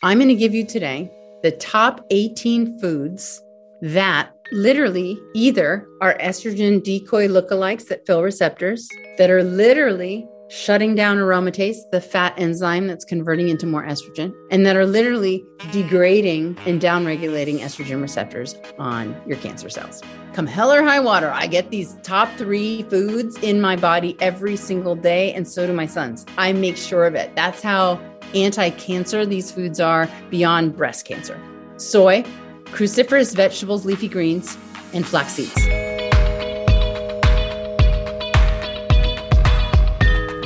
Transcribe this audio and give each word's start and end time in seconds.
I'm 0.00 0.18
going 0.18 0.28
to 0.28 0.36
give 0.36 0.54
you 0.54 0.64
today 0.64 1.10
the 1.42 1.50
top 1.50 2.06
18 2.10 2.78
foods 2.78 3.42
that 3.82 4.32
literally 4.52 5.18
either 5.34 5.88
are 6.00 6.16
estrogen 6.18 6.80
decoy 6.84 7.26
lookalikes 7.26 7.88
that 7.88 8.06
fill 8.06 8.22
receptors, 8.22 8.88
that 9.16 9.28
are 9.28 9.42
literally 9.42 10.28
shutting 10.50 10.94
down 10.94 11.16
aromatase, 11.16 11.78
the 11.90 12.00
fat 12.00 12.32
enzyme 12.38 12.86
that's 12.86 13.04
converting 13.04 13.48
into 13.48 13.66
more 13.66 13.82
estrogen, 13.82 14.32
and 14.52 14.64
that 14.64 14.76
are 14.76 14.86
literally 14.86 15.44
degrading 15.72 16.56
and 16.64 16.80
downregulating 16.80 17.58
estrogen 17.58 18.00
receptors 18.00 18.54
on 18.78 19.20
your 19.26 19.36
cancer 19.38 19.68
cells. 19.68 20.00
Come 20.32 20.46
hell 20.46 20.72
or 20.72 20.84
high 20.84 21.00
water, 21.00 21.28
I 21.32 21.48
get 21.48 21.70
these 21.70 21.96
top 22.04 22.28
three 22.38 22.84
foods 22.84 23.36
in 23.38 23.60
my 23.60 23.74
body 23.74 24.16
every 24.20 24.54
single 24.54 24.94
day, 24.94 25.34
and 25.34 25.46
so 25.46 25.66
do 25.66 25.72
my 25.72 25.86
sons. 25.86 26.24
I 26.38 26.52
make 26.52 26.76
sure 26.76 27.04
of 27.04 27.16
it. 27.16 27.34
That's 27.34 27.62
how 27.62 28.00
anti 28.34 28.70
cancer 28.70 29.24
these 29.24 29.50
foods 29.50 29.80
are 29.80 30.08
beyond 30.30 30.76
breast 30.76 31.06
cancer. 31.06 31.40
Soy, 31.76 32.24
cruciferous 32.66 33.34
vegetables, 33.34 33.84
leafy 33.84 34.08
greens, 34.08 34.56
and 34.92 35.06
flax 35.06 35.32
seeds. 35.32 35.54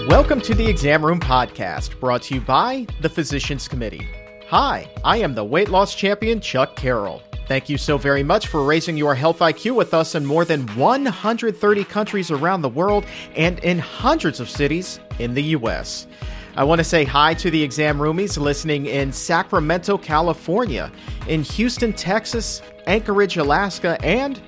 Welcome 0.09 0.41
to 0.43 0.55
the 0.55 0.67
Exam 0.69 1.05
Room 1.05 1.21
Podcast, 1.21 1.99
brought 1.99 2.23
to 2.23 2.35
you 2.35 2.41
by 2.41 2.87
the 3.01 3.09
Physicians 3.09 3.67
Committee. 3.67 4.07
Hi, 4.49 4.87
I 5.03 5.17
am 5.17 5.35
the 5.35 5.45
weight 5.45 5.71
loss 5.71 5.95
champion, 5.95 6.41
Chuck 6.41 6.77
Carroll. 6.77 7.23
Thank 7.49 7.69
you 7.69 7.79
so 7.79 7.99
very 7.99 8.23
much 8.23 8.49
for 8.49 8.63
raising 8.63 8.97
your 8.97 9.15
health 9.15 9.39
IQ 9.39 9.75
with 9.75 9.95
us 9.95 10.15
in 10.15 10.25
more 10.25 10.45
than 10.45 10.67
130 10.77 11.85
countries 11.85 12.31
around 12.31 12.63
the 12.63 12.69
world 12.69 13.05
and 13.37 13.59
in 13.61 13.79
hundreds 13.79 14.41
of 14.41 14.49
cities 14.49 15.01
in 15.19 15.35
the 15.35 15.43
U.S. 15.43 16.07
I 16.55 16.65
want 16.65 16.81
to 16.81 16.85
say 16.85 17.05
hi 17.05 17.33
to 17.35 17.51
the 17.51 17.63
exam 17.63 17.99
roomies 17.99 18.39
listening 18.39 18.85
in 18.85 19.11
Sacramento, 19.11 19.97
California, 19.97 20.93
in 21.27 21.43
Houston, 21.43 21.95
Texas, 21.95 22.61
Anchorage, 22.87 23.39
Alaska, 23.39 23.97
and 24.05 24.39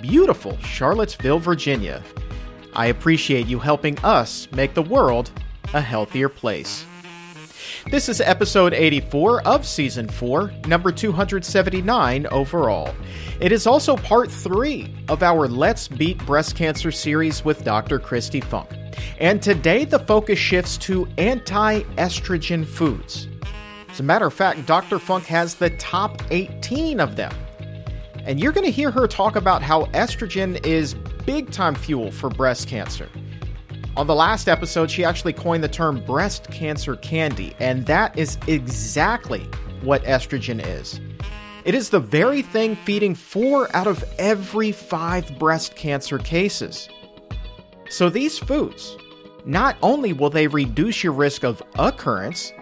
beautiful 0.00 0.56
Charlottesville, 0.58 1.40
Virginia. 1.40 2.04
I 2.74 2.86
appreciate 2.86 3.48
you 3.48 3.58
helping 3.58 3.98
us 4.04 4.46
make 4.52 4.74
the 4.74 4.82
world 4.82 5.32
a 5.74 5.80
healthier 5.80 6.28
place. 6.28 6.84
This 7.86 8.10
is 8.10 8.20
episode 8.20 8.74
84 8.74 9.46
of 9.46 9.66
season 9.66 10.06
4, 10.06 10.52
number 10.66 10.92
279 10.92 12.26
overall. 12.26 12.94
It 13.40 13.52
is 13.52 13.66
also 13.66 13.96
part 13.96 14.30
3 14.30 14.94
of 15.08 15.22
our 15.22 15.48
Let's 15.48 15.88
Beat 15.88 16.18
Breast 16.26 16.56
Cancer 16.56 16.92
series 16.92 17.42
with 17.42 17.64
Dr. 17.64 17.98
Kristi 17.98 18.44
Funk. 18.44 18.68
And 19.18 19.42
today 19.42 19.86
the 19.86 19.98
focus 19.98 20.38
shifts 20.38 20.76
to 20.78 21.08
anti 21.16 21.80
estrogen 21.96 22.66
foods. 22.66 23.28
As 23.88 23.98
a 23.98 24.04
matter 24.04 24.26
of 24.26 24.34
fact, 24.34 24.66
Dr. 24.66 24.98
Funk 24.98 25.24
has 25.24 25.54
the 25.54 25.70
top 25.70 26.22
18 26.30 27.00
of 27.00 27.16
them. 27.16 27.32
And 28.24 28.38
you're 28.38 28.52
going 28.52 28.66
to 28.66 28.70
hear 28.70 28.90
her 28.90 29.08
talk 29.08 29.36
about 29.36 29.62
how 29.62 29.86
estrogen 29.86 30.64
is 30.66 30.94
big 31.24 31.50
time 31.50 31.74
fuel 31.74 32.10
for 32.10 32.28
breast 32.28 32.68
cancer. 32.68 33.08
On 33.96 34.06
the 34.06 34.14
last 34.14 34.48
episode, 34.48 34.90
she 34.90 35.04
actually 35.04 35.32
coined 35.32 35.64
the 35.64 35.68
term 35.68 36.04
breast 36.04 36.50
cancer 36.50 36.96
candy, 36.96 37.54
and 37.58 37.84
that 37.86 38.16
is 38.16 38.38
exactly 38.46 39.48
what 39.82 40.04
estrogen 40.04 40.64
is. 40.64 41.00
It 41.64 41.74
is 41.74 41.90
the 41.90 42.00
very 42.00 42.40
thing 42.40 42.76
feeding 42.76 43.14
four 43.14 43.74
out 43.76 43.86
of 43.86 44.04
every 44.18 44.70
five 44.70 45.38
breast 45.38 45.74
cancer 45.74 46.18
cases. 46.18 46.88
So 47.88 48.08
these 48.08 48.38
foods, 48.38 48.96
not 49.44 49.76
only 49.82 50.12
will 50.12 50.30
they 50.30 50.46
reduce 50.46 51.02
your 51.02 51.12
risk 51.12 51.44
of 51.44 51.60
occurrence, 51.76 52.52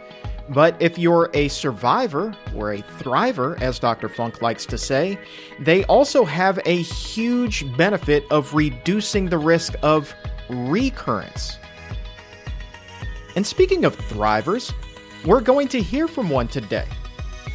but 0.49 0.81
if 0.81 0.99
you're 0.99 1.31
a 1.35 1.49
survivor 1.49 2.35
or 2.57 2.73
a 2.73 2.79
thriver, 2.79 3.61
as 3.61 3.79
Dr. 3.79 4.09
Funk 4.09 4.41
likes 4.41 4.65
to 4.67 4.79
say, 4.79 5.19
they 5.61 5.85
also 5.85 6.25
have 6.25 6.59
a 6.65 6.77
huge 6.83 7.77
benefit 7.77 8.25
of 8.31 8.55
reducing 8.55 9.27
the 9.27 9.39
risk 9.39 9.75
of 9.83 10.15
recurrence. 10.49 11.59
And 13.37 13.47
speaking 13.47 13.85
of 13.85 13.97
thrivers, 13.97 14.73
we're 15.25 15.41
going 15.41 15.69
to 15.69 15.83
hear 15.83 16.09
from 16.09 16.31
one 16.31 16.49
today. 16.49 16.87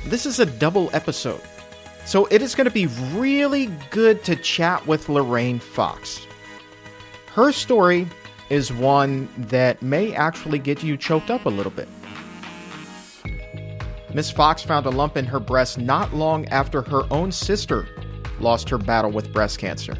This 0.06 0.26
is 0.26 0.40
a 0.40 0.46
double 0.46 0.90
episode, 0.94 1.42
so 2.06 2.26
it 2.28 2.42
is 2.42 2.56
going 2.56 2.66
to 2.66 2.72
be 2.72 2.88
really 3.14 3.68
good 3.90 4.24
to 4.26 4.36
chat 4.36 4.86
with 4.86 5.10
Lorraine 5.10 5.60
Fox. 5.60 6.28
Her 7.34 7.52
story 7.52 8.08
is 8.50 8.72
one 8.72 9.28
that 9.38 9.82
may 9.82 10.14
actually 10.14 10.60
get 10.60 10.84
you 10.84 10.98
choked 10.98 11.32
up 11.32 11.46
a 11.46 11.50
little 11.50 11.72
bit. 11.72 11.88
Miss 14.14 14.30
Fox 14.30 14.62
found 14.62 14.86
a 14.86 14.92
lump 14.92 15.18
in 15.18 15.26
her 15.26 15.40
breast 15.40 15.80
not 15.80 16.14
long 16.14 16.48
after 16.50 16.84
her 16.84 17.02
own 17.10 17.32
sister 17.32 17.88
lost 18.40 18.70
her 18.70 18.78
battle 18.78 19.10
with 19.10 19.34
breast 19.34 19.58
cancer. 19.58 19.98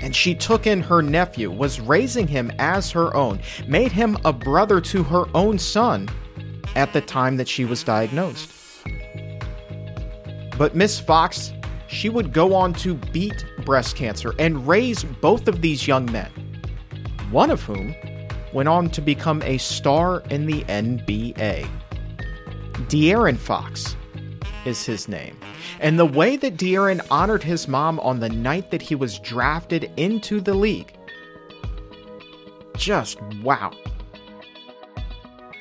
And 0.00 0.14
she 0.14 0.34
took 0.34 0.66
in 0.66 0.80
her 0.82 1.02
nephew, 1.02 1.50
was 1.50 1.80
raising 1.80 2.28
him 2.28 2.52
as 2.58 2.90
her 2.90 3.14
own, 3.14 3.40
made 3.66 3.92
him 3.92 4.18
a 4.24 4.32
brother 4.32 4.80
to 4.82 5.02
her 5.04 5.24
own 5.34 5.58
son 5.58 6.08
at 6.74 6.92
the 6.92 7.00
time 7.00 7.36
that 7.38 7.48
she 7.48 7.64
was 7.64 7.82
diagnosed. 7.82 8.52
But 10.58 10.74
Miss 10.74 10.98
Fox 11.00 11.52
she 11.88 12.08
would 12.08 12.32
go 12.32 12.54
on 12.54 12.72
to 12.74 12.94
beat 12.94 13.44
breast 13.64 13.96
cancer 13.96 14.34
and 14.38 14.66
raise 14.66 15.04
both 15.04 15.48
of 15.48 15.62
these 15.62 15.86
young 15.86 16.10
men, 16.10 16.30
one 17.30 17.50
of 17.50 17.62
whom 17.62 17.94
went 18.52 18.68
on 18.68 18.90
to 18.90 19.00
become 19.00 19.42
a 19.42 19.58
star 19.58 20.22
in 20.30 20.46
the 20.46 20.62
NBA. 20.64 21.68
De'Aaron 22.88 23.36
Fox 23.36 23.96
is 24.64 24.84
his 24.84 25.08
name. 25.08 25.36
And 25.80 25.98
the 25.98 26.06
way 26.06 26.36
that 26.36 26.56
De'Aaron 26.56 27.04
honored 27.10 27.42
his 27.42 27.68
mom 27.68 28.00
on 28.00 28.20
the 28.20 28.28
night 28.28 28.70
that 28.70 28.82
he 28.82 28.94
was 28.94 29.18
drafted 29.18 29.90
into 29.96 30.40
the 30.40 30.54
league, 30.54 30.96
just 32.76 33.20
wow. 33.42 33.72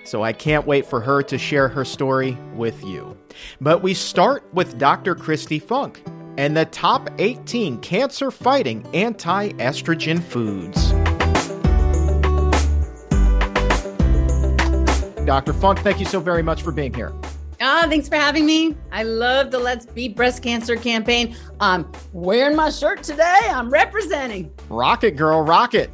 So 0.05 0.23
I 0.23 0.33
can't 0.33 0.67
wait 0.67 0.85
for 0.85 1.01
her 1.01 1.23
to 1.23 1.37
share 1.37 1.67
her 1.67 1.83
story 1.83 2.37
with 2.53 2.83
you. 2.83 3.17
But 3.59 3.81
we 3.81 3.93
start 3.93 4.43
with 4.53 4.77
Dr. 4.77 5.15
Kristi 5.15 5.61
Funk 5.61 6.03
and 6.37 6.55
the 6.55 6.65
top 6.65 7.09
18 7.17 7.79
cancer 7.79 8.29
fighting 8.29 8.85
anti 8.93 9.49
estrogen 9.53 10.21
foods. 10.21 10.91
Dr. 15.25 15.53
Funk, 15.53 15.79
thank 15.79 15.99
you 15.99 16.05
so 16.05 16.19
very 16.19 16.43
much 16.43 16.61
for 16.61 16.71
being 16.71 16.93
here. 16.93 17.11
Ah, 17.61 17.85
thanks 17.87 18.09
for 18.09 18.15
having 18.15 18.45
me. 18.45 18.75
I 18.91 19.03
love 19.03 19.51
the 19.51 19.59
Let's 19.59 19.85
Beat 19.85 20.15
Breast 20.15 20.43
Cancer 20.43 20.75
campaign. 20.75 21.35
I'm 21.59 21.89
wearing 22.11 22.55
my 22.55 22.69
shirt 22.69 23.03
today. 23.03 23.39
I'm 23.47 23.69
representing. 23.69 24.51
Rocket, 24.69 25.11
girl, 25.11 25.41
rocket. 25.41 25.91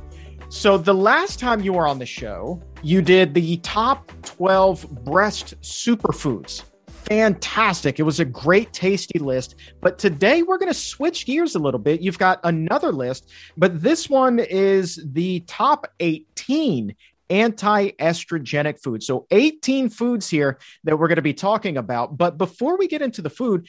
So, 0.50 0.78
the 0.78 0.94
last 0.94 1.40
time 1.40 1.62
you 1.62 1.74
were 1.74 1.88
on 1.88 2.00
the 2.00 2.06
show, 2.06 2.62
you 2.84 3.02
did 3.02 3.34
the 3.34 3.58
top 3.58 4.12
12 4.24 5.06
breast 5.06 5.54
superfoods 5.62 6.64
fantastic. 7.12 8.00
It 8.00 8.04
was 8.04 8.22
a 8.22 8.26
great, 8.26 8.72
tasty 8.72 9.20
list. 9.20 9.56
But 9.82 10.00
today 10.00 10.44
we're 10.44 10.58
going 10.58 10.72
to 10.72 10.78
switch 10.78 11.26
gears 11.26 11.56
a 11.56 11.60
little 11.60 11.80
bit. 11.80 12.00
You've 12.00 12.18
got 12.18 12.40
another 12.46 12.92
list, 12.92 13.30
but 13.58 13.82
this 13.82 14.10
one 14.10 14.40
is 14.40 15.02
the 15.12 15.42
top 15.42 15.88
18 16.00 16.96
anti 17.32 17.92
estrogenic 17.92 18.82
foods. 18.82 19.08
So 19.08 19.26
18 19.32 19.90
foods 19.90 20.30
here 20.30 20.60
that 20.84 21.00
we're 21.00 21.08
going 21.08 21.16
to 21.16 21.22
be 21.24 21.34
talking 21.34 21.78
about. 21.78 22.18
But 22.18 22.38
before 22.38 22.78
we 22.78 22.88
get 22.88 23.02
into 23.02 23.22
the 23.22 23.30
food, 23.30 23.68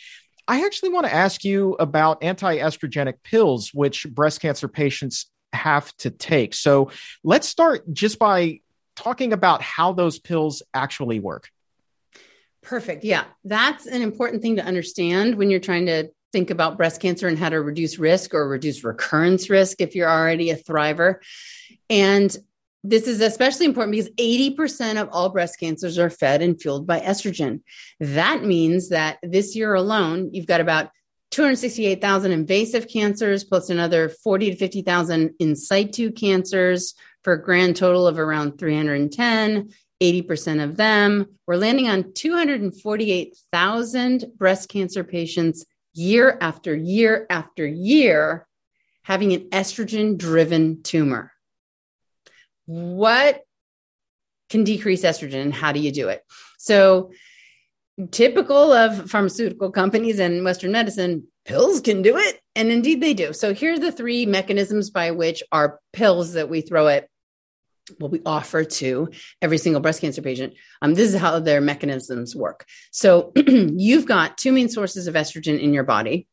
I 0.49 0.67
actually 0.67 0.91
want 0.91 1.07
to 1.07 1.15
ask 1.15 1.45
you 1.45 1.75
about 1.75 2.23
anti 2.23 2.59
estrogenic 2.59 3.23
pills, 3.23 3.73
which 3.73 4.07
breast 4.11 4.41
cancer 4.41 4.69
patients 4.69 5.31
have 5.53 5.97
to 5.99 6.11
take. 6.11 6.55
So 6.55 6.91
let's 7.23 7.49
start 7.49 7.91
just 7.93 8.19
by 8.19 8.61
talking 8.97 9.33
about 9.33 9.63
how 9.63 9.93
those 9.93 10.19
pills 10.19 10.63
actually 10.75 11.21
work. 11.21 11.49
Perfect. 12.63 13.05
Yeah. 13.05 13.25
That's 13.45 13.87
an 13.87 14.03
important 14.03 14.43
thing 14.43 14.57
to 14.57 14.65
understand 14.65 15.37
when 15.37 15.51
you're 15.51 15.61
trying 15.61 15.87
to 15.87 16.11
think 16.33 16.51
about 16.51 16.77
breast 16.77 17.01
cancer 17.01 17.29
and 17.29 17.39
how 17.39 17.51
to 17.51 17.61
reduce 17.61 17.99
risk 17.99 18.35
or 18.35 18.49
reduce 18.49 18.83
recurrence 18.83 19.51
risk 19.51 19.81
if 19.81 19.95
you're 19.95 20.11
already 20.11 20.51
a 20.51 20.57
thriver. 20.57 21.17
And 21.91 22.35
this 22.85 23.07
is 23.07 23.21
especially 23.21 23.67
important 23.67 23.93
because 23.93 24.11
80% 24.11 25.01
of 25.01 25.09
all 25.13 25.29
breast 25.29 25.59
cancers 25.61 25.99
are 25.99 26.11
fed 26.11 26.43
and 26.43 26.61
fueled 26.61 26.87
by 26.87 27.01
estrogen. 27.01 27.61
That 28.01 28.45
means 28.45 28.89
that 28.89 29.19
this 29.23 29.55
year 29.55 29.75
alone, 29.75 30.31
you've 30.33 30.47
got 30.47 30.61
about 30.61 30.91
268,000 31.31 32.33
invasive 32.33 32.89
cancers 32.89 33.45
plus 33.45 33.71
another 33.71 34.09
40 34.09 34.51
to 34.51 34.57
50,000 34.57 35.35
in 35.39 35.57
situ 35.57 36.13
cancers 36.13 36.95
for 37.25 37.35
a 37.35 37.43
grand 37.43 37.77
total 37.77 38.07
of 38.07 38.19
around 38.19 38.59
310 38.59 39.71
80% 40.03 40.65
of 40.65 40.77
them. 40.77 41.27
We're 41.47 41.57
landing 41.57 41.89
on 41.89 42.13
248,000 42.13 44.25
breast 44.37 44.69
cancer 44.69 45.05
patients 45.05 45.65
year 45.95 46.37
after 46.41 46.75
year 46.75 47.27
after 47.31 47.65
year 47.65 48.49
having 49.05 49.33
an 49.33 49.49
estrogen 49.51 50.19
driven 50.19 50.83
tumor. 50.83 51.32
What 52.67 53.43
can 54.51 54.65
decrease 54.65 55.03
estrogen 55.03 55.43
and 55.43 55.55
how 55.55 55.73
do 55.73 55.81
you 55.81 55.93
do 55.93 56.09
it? 56.09 56.23
So, 56.59 57.13
typical 58.11 58.73
of 58.73 59.11
pharmaceutical 59.11 59.71
companies 59.71 60.19
and 60.19 60.45
Western 60.45 60.73
medicine, 60.73 61.27
pills 61.45 61.81
can 61.81 62.03
do 62.03 62.17
it. 62.17 62.41
And 62.55 62.71
indeed 62.71 63.01
they 63.01 63.15
do. 63.15 63.33
So, 63.33 63.55
here 63.55 63.75
are 63.75 63.79
the 63.79 63.93
three 63.93 64.27
mechanisms 64.27 64.91
by 64.91 65.11
which 65.11 65.43
our 65.53 65.81
pills 65.93 66.35
that 66.35 66.49
we 66.49 66.61
throw 66.61 66.89
at 66.89 67.09
what 67.99 68.11
we 68.11 68.23
offer 68.25 68.65
to 68.65 69.11
every 69.41 69.59
single 69.59 69.81
breast 69.81 70.01
cancer 70.01 70.23
patient. 70.23 70.55
Um, 70.81 70.95
this 70.95 71.13
is 71.13 71.21
how 71.21 71.39
their 71.41 71.61
mechanisms 71.61 72.35
work. 72.35 72.65
So 72.91 73.33
you've 73.37 74.07
got 74.07 74.39
two 74.39 74.53
main 74.53 74.69
sources 74.69 75.07
of 75.07 75.15
estrogen 75.15 75.61
in 75.61 75.73
your 75.75 75.85
body. 75.85 76.27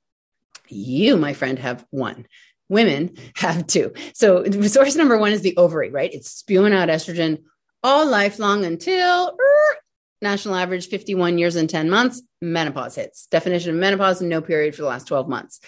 You, 0.67 1.17
my 1.17 1.33
friend, 1.33 1.57
have 1.59 1.85
one. 1.89 2.27
Women 2.69 3.16
have 3.36 3.68
two. 3.68 3.94
So 4.13 4.44
source 4.45 4.95
number 4.95 5.18
one 5.18 5.31
is 5.31 5.42
the 5.42 5.57
ovary, 5.57 5.89
right? 5.89 6.13
It's 6.13 6.31
spewing 6.31 6.74
out 6.74 6.89
estrogen 6.89 7.44
all 7.83 8.07
lifelong 8.07 8.66
until 8.66 9.30
er, 9.30 9.77
national 10.21 10.56
average 10.56 10.88
51 10.88 11.38
years 11.38 11.56
and 11.56 11.69
10 11.69 11.89
months, 11.89 12.21
menopause 12.42 12.95
hits. 12.95 13.27
Definition 13.27 13.71
of 13.71 13.77
menopause, 13.77 14.21
no 14.21 14.42
period 14.42 14.75
for 14.75 14.83
the 14.83 14.88
last 14.88 15.07
12 15.07 15.27
months. 15.27 15.60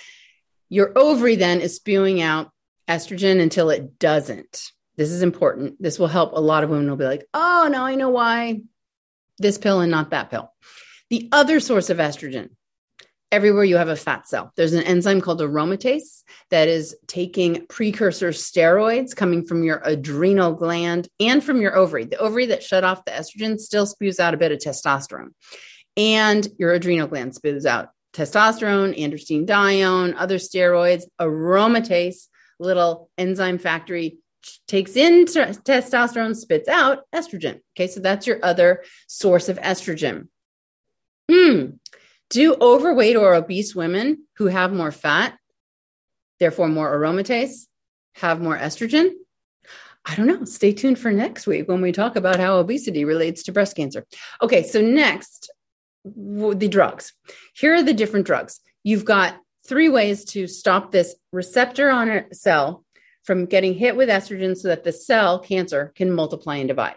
Your 0.69 0.91
ovary 0.97 1.35
then 1.35 1.59
is 1.59 1.75
spewing 1.75 2.21
out 2.21 2.51
estrogen 2.87 3.41
until 3.41 3.69
it 3.69 3.97
doesn't. 3.99 4.71
This 4.97 5.11
is 5.11 5.21
important. 5.21 5.81
This 5.81 5.97
will 5.97 6.07
help. 6.07 6.33
A 6.33 6.39
lot 6.39 6.63
of 6.63 6.69
women 6.69 6.89
will 6.89 6.97
be 6.97 7.05
like, 7.05 7.25
oh, 7.33 7.69
now 7.71 7.85
I 7.85 7.95
know 7.95 8.09
why 8.09 8.61
this 9.37 9.57
pill 9.57 9.79
and 9.79 9.91
not 9.91 10.11
that 10.11 10.29
pill. 10.29 10.53
The 11.09 11.27
other 11.31 11.59
source 11.59 11.89
of 11.89 11.97
estrogen, 11.97 12.51
everywhere 13.31 13.63
you 13.63 13.77
have 13.77 13.87
a 13.87 13.95
fat 13.95 14.27
cell, 14.27 14.51
there's 14.55 14.73
an 14.73 14.83
enzyme 14.83 15.21
called 15.21 15.39
aromatase 15.39 16.23
that 16.49 16.67
is 16.67 16.95
taking 17.07 17.65
precursor 17.67 18.29
steroids 18.29 19.15
coming 19.15 19.45
from 19.45 19.63
your 19.63 19.81
adrenal 19.85 20.53
gland 20.53 21.07
and 21.19 21.43
from 21.43 21.61
your 21.61 21.75
ovary. 21.75 22.05
The 22.05 22.17
ovary 22.17 22.47
that 22.47 22.63
shut 22.63 22.83
off 22.83 23.05
the 23.05 23.11
estrogen 23.11 23.59
still 23.59 23.85
spews 23.85 24.19
out 24.19 24.33
a 24.33 24.37
bit 24.37 24.51
of 24.51 24.59
testosterone, 24.59 25.29
and 25.95 26.47
your 26.57 26.73
adrenal 26.73 27.07
gland 27.07 27.35
spews 27.35 27.65
out 27.65 27.89
testosterone, 28.13 28.99
androstenedione, 28.99 30.13
other 30.17 30.37
steroids, 30.37 31.03
aromatase, 31.19 32.27
little 32.59 33.09
enzyme 33.17 33.57
factory 33.57 34.17
takes 34.67 34.95
in 34.95 35.25
t- 35.25 35.39
testosterone, 35.39 36.35
spits 36.35 36.67
out 36.67 37.03
estrogen. 37.13 37.59
Okay, 37.75 37.87
so 37.87 37.99
that's 37.99 38.27
your 38.27 38.39
other 38.43 38.83
source 39.07 39.49
of 39.49 39.57
estrogen. 39.59 40.27
Hmm. 41.31 41.71
Do 42.31 42.55
overweight 42.61 43.17
or 43.17 43.35
obese 43.35 43.75
women 43.75 44.25
who 44.37 44.47
have 44.47 44.71
more 44.71 44.91
fat, 44.91 45.37
therefore 46.39 46.69
more 46.69 46.89
aromatase, 46.97 47.67
have 48.15 48.41
more 48.41 48.57
estrogen? 48.57 49.11
I 50.05 50.15
don't 50.15 50.27
know. 50.27 50.45
Stay 50.45 50.71
tuned 50.71 50.97
for 50.97 51.11
next 51.11 51.45
week 51.45 51.67
when 51.67 51.81
we 51.81 51.91
talk 51.91 52.15
about 52.15 52.39
how 52.39 52.57
obesity 52.57 53.03
relates 53.03 53.43
to 53.43 53.51
breast 53.51 53.75
cancer. 53.75 54.05
Okay, 54.41 54.63
so 54.63 54.79
next, 54.81 55.51
the 56.05 56.69
drugs. 56.69 57.11
Here 57.53 57.75
are 57.75 57.83
the 57.83 57.93
different 57.93 58.25
drugs. 58.25 58.61
You've 58.83 59.05
got 59.05 59.35
three 59.67 59.89
ways 59.89 60.23
to 60.25 60.47
stop 60.47 60.91
this 60.91 61.13
receptor 61.33 61.89
on 61.89 62.09
a 62.09 62.33
cell 62.33 62.85
from 63.25 63.45
getting 63.45 63.73
hit 63.73 63.97
with 63.97 64.07
estrogen 64.07 64.57
so 64.57 64.69
that 64.69 64.85
the 64.85 64.93
cell 64.93 65.37
cancer 65.37 65.91
can 65.95 66.13
multiply 66.13 66.55
and 66.55 66.69
divide. 66.69 66.95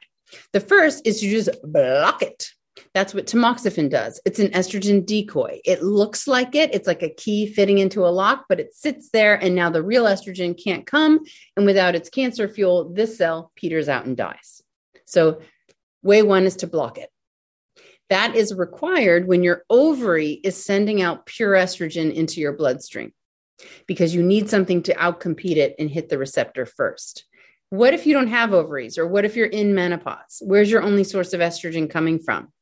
The 0.53 0.61
first 0.61 1.05
is 1.05 1.21
to 1.21 1.29
just 1.29 1.51
block 1.65 2.23
it. 2.23 2.51
That's 2.93 3.15
what 3.15 3.27
tamoxifen 3.27 3.91
does. 3.91 4.21
It's 4.25 4.39
an 4.39 4.49
estrogen 4.49 5.05
decoy. 5.05 5.61
It 5.65 5.83
looks 5.83 6.27
like 6.27 6.55
it. 6.55 6.75
It's 6.75 6.87
like 6.87 7.03
a 7.03 7.15
key 7.15 7.47
fitting 7.47 7.79
into 7.79 8.07
a 8.07 8.11
lock, 8.11 8.47
but 8.49 8.61
it 8.61 8.75
sits 8.75 9.11
there. 9.11 9.35
And 9.35 9.55
now 9.55 9.71
the 9.71 9.83
real 9.83 10.05
estrogen 10.05 10.61
can't 10.63 10.87
come. 10.87 11.21
And 11.57 11.67
without 11.67 11.95
its 11.95 12.09
cancer 12.09 12.49
fuel, 12.49 12.93
this 12.93 13.17
cell 13.19 13.53
peters 13.55 13.89
out 13.89 14.07
and 14.07 14.17
dies. 14.17 14.63
So, 15.05 15.41
way 16.03 16.23
one 16.23 16.45
is 16.45 16.57
to 16.57 16.67
block 16.67 16.99
it. 16.99 17.11
That 18.11 18.37
is 18.37 18.55
required 18.55 19.27
when 19.27 19.43
your 19.43 19.65
ovary 19.71 20.33
is 20.33 20.63
sending 20.63 21.01
out 21.01 21.27
pure 21.27 21.53
estrogen 21.53 22.13
into 22.13 22.41
your 22.41 22.53
bloodstream 22.53 23.13
because 23.87 24.15
you 24.15 24.23
need 24.23 24.51
something 24.51 24.83
to 24.83 24.95
outcompete 24.95 25.57
it 25.57 25.75
and 25.79 25.89
hit 25.89 26.09
the 26.09 26.19
receptor 26.19 26.67
first. 26.67 27.25
What 27.71 27.95
if 27.95 28.07
you 28.07 28.13
don't 28.13 28.29
have 28.29 28.53
ovaries 28.53 28.99
or 28.99 29.07
what 29.07 29.25
if 29.25 29.37
you're 29.37 29.47
in 29.47 29.75
menopause? 29.75 30.43
Where's 30.43 30.71
your 30.71 30.83
only 30.83 31.03
source 31.03 31.33
of 31.33 31.41
estrogen 31.41 31.89
coming 31.89 32.19
from? 32.19 32.53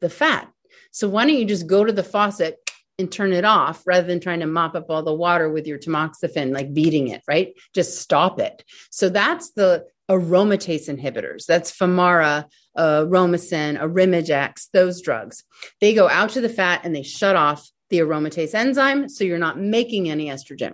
The 0.00 0.10
fat. 0.10 0.50
So 0.90 1.08
why 1.08 1.26
don't 1.26 1.36
you 1.36 1.44
just 1.44 1.66
go 1.66 1.84
to 1.84 1.92
the 1.92 2.02
faucet 2.02 2.58
and 2.98 3.12
turn 3.12 3.32
it 3.32 3.44
off 3.44 3.86
rather 3.86 4.06
than 4.06 4.20
trying 4.20 4.40
to 4.40 4.46
mop 4.46 4.74
up 4.74 4.86
all 4.88 5.02
the 5.02 5.12
water 5.12 5.50
with 5.50 5.66
your 5.66 5.78
tamoxifen, 5.78 6.52
like 6.52 6.72
beating 6.72 7.08
it, 7.08 7.22
right? 7.28 7.54
Just 7.74 8.00
stop 8.00 8.40
it. 8.40 8.64
So 8.90 9.08
that's 9.08 9.50
the 9.52 9.84
aromatase 10.10 10.88
inhibitors. 10.88 11.46
That's 11.46 11.76
Femara, 11.76 12.46
uh, 12.76 13.00
Aromasin, 13.02 13.78
Arimidex, 13.78 14.68
those 14.72 15.02
drugs. 15.02 15.44
They 15.80 15.94
go 15.94 16.08
out 16.08 16.30
to 16.30 16.40
the 16.40 16.48
fat 16.48 16.82
and 16.84 16.94
they 16.94 17.02
shut 17.02 17.36
off 17.36 17.68
the 17.90 17.98
aromatase 17.98 18.54
enzyme, 18.54 19.08
so 19.08 19.24
you're 19.24 19.38
not 19.38 19.60
making 19.60 20.08
any 20.08 20.26
estrogen. 20.26 20.72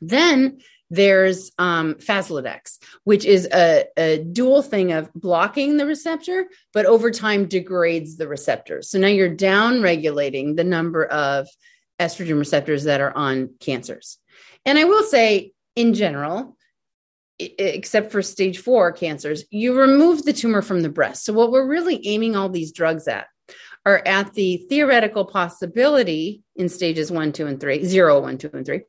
Then 0.00 0.58
there's 0.92 1.50
um, 1.58 1.94
Faslodex, 1.94 2.76
which 3.04 3.24
is 3.24 3.48
a, 3.50 3.86
a, 3.96 4.18
dual 4.18 4.60
thing 4.60 4.92
of 4.92 5.10
blocking 5.14 5.78
the 5.78 5.86
receptor, 5.86 6.44
but 6.74 6.84
over 6.84 7.10
time 7.10 7.46
degrades 7.46 8.18
the 8.18 8.28
receptors. 8.28 8.90
So 8.90 8.98
now 8.98 9.06
you're 9.06 9.34
down 9.34 9.80
regulating 9.80 10.54
the 10.54 10.64
number 10.64 11.06
of 11.06 11.48
estrogen 11.98 12.38
receptors 12.38 12.84
that 12.84 13.00
are 13.00 13.16
on 13.16 13.54
cancers. 13.58 14.18
And 14.66 14.78
I 14.78 14.84
will 14.84 15.02
say, 15.02 15.52
in 15.76 15.94
general, 15.94 16.58
except 17.38 18.12
for 18.12 18.20
stage 18.20 18.58
four 18.58 18.92
cancers, 18.92 19.44
you 19.50 19.74
remove 19.74 20.24
the 20.24 20.34
tumor 20.34 20.60
from 20.60 20.82
the 20.82 20.90
breast. 20.90 21.24
So, 21.24 21.32
what 21.32 21.50
we're 21.50 21.66
really 21.66 22.06
aiming 22.06 22.36
all 22.36 22.50
these 22.50 22.70
drugs 22.70 23.08
at 23.08 23.28
are 23.86 24.02
at 24.04 24.34
the 24.34 24.58
theoretical 24.68 25.24
possibility 25.24 26.42
in 26.54 26.68
stages 26.68 27.10
one, 27.10 27.32
two, 27.32 27.46
and 27.46 27.58
three, 27.58 27.82
zero, 27.82 28.20
one, 28.20 28.36
two, 28.36 28.50
and 28.52 28.66
three, 28.66 28.82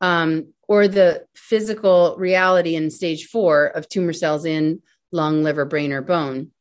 um, 0.00 0.52
or 0.68 0.86
the 0.86 1.26
physical 1.34 2.14
reality 2.18 2.76
in 2.76 2.90
stage 2.90 3.26
four 3.26 3.66
of 3.66 3.88
tumor 3.88 4.12
cells 4.12 4.44
in 4.44 4.82
lung, 5.10 5.42
liver, 5.42 5.64
brain, 5.64 5.92
or 5.92 6.02
bone. 6.02 6.52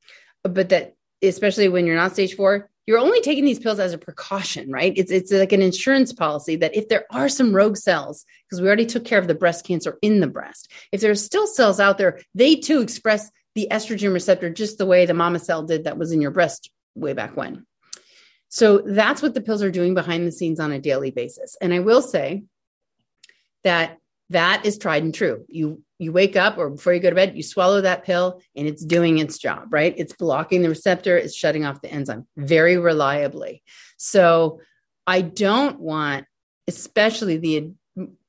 But 0.43 0.69
that, 0.69 0.95
especially 1.21 1.67
when 1.67 1.85
you're 1.85 1.95
not 1.95 2.13
stage 2.13 2.35
four, 2.35 2.69
you're 2.85 2.97
only 2.97 3.19
taking 3.19 3.43
these 3.43 3.59
pills 3.59 3.79
as 3.79 3.91
a 3.91 3.97
precaution, 3.97 4.71
right? 4.71 4.93
It's 4.95 5.11
it's 5.11 5.31
like 5.31 5.51
an 5.51 5.61
insurance 5.61 6.13
policy 6.13 6.55
that 6.55 6.75
if 6.75 6.87
there 6.87 7.05
are 7.11 7.27
some 7.27 7.53
rogue 7.53 7.75
cells, 7.75 8.25
because 8.47 8.61
we 8.61 8.67
already 8.67 8.85
took 8.85 9.03
care 9.03 9.19
of 9.19 9.27
the 9.27 9.35
breast 9.35 9.65
cancer 9.65 9.99
in 10.01 10.21
the 10.21 10.27
breast, 10.27 10.71
if 10.93 11.01
there's 11.01 11.23
still 11.23 11.45
cells 11.45 11.81
out 11.81 11.97
there, 11.97 12.19
they 12.33 12.55
too 12.55 12.79
express 12.79 13.29
the 13.55 13.67
estrogen 13.69 14.13
receptor 14.13 14.49
just 14.49 14.77
the 14.77 14.85
way 14.85 15.05
the 15.05 15.13
mama 15.13 15.39
cell 15.39 15.63
did 15.63 15.83
that 15.83 15.97
was 15.97 16.13
in 16.13 16.21
your 16.21 16.31
breast 16.31 16.71
way 16.95 17.11
back 17.11 17.35
when. 17.35 17.65
So 18.49 18.77
that's 18.77 19.21
what 19.21 19.33
the 19.33 19.41
pills 19.41 19.63
are 19.63 19.71
doing 19.71 19.93
behind 19.93 20.25
the 20.25 20.31
scenes 20.31 20.59
on 20.59 20.71
a 20.71 20.79
daily 20.79 21.11
basis. 21.11 21.57
And 21.59 21.73
I 21.73 21.79
will 21.79 22.01
say 22.01 22.43
that 23.63 23.97
that 24.29 24.65
is 24.65 24.77
tried 24.77 25.03
and 25.03 25.13
true. 25.13 25.45
You 25.47 25.81
you 25.99 26.11
wake 26.11 26.35
up 26.35 26.57
or 26.57 26.69
before 26.69 26.93
you 26.93 26.99
go 26.99 27.09
to 27.09 27.15
bed, 27.15 27.35
you 27.35 27.43
swallow 27.43 27.81
that 27.81 28.03
pill 28.03 28.41
and 28.55 28.67
it's 28.67 28.85
doing 28.85 29.17
its 29.17 29.37
job, 29.39 29.67
right? 29.71 29.93
It's 29.97 30.13
blocking 30.13 30.61
the 30.61 30.69
receptor, 30.69 31.17
it's 31.17 31.35
shutting 31.35 31.65
off 31.65 31.81
the 31.81 31.91
enzyme 31.91 32.27
very 32.35 32.77
reliably. 32.77 33.63
So 33.97 34.59
I 35.05 35.21
don't 35.21 35.79
want 35.79 36.25
especially 36.67 37.37
the 37.37 37.71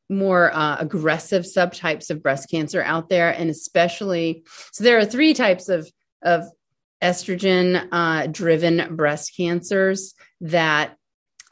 more 0.08 0.54
uh, 0.54 0.76
aggressive 0.78 1.44
subtypes 1.44 2.08
of 2.08 2.22
breast 2.22 2.48
cancer 2.48 2.82
out 2.82 3.08
there 3.10 3.30
and 3.30 3.50
especially 3.50 4.44
so 4.72 4.84
there 4.84 4.98
are 4.98 5.04
three 5.04 5.34
types 5.34 5.68
of 5.68 5.90
of 6.22 6.44
estrogen 7.02 7.88
uh, 7.92 8.26
driven 8.26 8.96
breast 8.96 9.32
cancers 9.36 10.14
that 10.40 10.96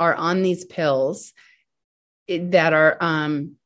are 0.01 0.15
on 0.15 0.43
these 0.43 0.65
pills 0.65 1.33
that 2.29 2.73
are 2.73 2.97
um, 3.01 3.57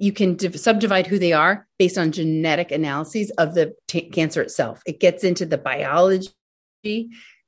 you 0.00 0.12
can 0.12 0.34
div- 0.34 0.58
subdivide 0.58 1.06
who 1.06 1.18
they 1.18 1.32
are 1.32 1.66
based 1.78 1.98
on 1.98 2.10
genetic 2.10 2.70
analyses 2.72 3.30
of 3.32 3.54
the 3.54 3.74
t- 3.86 4.08
cancer 4.10 4.42
itself 4.42 4.82
it 4.86 4.98
gets 4.98 5.24
into 5.24 5.46
the 5.46 5.58
biology 5.58 6.30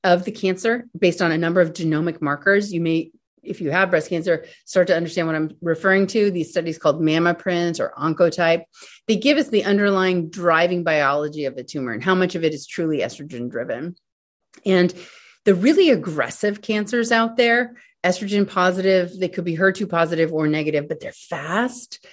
of 0.05 0.25
the 0.25 0.33
cancer 0.33 0.87
based 0.99 1.23
on 1.23 1.33
a 1.33 1.39
number 1.39 1.61
of 1.61 1.73
genomic 1.73 2.21
markers 2.21 2.73
you 2.73 2.81
may 2.81 3.11
if 3.43 3.61
you 3.61 3.71
have 3.71 3.91
breast 3.91 4.09
cancer, 4.09 4.45
start 4.65 4.87
to 4.87 4.97
understand 4.97 5.27
what 5.27 5.37
I'm 5.37 5.57
referring 5.61 6.07
to. 6.09 6.31
These 6.31 6.51
studies 6.51 6.79
called 6.79 7.01
MammaPrint 7.01 7.81
or 7.81 7.93
Oncotype, 7.99 8.65
they 9.09 9.17
give 9.17 9.39
us 9.39 9.49
the 9.49 9.65
underlying 9.65 10.31
driving 10.31 10.85
biology 10.85 11.47
of 11.47 11.57
the 11.57 11.65
tumor 11.65 11.93
and 11.93 12.05
how 12.05 12.15
much 12.15 12.35
of 12.35 12.45
it 12.45 12.55
is 12.55 12.67
truly 12.67 12.99
estrogen 12.99 13.51
driven. 13.51 13.97
And 14.65 14.95
the 15.45 15.55
really 15.55 15.91
aggressive 15.91 16.63
cancers 16.63 17.11
out 17.11 17.37
there, 17.37 17.75
estrogen 18.05 18.49
positive, 18.49 19.19
they 19.19 19.29
could 19.29 19.45
be 19.45 19.57
HER2 19.57 19.89
positive 19.89 20.33
or 20.33 20.47
negative, 20.47 20.89
but 20.89 21.01
they're 21.01 21.13
fast. 21.13 22.07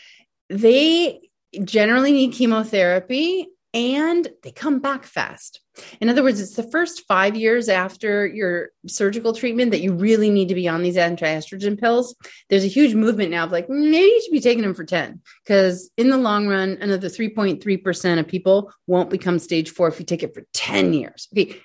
They 0.49 1.29
generally 1.63 2.11
need 2.11 2.33
chemotherapy 2.33 3.47
and 3.73 4.27
they 4.41 4.51
come 4.51 4.79
back 4.79 5.05
fast. 5.05 5.61
In 6.01 6.09
other 6.09 6.23
words, 6.23 6.41
it's 6.41 6.55
the 6.55 6.69
first 6.71 7.05
five 7.07 7.35
years 7.35 7.69
after 7.69 8.25
your 8.25 8.69
surgical 8.87 9.31
treatment 9.31 9.71
that 9.71 9.81
you 9.81 9.93
really 9.93 10.29
need 10.29 10.47
to 10.49 10.55
be 10.55 10.67
on 10.67 10.81
these 10.81 10.97
anti-estrogen 10.97 11.79
pills. 11.79 12.15
There's 12.49 12.65
a 12.65 12.67
huge 12.67 12.95
movement 12.95 13.31
now 13.31 13.45
of 13.45 13.51
like, 13.51 13.69
maybe 13.69 14.07
you 14.07 14.21
should 14.23 14.31
be 14.31 14.41
taking 14.41 14.63
them 14.63 14.73
for 14.73 14.83
10, 14.83 15.21
because 15.45 15.91
in 15.97 16.09
the 16.09 16.17
long 16.17 16.47
run, 16.47 16.77
another 16.81 17.09
3.3% 17.09 18.19
of 18.19 18.27
people 18.27 18.73
won't 18.87 19.11
become 19.11 19.37
stage 19.37 19.69
four 19.69 19.87
if 19.87 19.99
you 19.99 20.05
take 20.05 20.23
it 20.23 20.33
for 20.33 20.43
10 20.53 20.93
years. 20.93 21.27
Okay. 21.31 21.61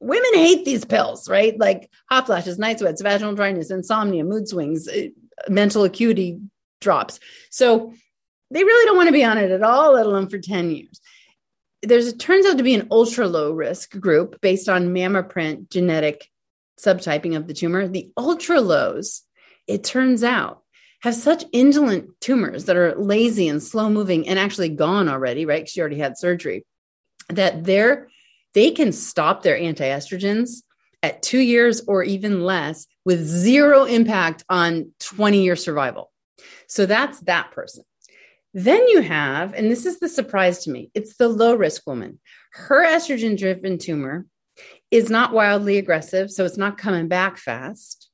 women 0.00 0.30
hate 0.34 0.64
these 0.64 0.84
pills, 0.84 1.28
right? 1.28 1.58
Like 1.58 1.90
hot 2.08 2.26
flashes, 2.26 2.58
night 2.58 2.78
sweats, 2.78 3.02
vaginal 3.02 3.34
dryness, 3.34 3.70
insomnia, 3.70 4.24
mood 4.24 4.48
swings, 4.48 4.88
eh, 4.88 5.08
mental 5.48 5.84
acuity 5.84 6.40
drops. 6.80 7.20
So 7.50 7.92
they 8.50 8.64
really 8.64 8.86
don't 8.86 8.96
want 8.96 9.08
to 9.08 9.12
be 9.12 9.24
on 9.24 9.38
it 9.38 9.50
at 9.50 9.62
all, 9.62 9.94
let 9.94 10.06
alone 10.06 10.28
for 10.28 10.38
10 10.38 10.70
years. 10.70 11.00
There's 11.82 12.08
it 12.08 12.18
turns 12.18 12.46
out 12.46 12.58
to 12.58 12.64
be 12.64 12.74
an 12.74 12.88
ultra 12.90 13.28
low 13.28 13.52
risk 13.52 13.98
group 13.98 14.40
based 14.40 14.68
on 14.68 14.88
MammaPrint 14.88 15.70
genetic 15.70 16.28
subtyping 16.80 17.36
of 17.36 17.46
the 17.46 17.54
tumor. 17.54 17.86
The 17.86 18.10
ultra 18.16 18.60
lows, 18.60 19.22
it 19.66 19.84
turns 19.84 20.24
out, 20.24 20.62
have 21.02 21.14
such 21.14 21.44
indolent 21.52 22.20
tumors 22.20 22.64
that 22.64 22.76
are 22.76 22.96
lazy 22.96 23.48
and 23.48 23.62
slow 23.62 23.88
moving 23.88 24.28
and 24.28 24.38
actually 24.38 24.70
gone 24.70 25.08
already, 25.08 25.46
right? 25.46 25.68
She 25.68 25.80
already 25.80 25.98
had 25.98 26.18
surgery, 26.18 26.64
that 27.28 27.64
they're 27.64 28.08
they 28.54 28.70
can 28.70 28.92
stop 28.92 29.42
their 29.42 29.58
anti-estrogens 29.58 30.62
at 31.02 31.22
two 31.22 31.38
years 31.38 31.82
or 31.86 32.02
even 32.02 32.42
less 32.42 32.86
with 33.04 33.24
zero 33.24 33.84
impact 33.84 34.44
on 34.48 34.92
20 35.00 35.44
year 35.44 35.54
survival. 35.54 36.10
So 36.68 36.86
that's 36.86 37.20
that 37.20 37.50
person. 37.50 37.84
Then 38.54 38.88
you 38.88 39.00
have, 39.02 39.54
and 39.54 39.70
this 39.70 39.84
is 39.84 39.98
the 39.98 40.08
surprise 40.08 40.64
to 40.64 40.70
me, 40.70 40.90
it's 40.94 41.16
the 41.16 41.28
low 41.28 41.54
risk 41.54 41.86
woman. 41.86 42.20
Her 42.52 42.86
estrogen 42.86 43.36
driven 43.36 43.78
tumor 43.78 44.26
is 44.90 45.10
not 45.10 45.32
wildly 45.32 45.78
aggressive, 45.78 46.30
so 46.30 46.44
it's 46.44 46.56
not 46.56 46.78
coming 46.78 47.08
back 47.08 47.36
fast, 47.36 48.08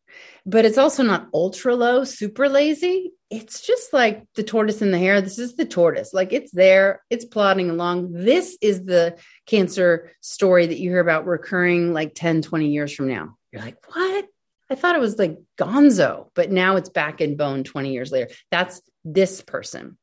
but 0.44 0.64
it's 0.64 0.78
also 0.78 1.02
not 1.02 1.28
ultra 1.32 1.74
low, 1.74 2.04
super 2.04 2.48
lazy. 2.48 3.12
It's 3.30 3.64
just 3.66 3.92
like 3.92 4.24
the 4.34 4.42
tortoise 4.42 4.82
in 4.82 4.90
the 4.90 4.98
hare. 4.98 5.20
This 5.20 5.38
is 5.38 5.56
the 5.56 5.64
tortoise. 5.64 6.12
Like 6.12 6.32
it's 6.32 6.52
there, 6.52 7.02
it's 7.10 7.24
plodding 7.24 7.70
along. 7.70 8.12
This 8.12 8.58
is 8.60 8.84
the 8.84 9.16
cancer 9.46 10.12
story 10.20 10.66
that 10.66 10.78
you 10.78 10.90
hear 10.90 11.00
about 11.00 11.26
recurring 11.26 11.92
like 11.92 12.12
10, 12.14 12.42
20 12.42 12.68
years 12.68 12.94
from 12.94 13.08
now. 13.08 13.36
You're 13.52 13.62
like, 13.62 13.76
what? 13.92 14.26
I 14.74 14.76
thought 14.76 14.96
it 14.96 15.00
was 15.00 15.20
like 15.20 15.38
gonzo, 15.56 16.30
but 16.34 16.50
now 16.50 16.74
it's 16.74 16.88
back 16.88 17.20
in 17.20 17.36
bone 17.36 17.62
20 17.62 17.92
years 17.92 18.10
later. 18.10 18.28
That's 18.50 18.82
this 19.04 19.40
person. 19.40 19.96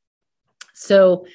So 0.74 1.26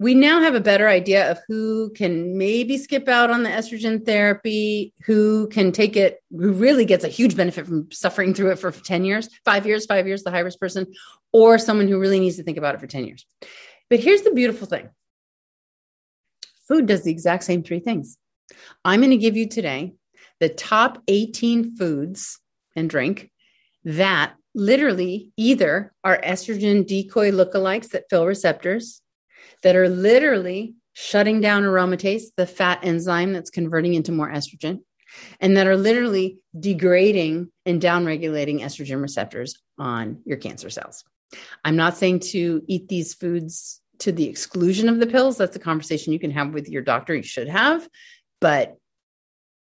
we 0.00 0.14
now 0.14 0.40
have 0.40 0.54
a 0.54 0.60
better 0.60 0.88
idea 0.88 1.30
of 1.30 1.40
who 1.46 1.90
can 1.90 2.38
maybe 2.38 2.78
skip 2.78 3.06
out 3.06 3.28
on 3.28 3.42
the 3.42 3.50
estrogen 3.50 4.06
therapy, 4.06 4.94
who 5.04 5.46
can 5.48 5.72
take 5.72 5.94
it, 5.94 6.22
who 6.30 6.54
really 6.54 6.86
gets 6.86 7.04
a 7.04 7.08
huge 7.08 7.36
benefit 7.36 7.66
from 7.66 7.92
suffering 7.92 8.32
through 8.32 8.52
it 8.52 8.58
for 8.58 8.72
10 8.72 9.04
years, 9.04 9.28
five 9.44 9.66
years, 9.66 9.84
five 9.84 10.06
years, 10.06 10.22
the 10.22 10.30
high 10.30 10.38
risk 10.40 10.58
person, 10.58 10.86
or 11.34 11.58
someone 11.58 11.86
who 11.86 12.00
really 12.00 12.18
needs 12.18 12.38
to 12.38 12.42
think 12.44 12.56
about 12.56 12.74
it 12.74 12.80
for 12.80 12.86
10 12.86 13.04
years. 13.04 13.26
But 13.90 14.00
here's 14.00 14.22
the 14.22 14.32
beautiful 14.32 14.66
thing 14.66 14.88
food 16.66 16.86
does 16.86 17.02
the 17.02 17.10
exact 17.10 17.44
same 17.44 17.62
three 17.62 17.80
things. 17.80 18.16
I'm 18.86 19.00
going 19.00 19.10
to 19.10 19.18
give 19.18 19.36
you 19.36 19.50
today 19.50 19.96
the 20.40 20.48
top 20.48 21.02
18 21.08 21.76
foods 21.76 22.38
and 22.74 22.88
drink 22.88 23.30
that 23.84 24.34
literally 24.54 25.30
either 25.36 25.92
are 26.04 26.20
estrogen 26.20 26.86
decoy 26.86 27.30
lookalikes 27.30 27.90
that 27.90 28.04
fill 28.10 28.26
receptors, 28.26 29.00
that 29.62 29.76
are 29.76 29.88
literally 29.88 30.74
shutting 30.94 31.40
down 31.40 31.62
aromatase, 31.62 32.24
the 32.36 32.46
fat 32.46 32.80
enzyme 32.82 33.32
that's 33.32 33.50
converting 33.50 33.94
into 33.94 34.12
more 34.12 34.30
estrogen, 34.30 34.80
and 35.40 35.56
that 35.56 35.66
are 35.66 35.76
literally 35.76 36.38
degrading 36.58 37.50
and 37.64 37.80
downregulating 37.80 38.60
estrogen 38.60 39.00
receptors 39.00 39.60
on 39.78 40.20
your 40.24 40.36
cancer 40.36 40.70
cells. 40.70 41.04
I'm 41.64 41.76
not 41.76 41.96
saying 41.96 42.20
to 42.20 42.62
eat 42.66 42.88
these 42.88 43.14
foods 43.14 43.80
to 44.00 44.12
the 44.12 44.28
exclusion 44.28 44.88
of 44.88 44.98
the 44.98 45.06
pills. 45.06 45.38
That's 45.38 45.56
a 45.56 45.60
conversation 45.60 46.12
you 46.12 46.18
can 46.18 46.30
have 46.32 46.52
with 46.52 46.68
your 46.68 46.82
doctor. 46.82 47.14
You 47.14 47.22
should 47.22 47.48
have, 47.48 47.88
but 48.40 48.76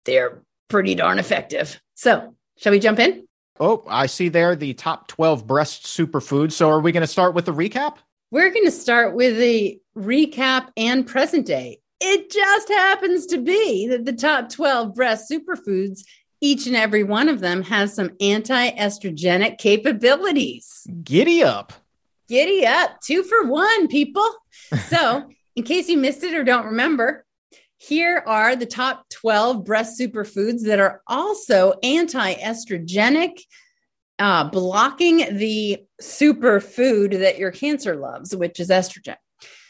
they're 0.06 0.44
pretty 0.68 0.96
darn 0.96 1.20
effective. 1.20 1.80
So, 1.96 2.36
shall 2.58 2.72
we 2.72 2.80
jump 2.80 3.00
in? 3.00 3.28
Oh, 3.60 3.84
I 3.88 4.06
see 4.06 4.30
there 4.30 4.56
the 4.56 4.74
top 4.74 5.08
12 5.08 5.48
breast 5.48 5.86
superfoods. 5.86 6.54
So, 6.54 6.70
are 6.70 6.80
we 6.80 6.92
going 6.92 7.02
to 7.02 7.08
start 7.08 7.34
with 7.34 7.46
the 7.46 7.54
recap? 7.54 7.98
We're 8.30 8.52
going 8.52 8.66
to 8.66 8.72
start 8.72 9.16
with 9.16 9.38
the 9.38 9.80
recap 9.98 10.70
and 10.76 11.08
present 11.08 11.46
day. 11.46 11.80
It 12.00 12.30
just 12.30 12.70
happens 12.70 13.26
to 13.28 13.38
be 13.38 13.88
that 13.88 14.06
the 14.06 14.14
top 14.14 14.50
12 14.50 14.94
breast 14.94 15.32
superfoods, 15.32 16.02
each 16.42 16.68
and 16.68 16.76
every 16.76 17.04
one 17.04 17.30
of 17.30 17.40
them 17.40 17.64
has 17.64 17.96
some 17.96 18.12
anti 18.20 18.72
estrogenic 18.72 19.58
capabilities. 19.58 20.86
Giddy 21.04 21.42
up. 21.42 21.74
Giddy 22.28 22.66
up. 22.66 23.02
Two 23.02 23.24
for 23.24 23.46
one, 23.46 23.88
people. 23.88 24.30
So, 24.90 25.30
in 25.56 25.64
case 25.64 25.90
you 25.90 25.98
missed 25.98 26.24
it 26.24 26.36
or 26.36 26.44
don't 26.44 26.66
remember, 26.66 27.26
here 27.78 28.24
are 28.26 28.56
the 28.56 28.66
top 28.66 29.08
12 29.10 29.64
breast 29.64 30.00
superfoods 30.00 30.64
that 30.64 30.80
are 30.80 31.02
also 31.08 31.74
anti 31.84 32.34
estrogenic, 32.36 33.40
uh, 34.20 34.50
blocking 34.50 35.38
the 35.38 35.86
superfood 36.02 37.20
that 37.20 37.38
your 37.38 37.52
cancer 37.52 37.96
loves, 37.96 38.36
which 38.36 38.60
is 38.60 38.70
estrogen. 38.70 39.16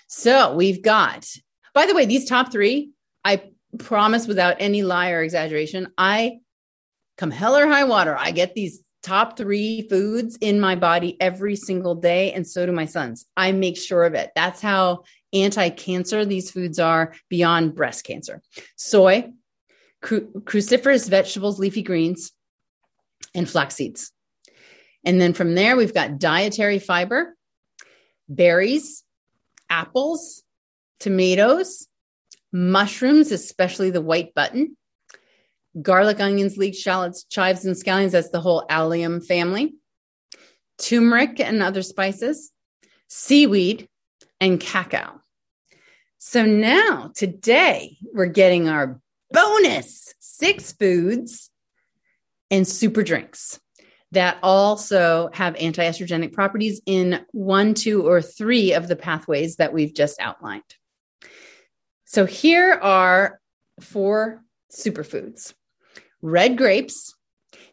So 0.07 0.55
we've 0.55 0.81
got, 0.81 1.27
by 1.73 1.85
the 1.85 1.93
way, 1.93 2.05
these 2.05 2.25
top 2.25 2.51
three, 2.51 2.91
I 3.25 3.43
promise 3.77 4.25
without 4.25 4.55
any 4.59 4.83
lie 4.83 5.11
or 5.11 5.21
exaggeration, 5.21 5.89
I 5.97 6.39
come 7.17 7.31
hell 7.31 7.57
or 7.57 7.67
high 7.67 7.83
water, 7.83 8.15
I 8.17 8.31
get 8.31 8.55
these 8.55 8.81
top 9.07 9.37
three 9.37 9.87
foods 9.89 10.37
in 10.41 10.59
my 10.59 10.75
body 10.75 11.15
every 11.21 11.55
single 11.55 11.95
day. 11.95 12.33
And 12.33 12.45
so 12.45 12.65
do 12.65 12.73
my 12.73 12.85
sons. 12.85 13.25
I 13.37 13.53
make 13.53 13.77
sure 13.77 14.03
of 14.03 14.13
it. 14.13 14.31
That's 14.35 14.61
how 14.61 15.03
anti 15.31 15.69
cancer 15.69 16.25
these 16.25 16.51
foods 16.51 16.77
are 16.77 17.13
beyond 17.29 17.73
breast 17.73 18.03
cancer. 18.03 18.41
Soy, 18.75 19.31
cru- 20.01 20.29
cruciferous 20.41 21.09
vegetables, 21.09 21.57
leafy 21.57 21.83
greens, 21.83 22.33
and 23.33 23.49
flax 23.49 23.75
seeds. 23.75 24.11
And 25.05 25.21
then 25.21 25.33
from 25.33 25.55
there, 25.55 25.77
we've 25.77 25.93
got 25.93 26.19
dietary 26.19 26.79
fiber, 26.79 27.33
berries, 28.27 29.03
apples, 29.69 30.43
tomatoes, 30.99 31.87
mushrooms, 32.51 33.31
especially 33.31 33.89
the 33.89 34.01
white 34.01 34.33
button, 34.33 34.75
garlic, 35.81 36.19
onions, 36.19 36.57
leeks, 36.57 36.77
shallots, 36.77 37.23
chives, 37.25 37.65
and 37.65 37.75
scallions. 37.75 38.11
That's 38.11 38.29
the 38.29 38.41
whole 38.41 38.65
allium 38.69 39.21
family, 39.21 39.75
turmeric 40.77 41.39
and 41.39 41.61
other 41.61 41.81
spices, 41.81 42.51
seaweed, 43.07 43.87
and 44.39 44.59
cacao. 44.59 45.21
So 46.17 46.45
now, 46.45 47.11
today, 47.15 47.97
we're 48.13 48.25
getting 48.25 48.67
our 48.67 48.99
bonus 49.31 50.13
six 50.19 50.71
foods 50.71 51.49
and 52.49 52.67
super 52.67 53.03
drinks 53.03 53.59
that 54.11 54.37
also 54.41 55.29
have 55.33 55.55
anti 55.55 55.83
estrogenic 55.83 56.33
properties 56.33 56.81
in 56.85 57.25
one, 57.31 57.73
two, 57.73 58.07
or 58.07 58.21
three 58.21 58.73
of 58.73 58.87
the 58.87 58.95
pathways 58.95 59.57
that 59.57 59.73
we've 59.73 59.93
just 59.93 60.19
outlined. 60.19 60.63
So 62.05 62.25
here 62.25 62.73
are 62.73 63.39
four 63.81 64.41
superfoods 64.71 65.53
red 66.21 66.57
grapes. 66.57 67.13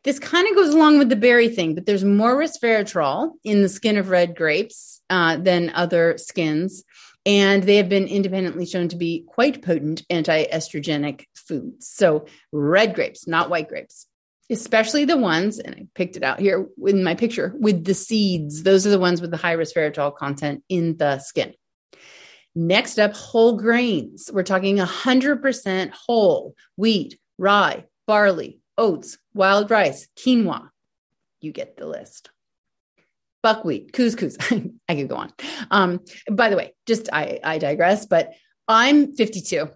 This 0.02 0.18
kind 0.18 0.46
of 0.48 0.54
goes 0.54 0.74
along 0.74 0.98
with 0.98 1.08
the 1.08 1.16
berry 1.16 1.48
thing, 1.48 1.74
but 1.74 1.86
there's 1.86 2.04
more 2.04 2.36
resveratrol 2.36 3.32
in 3.42 3.62
the 3.62 3.68
skin 3.68 3.96
of 3.96 4.10
red 4.10 4.36
grapes 4.36 5.00
uh, 5.08 5.36
than 5.36 5.70
other 5.70 6.18
skins. 6.18 6.84
And 7.26 7.62
they 7.62 7.76
have 7.76 7.88
been 7.88 8.06
independently 8.06 8.66
shown 8.66 8.88
to 8.88 8.96
be 8.96 9.24
quite 9.26 9.62
potent 9.62 10.02
anti 10.10 10.44
estrogenic 10.44 11.24
foods. 11.34 11.88
So, 11.88 12.26
red 12.52 12.94
grapes, 12.94 13.26
not 13.26 13.48
white 13.48 13.68
grapes 13.68 14.06
especially 14.50 15.04
the 15.04 15.16
ones, 15.16 15.58
and 15.58 15.74
I 15.74 15.86
picked 15.94 16.16
it 16.16 16.22
out 16.22 16.38
here 16.38 16.68
in 16.86 17.02
my 17.02 17.14
picture 17.14 17.54
with 17.58 17.84
the 17.84 17.94
seeds. 17.94 18.62
Those 18.62 18.86
are 18.86 18.90
the 18.90 18.98
ones 18.98 19.20
with 19.20 19.30
the 19.30 19.36
high 19.36 19.56
resveratrol 19.56 20.16
content 20.16 20.62
in 20.68 20.96
the 20.96 21.18
skin. 21.18 21.54
Next 22.54 22.98
up, 22.98 23.14
whole 23.14 23.56
grains. 23.56 24.30
We're 24.32 24.44
talking 24.44 24.76
100% 24.76 25.90
whole 25.92 26.54
wheat, 26.76 27.18
rye, 27.38 27.84
barley, 28.06 28.60
oats, 28.78 29.18
wild 29.34 29.70
rice, 29.70 30.08
quinoa. 30.16 30.68
You 31.40 31.52
get 31.52 31.76
the 31.76 31.86
list. 31.86 32.30
Buckwheat, 33.42 33.92
couscous. 33.92 34.36
I 34.88 34.94
could 34.94 35.08
go 35.08 35.16
on. 35.16 35.32
Um, 35.70 36.00
by 36.30 36.48
the 36.48 36.56
way, 36.56 36.74
just 36.86 37.08
I, 37.12 37.40
I 37.44 37.58
digress, 37.58 38.06
but 38.06 38.32
I'm 38.68 39.12
52. 39.14 39.68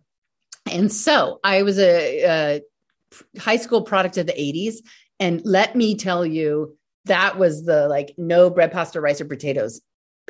And 0.71 0.93
so 0.93 1.41
I 1.45 1.63
was 1.63 1.79
a, 1.79 2.25
a 2.25 3.39
high 3.39 3.57
school 3.57 3.83
product 3.83 4.17
of 4.17 4.27
the 4.27 4.33
80s. 4.33 4.77
And 5.21 5.43
let 5.45 5.77
me 5.77 5.97
tell 5.97 6.25
you, 6.25 6.77
that 7.05 7.39
was 7.39 7.65
the 7.65 7.89
like 7.89 8.15
no 8.17 8.51
bread, 8.51 8.73
pasta, 8.73 9.01
rice, 9.01 9.21
or 9.21 9.25
potatoes 9.25 9.81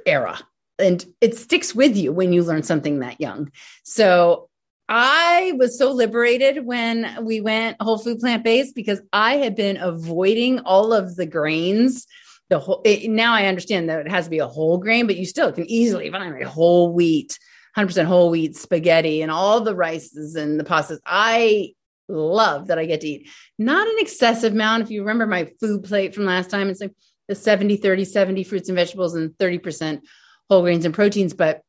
era. 0.06 0.38
And 0.78 1.04
it 1.20 1.36
sticks 1.36 1.74
with 1.74 1.96
you 1.96 2.12
when 2.12 2.32
you 2.32 2.44
learn 2.44 2.62
something 2.62 3.00
that 3.00 3.20
young. 3.20 3.50
So 3.82 4.47
I 4.88 5.52
was 5.56 5.76
so 5.76 5.92
liberated 5.92 6.64
when 6.64 7.24
we 7.24 7.40
went 7.40 7.80
whole 7.80 7.98
food 7.98 8.20
plant 8.20 8.42
based 8.42 8.74
because 8.74 9.00
I 9.12 9.36
had 9.36 9.54
been 9.54 9.76
avoiding 9.76 10.60
all 10.60 10.92
of 10.92 11.14
the 11.14 11.26
grains. 11.26 12.06
The 12.48 12.58
whole 12.58 12.80
it, 12.84 13.10
now 13.10 13.34
I 13.34 13.46
understand 13.46 13.90
that 13.90 14.00
it 14.00 14.10
has 14.10 14.24
to 14.24 14.30
be 14.30 14.38
a 14.38 14.46
whole 14.46 14.78
grain, 14.78 15.06
but 15.06 15.16
you 15.16 15.26
still 15.26 15.52
can 15.52 15.70
easily 15.70 16.10
find 16.10 16.42
a 16.42 16.48
whole 16.48 16.92
wheat, 16.92 17.38
100% 17.76 18.06
whole 18.06 18.30
wheat 18.30 18.56
spaghetti 18.56 19.20
and 19.20 19.30
all 19.30 19.60
the 19.60 19.76
rices 19.76 20.34
and 20.34 20.58
the 20.58 20.64
pastas. 20.64 21.00
I 21.04 21.74
love 22.08 22.68
that 22.68 22.78
I 22.78 22.86
get 22.86 23.02
to 23.02 23.08
eat. 23.08 23.28
Not 23.58 23.86
an 23.86 23.96
excessive 23.98 24.54
amount. 24.54 24.84
If 24.84 24.90
you 24.90 25.00
remember 25.00 25.26
my 25.26 25.52
food 25.60 25.84
plate 25.84 26.14
from 26.14 26.24
last 26.24 26.48
time, 26.48 26.70
it's 26.70 26.80
like 26.80 26.94
the 27.28 27.34
70, 27.34 27.76
30, 27.76 28.06
70 28.06 28.44
fruits 28.44 28.70
and 28.70 28.76
vegetables 28.76 29.14
and 29.14 29.32
30% 29.32 30.00
whole 30.48 30.62
grains 30.62 30.86
and 30.86 30.94
proteins. 30.94 31.34
But 31.34 31.60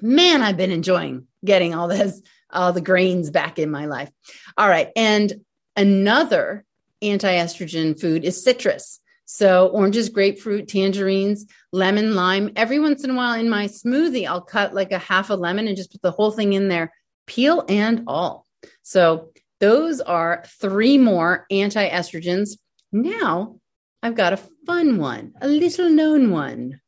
man, 0.00 0.42
I've 0.42 0.56
been 0.56 0.70
enjoying 0.70 1.26
getting 1.44 1.74
all 1.74 1.88
this, 1.88 2.22
all 2.54 2.72
the 2.72 2.80
grains 2.80 3.30
back 3.30 3.58
in 3.58 3.70
my 3.70 3.86
life. 3.86 4.10
All 4.56 4.68
right. 4.68 4.90
And 4.96 5.32
another 5.76 6.64
anti 7.02 7.32
estrogen 7.32 7.98
food 7.98 8.24
is 8.24 8.42
citrus. 8.42 9.00
So 9.26 9.68
oranges, 9.68 10.10
grapefruit, 10.10 10.68
tangerines, 10.68 11.46
lemon, 11.72 12.14
lime. 12.14 12.52
Every 12.56 12.78
once 12.78 13.04
in 13.04 13.10
a 13.10 13.14
while 13.14 13.38
in 13.38 13.48
my 13.48 13.66
smoothie, 13.66 14.26
I'll 14.26 14.42
cut 14.42 14.74
like 14.74 14.92
a 14.92 14.98
half 14.98 15.30
a 15.30 15.34
lemon 15.34 15.66
and 15.66 15.76
just 15.76 15.92
put 15.92 16.02
the 16.02 16.10
whole 16.10 16.30
thing 16.30 16.52
in 16.52 16.68
there, 16.68 16.92
peel 17.26 17.64
and 17.68 18.04
all. 18.06 18.46
So 18.82 19.30
those 19.60 20.00
are 20.00 20.44
three 20.60 20.98
more 20.98 21.46
anti 21.50 21.88
estrogens. 21.88 22.58
Now 22.92 23.60
I've 24.02 24.14
got 24.14 24.34
a 24.34 24.40
fun 24.66 24.98
one, 24.98 25.32
a 25.40 25.48
little 25.48 25.88
known 25.88 26.30
one. 26.30 26.80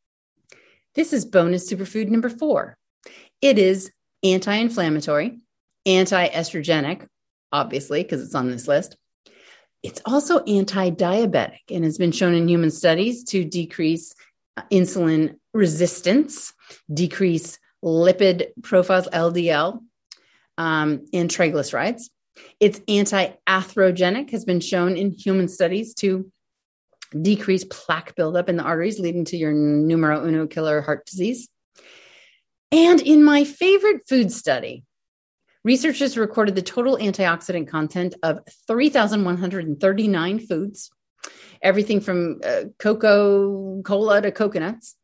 This 0.95 1.13
is 1.13 1.25
bonus 1.25 1.71
superfood 1.71 2.09
number 2.09 2.29
four. 2.29 2.77
It 3.41 3.59
is 3.59 3.91
anti 4.23 4.55
inflammatory, 4.55 5.41
anti 5.87 6.29
estrogenic, 6.29 7.07
obviously, 7.53 8.03
because 8.03 8.23
it's 8.23 8.35
on 8.35 8.51
this 8.51 8.69
list. 8.69 8.97
It's 9.83 10.03
also 10.05 10.41
anti 10.41 10.91
diabetic 10.91 11.71
and 11.71 11.85
has 11.85 11.99
been 11.99 12.13
shown 12.13 12.35
in 12.35 12.49
human 12.49 12.71
studies 12.71 13.25
to 13.25 13.45
decrease 13.45 14.15
uh, 14.57 14.63
insulin 14.73 15.37
resistance, 15.55 16.53
decrease 16.93 17.59
lipid 17.85 18.49
profiles, 18.63 19.07
LDL, 19.09 19.81
um, 20.59 21.07
and 21.13 21.31
triglycerides. 21.31 22.11
It's 22.61 22.81
anti 22.89 23.29
atherogenic, 23.49 24.31
has 24.31 24.45
been 24.45 24.61
shown 24.61 24.97
in 24.97 25.13
human 25.13 25.49
studies 25.49 25.95
to 25.95 26.31
decrease 27.23 27.65
plaque 27.65 28.15
buildup 28.17 28.49
in 28.49 28.57
the 28.57 28.65
arteries, 28.65 28.99
leading 28.99 29.25
to 29.27 29.37
your 29.37 29.53
numero 29.53 30.27
uno 30.27 30.47
killer 30.47 30.81
heart 30.81 31.07
disease. 31.07 31.49
And 32.73 33.01
in 33.01 33.23
my 33.23 33.45
favorite 33.45 34.03
food 34.09 34.33
study, 34.33 34.85
researchers 35.67 36.17
recorded 36.17 36.55
the 36.55 36.63
total 36.63 36.97
antioxidant 36.97 37.67
content 37.67 38.15
of 38.23 38.39
3,139 38.69 40.39
foods, 40.39 40.91
everything 41.61 42.01
from 42.01 42.41
uh, 42.45 42.63
cocoa 42.79 43.83
cola 43.83 44.23
to 44.23 44.31
coconuts. 44.31 44.95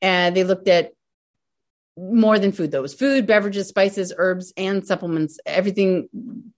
And 0.00 0.34
they 0.34 0.42
looked 0.42 0.68
at 0.68 0.92
more 1.98 2.38
than 2.38 2.50
food, 2.50 2.70
though. 2.70 2.78
It 2.78 2.82
was 2.82 2.94
food, 2.94 3.26
beverages, 3.26 3.68
spices, 3.68 4.10
herbs, 4.16 4.54
and 4.56 4.86
supplements, 4.86 5.38
everything 5.44 6.08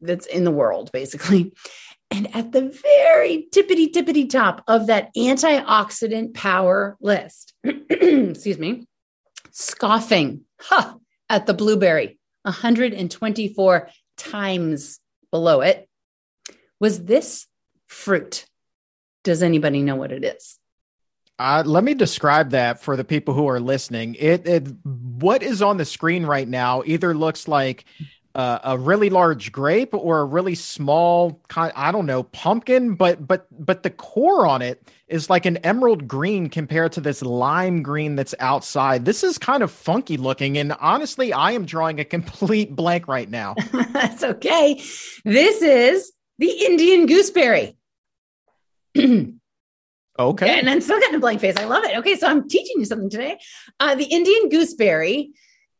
that's 0.00 0.26
in 0.26 0.44
the 0.44 0.52
world, 0.52 0.92
basically. 0.92 1.52
And 2.12 2.32
at 2.36 2.52
the 2.52 2.68
very 2.70 3.48
tippity 3.50 3.90
tippity 3.90 4.30
top 4.30 4.62
of 4.68 4.86
that 4.86 5.12
antioxidant 5.16 6.34
power 6.34 6.96
list, 7.00 7.54
excuse 7.64 8.58
me, 8.58 8.86
scoffing 9.50 10.42
huh, 10.60 10.94
at 11.28 11.46
the 11.46 11.54
blueberry 11.54 12.20
124 12.42 13.88
times 14.16 15.00
below 15.30 15.60
it 15.60 15.88
was 16.80 17.04
this 17.04 17.46
fruit. 17.86 18.46
Does 19.24 19.42
anybody 19.42 19.82
know 19.82 19.96
what 19.96 20.12
it 20.12 20.24
is? 20.24 20.58
Uh, 21.38 21.62
let 21.64 21.82
me 21.82 21.94
describe 21.94 22.50
that 22.50 22.80
for 22.80 22.96
the 22.96 23.04
people 23.04 23.34
who 23.34 23.48
are 23.48 23.58
listening. 23.58 24.14
It, 24.16 24.46
it 24.46 24.68
what 24.84 25.42
is 25.42 25.62
on 25.62 25.76
the 25.76 25.84
screen 25.84 26.26
right 26.26 26.46
now 26.46 26.82
either 26.86 27.14
looks 27.14 27.48
like 27.48 27.84
uh, 28.34 28.58
a 28.64 28.78
really 28.78 29.10
large 29.10 29.52
grape 29.52 29.92
or 29.94 30.20
a 30.20 30.24
really 30.24 30.54
small 30.54 31.40
kind 31.48 31.72
I 31.76 31.92
don't 31.92 32.06
know 32.06 32.22
pumpkin 32.22 32.94
but 32.94 33.26
but 33.26 33.46
but 33.50 33.82
the 33.82 33.90
core 33.90 34.46
on 34.46 34.62
it 34.62 34.82
is 35.08 35.28
like 35.28 35.44
an 35.44 35.58
emerald 35.58 36.08
green 36.08 36.48
compared 36.48 36.92
to 36.92 37.00
this 37.00 37.20
lime 37.20 37.82
green 37.82 38.16
that's 38.16 38.34
outside. 38.40 39.04
This 39.04 39.22
is 39.22 39.36
kind 39.36 39.62
of 39.62 39.70
funky 39.70 40.16
looking 40.16 40.56
and 40.56 40.72
honestly 40.80 41.32
I 41.32 41.52
am 41.52 41.66
drawing 41.66 42.00
a 42.00 42.04
complete 42.04 42.74
blank 42.76 43.08
right 43.08 43.28
now. 43.28 43.54
that's 43.92 44.24
okay. 44.24 44.82
This 45.24 45.60
is 45.60 46.12
the 46.38 46.50
Indian 46.50 47.06
gooseberry. 47.06 47.76
Okay. 50.18 50.58
And 50.58 50.68
I'm 50.68 50.82
still 50.82 51.00
getting 51.00 51.16
a 51.16 51.20
blank 51.20 51.40
face. 51.40 51.56
I 51.56 51.64
love 51.64 51.84
it. 51.84 51.96
Okay. 51.98 52.16
So 52.16 52.26
I'm 52.26 52.46
teaching 52.48 52.76
you 52.76 52.84
something 52.84 53.08
today. 53.08 53.38
Uh, 53.80 53.94
the 53.94 54.04
Indian 54.04 54.50
gooseberry 54.50 55.32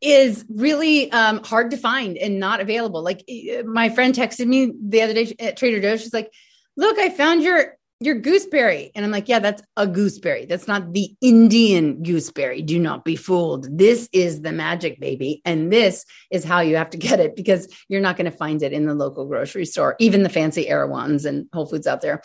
is 0.03 0.43
really 0.49 1.09
um, 1.11 1.41
hard 1.43 1.71
to 1.71 1.77
find 1.77 2.17
and 2.17 2.39
not 2.39 2.59
available. 2.59 3.01
Like 3.01 3.23
my 3.65 3.89
friend 3.89 4.13
texted 4.13 4.45
me 4.47 4.73
the 4.79 5.01
other 5.01 5.13
day 5.13 5.33
at 5.39 5.57
Trader 5.57 5.81
Joe's. 5.81 6.01
She's 6.01 6.13
like, 6.13 6.31
"Look, 6.75 6.99
I 6.99 7.09
found 7.09 7.41
your 7.41 7.77
your 8.01 8.15
gooseberry," 8.15 8.91
and 8.93 9.05
I'm 9.05 9.11
like, 9.11 9.29
"Yeah, 9.29 9.39
that's 9.39 9.63
a 9.77 9.87
gooseberry. 9.87 10.45
That's 10.45 10.67
not 10.67 10.91
the 10.91 11.15
Indian 11.21 12.03
gooseberry. 12.03 12.61
Do 12.61 12.79
not 12.79 13.05
be 13.05 13.15
fooled. 13.15 13.77
This 13.77 14.09
is 14.11 14.41
the 14.41 14.51
magic 14.51 14.99
baby, 14.99 15.41
and 15.45 15.71
this 15.71 16.05
is 16.29 16.43
how 16.43 16.59
you 16.59 16.75
have 16.75 16.89
to 16.89 16.97
get 16.97 17.21
it 17.21 17.35
because 17.35 17.69
you're 17.87 18.01
not 18.01 18.17
going 18.17 18.29
to 18.29 18.37
find 18.37 18.61
it 18.61 18.73
in 18.73 18.85
the 18.85 18.95
local 18.95 19.25
grocery 19.25 19.65
store, 19.65 19.95
even 19.99 20.23
the 20.23 20.29
fancy 20.29 20.67
Erewhons 20.67 21.23
and 21.23 21.47
Whole 21.53 21.65
Foods 21.65 21.87
out 21.87 22.01
there. 22.01 22.21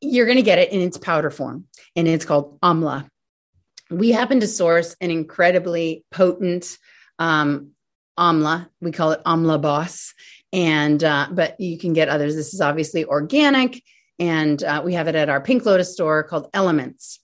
You're 0.00 0.26
going 0.26 0.36
to 0.36 0.42
get 0.42 0.58
it 0.58 0.72
in 0.72 0.80
its 0.80 0.98
powder 0.98 1.30
form, 1.30 1.64
and 1.96 2.06
it's 2.06 2.24
called 2.24 2.60
amla." 2.60 3.08
We 3.90 4.10
happen 4.10 4.40
to 4.40 4.46
source 4.46 4.96
an 5.02 5.10
incredibly 5.10 6.02
potent 6.10 6.78
um, 7.18 7.72
Amla. 8.18 8.68
We 8.80 8.92
call 8.92 9.12
it 9.12 9.22
Amla 9.24 9.60
Boss. 9.60 10.14
And, 10.52 11.02
uh, 11.02 11.28
but 11.30 11.58
you 11.60 11.78
can 11.78 11.92
get 11.92 12.08
others. 12.08 12.34
This 12.36 12.52
is 12.52 12.60
obviously 12.60 13.04
organic. 13.04 13.82
And 14.18 14.62
uh, 14.62 14.82
we 14.84 14.94
have 14.94 15.08
it 15.08 15.14
at 15.14 15.28
our 15.28 15.40
Pink 15.40 15.64
Lotus 15.64 15.92
store 15.92 16.22
called 16.22 16.48
Elements. 16.52 17.20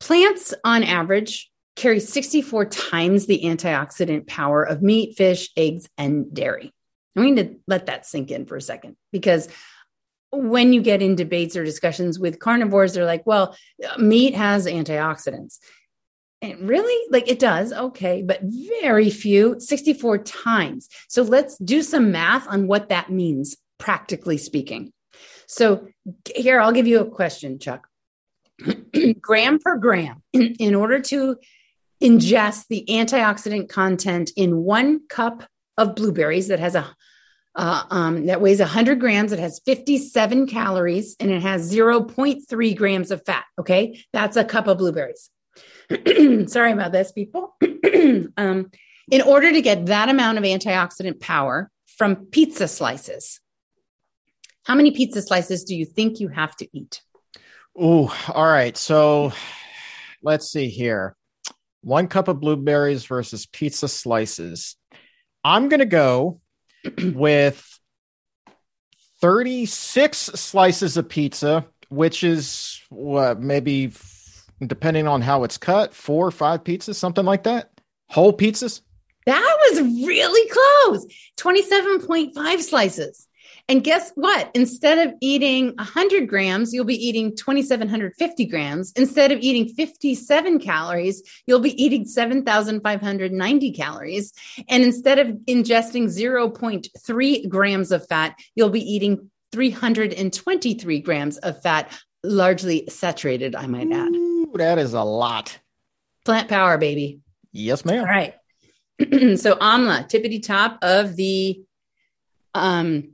Plants, 0.00 0.52
on 0.64 0.82
average, 0.82 1.50
carry 1.76 2.00
64 2.00 2.66
times 2.66 3.26
the 3.26 3.42
antioxidant 3.44 4.26
power 4.26 4.62
of 4.62 4.82
meat, 4.82 5.16
fish, 5.16 5.50
eggs, 5.56 5.88
and 5.96 6.34
dairy. 6.34 6.72
I 7.16 7.22
need 7.22 7.36
to 7.36 7.56
let 7.68 7.86
that 7.86 8.06
sink 8.06 8.30
in 8.30 8.44
for 8.46 8.56
a 8.56 8.60
second 8.60 8.96
because 9.12 9.48
when 10.32 10.72
you 10.72 10.82
get 10.82 11.00
in 11.00 11.14
debates 11.14 11.56
or 11.56 11.64
discussions 11.64 12.18
with 12.18 12.40
carnivores, 12.40 12.92
they're 12.92 13.04
like, 13.04 13.24
well, 13.24 13.56
meat 13.98 14.34
has 14.34 14.66
antioxidants. 14.66 15.58
And 16.42 16.68
really, 16.68 17.06
like 17.10 17.28
it 17.30 17.38
does, 17.38 17.72
okay, 17.72 18.22
but 18.22 18.40
very 18.82 19.10
few, 19.10 19.58
64 19.58 20.18
times. 20.18 20.88
So 21.08 21.22
let's 21.22 21.56
do 21.58 21.82
some 21.82 22.12
math 22.12 22.46
on 22.48 22.66
what 22.66 22.90
that 22.90 23.10
means, 23.10 23.56
practically 23.78 24.36
speaking. 24.36 24.92
So 25.46 25.88
here, 26.34 26.60
I'll 26.60 26.72
give 26.72 26.86
you 26.86 27.00
a 27.00 27.10
question, 27.10 27.58
Chuck. 27.58 27.88
gram 29.20 29.58
per 29.58 29.78
gram, 29.78 30.22
in, 30.32 30.54
in 30.60 30.74
order 30.74 31.00
to 31.00 31.36
ingest 32.02 32.66
the 32.68 32.84
antioxidant 32.88 33.68
content 33.68 34.30
in 34.36 34.58
one 34.58 35.06
cup 35.08 35.44
of 35.78 35.94
blueberries 35.94 36.48
that 36.48 36.60
has 36.60 36.74
a 36.74 36.94
uh, 37.56 37.84
um, 37.90 38.26
that 38.26 38.40
weighs 38.40 38.58
100 38.58 38.98
grams. 38.98 39.32
It 39.32 39.38
has 39.38 39.60
57 39.64 40.46
calories 40.48 41.16
and 41.20 41.30
it 41.30 41.42
has 41.42 41.72
0.3 41.72 42.76
grams 42.76 43.10
of 43.10 43.24
fat. 43.24 43.44
Okay. 43.58 44.04
That's 44.12 44.36
a 44.36 44.44
cup 44.44 44.66
of 44.66 44.78
blueberries. 44.78 45.30
sorry 46.48 46.72
about 46.72 46.92
this, 46.92 47.12
people. 47.12 47.56
um, 48.36 48.70
in 49.10 49.22
order 49.22 49.52
to 49.52 49.60
get 49.60 49.86
that 49.86 50.08
amount 50.08 50.38
of 50.38 50.44
antioxidant 50.44 51.20
power 51.20 51.70
from 51.98 52.26
pizza 52.26 52.68
slices, 52.68 53.40
how 54.64 54.74
many 54.74 54.90
pizza 54.92 55.20
slices 55.20 55.64
do 55.64 55.74
you 55.74 55.84
think 55.84 56.20
you 56.20 56.28
have 56.28 56.56
to 56.56 56.68
eat? 56.76 57.02
Oh, 57.78 58.14
all 58.28 58.46
right. 58.46 58.76
So 58.76 59.32
let's 60.22 60.50
see 60.50 60.68
here. 60.68 61.16
One 61.82 62.08
cup 62.08 62.28
of 62.28 62.40
blueberries 62.40 63.04
versus 63.04 63.46
pizza 63.46 63.88
slices. 63.88 64.76
I'm 65.44 65.68
going 65.68 65.80
to 65.80 65.86
go 65.86 66.40
with 67.02 67.78
36 69.20 70.16
slices 70.18 70.96
of 70.96 71.08
pizza, 71.08 71.66
which 71.88 72.24
is 72.24 72.80
what, 72.88 73.40
maybe 73.40 73.92
depending 74.68 75.06
on 75.06 75.22
how 75.22 75.44
it's 75.44 75.58
cut, 75.58 75.94
four 75.94 76.26
or 76.26 76.30
five 76.30 76.64
pizzas, 76.64 76.96
something 76.96 77.24
like 77.24 77.44
that. 77.44 77.70
Whole 78.08 78.32
pizzas. 78.32 78.82
That 79.26 79.56
was 79.70 79.80
really 80.06 80.50
close. 80.50 81.06
27.5 81.38 82.60
slices. 82.60 83.26
And 83.68 83.82
guess 83.82 84.12
what? 84.14 84.50
Instead 84.54 85.06
of 85.06 85.14
eating 85.22 85.74
100 85.76 86.28
grams, 86.28 86.74
you'll 86.74 86.84
be 86.84 87.06
eating 87.06 87.34
2,750 87.34 88.44
grams. 88.44 88.92
Instead 88.92 89.32
of 89.32 89.40
eating 89.40 89.74
57 89.74 90.58
calories, 90.58 91.22
you'll 91.46 91.60
be 91.60 91.82
eating 91.82 92.04
7,590 92.04 93.72
calories. 93.72 94.32
And 94.68 94.82
instead 94.82 95.18
of 95.18 95.28
ingesting 95.46 96.08
0.3 96.08 97.48
grams 97.48 97.90
of 97.90 98.06
fat, 98.06 98.38
you'll 98.54 98.70
be 98.70 98.82
eating 98.82 99.30
323 99.52 101.00
grams 101.00 101.38
of 101.38 101.62
fat, 101.62 101.90
largely 102.22 102.86
saturated, 102.88 103.54
I 103.54 103.66
might 103.66 103.90
add. 103.90 104.33
That 104.54 104.78
is 104.78 104.94
a 104.94 105.02
lot. 105.02 105.58
Plant 106.24 106.48
power, 106.48 106.78
baby. 106.78 107.20
Yes, 107.52 107.84
ma'am. 107.84 108.00
All 108.00 108.04
right. 108.06 108.34
so 109.00 109.56
amla, 109.56 110.08
tippity 110.08 110.42
top 110.42 110.78
of 110.82 111.16
the 111.16 111.62
um 112.54 113.10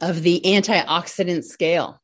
of 0.00 0.22
the 0.22 0.40
antioxidant 0.44 1.44
scale. 1.44 2.00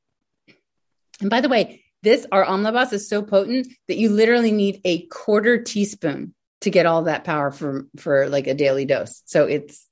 And 1.21 1.29
by 1.31 1.41
the 1.41 1.49
way, 1.49 1.85
this 2.03 2.27
our 2.33 2.45
omnibus 2.45 2.93
is 2.93 3.09
so 3.09 3.23
potent 3.23 3.69
that 3.89 3.97
you 3.97 4.09
literally 4.11 4.53
need 4.53 4.81
a 4.85 5.03
quarter 5.07 5.63
teaspoon 5.63 6.35
to 6.63 6.71
get 6.71 6.87
all 6.87 7.03
that 7.05 7.25
power 7.25 7.51
for 7.51 7.87
for 7.99 8.29
like 8.29 8.47
a 8.47 8.55
daily 8.55 8.85
dose. 8.87 9.23
So 9.27 9.45
it's 9.47 9.87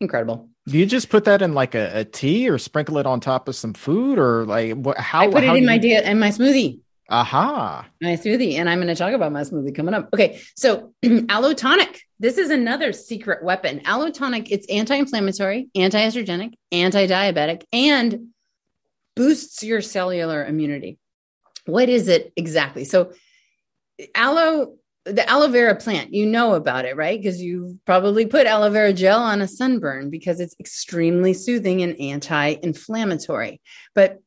incredible. 0.00 0.48
Do 0.68 0.76
you 0.78 0.86
just 0.86 1.08
put 1.08 1.24
that 1.24 1.42
in 1.42 1.54
like 1.54 1.74
a, 1.74 2.00
a 2.00 2.04
tea 2.04 2.48
or 2.50 2.58
sprinkle 2.58 2.98
it 2.98 3.06
on 3.06 3.20
top 3.20 3.48
of 3.48 3.54
some 3.56 3.72
food 3.74 4.18
or 4.18 4.44
like 4.44 4.74
what? 4.74 4.98
How 4.98 5.20
I 5.22 5.28
put 5.28 5.44
it 5.44 5.48
in 5.48 5.60
do 5.60 5.66
my 5.66 5.74
you- 5.74 5.80
dia- 5.80 6.02
in 6.10 6.18
my 6.18 6.28
smoothie. 6.30 6.80
Aha! 7.08 7.86
My 8.02 8.14
smoothie, 8.14 8.54
and 8.54 8.68
I'm 8.68 8.78
going 8.78 8.88
to 8.88 8.96
talk 8.96 9.12
about 9.12 9.32
my 9.32 9.42
smoothie 9.42 9.74
coming 9.74 9.94
up. 9.94 10.08
Okay, 10.12 10.40
so 10.56 10.92
allotonic. 11.04 11.98
This 12.18 12.38
is 12.38 12.50
another 12.50 12.92
secret 12.92 13.44
weapon. 13.44 13.80
Allotonic. 13.80 14.48
It's 14.50 14.66
anti-inflammatory, 14.68 15.68
anti-estrogenic, 15.74 16.54
anti-diabetic, 16.72 17.62
and 17.72 18.28
boosts 19.14 19.62
your 19.62 19.80
cellular 19.80 20.44
immunity. 20.44 20.98
What 21.66 21.88
is 21.88 22.08
it 22.08 22.32
exactly? 22.36 22.84
So, 22.84 23.12
aloe, 24.14 24.76
the 25.04 25.28
aloe 25.28 25.48
vera 25.48 25.76
plant. 25.76 26.12
You 26.12 26.26
know 26.26 26.54
about 26.54 26.86
it, 26.86 26.96
right? 26.96 27.20
Because 27.20 27.40
you 27.40 27.78
probably 27.86 28.26
put 28.26 28.46
aloe 28.46 28.70
vera 28.70 28.92
gel 28.92 29.20
on 29.20 29.42
a 29.42 29.48
sunburn 29.48 30.10
because 30.10 30.40
it's 30.40 30.56
extremely 30.58 31.34
soothing 31.34 31.82
and 31.82 32.00
anti-inflammatory. 32.00 33.60
But 33.94 34.20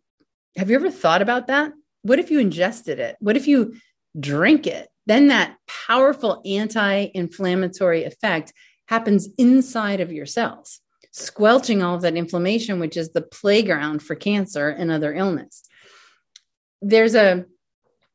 have 0.56 0.70
you 0.70 0.76
ever 0.76 0.92
thought 0.92 1.22
about 1.22 1.48
that? 1.48 1.74
What 2.02 2.20
if 2.20 2.32
you 2.32 2.40
ingested 2.40 3.00
it? 3.00 3.16
What 3.20 3.38
if 3.38 3.48
you 3.48 3.76
drink 4.20 4.68
it? 4.68 4.88
Then 5.06 5.28
that 5.28 5.58
powerful 5.88 6.42
anti 6.46 7.08
inflammatory 7.14 8.04
effect 8.04 8.54
happens 8.88 9.28
inside 9.38 10.00
of 10.00 10.12
your 10.12 10.26
cells, 10.26 10.82
squelching 11.12 11.82
all 11.82 11.96
of 11.96 12.02
that 12.02 12.16
inflammation, 12.16 12.80
which 12.80 12.98
is 12.98 13.12
the 13.12 13.22
playground 13.22 14.02
for 14.02 14.16
cancer 14.16 14.70
and 14.70 14.92
other 14.92 15.14
illness. 15.14 15.64
There's 16.82 17.16
a, 17.16 17.46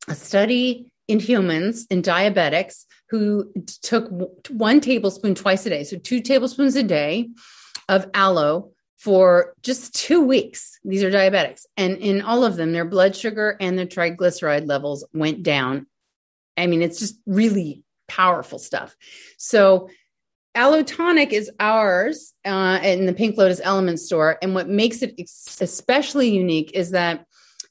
a 0.09 0.15
study 0.15 0.93
in 1.07 1.21
humans, 1.21 1.87
in 1.91 2.03
diabetics, 2.03 2.85
who 3.11 3.53
took 3.83 4.11
one 4.51 4.81
tablespoon 4.81 5.35
twice 5.35 5.67
a 5.67 5.71
day, 5.71 5.85
so 5.85 5.99
two 5.99 6.21
tablespoons 6.21 6.75
a 6.77 6.83
day 6.83 7.29
of 7.89 8.09
aloe 8.15 8.74
for 8.97 9.55
just 9.63 9.95
two 9.95 10.23
weeks. 10.23 10.79
These 10.85 11.03
are 11.03 11.11
diabetics. 11.11 11.67
And 11.77 11.99
in 11.99 12.23
all 12.23 12.45
of 12.45 12.57
them, 12.57 12.73
their 12.73 12.85
blood 12.85 13.15
sugar 13.15 13.57
and 13.61 13.79
their 13.79 13.87
triglyceride 13.87 14.67
levels 14.67 15.05
went 15.13 15.43
down. 15.43 15.87
I 16.57 16.67
mean, 16.67 16.83
it's 16.83 16.99
just 16.99 17.19
really 17.27 17.83
powerful 18.09 18.59
stuff. 18.59 18.97
So, 19.37 19.91
Allotonic 20.57 21.33
is 21.33 21.51
ours 21.59 22.33
uh, 22.45 22.79
in 22.81 23.07
the 23.07 23.13
Pink 23.13 23.37
Lotus 23.37 23.61
Element 23.65 23.99
store. 23.99 24.39
And 24.41 24.55
what 24.55 24.69
makes 24.69 25.03
it 25.03 25.21
especially 25.61 26.29
unique 26.31 26.71
is 26.75 26.93
that 26.93 27.27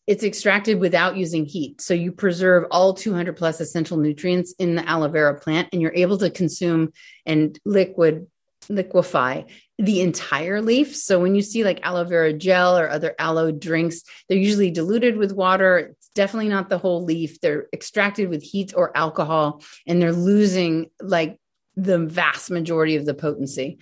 it's 0.06 0.24
extracted 0.24 0.80
without 0.80 1.16
using 1.16 1.46
heat. 1.46 1.80
So 1.80 1.94
you 1.94 2.12
preserve 2.12 2.66
all 2.72 2.94
200 2.94 3.38
plus 3.38 3.62
essential 3.62 3.98
nutrients 3.98 4.54
in 4.60 4.76
the 4.76 4.88
aloe 4.88 5.08
vera 5.08 5.40
plant, 5.40 5.70
and 5.72 5.82
you're 5.82 5.94
able 5.96 6.18
to 6.18 6.30
consume 6.30 6.92
and 7.26 7.58
liquid 7.64 8.28
liquefy 8.70 9.44
the 9.80 10.02
entire 10.02 10.62
leaf. 10.62 10.96
So 10.96 11.20
when 11.20 11.36
you 11.36 11.42
see 11.42 11.64
like 11.64 11.80
aloe 11.84 12.04
vera 12.04 12.34
gel 12.34 12.78
or 12.78 12.90
other 12.90 13.16
aloe 13.18 13.52
drinks, 13.52 14.04
they're 14.28 14.38
usually 14.38 14.72
diluted 14.72 15.18
with 15.18 15.32
water. 15.32 15.78
It's 15.78 16.10
definitely 16.10 16.50
not 16.50 16.70
the 16.70 16.78
whole 16.78 17.04
leaf. 17.04 17.42
They're 17.42 17.68
extracted 17.74 18.30
with 18.30 18.44
heat 18.44 18.74
or 18.76 18.96
alcohol, 18.96 19.64
and 19.88 20.02
they're 20.02 20.14
losing 20.14 20.90
like 21.02 21.40
the 21.76 22.00
vast 22.00 22.52
majority 22.52 22.96
of 22.96 23.06
the 23.06 23.14
potency. 23.14 23.80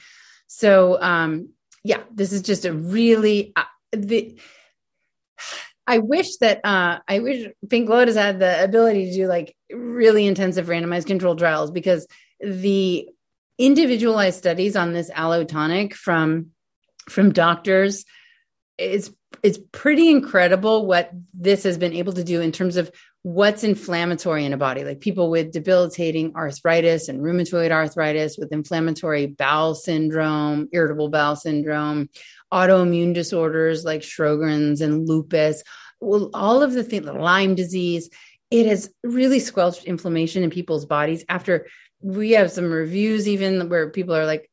So 0.48 1.02
um, 1.02 1.50
yeah, 1.84 2.04
this 2.14 2.32
is 2.32 2.42
just 2.42 2.66
a 2.66 2.74
really 2.74 3.54
uh, 3.56 3.64
the. 3.92 4.40
I 5.88 5.98
wish 5.98 6.38
that 6.38 6.62
uh, 6.64 7.00
I 7.08 7.20
wish 7.20 7.48
Pink 7.70 7.90
Lotus 7.90 8.16
had 8.16 8.40
the 8.40 8.64
ability 8.64 9.08
to 9.08 9.14
do 9.14 9.28
like 9.28 9.56
really 9.72 10.26
intensive 10.26 10.68
randomized 10.68 11.08
controlled 11.08 11.40
trials 11.40 11.72
because 11.72 12.08
the 12.40 13.10
individualized 13.62 14.40
studies 14.40 14.76
on 14.76 14.92
this 14.92 15.12
allotonic 15.12 15.94
from 15.94 16.48
from 17.08 17.32
doctors 17.32 18.06
it's 18.80 19.12
it's 19.44 19.60
pretty 19.72 20.10
incredible 20.10 20.88
what 20.88 21.12
this 21.32 21.64
has 21.64 21.78
been 21.78 21.94
able 21.94 22.14
to 22.14 22.24
do 22.24 22.42
in 22.42 22.52
terms 22.52 22.76
of 22.76 22.92
what's 23.22 23.64
inflammatory 23.64 24.46
in 24.46 24.54
a 24.54 24.58
body 24.58 24.84
like 24.84 25.00
people 25.00 25.30
with 25.30 25.52
debilitating 25.52 26.36
arthritis 26.36 27.08
and 27.08 27.22
rheumatoid 27.22 27.70
arthritis 27.70 28.36
with 28.36 28.52
inflammatory 28.52 29.28
bowel 29.28 29.76
syndrome 29.76 30.68
irritable 30.74 31.10
bowel 31.10 31.36
syndrome 31.36 32.10
autoimmune 32.52 33.14
disorders 33.14 33.86
like 33.86 34.02
sjogren's 34.02 34.82
and 34.82 35.08
lupus. 35.08 35.64
Well 36.00 36.32
all 36.34 36.64
of 36.64 36.74
the 36.74 36.84
things 36.84 37.06
lyme 37.06 37.54
disease 37.54 38.10
it 38.50 38.66
has 38.66 38.92
really 39.04 39.40
squelched 39.40 39.86
inflammation 39.86 40.44
in 40.44 40.50
people's 40.50 40.88
bodies 40.88 41.24
after 41.30 41.68
we 42.02 42.32
have 42.32 42.52
some 42.52 42.72
reviews 42.72 43.28
even 43.28 43.70
where 43.70 43.90
people 43.90 44.16
are 44.16 44.26
like 44.26 44.50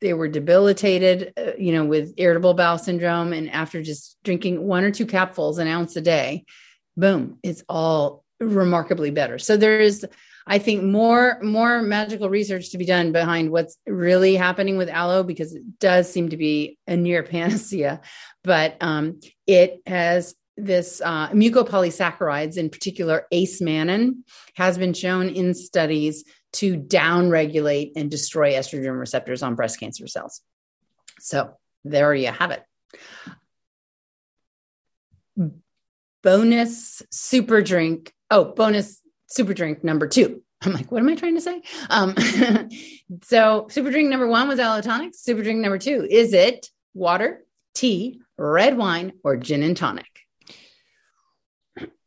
they 0.00 0.14
were 0.14 0.28
debilitated 0.28 1.32
uh, 1.36 1.52
you 1.58 1.72
know 1.72 1.84
with 1.84 2.14
irritable 2.16 2.54
bowel 2.54 2.78
syndrome 2.78 3.32
and 3.32 3.50
after 3.50 3.82
just 3.82 4.16
drinking 4.24 4.62
one 4.66 4.84
or 4.84 4.90
two 4.90 5.06
capfuls 5.06 5.58
an 5.58 5.68
ounce 5.68 5.96
a 5.96 6.00
day 6.00 6.44
boom 6.96 7.38
it's 7.42 7.64
all 7.68 8.22
remarkably 8.42 9.10
better. 9.10 9.38
So 9.38 9.56
there 9.56 9.80
is 9.80 10.06
i 10.44 10.58
think 10.58 10.82
more 10.82 11.38
more 11.40 11.82
magical 11.82 12.28
research 12.28 12.70
to 12.70 12.78
be 12.78 12.84
done 12.84 13.12
behind 13.12 13.52
what's 13.52 13.76
really 13.86 14.34
happening 14.34 14.76
with 14.76 14.88
aloe 14.88 15.22
because 15.22 15.54
it 15.54 15.62
does 15.78 16.12
seem 16.12 16.30
to 16.30 16.36
be 16.36 16.78
a 16.86 16.96
near 16.96 17.22
panacea. 17.34 18.00
But 18.42 18.76
um, 18.80 19.20
it 19.46 19.80
has 19.86 20.34
this 20.56 21.00
uh, 21.00 21.28
mucopolysaccharides 21.30 22.56
in 22.56 22.70
particular 22.70 23.26
acemannan 23.32 24.22
has 24.54 24.76
been 24.76 24.92
shown 24.92 25.28
in 25.28 25.54
studies 25.54 26.24
to 26.54 26.76
downregulate 26.76 27.92
and 27.96 28.10
destroy 28.10 28.52
estrogen 28.52 28.98
receptors 28.98 29.42
on 29.42 29.54
breast 29.54 29.80
cancer 29.80 30.06
cells. 30.06 30.40
So 31.18 31.56
there 31.84 32.14
you 32.14 32.28
have 32.28 32.50
it. 32.50 32.62
Bonus 36.22 37.02
super 37.10 37.62
drink. 37.62 38.12
Oh, 38.30 38.44
bonus 38.44 39.00
super 39.28 39.54
drink 39.54 39.82
number 39.82 40.06
two. 40.06 40.42
I'm 40.64 40.72
like, 40.72 40.92
what 40.92 41.02
am 41.02 41.08
I 41.08 41.16
trying 41.16 41.34
to 41.34 41.40
say? 41.40 41.62
Um, 41.90 42.14
so 43.22 43.66
super 43.68 43.90
drink 43.90 44.08
number 44.08 44.28
one 44.28 44.46
was 44.46 44.60
allotonic. 44.60 45.14
Super 45.14 45.42
drink 45.42 45.60
number 45.60 45.78
two, 45.78 46.06
is 46.08 46.32
it 46.32 46.68
water, 46.94 47.44
tea, 47.74 48.20
red 48.38 48.76
wine, 48.76 49.12
or 49.24 49.36
gin 49.36 49.62
and 49.62 49.76
tonic? 49.76 50.06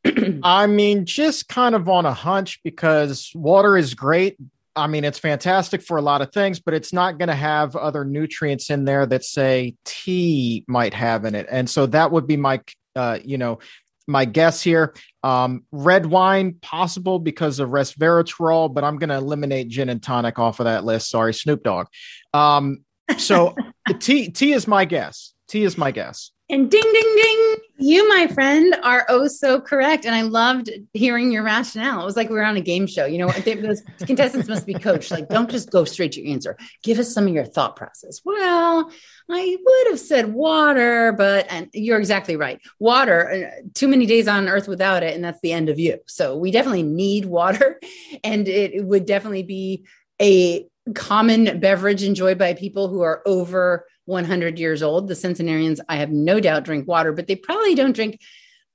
I 0.43 0.67
mean, 0.67 1.05
just 1.05 1.47
kind 1.47 1.75
of 1.75 1.89
on 1.89 2.05
a 2.05 2.13
hunch 2.13 2.61
because 2.63 3.31
water 3.33 3.75
is 3.75 3.93
great. 3.93 4.37
I 4.75 4.87
mean, 4.87 5.05
it's 5.05 5.19
fantastic 5.19 5.81
for 5.81 5.97
a 5.97 6.01
lot 6.01 6.21
of 6.21 6.31
things, 6.33 6.59
but 6.59 6.73
it's 6.73 6.91
not 6.91 7.17
going 7.17 7.29
to 7.29 7.35
have 7.35 7.75
other 7.75 8.03
nutrients 8.03 8.69
in 8.69 8.85
there 8.85 9.05
that 9.05 9.23
say 9.23 9.75
tea 9.85 10.65
might 10.67 10.93
have 10.93 11.25
in 11.25 11.33
it. 11.33 11.47
And 11.49 11.69
so 11.69 11.85
that 11.87 12.11
would 12.11 12.27
be 12.27 12.35
my, 12.35 12.61
uh, 12.95 13.19
you 13.23 13.37
know, 13.37 13.59
my 14.05 14.25
guess 14.25 14.61
here. 14.61 14.93
Um, 15.23 15.63
red 15.71 16.05
wine 16.05 16.55
possible 16.61 17.19
because 17.19 17.59
of 17.59 17.69
resveratrol, 17.69 18.73
but 18.73 18.83
I'm 18.83 18.97
going 18.97 19.09
to 19.09 19.15
eliminate 19.15 19.69
gin 19.69 19.89
and 19.89 20.03
tonic 20.03 20.37
off 20.37 20.59
of 20.59 20.65
that 20.65 20.83
list. 20.83 21.09
Sorry, 21.09 21.33
Snoop 21.33 21.63
Dogg. 21.63 21.87
Um, 22.33 22.83
so 23.17 23.55
tea, 23.99 24.29
tea 24.29 24.51
is 24.51 24.67
my 24.67 24.85
guess. 24.85 25.33
Tea 25.47 25.63
is 25.63 25.77
my 25.77 25.91
guess. 25.91 26.31
And 26.47 26.69
ding, 26.69 26.83
ding, 26.83 27.15
ding. 27.15 27.55
You, 27.77 28.07
my 28.07 28.27
friend, 28.27 28.75
are 28.83 29.05
oh 29.09 29.27
so 29.27 29.59
correct. 29.59 30.05
And 30.05 30.13
I 30.13 30.21
loved 30.21 30.69
hearing 30.93 31.31
your 31.31 31.41
rationale. 31.43 32.01
It 32.01 32.05
was 32.05 32.15
like 32.15 32.29
we 32.29 32.35
were 32.35 32.45
on 32.45 32.55
a 32.55 32.61
game 32.61 32.85
show. 32.85 33.05
You 33.05 33.17
know, 33.17 33.29
they, 33.29 33.55
those 33.55 33.81
contestants 33.99 34.47
must 34.47 34.67
be 34.67 34.75
coached. 34.75 35.09
Like, 35.09 35.27
don't 35.27 35.49
just 35.49 35.71
go 35.71 35.85
straight 35.85 36.11
to 36.13 36.21
your 36.21 36.31
answer. 36.31 36.55
Give 36.83 36.99
us 36.99 37.11
some 37.11 37.27
of 37.27 37.33
your 37.33 37.45
thought 37.45 37.75
process. 37.75 38.21
Well, 38.23 38.91
I 39.29 39.57
would 39.59 39.87
have 39.89 39.99
said 39.99 40.33
water, 40.33 41.13
but 41.13 41.47
and 41.49 41.67
you're 41.73 41.99
exactly 41.99 42.35
right. 42.35 42.61
Water, 42.79 43.49
uh, 43.51 43.61
too 43.73 43.87
many 43.87 44.05
days 44.05 44.27
on 44.27 44.47
earth 44.47 44.67
without 44.67 45.01
it, 45.01 45.15
and 45.15 45.23
that's 45.23 45.41
the 45.41 45.51
end 45.51 45.69
of 45.69 45.79
you. 45.79 45.97
So 46.05 46.37
we 46.37 46.51
definitely 46.51 46.83
need 46.83 47.25
water. 47.25 47.79
And 48.23 48.47
it 48.47 48.83
would 48.83 49.05
definitely 49.05 49.43
be 49.43 49.85
a 50.21 50.67
common 50.93 51.59
beverage 51.59 52.03
enjoyed 52.03 52.37
by 52.37 52.53
people 52.53 52.87
who 52.87 53.01
are 53.01 53.21
over 53.25 53.85
100 54.05 54.59
years 54.59 54.81
old. 54.81 55.07
The 55.07 55.15
centenarians, 55.15 55.81
I 55.89 55.97
have 55.97 56.11
no 56.11 56.39
doubt, 56.39 56.63
drink 56.63 56.87
water, 56.87 57.11
but 57.11 57.27
they 57.27 57.35
probably 57.35 57.75
don't 57.75 57.95
drink 57.95 58.19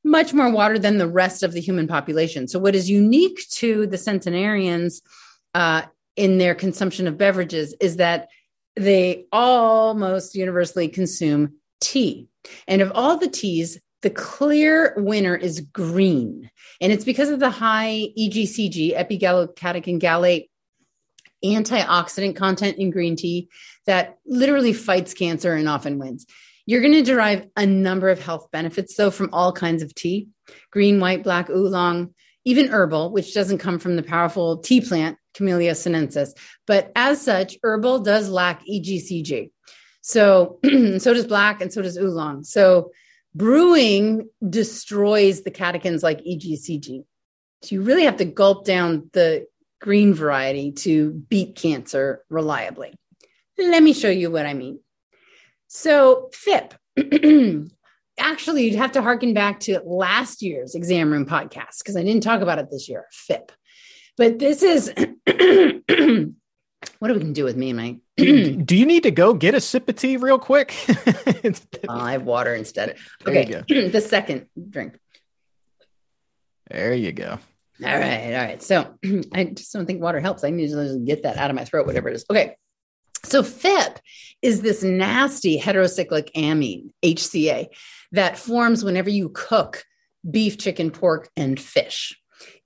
much 0.04 0.32
more 0.32 0.50
water 0.50 0.78
than 0.78 0.98
the 0.98 1.08
rest 1.08 1.42
of 1.42 1.52
the 1.52 1.60
human 1.60 1.86
population. 1.86 2.48
So, 2.48 2.58
what 2.58 2.74
is 2.74 2.90
unique 2.90 3.40
to 3.52 3.86
the 3.86 3.98
centenarians 3.98 5.02
uh, 5.54 5.82
in 6.16 6.38
their 6.38 6.54
consumption 6.54 7.06
of 7.06 7.18
beverages 7.18 7.74
is 7.80 7.96
that 7.96 8.28
they 8.76 9.26
almost 9.32 10.34
universally 10.34 10.88
consume 10.88 11.56
tea. 11.80 12.28
And 12.66 12.80
of 12.80 12.92
all 12.94 13.18
the 13.18 13.28
teas, 13.28 13.78
the 14.02 14.10
clear 14.10 14.94
winner 14.96 15.36
is 15.36 15.60
green. 15.60 16.50
And 16.80 16.92
it's 16.92 17.04
because 17.04 17.28
of 17.28 17.40
the 17.40 17.50
high 17.50 18.08
EGCG, 18.18 18.96
epigallocatechin 18.96 20.00
gallate 20.00 20.48
antioxidant 21.44 22.36
content 22.36 22.78
in 22.78 22.90
green 22.90 23.16
tea 23.16 23.48
that 23.86 24.18
literally 24.26 24.72
fights 24.72 25.14
cancer 25.14 25.54
and 25.54 25.68
often 25.68 25.98
wins. 25.98 26.26
You're 26.66 26.82
going 26.82 26.92
to 26.92 27.02
derive 27.02 27.46
a 27.56 27.66
number 27.66 28.10
of 28.10 28.22
health 28.22 28.48
benefits, 28.52 28.94
though, 28.94 29.10
from 29.10 29.30
all 29.32 29.52
kinds 29.52 29.82
of 29.82 29.94
tea 29.94 30.28
green, 30.70 31.00
white, 31.00 31.22
black, 31.22 31.48
oolong, 31.48 32.14
even 32.44 32.68
herbal, 32.68 33.12
which 33.12 33.34
doesn't 33.34 33.58
come 33.58 33.78
from 33.78 33.96
the 33.96 34.02
powerful 34.02 34.58
tea 34.58 34.80
plant, 34.80 35.16
Camellia 35.34 35.74
sinensis. 35.74 36.34
But 36.66 36.90
as 36.96 37.20
such, 37.20 37.56
herbal 37.62 38.00
does 38.00 38.28
lack 38.28 38.62
EGCG. 38.66 39.50
So, 40.00 40.58
so 40.64 41.14
does 41.14 41.26
black 41.26 41.60
and 41.60 41.72
so 41.72 41.82
does 41.82 41.98
oolong. 41.98 42.44
So, 42.44 42.90
brewing 43.34 44.28
destroys 44.48 45.42
the 45.42 45.50
catechins 45.50 46.02
like 46.02 46.20
EGCG. 46.20 47.04
So, 47.62 47.74
you 47.74 47.82
really 47.82 48.04
have 48.04 48.16
to 48.16 48.24
gulp 48.24 48.64
down 48.64 49.10
the 49.12 49.46
green 49.80 50.14
variety 50.14 50.72
to 50.72 51.12
beat 51.12 51.56
cancer 51.56 52.24
reliably. 52.28 52.94
Let 53.60 53.82
me 53.82 53.92
show 53.92 54.10
you 54.10 54.30
what 54.30 54.46
I 54.46 54.54
mean. 54.54 54.80
So, 55.68 56.30
PhIP. 56.32 56.74
Actually, 58.18 58.64
you'd 58.64 58.76
have 58.76 58.92
to 58.92 59.02
harken 59.02 59.34
back 59.34 59.60
to 59.60 59.80
last 59.84 60.42
year's 60.42 60.74
exam 60.74 61.10
room 61.10 61.26
podcast 61.26 61.78
because 61.78 61.96
I 61.96 62.02
didn't 62.02 62.22
talk 62.22 62.40
about 62.40 62.58
it 62.58 62.70
this 62.70 62.88
year. 62.88 63.06
PhIP. 63.12 63.52
But 64.16 64.38
this 64.38 64.62
is 64.62 64.92
what 66.98 67.10
are 67.10 67.14
we 67.14 67.20
going 67.20 67.26
to 67.26 67.32
do 67.32 67.44
with 67.44 67.56
me 67.56 67.70
and 67.70 67.78
my? 67.78 68.00
do 68.64 68.76
you 68.76 68.84
need 68.84 69.04
to 69.04 69.10
go 69.10 69.32
get 69.32 69.54
a 69.54 69.60
sip 69.60 69.88
of 69.88 69.96
tea 69.96 70.16
real 70.16 70.38
quick? 70.38 70.74
I 71.88 72.12
have 72.12 72.22
water 72.24 72.54
instead. 72.54 72.96
Okay, 73.26 73.62
the 73.68 74.00
second 74.00 74.46
drink. 74.68 74.98
There 76.70 76.94
you 76.94 77.12
go. 77.12 77.38
All 77.82 77.98
right, 77.98 78.34
all 78.34 78.44
right. 78.44 78.62
So 78.62 78.94
I 79.34 79.44
just 79.44 79.72
don't 79.72 79.86
think 79.86 80.02
water 80.02 80.20
helps. 80.20 80.44
I 80.44 80.50
need 80.50 80.68
to 80.70 81.02
get 81.04 81.22
that 81.22 81.36
out 81.36 81.50
of 81.50 81.56
my 81.56 81.64
throat, 81.64 81.86
whatever 81.86 82.08
it 82.10 82.16
is. 82.16 82.24
Okay. 82.30 82.56
So 83.24 83.42
PhIP 83.42 83.98
is 84.42 84.62
this 84.62 84.82
nasty 84.82 85.58
heterocyclic 85.58 86.30
amine, 86.34 86.92
HCA, 87.02 87.66
that 88.12 88.38
forms 88.38 88.84
whenever 88.84 89.10
you 89.10 89.28
cook 89.30 89.84
beef, 90.28 90.58
chicken, 90.58 90.90
pork, 90.90 91.30
and 91.36 91.58
fish. 91.58 92.18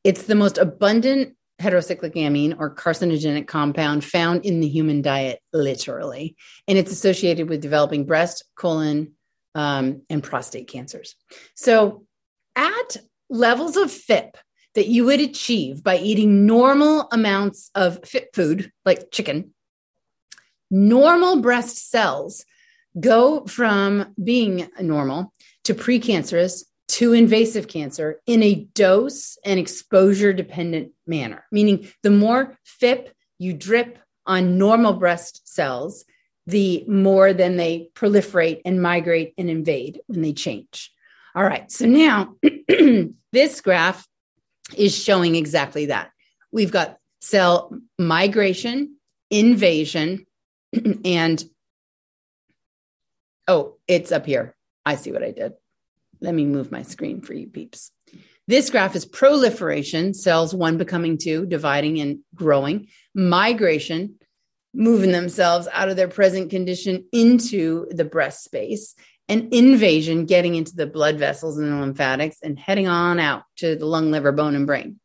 It's 0.03 0.25
the 0.25 0.35
most 0.35 0.59
abundant 0.59 1.37
heterocyclic 1.61 2.17
amine 2.17 2.55
or 2.59 2.75
carcinogenic 2.75 3.47
compound 3.47 4.05
found 4.05 4.45
in 4.45 4.61
the 4.61 4.69
human 4.69 5.03
diet, 5.03 5.41
literally. 5.53 6.37
And 6.67 6.79
it's 6.79 6.93
associated 6.93 7.49
with 7.49 7.61
developing 7.61 8.07
breast, 8.07 8.45
colon, 8.57 9.13
um, 9.55 10.03
and 10.11 10.23
prostate 10.23 10.69
cancers. 10.69 11.15
So, 11.55 12.07
at 12.57 12.97
levels 13.31 13.77
of 13.77 13.91
PhIP 13.91 14.37
that 14.75 14.89
you 14.89 15.05
would 15.05 15.21
achieve 15.21 15.83
by 15.83 15.99
eating 15.99 16.47
normal 16.47 17.09
amounts 17.13 17.71
of 17.75 18.05
PhIP 18.05 18.35
food, 18.35 18.73
like 18.85 19.11
chicken, 19.13 19.55
normal 20.75 21.41
breast 21.41 21.91
cells 21.91 22.45
go 22.99 23.45
from 23.47 24.13
being 24.23 24.69
normal 24.81 25.33
to 25.63 25.75
precancerous 25.75 26.65
to 26.89 27.13
invasive 27.13 27.69
cancer 27.69 28.21
in 28.27 28.43
a 28.43 28.67
dose 28.75 29.39
and 29.45 29.59
exposure 29.59 30.33
dependent 30.33 30.91
manner, 31.07 31.45
meaning 31.53 31.89
the 32.03 32.11
more 32.11 32.59
PhIP 32.65 33.11
you 33.39 33.53
drip 33.53 33.99
on 34.27 34.59
normal 34.59 34.95
breast 34.95 35.49
cells, 35.49 36.05
the 36.47 36.85
more 36.89 37.33
then 37.33 37.57
they 37.57 37.91
proliferate 37.95 38.61
and 38.65 38.83
migrate 38.83 39.33
and 39.39 39.49
invade 39.49 40.01
when 40.09 40.23
they 40.23 40.33
change. 40.33 40.93
All 41.37 41.45
right, 41.45 41.71
so 41.71 41.87
now 41.87 42.35
this 43.33 43.61
graph 43.61 44.07
is 44.77 44.97
showing 44.97 45.37
exactly 45.37 45.87
that. 45.87 46.11
We've 46.53 46.73
got 46.73 46.99
cell 47.21 47.77
migration, 47.99 48.97
invasion, 49.31 50.27
and 51.05 51.43
oh, 53.49 53.77
it's 53.87 54.13
up 54.13 54.27
here. 54.27 54.55
I 54.85 54.97
see 54.97 55.13
what 55.13 55.23
I 55.23 55.31
did. 55.31 55.53
Let 56.21 56.35
me 56.35 56.45
move 56.47 56.73
my 56.73 56.83
screen 56.83 57.21
for 57.21 57.35
you 57.35 57.47
peeps. 57.47 57.91
This 58.47 58.71
graph 58.71 58.95
is 58.95 59.07
proliferation, 59.07 60.13
cells 60.13 60.55
one 60.55 60.77
becoming 60.77 61.17
two, 61.17 61.47
dividing 61.47 62.01
and 62.01 62.19
growing, 62.35 62.89
migration, 63.15 64.17
moving 64.75 65.13
themselves 65.13 65.67
out 65.73 65.89
of 65.89 65.97
their 65.97 66.09
present 66.09 66.51
condition 66.51 67.07
into 67.13 67.87
the 67.91 68.05
breast 68.05 68.45
space, 68.45 68.95
and 69.29 69.55
invasion, 69.55 70.27
getting 70.27 70.55
into 70.55 70.77
the 70.77 70.87
blood 70.87 71.19
vessels 71.19 71.57
and 71.57 71.73
the 71.73 71.77
lymphatics 71.77 72.39
and 72.43 72.59
heading 72.59 72.87
on 72.87 73.19
out 73.19 73.45
to 73.57 73.77
the 73.77 73.87
lung, 73.87 74.11
liver, 74.11 74.33
bone, 74.33 74.55
and 74.55 74.67
brain. 74.67 75.01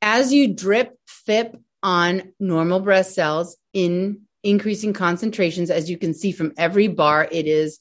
As 0.00 0.32
you 0.32 0.52
drip 0.52 0.96
PhIP 1.06 1.56
on 1.82 2.32
normal 2.40 2.80
breast 2.80 3.14
cells 3.14 3.56
in 3.72 4.22
increasing 4.42 4.92
concentrations, 4.92 5.70
as 5.70 5.88
you 5.88 5.98
can 5.98 6.14
see 6.14 6.32
from 6.32 6.52
every 6.56 6.88
bar, 6.88 7.28
it 7.30 7.46
is 7.46 7.78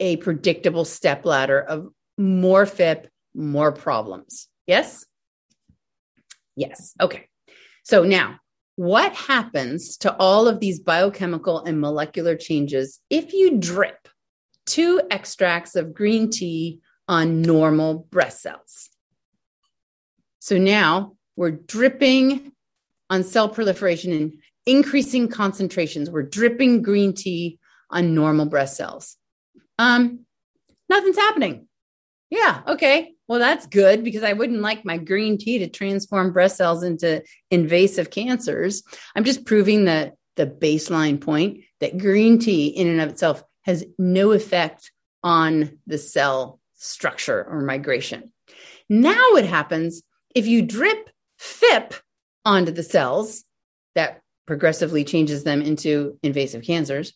a 0.00 0.16
predictable 0.18 0.84
step 0.84 1.24
ladder 1.24 1.60
of 1.60 1.88
more 2.18 2.66
PhIP, 2.66 3.08
more 3.34 3.72
problems. 3.72 4.48
Yes? 4.66 5.04
Yes. 6.56 6.94
Okay. 7.00 7.28
So 7.82 8.04
now, 8.04 8.38
what 8.76 9.12
happens 9.14 9.96
to 9.98 10.14
all 10.16 10.48
of 10.48 10.60
these 10.60 10.80
biochemical 10.80 11.64
and 11.64 11.80
molecular 11.80 12.36
changes 12.36 13.00
if 13.10 13.32
you 13.32 13.58
drip 13.58 14.08
two 14.66 15.00
extracts 15.10 15.76
of 15.76 15.94
green 15.94 16.30
tea 16.30 16.80
on 17.06 17.42
normal 17.42 18.06
breast 18.10 18.42
cells? 18.42 18.90
So 20.40 20.58
now 20.58 21.16
we're 21.36 21.52
dripping 21.52 22.52
on 23.10 23.22
cell 23.22 23.48
proliferation 23.48 24.12
in 24.12 24.38
increasing 24.66 25.28
concentrations. 25.28 26.10
We're 26.10 26.22
dripping 26.22 26.82
green 26.82 27.14
tea 27.14 27.58
on 27.90 28.14
normal 28.14 28.46
breast 28.46 28.76
cells. 28.76 29.16
Um, 29.78 30.20
nothing's 30.88 31.16
happening. 31.16 31.68
Yeah, 32.30 32.62
okay. 32.66 33.14
Well, 33.28 33.38
that's 33.38 33.66
good 33.66 34.04
because 34.04 34.22
I 34.22 34.32
wouldn't 34.32 34.60
like 34.60 34.84
my 34.84 34.98
green 34.98 35.38
tea 35.38 35.58
to 35.60 35.68
transform 35.68 36.32
breast 36.32 36.56
cells 36.56 36.82
into 36.82 37.22
invasive 37.50 38.10
cancers. 38.10 38.82
I'm 39.14 39.24
just 39.24 39.46
proving 39.46 39.84
that 39.86 40.14
the 40.36 40.46
baseline 40.46 41.20
point 41.20 41.60
that 41.80 41.98
green 41.98 42.38
tea 42.38 42.66
in 42.66 42.88
and 42.88 43.00
of 43.00 43.10
itself 43.10 43.42
has 43.62 43.84
no 43.98 44.32
effect 44.32 44.90
on 45.22 45.78
the 45.86 45.96
cell 45.96 46.60
structure 46.74 47.44
or 47.44 47.62
migration. 47.62 48.32
Now, 48.88 49.30
what 49.30 49.46
happens 49.46 50.02
if 50.34 50.46
you 50.46 50.62
drip 50.62 51.08
PhIP 51.38 51.94
onto 52.44 52.72
the 52.72 52.82
cells 52.82 53.44
that 53.94 54.20
progressively 54.46 55.04
changes 55.04 55.44
them 55.44 55.62
into 55.62 56.18
invasive 56.22 56.62
cancers, 56.62 57.12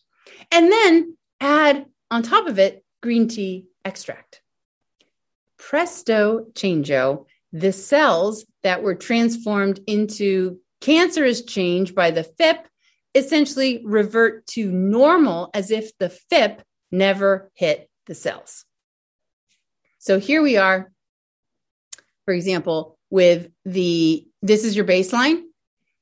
and 0.51 0.71
then 0.71 1.17
add 1.39 1.85
on 2.11 2.23
top 2.23 2.47
of 2.47 2.59
it, 2.59 2.83
green 3.01 3.27
tea 3.27 3.65
extract. 3.85 4.41
Presto 5.57 6.47
changeo, 6.53 7.25
the 7.51 7.71
cells 7.71 8.45
that 8.63 8.81
were 8.81 8.95
transformed 8.95 9.79
into 9.87 10.59
cancerous 10.81 11.43
change 11.43 11.93
by 11.93 12.11
the 12.11 12.23
PhIP 12.23 12.67
essentially 13.15 13.81
revert 13.83 14.45
to 14.47 14.71
normal 14.71 15.49
as 15.53 15.71
if 15.71 15.97
the 15.97 16.09
PhIP 16.09 16.61
never 16.91 17.51
hit 17.53 17.89
the 18.05 18.15
cells. 18.15 18.65
So 19.99 20.19
here 20.19 20.41
we 20.41 20.57
are, 20.57 20.91
for 22.25 22.33
example, 22.33 22.97
with 23.09 23.51
the 23.65 24.25
this 24.41 24.63
is 24.63 24.75
your 24.75 24.85
baseline. 24.85 25.41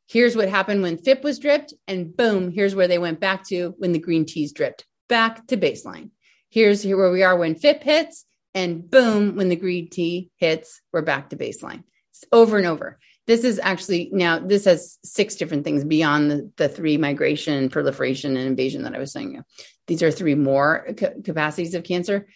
Here's 0.08 0.36
what 0.38 0.48
happened 0.48 0.82
when 0.82 0.98
PhIP 0.98 1.24
was 1.24 1.38
dripped, 1.38 1.74
and 1.88 2.15
boom, 2.15 2.50
here's 2.50 2.74
where 2.74 2.88
they 2.88 2.98
went 2.98 3.20
back 3.20 3.46
to 3.48 3.76
when 3.78 3.91
the 3.91 4.00
green 4.00 4.26
tea's 4.26 4.54
dripped 4.54 4.86
back 5.10 5.46
to 5.48 5.58
baseline. 5.58 6.12
Here's 6.50 6.82
here 6.82 6.96
where 6.96 7.12
we 7.12 7.24
are 7.24 7.38
when 7.38 7.56
PhIP 7.56 7.84
hits, 7.84 8.26
and 8.54 8.89
boom, 8.89 9.36
when 9.36 9.50
the 9.50 9.58
green 9.58 9.89
tea 9.89 10.32
hits, 10.38 10.82
we're 10.93 11.02
back 11.02 11.30
to 11.30 11.36
baseline. 11.36 11.84
It's 12.12 12.24
over 12.32 12.58
and 12.58 12.65
over. 12.65 13.00
This 13.28 13.43
is 13.43 13.60
actually 13.60 14.10
now, 14.13 14.39
this 14.39 14.63
has 14.63 14.98
six 15.04 15.36
different 15.36 15.65
things 15.65 15.84
beyond 15.84 16.32
the, 16.32 16.52
the 16.56 16.70
three 16.70 16.98
migration, 16.98 17.67
proliferation, 17.67 18.38
and 18.38 18.48
invasion 18.48 18.84
that 18.84 18.96
I 18.96 19.00
was 19.00 19.12
saying. 19.12 19.43
These 19.88 20.02
are 20.02 20.12
three 20.12 20.36
more 20.36 20.88
ca- 20.98 21.22
capacities 21.24 21.76
of 21.76 21.84
cancer. 21.84 22.28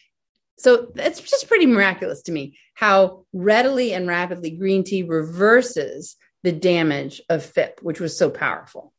So 0.57 0.91
it's 0.97 1.21
just 1.21 1.47
pretty 1.47 1.65
miraculous 1.65 2.23
to 2.23 2.33
me 2.33 2.59
how 2.73 3.25
readily 3.31 3.93
and 3.93 4.07
rapidly 4.07 4.51
green 4.51 4.83
tea 4.83 5.03
reverses 5.03 6.17
the 6.43 6.51
damage 6.51 7.21
of 7.29 7.45
PhIP, 7.45 7.79
which 7.81 7.99
was 7.99 8.17
so 8.17 8.29
powerful. 8.29 8.93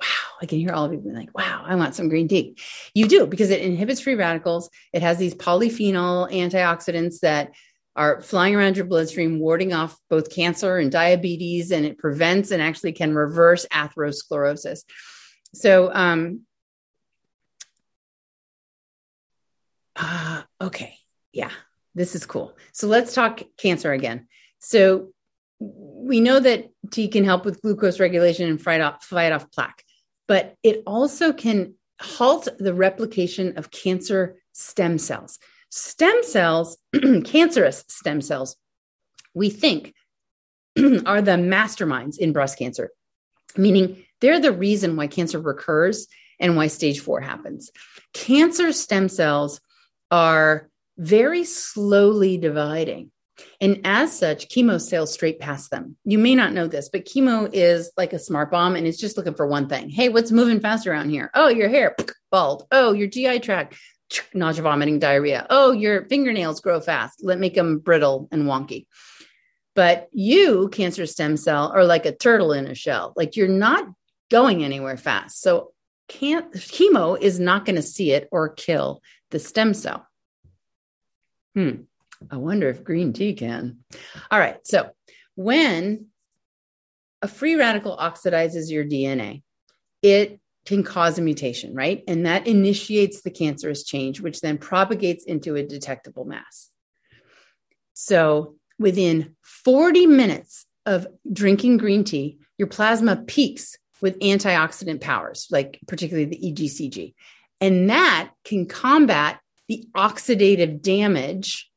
Wow, 0.00 0.06
I 0.42 0.46
can 0.46 0.58
hear 0.58 0.72
all 0.72 0.84
of 0.84 0.92
you 0.92 0.98
being 0.98 1.14
like, 1.14 1.36
wow, 1.36 1.64
I 1.66 1.74
want 1.74 1.94
some 1.94 2.08
green 2.08 2.28
tea. 2.28 2.56
You 2.94 3.08
do 3.08 3.26
because 3.26 3.50
it 3.50 3.62
inhibits 3.62 4.00
free 4.00 4.14
radicals. 4.14 4.70
It 4.92 5.02
has 5.02 5.18
these 5.18 5.34
polyphenol 5.34 6.30
antioxidants 6.30 7.20
that 7.20 7.52
are 7.96 8.20
flying 8.20 8.54
around 8.54 8.76
your 8.76 8.86
bloodstream, 8.86 9.40
warding 9.40 9.72
off 9.72 9.98
both 10.08 10.32
cancer 10.32 10.78
and 10.78 10.92
diabetes, 10.92 11.72
and 11.72 11.84
it 11.84 11.98
prevents 11.98 12.52
and 12.52 12.62
actually 12.62 12.92
can 12.92 13.12
reverse 13.12 13.66
atherosclerosis. 13.72 14.84
So, 15.52 15.92
um, 15.92 16.42
uh, 19.96 20.42
okay, 20.60 20.94
yeah, 21.32 21.50
this 21.96 22.14
is 22.14 22.24
cool. 22.24 22.56
So 22.72 22.86
let's 22.86 23.14
talk 23.14 23.42
cancer 23.56 23.90
again. 23.92 24.28
So 24.58 25.10
we 25.58 26.20
know 26.20 26.40
that 26.40 26.70
tea 26.90 27.08
can 27.08 27.24
help 27.24 27.44
with 27.44 27.62
glucose 27.62 28.00
regulation 28.00 28.48
and 28.48 28.60
fight 28.60 28.80
off, 28.80 29.04
fight 29.04 29.32
off 29.32 29.50
plaque 29.50 29.84
but 30.28 30.54
it 30.62 30.82
also 30.86 31.32
can 31.32 31.74
halt 32.00 32.48
the 32.58 32.74
replication 32.74 33.56
of 33.56 33.72
cancer 33.72 34.36
stem 34.52 34.98
cells. 34.98 35.40
Stem 35.70 36.22
cells, 36.22 36.78
cancerous 37.24 37.84
stem 37.88 38.20
cells, 38.20 38.56
we 39.34 39.50
think 39.50 39.94
are 41.06 41.22
the 41.22 41.32
masterminds 41.32 42.18
in 42.18 42.32
breast 42.32 42.58
cancer, 42.58 42.90
meaning 43.56 44.04
they're 44.20 44.40
the 44.40 44.52
reason 44.52 44.96
why 44.96 45.06
cancer 45.06 45.40
recurs 45.40 46.06
and 46.38 46.56
why 46.56 46.68
stage 46.68 47.00
four 47.00 47.20
happens. 47.20 47.72
Cancer 48.12 48.72
stem 48.72 49.08
cells 49.08 49.60
are 50.10 50.68
very 50.96 51.44
slowly 51.44 52.38
dividing. 52.38 53.10
And 53.60 53.80
as 53.84 54.16
such, 54.16 54.48
chemo 54.48 54.80
sails 54.80 55.12
straight 55.12 55.40
past 55.40 55.70
them. 55.70 55.96
You 56.04 56.18
may 56.18 56.34
not 56.34 56.52
know 56.52 56.66
this, 56.66 56.88
but 56.88 57.04
chemo 57.04 57.48
is 57.52 57.90
like 57.96 58.12
a 58.12 58.18
smart 58.18 58.50
bomb 58.50 58.76
and 58.76 58.86
it's 58.86 58.98
just 58.98 59.16
looking 59.16 59.34
for 59.34 59.46
one 59.46 59.68
thing. 59.68 59.88
Hey, 59.88 60.08
what's 60.08 60.32
moving 60.32 60.60
fast 60.60 60.86
around 60.86 61.10
here? 61.10 61.30
Oh, 61.34 61.48
your 61.48 61.68
hair, 61.68 61.94
bald. 62.30 62.66
Oh, 62.70 62.92
your 62.92 63.08
GI 63.08 63.40
tract, 63.40 63.76
nausea, 64.34 64.62
vomiting, 64.62 64.98
diarrhea. 64.98 65.46
Oh, 65.50 65.72
your 65.72 66.06
fingernails 66.06 66.60
grow 66.60 66.80
fast. 66.80 67.24
Let 67.24 67.38
make 67.38 67.54
them 67.54 67.78
brittle 67.78 68.28
and 68.30 68.44
wonky. 68.44 68.86
But 69.74 70.08
you, 70.12 70.68
cancer 70.70 71.06
stem 71.06 71.36
cell, 71.36 71.70
are 71.72 71.84
like 71.84 72.06
a 72.06 72.14
turtle 72.14 72.52
in 72.52 72.66
a 72.66 72.74
shell. 72.74 73.12
Like 73.16 73.36
you're 73.36 73.48
not 73.48 73.86
going 74.30 74.64
anywhere 74.64 74.96
fast. 74.96 75.40
So 75.40 75.72
can't 76.08 76.52
chemo 76.52 77.20
is 77.20 77.38
not 77.38 77.64
going 77.64 77.76
to 77.76 77.82
see 77.82 78.12
it 78.12 78.28
or 78.32 78.48
kill 78.48 79.02
the 79.30 79.38
stem 79.38 79.74
cell. 79.74 80.06
Hmm. 81.54 81.82
I 82.30 82.36
wonder 82.36 82.68
if 82.68 82.84
green 82.84 83.12
tea 83.12 83.34
can. 83.34 83.78
All 84.30 84.38
right. 84.38 84.58
So 84.66 84.90
when 85.34 86.06
a 87.22 87.28
free 87.28 87.54
radical 87.54 87.96
oxidizes 87.96 88.70
your 88.70 88.84
DNA, 88.84 89.42
it 90.02 90.40
can 90.66 90.82
cause 90.82 91.18
a 91.18 91.22
mutation, 91.22 91.74
right? 91.74 92.04
And 92.06 92.26
that 92.26 92.46
initiates 92.46 93.22
the 93.22 93.30
cancerous 93.30 93.84
change, 93.84 94.20
which 94.20 94.40
then 94.40 94.58
propagates 94.58 95.24
into 95.24 95.56
a 95.56 95.62
detectable 95.62 96.24
mass. 96.24 96.70
So 97.94 98.56
within 98.78 99.36
40 99.42 100.06
minutes 100.06 100.66
of 100.86 101.06
drinking 101.32 101.78
green 101.78 102.04
tea, 102.04 102.38
your 102.58 102.68
plasma 102.68 103.16
peaks 103.16 103.78
with 104.00 104.18
antioxidant 104.20 105.00
powers, 105.00 105.48
like 105.50 105.80
particularly 105.88 106.26
the 106.26 106.52
EGCG. 106.52 107.14
And 107.60 107.90
that 107.90 108.30
can 108.44 108.66
combat 108.66 109.40
the 109.68 109.86
oxidative 109.96 110.80
damage 110.82 111.70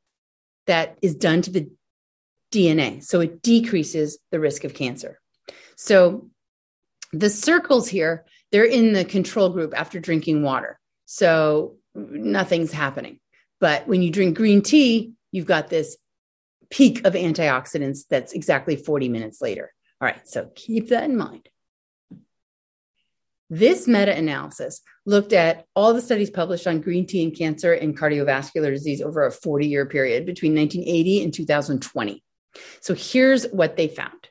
that 0.67 0.97
is 1.01 1.15
done 1.15 1.41
to 1.43 1.51
the 1.51 1.69
DNA. 2.51 3.03
So 3.03 3.21
it 3.21 3.41
decreases 3.41 4.19
the 4.31 4.39
risk 4.39 4.63
of 4.63 4.73
cancer. 4.73 5.19
So 5.75 6.29
the 7.13 7.29
circles 7.29 7.87
here, 7.87 8.25
they're 8.51 8.65
in 8.65 8.93
the 8.93 9.05
control 9.05 9.49
group 9.49 9.73
after 9.75 9.99
drinking 9.99 10.43
water. 10.43 10.79
So 11.05 11.77
nothing's 11.95 12.71
happening. 12.71 13.19
But 13.59 13.87
when 13.87 14.01
you 14.01 14.11
drink 14.11 14.37
green 14.37 14.61
tea, 14.61 15.13
you've 15.31 15.45
got 15.45 15.69
this 15.69 15.97
peak 16.69 17.05
of 17.05 17.13
antioxidants 17.13 18.07
that's 18.09 18.33
exactly 18.33 18.75
40 18.75 19.09
minutes 19.09 19.41
later. 19.41 19.73
All 19.99 20.07
right, 20.07 20.27
so 20.27 20.49
keep 20.55 20.89
that 20.89 21.03
in 21.03 21.17
mind. 21.17 21.47
This 23.53 23.85
meta 23.85 24.17
analysis 24.17 24.79
looked 25.05 25.33
at 25.33 25.65
all 25.75 25.93
the 25.93 26.01
studies 26.01 26.29
published 26.29 26.67
on 26.67 26.79
green 26.79 27.05
tea 27.05 27.21
and 27.21 27.37
cancer 27.37 27.73
and 27.73 27.97
cardiovascular 27.97 28.71
disease 28.71 29.01
over 29.01 29.25
a 29.25 29.31
40 29.31 29.67
year 29.67 29.85
period 29.85 30.25
between 30.25 30.55
1980 30.55 31.23
and 31.25 31.33
2020. 31.33 32.23
So 32.79 32.95
here's 32.95 33.43
what 33.49 33.75
they 33.75 33.89
found. 33.89 34.29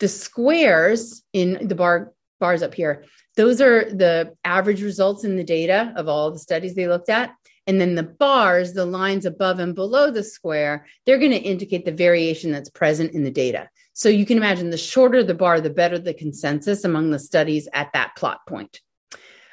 The 0.00 0.08
squares 0.08 1.22
in 1.32 1.68
the 1.68 1.76
bar 1.76 2.12
bars 2.40 2.62
up 2.62 2.74
here 2.74 3.04
those 3.36 3.60
are 3.60 3.84
the 3.84 4.34
average 4.44 4.82
results 4.82 5.22
in 5.22 5.36
the 5.36 5.44
data 5.44 5.92
of 5.94 6.08
all 6.08 6.32
the 6.32 6.38
studies 6.38 6.74
they 6.74 6.88
looked 6.88 7.10
at. 7.10 7.34
And 7.66 7.80
then 7.80 7.94
the 7.94 8.02
bars 8.02 8.72
the 8.72 8.86
lines 8.86 9.26
above 9.26 9.60
and 9.60 9.76
below 9.76 10.10
the 10.10 10.24
square 10.24 10.86
they're 11.04 11.18
going 11.18 11.30
to 11.30 11.38
indicate 11.38 11.84
the 11.84 11.92
variation 11.92 12.50
that's 12.50 12.70
present 12.70 13.12
in 13.12 13.22
the 13.22 13.30
data 13.30 13.68
so 13.96 14.10
you 14.10 14.26
can 14.26 14.36
imagine 14.36 14.68
the 14.68 14.76
shorter 14.76 15.24
the 15.24 15.32
bar, 15.32 15.58
the 15.58 15.70
better 15.70 15.98
the 15.98 16.12
consensus 16.12 16.84
among 16.84 17.10
the 17.10 17.18
studies 17.18 17.66
at 17.72 17.94
that 17.94 18.14
plot 18.14 18.46
point. 18.46 18.82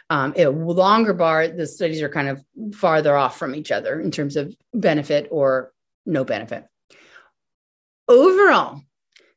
Um, 0.10 0.34
a 0.36 0.48
longer 0.48 1.14
bar, 1.14 1.48
the 1.48 1.66
studies 1.66 2.02
are 2.02 2.10
kind 2.10 2.28
of 2.28 2.44
farther 2.76 3.16
off 3.16 3.40
from 3.40 3.56
each 3.56 3.72
other 3.72 4.02
in 4.02 4.12
terms 4.12 4.36
of 4.36 4.54
benefit 4.74 5.30
or 5.32 5.72
no 6.06 6.26
benefit. 6.26 6.66
Overall, 8.10 8.82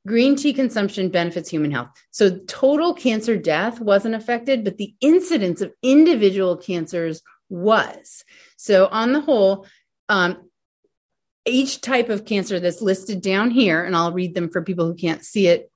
green 0.08 0.34
tea 0.34 0.52
consumption 0.52 1.08
benefits 1.08 1.48
human 1.48 1.70
health. 1.70 1.90
So 2.10 2.40
total 2.48 2.92
cancer 2.92 3.36
death 3.36 3.78
wasn't 3.78 4.16
affected, 4.16 4.64
but 4.64 4.76
the 4.76 4.96
incidence 5.00 5.60
of 5.60 5.72
individual 5.84 6.56
cancers 6.56 7.22
was. 7.48 8.24
So 8.56 8.88
on 8.88 9.12
the 9.12 9.20
whole, 9.20 9.68
um, 10.08 10.50
each 11.46 11.80
type 11.80 12.08
of 12.08 12.24
cancer 12.24 12.60
that's 12.60 12.82
listed 12.82 13.22
down 13.22 13.50
here, 13.50 13.84
and 13.84 13.96
I'll 13.96 14.12
read 14.12 14.34
them 14.34 14.50
for 14.50 14.62
people 14.62 14.86
who 14.86 14.94
can't 14.94 15.24
see 15.24 15.46
it. 15.46 15.70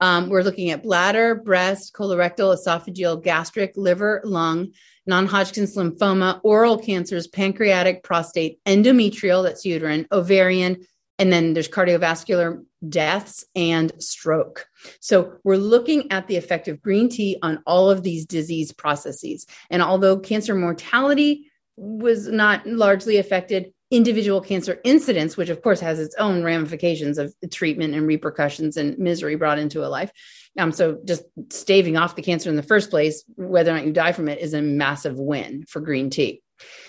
Um, 0.00 0.28
we're 0.28 0.42
looking 0.42 0.70
at 0.70 0.82
bladder, 0.82 1.34
breast, 1.34 1.94
colorectal, 1.94 2.56
esophageal, 2.56 3.22
gastric, 3.22 3.76
liver, 3.76 4.20
lung, 4.24 4.72
non 5.06 5.26
Hodgkin's 5.26 5.76
lymphoma, 5.76 6.40
oral 6.42 6.78
cancers, 6.78 7.26
pancreatic, 7.26 8.02
prostate, 8.02 8.58
endometrial, 8.66 9.44
that's 9.44 9.64
uterine, 9.64 10.06
ovarian, 10.12 10.86
and 11.18 11.32
then 11.32 11.54
there's 11.54 11.68
cardiovascular 11.68 12.64
deaths 12.88 13.44
and 13.54 13.92
stroke. 13.98 14.66
So 15.00 15.38
we're 15.44 15.56
looking 15.56 16.10
at 16.10 16.26
the 16.26 16.36
effect 16.36 16.68
of 16.68 16.82
green 16.82 17.08
tea 17.08 17.38
on 17.40 17.62
all 17.66 17.90
of 17.90 18.02
these 18.02 18.26
disease 18.26 18.72
processes. 18.72 19.46
And 19.70 19.80
although 19.80 20.18
cancer 20.18 20.54
mortality 20.54 21.50
was 21.76 22.26
not 22.28 22.66
largely 22.66 23.18
affected, 23.18 23.72
individual 23.94 24.40
cancer 24.40 24.80
incidence, 24.82 25.36
which 25.36 25.50
of 25.50 25.62
course 25.62 25.78
has 25.80 26.00
its 26.00 26.14
own 26.16 26.42
ramifications 26.42 27.16
of 27.16 27.32
treatment 27.52 27.94
and 27.94 28.06
repercussions 28.06 28.76
and 28.76 28.98
misery 28.98 29.36
brought 29.36 29.58
into 29.58 29.84
a 29.84 29.88
life. 29.88 30.10
Um, 30.58 30.72
so 30.72 30.98
just 31.04 31.22
staving 31.50 31.96
off 31.96 32.16
the 32.16 32.22
cancer 32.22 32.50
in 32.50 32.56
the 32.56 32.62
first 32.62 32.90
place, 32.90 33.24
whether 33.36 33.70
or 33.70 33.74
not 33.74 33.86
you 33.86 33.92
die 33.92 34.12
from 34.12 34.28
it, 34.28 34.40
is 34.40 34.52
a 34.52 34.62
massive 34.62 35.18
win 35.18 35.64
for 35.68 35.80
green 35.80 36.10
tea. 36.10 36.42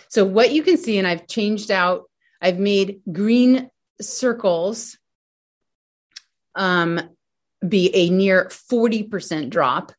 So 0.10 0.26
what 0.26 0.52
you 0.52 0.64
can 0.64 0.78
see, 0.78 0.98
and 0.98 1.08
I've 1.08 1.28
changed 1.28 1.70
out, 1.70 2.10
I've 2.42 2.60
made 2.60 3.02
green 3.12 3.70
circles 4.02 4.98
um, 6.56 7.00
be 7.68 7.94
a 7.94 8.10
near 8.10 8.46
40% 8.72 9.50
drop 9.50 9.92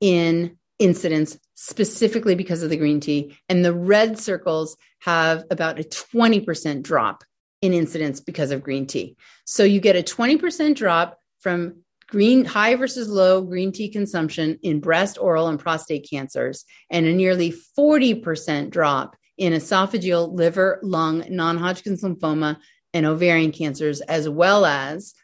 in 0.00 0.58
incidence 0.78 1.38
specifically 1.56 2.34
because 2.34 2.62
of 2.62 2.70
the 2.70 2.76
green 2.76 3.00
tea. 3.00 3.36
And 3.48 3.64
the 3.64 3.72
red 3.72 4.18
circles 4.18 4.76
have 5.00 5.44
about 5.50 5.80
a 5.80 5.82
20% 5.82 6.82
drop 6.82 7.24
in 7.62 7.72
incidence 7.72 8.20
because 8.20 8.50
of 8.52 8.62
green 8.62 8.86
tea. 8.86 9.16
So 9.44 9.64
you 9.64 9.80
get 9.80 9.96
a 9.96 10.02
20% 10.02 10.76
drop 10.76 11.18
from 11.40 11.82
green 12.08 12.44
high 12.44 12.76
versus 12.76 13.08
low 13.08 13.42
green 13.42 13.72
tea 13.72 13.88
consumption 13.88 14.58
in 14.62 14.80
breast, 14.80 15.18
oral, 15.18 15.48
and 15.48 15.58
prostate 15.58 16.08
cancers, 16.08 16.64
and 16.90 17.06
a 17.06 17.12
nearly 17.12 17.54
40% 17.76 18.70
drop 18.70 19.16
in 19.38 19.52
esophageal, 19.52 20.32
liver, 20.32 20.78
lung, 20.82 21.24
non 21.28 21.56
Hodgkin's 21.56 22.02
lymphoma, 22.02 22.58
and 22.94 23.06
ovarian 23.06 23.50
cancers, 23.52 24.00
as 24.02 24.28
well 24.28 24.64
as 24.64 25.14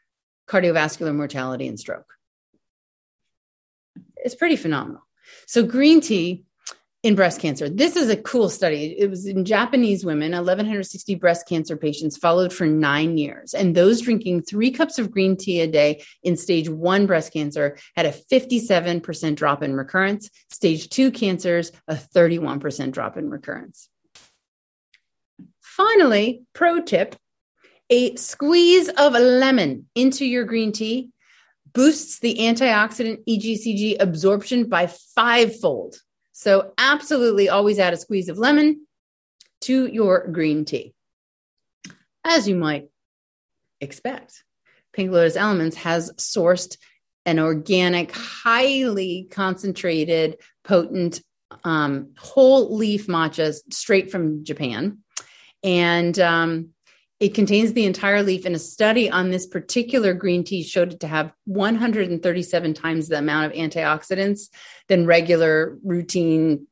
cardiovascular 0.48 1.14
mortality 1.14 1.68
and 1.68 1.78
stroke. 1.78 2.12
It's 4.16 4.34
pretty 4.34 4.56
phenomenal. 4.56 5.02
So, 5.46 5.64
green 5.64 6.00
tea 6.00 6.44
in 7.02 7.16
breast 7.16 7.40
cancer. 7.40 7.68
This 7.68 7.96
is 7.96 8.08
a 8.08 8.16
cool 8.16 8.48
study. 8.48 8.94
It 8.96 9.10
was 9.10 9.26
in 9.26 9.44
Japanese 9.44 10.04
women, 10.04 10.32
1,160 10.32 11.16
breast 11.16 11.48
cancer 11.48 11.76
patients 11.76 12.16
followed 12.16 12.52
for 12.52 12.64
nine 12.64 13.18
years. 13.18 13.54
And 13.54 13.74
those 13.74 14.00
drinking 14.00 14.42
three 14.42 14.70
cups 14.70 14.98
of 14.98 15.10
green 15.10 15.36
tea 15.36 15.60
a 15.62 15.66
day 15.66 16.04
in 16.22 16.36
stage 16.36 16.68
one 16.68 17.06
breast 17.06 17.32
cancer 17.32 17.76
had 17.96 18.06
a 18.06 18.12
57% 18.12 19.34
drop 19.34 19.62
in 19.64 19.74
recurrence. 19.74 20.30
Stage 20.50 20.88
two 20.90 21.10
cancers, 21.10 21.72
a 21.88 21.96
31% 21.96 22.92
drop 22.92 23.16
in 23.16 23.28
recurrence. 23.28 23.88
Finally, 25.60 26.42
pro 26.52 26.80
tip 26.80 27.16
a 27.90 28.14
squeeze 28.14 28.88
of 28.88 29.12
lemon 29.12 29.86
into 29.94 30.24
your 30.24 30.44
green 30.44 30.72
tea 30.72 31.10
boosts 31.74 32.18
the 32.18 32.36
antioxidant 32.36 33.24
EGCG 33.28 33.96
absorption 34.00 34.68
by 34.68 34.86
fivefold. 34.86 35.96
So, 36.32 36.72
absolutely 36.78 37.48
always 37.48 37.78
add 37.78 37.92
a 37.92 37.96
squeeze 37.96 38.28
of 38.28 38.38
lemon 38.38 38.86
to 39.62 39.86
your 39.86 40.26
green 40.28 40.64
tea. 40.64 40.94
As 42.24 42.48
you 42.48 42.56
might 42.56 42.88
expect, 43.80 44.44
Pink 44.92 45.10
Lotus 45.10 45.36
Elements 45.36 45.76
has 45.76 46.12
sourced 46.12 46.76
an 47.24 47.38
organic, 47.38 48.12
highly 48.12 49.28
concentrated, 49.30 50.38
potent 50.64 51.20
um, 51.64 52.10
whole 52.18 52.76
leaf 52.76 53.06
matcha 53.06 53.54
straight 53.72 54.10
from 54.10 54.44
Japan. 54.44 54.98
And 55.62 56.18
um, 56.18 56.70
it 57.22 57.34
contains 57.34 57.72
the 57.72 57.84
entire 57.84 58.24
leaf, 58.24 58.44
and 58.46 58.56
a 58.56 58.58
study 58.58 59.08
on 59.08 59.30
this 59.30 59.46
particular 59.46 60.12
green 60.12 60.42
tea 60.42 60.64
showed 60.64 60.94
it 60.94 60.98
to 61.00 61.06
have 61.06 61.32
137 61.44 62.74
times 62.74 63.06
the 63.06 63.18
amount 63.18 63.46
of 63.46 63.52
antioxidants 63.52 64.48
than 64.88 65.06
regular 65.06 65.78
routine 65.84 66.66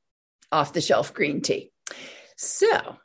off 0.51 0.73
the 0.73 0.81
shelf 0.81 1.15
green 1.15 1.41
tea. 1.41 1.71
So, 2.37 2.97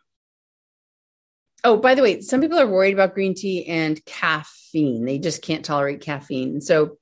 oh, 1.63 1.77
by 1.77 1.93
the 1.93 2.01
way, 2.01 2.21
some 2.21 2.41
people 2.41 2.57
are 2.57 2.65
worried 2.65 2.95
about 2.95 3.13
green 3.13 3.35
tea 3.35 3.67
and 3.67 4.03
caffeine. 4.05 5.05
They 5.05 5.19
just 5.19 5.43
can't 5.43 5.63
tolerate 5.63 6.01
caffeine. 6.01 6.61
So, 6.61 6.97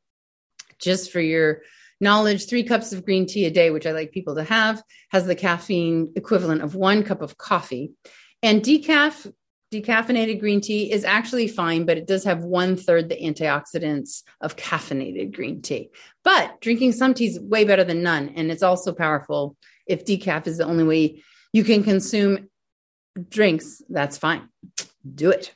just 0.77 1.09
for 1.13 1.21
your 1.21 1.61
knowledge, 2.01 2.49
three 2.49 2.63
cups 2.63 2.91
of 2.91 3.05
green 3.05 3.27
tea 3.27 3.45
a 3.45 3.49
day, 3.49 3.71
which 3.71 3.87
I 3.87 3.93
like 3.93 4.11
people 4.11 4.35
to 4.35 4.43
have, 4.43 4.83
has 5.09 5.25
the 5.25 5.35
caffeine 5.35 6.11
equivalent 6.17 6.63
of 6.63 6.75
one 6.75 7.03
cup 7.03 7.21
of 7.21 7.37
coffee. 7.37 7.93
And 8.41 8.61
decaf 8.61 9.31
decaffeinated 9.73 10.39
green 10.39 10.61
tea 10.61 10.91
is 10.91 11.03
actually 11.03 11.47
fine, 11.47 11.85
but 11.85 11.97
it 11.97 12.05
does 12.05 12.23
have 12.23 12.43
one 12.43 12.77
third 12.77 13.09
the 13.09 13.15
antioxidants 13.15 14.23
of 14.39 14.55
caffeinated 14.55 15.33
green 15.35 15.61
tea. 15.61 15.89
But 16.23 16.61
drinking 16.61 16.91
some 16.91 17.13
tea 17.13 17.27
is 17.27 17.39
way 17.39 17.65
better 17.65 17.83
than 17.83 18.03
none. 18.03 18.29
And 18.35 18.51
it's 18.51 18.63
also 18.63 18.93
powerful. 18.93 19.57
If 19.87 20.05
decaf 20.05 20.47
is 20.47 20.57
the 20.57 20.65
only 20.65 20.83
way 20.83 21.23
you 21.51 21.63
can 21.63 21.83
consume 21.83 22.49
drinks, 23.29 23.81
that's 23.89 24.17
fine. 24.17 24.47
Do 25.15 25.31
it. 25.31 25.53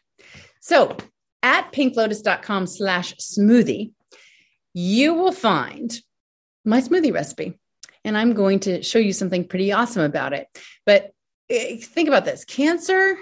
So 0.60 0.98
at 1.44 1.72
pinklotus.com 1.72 2.68
slash 2.68 3.16
smoothie, 3.16 3.94
you 4.74 5.14
will 5.14 5.32
find 5.32 5.96
my 6.66 6.82
smoothie 6.82 7.14
recipe. 7.14 7.60
And 8.04 8.18
I'm 8.18 8.34
going 8.34 8.60
to 8.62 8.82
show 8.84 9.00
you 9.00 9.14
something 9.14 9.48
pretty 9.48 9.72
awesome 9.72 10.04
about 10.04 10.34
it. 10.34 10.48
But 10.86 11.12
eh, 11.50 11.78
think 11.78 12.08
about 12.08 12.26
this 12.26 12.46
cancer 12.46 13.18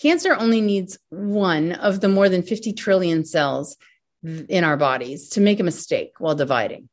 Cancer 0.00 0.34
only 0.34 0.60
needs 0.60 0.98
one 1.10 1.72
of 1.72 2.00
the 2.00 2.08
more 2.08 2.28
than 2.28 2.42
50 2.42 2.72
trillion 2.72 3.24
cells 3.24 3.76
in 4.22 4.64
our 4.64 4.76
bodies 4.76 5.30
to 5.30 5.40
make 5.40 5.60
a 5.60 5.64
mistake 5.64 6.12
while 6.18 6.34
dividing. 6.34 6.88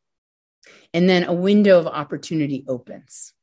And 0.94 1.10
then 1.10 1.24
a 1.24 1.34
window 1.34 1.80
of 1.80 1.88
opportunity 1.88 2.66
opens. 2.68 3.34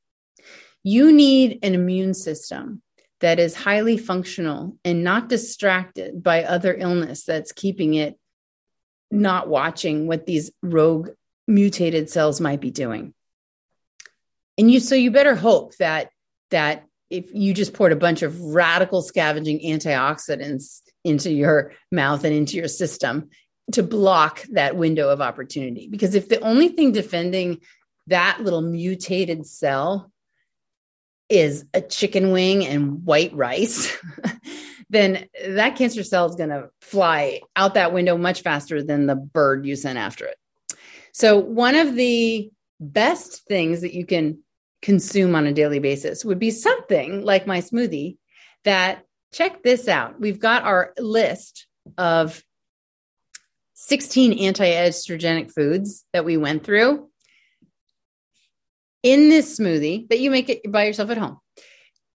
You 0.82 1.12
need 1.12 1.60
an 1.62 1.74
immune 1.74 2.12
system 2.12 2.82
that 3.20 3.38
is 3.38 3.54
highly 3.54 3.96
functional 3.96 4.76
and 4.84 5.02
not 5.02 5.28
distracted 5.28 6.22
by 6.22 6.44
other 6.44 6.74
illness 6.74 7.24
that's 7.24 7.52
keeping 7.52 7.94
it 7.94 8.18
not 9.10 9.48
watching 9.48 10.06
what 10.06 10.26
these 10.26 10.50
rogue 10.62 11.10
mutated 11.46 12.10
cells 12.10 12.40
might 12.40 12.60
be 12.60 12.70
doing. 12.70 13.14
And 14.58 14.70
you 14.70 14.80
so 14.80 14.94
you 14.94 15.10
better 15.10 15.34
hope 15.34 15.76
that 15.76 16.10
that 16.50 16.84
if 17.14 17.32
you 17.32 17.54
just 17.54 17.74
poured 17.74 17.92
a 17.92 17.96
bunch 17.96 18.22
of 18.22 18.40
radical 18.40 19.02
scavenging 19.02 19.60
antioxidants 19.60 20.80
into 21.04 21.30
your 21.30 21.72
mouth 21.92 22.24
and 22.24 22.34
into 22.34 22.56
your 22.56 22.68
system 22.68 23.30
to 23.72 23.82
block 23.82 24.42
that 24.50 24.76
window 24.76 25.08
of 25.08 25.20
opportunity. 25.20 25.88
Because 25.88 26.14
if 26.14 26.28
the 26.28 26.40
only 26.40 26.68
thing 26.68 26.92
defending 26.92 27.60
that 28.08 28.40
little 28.42 28.62
mutated 28.62 29.46
cell 29.46 30.10
is 31.28 31.64
a 31.72 31.80
chicken 31.80 32.32
wing 32.32 32.66
and 32.66 33.04
white 33.04 33.34
rice, 33.34 33.96
then 34.90 35.26
that 35.46 35.76
cancer 35.76 36.02
cell 36.02 36.26
is 36.26 36.36
going 36.36 36.50
to 36.50 36.68
fly 36.80 37.40
out 37.56 37.74
that 37.74 37.92
window 37.92 38.18
much 38.18 38.42
faster 38.42 38.82
than 38.82 39.06
the 39.06 39.16
bird 39.16 39.64
you 39.64 39.76
sent 39.76 39.98
after 39.98 40.26
it. 40.26 40.36
So, 41.12 41.38
one 41.38 41.76
of 41.76 41.94
the 41.94 42.50
best 42.80 43.46
things 43.46 43.80
that 43.80 43.94
you 43.94 44.04
can 44.04 44.43
consume 44.84 45.34
on 45.34 45.46
a 45.46 45.52
daily 45.52 45.78
basis 45.78 46.26
would 46.26 46.38
be 46.38 46.50
something 46.50 47.24
like 47.24 47.46
my 47.46 47.62
smoothie 47.62 48.18
that 48.64 49.02
check 49.32 49.62
this 49.62 49.88
out. 49.88 50.20
We've 50.20 50.38
got 50.38 50.64
our 50.64 50.92
list 50.98 51.66
of 51.96 52.44
16 53.72 54.38
anti-estrogenic 54.40 55.50
foods 55.52 56.04
that 56.12 56.26
we 56.26 56.36
went 56.36 56.64
through 56.64 57.08
in 59.02 59.30
this 59.30 59.58
smoothie 59.58 60.06
that 60.10 60.20
you 60.20 60.30
make 60.30 60.50
it 60.50 60.70
by 60.70 60.84
yourself 60.84 61.10
at 61.10 61.18
home 61.18 61.38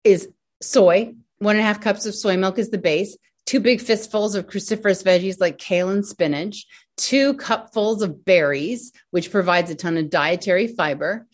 is 0.03 0.29
soy 0.61 1.13
one 1.39 1.55
and 1.55 1.63
a 1.63 1.67
half 1.67 1.81
cups 1.81 2.05
of 2.05 2.15
soy 2.15 2.37
milk 2.37 2.57
is 2.57 2.69
the 2.69 2.77
base 2.77 3.17
two 3.45 3.59
big 3.59 3.81
fistfuls 3.81 4.35
of 4.35 4.47
cruciferous 4.47 5.03
veggies 5.03 5.39
like 5.39 5.57
kale 5.57 5.89
and 5.89 6.05
spinach 6.05 6.65
two 6.97 7.33
cupfuls 7.35 8.01
of 8.01 8.25
berries 8.25 8.91
which 9.11 9.31
provides 9.31 9.69
a 9.69 9.75
ton 9.75 9.97
of 9.97 10.09
dietary 10.09 10.67
fiber 10.67 11.27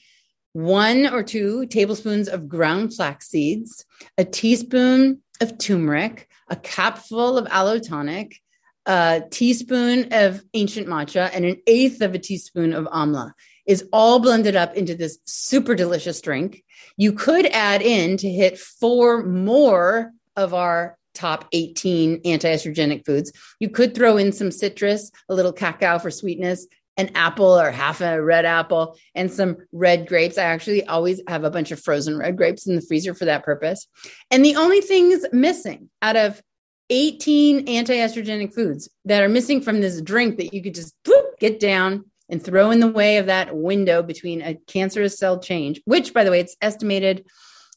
one 0.56 1.06
or 1.06 1.22
two 1.22 1.66
tablespoons 1.66 2.30
of 2.30 2.48
ground 2.48 2.94
flax 2.94 3.28
seeds, 3.28 3.84
a 4.18 4.24
teaspoon 4.24 5.22
of 5.42 5.58
turmeric, 5.58 6.30
a 6.50 6.56
cupful 6.56 7.38
of 7.38 7.46
aloe 7.48 7.78
tonic, 7.78 8.40
a 8.86 9.22
teaspoon 9.30 10.14
of 10.14 10.42
ancient 10.54 10.88
matcha, 10.88 11.30
and 11.34 11.44
an 11.44 11.58
eighth 11.68 12.02
of 12.02 12.16
a 12.16 12.20
teaspoon 12.20 12.72
of 12.72 12.86
amla 12.86 13.34
is 13.66 13.90
all 13.92 14.20
blended 14.20 14.56
up 14.56 14.76
into 14.76 14.96
this 14.96 15.18
super 15.26 15.76
delicious 15.76 16.22
drink. 16.22 16.64
You 16.96 17.12
could 17.12 17.48
add 17.48 17.82
in 17.82 18.16
to 18.16 18.32
hit 18.32 18.58
four 18.58 19.24
more 19.24 20.14
of 20.38 20.54
our 20.54 20.98
top 21.14 21.50
18 21.52 22.22
anti-estrogenic 22.24 23.06
foods. 23.06 23.34
You 23.60 23.68
could 23.68 23.94
throw 23.94 24.16
in 24.16 24.32
some 24.32 24.52
citrus, 24.52 25.12
a 25.28 25.36
little 25.36 25.52
cacao 25.52 26.00
for 26.00 26.12
sweetness, 26.12 26.66
an 26.98 27.12
apple 27.16 27.60
or 27.60 27.72
half 27.72 28.02
a 28.02 28.22
red 28.22 28.46
apple 28.46 28.98
and 29.14 29.32
some 29.32 29.58
red 29.72 30.08
grapes. 30.08 30.38
I 30.38 30.44
actually 30.44 30.86
always 30.86 31.22
have 31.28 31.44
a 31.44 31.50
bunch 31.50 31.72
of 31.72 31.82
frozen 31.82 32.18
red 32.18 32.38
grapes 32.38 32.68
in 32.68 32.76
the 32.76 32.82
freezer 32.82 33.14
for 33.14 33.26
that 33.26 33.44
purpose. 33.44 33.88
And 34.32 34.44
the 34.44 34.56
only 34.56 34.82
things 34.82 35.26
missing 35.32 35.90
out 36.02 36.16
of 36.16 36.42
18 36.90 37.68
anti 37.68 37.96
estrogenic 37.96 38.54
foods 38.54 38.90
that 39.06 39.24
are 39.24 39.30
missing 39.30 39.62
from 39.62 39.82
this 39.82 40.02
drink 40.02 40.38
that 40.38 40.54
you 40.54 40.62
could 40.62 40.76
just 40.76 40.94
whoop, 41.06 41.40
get 41.40 41.60
down 41.60 42.06
and 42.30 42.44
throw 42.44 42.72
in 42.72 42.80
the 42.80 42.88
way 42.88 43.18
of 43.18 43.28
that 43.28 43.56
window 43.56 44.02
between 44.02 44.42
a 44.42 44.56
cancerous 44.68 45.18
cell 45.18 45.40
change, 45.40 45.82
which, 45.86 46.14
by 46.14 46.24
the 46.24 46.32
way, 46.32 46.40
it's 46.40 46.56
estimated. 46.62 47.26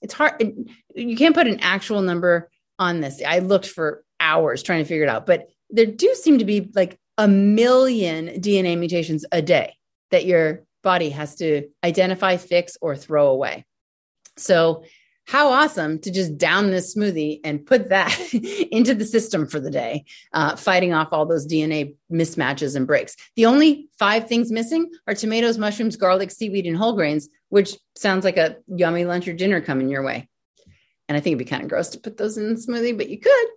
It's 0.02 0.14
hard. 0.14 0.42
You 0.94 1.16
can't 1.16 1.34
put 1.34 1.46
an 1.46 1.60
actual 1.60 2.02
number 2.02 2.50
on 2.78 3.00
this. 3.00 3.22
I 3.26 3.40
looked 3.40 3.66
for 3.66 4.04
hours 4.20 4.62
trying 4.62 4.82
to 4.82 4.88
figure 4.88 5.04
it 5.04 5.08
out, 5.08 5.26
but 5.26 5.48
there 5.70 5.86
do 5.86 6.14
seem 6.14 6.38
to 6.38 6.44
be 6.44 6.70
like 6.74 6.98
a 7.18 7.28
million 7.28 8.40
DNA 8.40 8.78
mutations 8.78 9.26
a 9.30 9.42
day 9.42 9.74
that 10.10 10.24
your 10.24 10.64
body 10.82 11.10
has 11.10 11.34
to 11.36 11.68
identify, 11.84 12.36
fix, 12.36 12.78
or 12.80 12.96
throw 12.96 13.28
away. 13.28 13.66
So, 14.36 14.84
how 15.26 15.50
awesome 15.50 15.98
to 15.98 16.10
just 16.10 16.38
down 16.38 16.70
this 16.70 16.96
smoothie 16.96 17.40
and 17.44 17.66
put 17.66 17.90
that 17.90 18.18
into 18.32 18.94
the 18.94 19.04
system 19.04 19.46
for 19.46 19.60
the 19.60 19.70
day, 19.70 20.06
uh, 20.32 20.56
fighting 20.56 20.94
off 20.94 21.08
all 21.12 21.26
those 21.26 21.46
DNA 21.46 21.96
mismatches 22.10 22.74
and 22.74 22.86
breaks. 22.86 23.14
The 23.36 23.44
only 23.44 23.90
five 23.98 24.26
things 24.26 24.50
missing 24.50 24.90
are 25.06 25.14
tomatoes, 25.14 25.58
mushrooms, 25.58 25.96
garlic, 25.96 26.30
seaweed, 26.30 26.64
and 26.64 26.78
whole 26.78 26.94
grains, 26.94 27.28
which 27.50 27.76
sounds 27.94 28.24
like 28.24 28.38
a 28.38 28.56
yummy 28.68 29.04
lunch 29.04 29.28
or 29.28 29.34
dinner 29.34 29.60
coming 29.60 29.90
your 29.90 30.02
way. 30.02 30.30
And 31.08 31.16
I 31.16 31.20
think 31.20 31.34
it'd 31.34 31.46
be 31.46 31.50
kind 31.50 31.62
of 31.62 31.68
gross 31.68 31.90
to 31.90 32.00
put 32.00 32.16
those 32.16 32.38
in 32.38 32.54
the 32.54 32.60
smoothie, 32.60 32.96
but 32.96 33.10
you 33.10 33.20
could. 33.20 33.48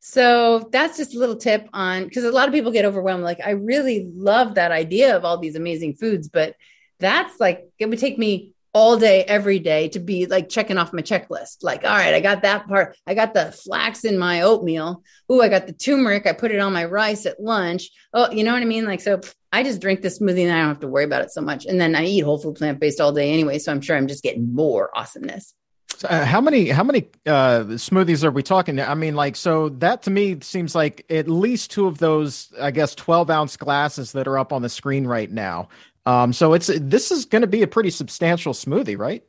So 0.00 0.68
that's 0.72 0.96
just 0.96 1.14
a 1.14 1.18
little 1.18 1.36
tip 1.36 1.68
on 1.74 2.04
because 2.04 2.24
a 2.24 2.32
lot 2.32 2.48
of 2.48 2.54
people 2.54 2.72
get 2.72 2.86
overwhelmed. 2.86 3.22
Like, 3.22 3.40
I 3.44 3.50
really 3.50 4.10
love 4.14 4.54
that 4.54 4.72
idea 4.72 5.14
of 5.16 5.24
all 5.24 5.38
these 5.38 5.56
amazing 5.56 5.94
foods, 5.94 6.28
but 6.28 6.56
that's 6.98 7.38
like, 7.38 7.68
it 7.78 7.88
would 7.88 7.98
take 7.98 8.18
me 8.18 8.54
all 8.72 8.96
day, 8.96 9.24
every 9.24 9.58
day 9.58 9.88
to 9.88 9.98
be 9.98 10.26
like 10.26 10.48
checking 10.48 10.78
off 10.78 10.92
my 10.92 11.02
checklist. 11.02 11.62
Like, 11.62 11.84
all 11.84 11.90
right, 11.90 12.14
I 12.14 12.20
got 12.20 12.42
that 12.42 12.66
part. 12.68 12.96
I 13.06 13.14
got 13.14 13.34
the 13.34 13.52
flax 13.52 14.04
in 14.04 14.18
my 14.18 14.42
oatmeal. 14.42 15.02
Oh, 15.28 15.42
I 15.42 15.48
got 15.48 15.66
the 15.66 15.72
turmeric. 15.72 16.26
I 16.26 16.32
put 16.32 16.52
it 16.52 16.60
on 16.60 16.72
my 16.72 16.84
rice 16.84 17.26
at 17.26 17.40
lunch. 17.40 17.90
Oh, 18.14 18.30
you 18.30 18.44
know 18.44 18.52
what 18.52 18.62
I 18.62 18.66
mean? 18.66 18.86
Like, 18.86 19.00
so 19.00 19.20
I 19.52 19.64
just 19.64 19.80
drink 19.80 20.02
the 20.02 20.08
smoothie 20.08 20.44
and 20.44 20.52
I 20.52 20.60
don't 20.60 20.68
have 20.68 20.80
to 20.80 20.88
worry 20.88 21.04
about 21.04 21.22
it 21.22 21.32
so 21.32 21.40
much. 21.40 21.66
And 21.66 21.80
then 21.80 21.94
I 21.94 22.04
eat 22.04 22.20
whole 22.20 22.38
food 22.38 22.54
plant 22.54 22.80
based 22.80 23.00
all 23.00 23.12
day 23.12 23.32
anyway. 23.32 23.58
So 23.58 23.72
I'm 23.72 23.80
sure 23.80 23.96
I'm 23.96 24.06
just 24.06 24.22
getting 24.22 24.54
more 24.54 24.96
awesomeness. 24.96 25.52
Uh, 26.04 26.24
how 26.24 26.40
many 26.40 26.68
how 26.68 26.84
many 26.84 27.08
uh, 27.26 27.64
smoothies 27.76 28.24
are 28.24 28.30
we 28.30 28.42
talking? 28.42 28.80
I 28.80 28.94
mean, 28.94 29.14
like, 29.14 29.36
so 29.36 29.68
that 29.70 30.02
to 30.02 30.10
me 30.10 30.38
seems 30.40 30.74
like 30.74 31.04
at 31.10 31.28
least 31.28 31.70
two 31.70 31.86
of 31.86 31.98
those, 31.98 32.52
I 32.60 32.70
guess, 32.70 32.94
twelve 32.94 33.30
ounce 33.30 33.56
glasses 33.56 34.12
that 34.12 34.26
are 34.26 34.38
up 34.38 34.52
on 34.52 34.62
the 34.62 34.68
screen 34.68 35.06
right 35.06 35.30
now. 35.30 35.68
Um, 36.06 36.32
so 36.32 36.54
it's 36.54 36.70
this 36.80 37.10
is 37.10 37.24
going 37.24 37.42
to 37.42 37.48
be 37.48 37.62
a 37.62 37.66
pretty 37.66 37.90
substantial 37.90 38.52
smoothie, 38.52 38.98
right? 38.98 39.22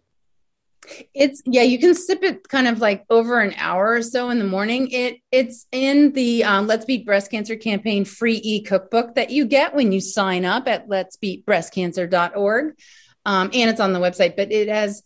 It's 1.13 1.41
yeah, 1.45 1.61
you 1.61 1.77
can 1.77 1.93
sip 1.93 2.23
it 2.23 2.47
kind 2.47 2.67
of 2.67 2.79
like 2.79 3.05
over 3.09 3.39
an 3.39 3.53
hour 3.57 3.93
or 3.93 4.01
so 4.01 4.29
in 4.29 4.39
the 4.39 4.45
morning. 4.45 4.89
It 4.91 5.17
it's 5.31 5.67
in 5.71 6.13
the 6.13 6.43
um, 6.43 6.67
Let's 6.67 6.85
Beat 6.85 7.05
Breast 7.05 7.29
Cancer 7.29 7.55
campaign 7.55 8.05
free 8.05 8.39
e 8.43 8.63
cookbook 8.63 9.15
that 9.15 9.29
you 9.29 9.45
get 9.45 9.75
when 9.75 9.91
you 9.91 10.01
sign 10.01 10.45
up 10.45 10.67
at 10.67 10.89
Let's 10.89 11.17
Beat 11.17 11.45
Cancer.org. 11.45 12.75
Um, 13.23 13.51
and 13.53 13.69
it's 13.69 13.79
on 13.79 13.93
the 13.93 13.99
website, 13.99 14.35
but 14.35 14.51
it 14.51 14.67
has 14.67 15.03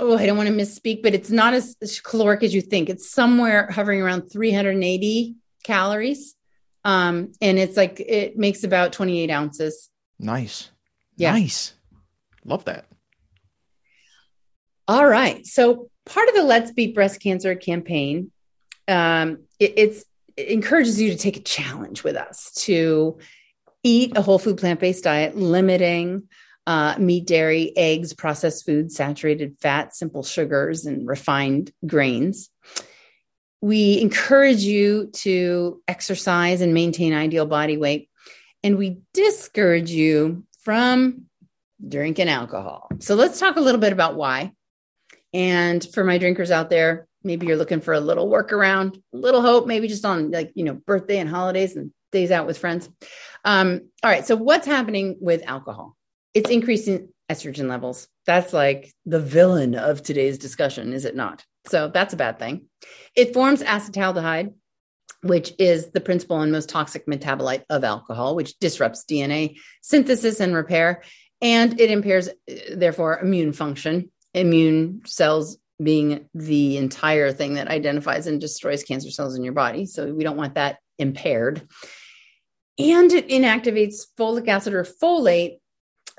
oh, 0.00 0.16
I 0.16 0.26
don't 0.26 0.36
want 0.36 0.48
to 0.48 0.54
misspeak, 0.54 1.02
but 1.02 1.14
it's 1.14 1.30
not 1.30 1.54
as 1.54 1.76
caloric 2.04 2.42
as 2.42 2.54
you 2.54 2.60
think. 2.60 2.88
It's 2.88 3.10
somewhere 3.10 3.70
hovering 3.70 4.02
around 4.02 4.28
380 4.30 5.36
calories. 5.64 6.34
Um, 6.84 7.32
and 7.40 7.58
it's 7.58 7.76
like 7.76 8.00
it 8.00 8.36
makes 8.36 8.64
about 8.64 8.92
28 8.92 9.30
ounces. 9.30 9.88
Nice. 10.18 10.70
Yeah. 11.16 11.32
Nice. 11.32 11.74
Love 12.44 12.64
that. 12.64 12.86
All 14.88 15.06
right. 15.06 15.46
So 15.46 15.90
part 16.04 16.28
of 16.28 16.34
the 16.34 16.42
Let's 16.42 16.72
Beat 16.72 16.94
Breast 16.94 17.20
Cancer 17.20 17.54
campaign, 17.54 18.32
um, 18.88 19.44
it, 19.60 19.74
it's 19.76 20.04
it 20.36 20.48
encourages 20.48 21.00
you 21.00 21.10
to 21.10 21.16
take 21.16 21.36
a 21.36 21.42
challenge 21.42 22.02
with 22.02 22.16
us 22.16 22.52
to 22.64 23.18
eat 23.82 24.16
a 24.16 24.22
whole 24.22 24.38
food 24.38 24.58
plant 24.58 24.80
based 24.80 25.04
diet, 25.04 25.36
limiting 25.36 26.28
uh, 26.66 26.96
meat, 26.98 27.26
dairy, 27.26 27.72
eggs, 27.76 28.12
processed 28.12 28.64
foods, 28.64 28.94
saturated 28.94 29.56
fat, 29.60 29.94
simple 29.94 30.22
sugars, 30.22 30.86
and 30.86 31.06
refined 31.06 31.72
grains. 31.86 32.50
We 33.60 34.00
encourage 34.00 34.62
you 34.62 35.10
to 35.14 35.82
exercise 35.86 36.60
and 36.60 36.74
maintain 36.74 37.12
ideal 37.12 37.46
body 37.46 37.76
weight. 37.76 38.08
And 38.64 38.78
we 38.78 38.98
discourage 39.12 39.90
you 39.90 40.44
from 40.62 41.26
drinking 41.86 42.28
alcohol. 42.28 42.88
So 43.00 43.14
let's 43.14 43.40
talk 43.40 43.56
a 43.56 43.60
little 43.60 43.80
bit 43.80 43.92
about 43.92 44.14
why. 44.14 44.52
And 45.32 45.84
for 45.92 46.04
my 46.04 46.18
drinkers 46.18 46.50
out 46.50 46.70
there, 46.70 47.06
maybe 47.24 47.46
you're 47.46 47.56
looking 47.56 47.80
for 47.80 47.94
a 47.94 48.00
little 48.00 48.28
workaround, 48.28 49.02
a 49.12 49.16
little 49.16 49.42
hope, 49.42 49.66
maybe 49.66 49.88
just 49.88 50.04
on 50.04 50.30
like, 50.30 50.52
you 50.54 50.64
know, 50.64 50.74
birthday 50.74 51.18
and 51.18 51.28
holidays 51.28 51.76
and 51.76 51.92
days 52.10 52.30
out 52.30 52.46
with 52.46 52.58
friends. 52.58 52.88
Um, 53.44 53.88
all 54.02 54.10
right. 54.10 54.26
So 54.26 54.36
what's 54.36 54.66
happening 54.66 55.16
with 55.20 55.42
alcohol? 55.44 55.96
It's 56.34 56.50
increasing 56.50 57.08
estrogen 57.30 57.68
levels. 57.68 58.08
That's 58.26 58.52
like 58.52 58.92
the 59.06 59.20
villain 59.20 59.74
of 59.74 60.02
today's 60.02 60.38
discussion, 60.38 60.92
is 60.92 61.04
it 61.04 61.16
not? 61.16 61.44
So 61.68 61.90
that's 61.92 62.14
a 62.14 62.16
bad 62.16 62.38
thing. 62.38 62.66
It 63.14 63.34
forms 63.34 63.62
acetaldehyde, 63.62 64.54
which 65.22 65.52
is 65.58 65.90
the 65.90 66.00
principal 66.00 66.40
and 66.40 66.52
most 66.52 66.68
toxic 66.68 67.06
metabolite 67.06 67.64
of 67.70 67.84
alcohol, 67.84 68.34
which 68.34 68.58
disrupts 68.58 69.04
DNA 69.04 69.56
synthesis 69.82 70.40
and 70.40 70.54
repair. 70.54 71.02
And 71.40 71.80
it 71.80 71.90
impairs, 71.90 72.28
uh, 72.28 72.54
therefore, 72.74 73.20
immune 73.20 73.52
function. 73.52 74.10
Immune 74.34 75.02
cells 75.04 75.58
being 75.82 76.28
the 76.34 76.76
entire 76.76 77.32
thing 77.32 77.54
that 77.54 77.68
identifies 77.68 78.26
and 78.26 78.40
destroys 78.40 78.84
cancer 78.84 79.10
cells 79.10 79.36
in 79.36 79.44
your 79.44 79.52
body. 79.52 79.86
So 79.86 80.12
we 80.12 80.24
don't 80.24 80.36
want 80.36 80.54
that 80.54 80.78
impaired. 80.98 81.66
And 82.78 83.12
it 83.12 83.28
inactivates 83.28 84.06
folic 84.18 84.48
acid 84.48 84.74
or 84.74 84.84
folate 84.84 85.58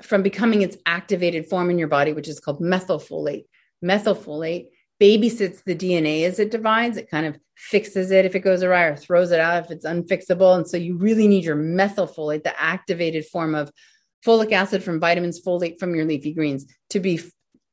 from 0.04 0.22
becoming 0.22 0.62
its 0.62 0.76
activated 0.86 1.46
form 1.46 1.70
in 1.70 1.78
your 1.78 1.88
body, 1.88 2.12
which 2.12 2.28
is 2.28 2.40
called 2.40 2.60
methylfolate. 2.60 3.46
Methylfolate 3.84 4.66
babysits 5.00 5.64
the 5.64 5.74
DNA 5.74 6.24
as 6.24 6.38
it 6.38 6.50
divides. 6.50 6.96
It 6.96 7.10
kind 7.10 7.26
of 7.26 7.38
fixes 7.56 8.10
it 8.10 8.24
if 8.24 8.34
it 8.34 8.40
goes 8.40 8.62
awry 8.62 8.84
or 8.84 8.96
throws 8.96 9.30
it 9.30 9.40
out 9.40 9.64
if 9.64 9.70
it's 9.70 9.86
unfixable. 9.86 10.56
And 10.56 10.68
so 10.68 10.76
you 10.76 10.96
really 10.96 11.26
need 11.26 11.44
your 11.44 11.56
methylfolate, 11.56 12.44
the 12.44 12.60
activated 12.60 13.26
form 13.26 13.54
of 13.54 13.70
folic 14.24 14.52
acid 14.52 14.82
from 14.82 15.00
vitamins, 15.00 15.42
folate 15.42 15.78
from 15.78 15.94
your 15.94 16.04
leafy 16.04 16.32
greens 16.32 16.66
to 16.90 17.00
be 17.00 17.16
f- 17.18 17.30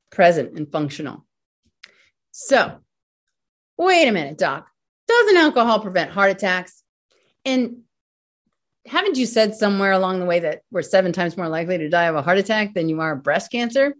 present 0.09 0.57
and 0.57 0.71
functional. 0.71 1.25
So, 2.32 2.79
wait 3.77 4.07
a 4.07 4.11
minute, 4.11 4.38
doc. 4.38 4.67
Doesn't 5.07 5.38
alcohol 5.38 5.82
prevent 5.82 6.11
heart 6.11 6.32
attacks? 6.32 6.84
And 7.43 7.82
haven't 8.88 9.17
you 9.17 9.25
said 9.25 9.55
somewhere 9.55 9.91
along 9.91 10.19
the 10.19 10.25
way 10.25 10.39
that 10.39 10.61
we're 10.71 10.82
seven 10.82 11.11
times 11.11 11.38
more 11.38 11.47
likely 11.47 11.77
to 11.77 11.89
die 11.89 12.05
of 12.05 12.15
a 12.15 12.21
heart 12.21 12.38
attack 12.38 12.73
than 12.73 12.89
you 12.89 12.99
are 12.99 13.13
of 13.13 13.23
breast 13.23 13.51
cancer? 13.51 13.95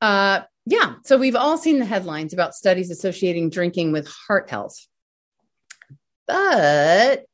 Uh, 0.00 0.42
yeah. 0.66 0.94
So 1.04 1.16
we've 1.16 1.36
all 1.36 1.58
seen 1.58 1.78
the 1.78 1.84
headlines 1.84 2.32
about 2.32 2.54
studies 2.54 2.90
associating 2.90 3.50
drinking 3.50 3.92
with 3.92 4.08
heart 4.08 4.50
health. 4.50 4.76
But 6.26 7.24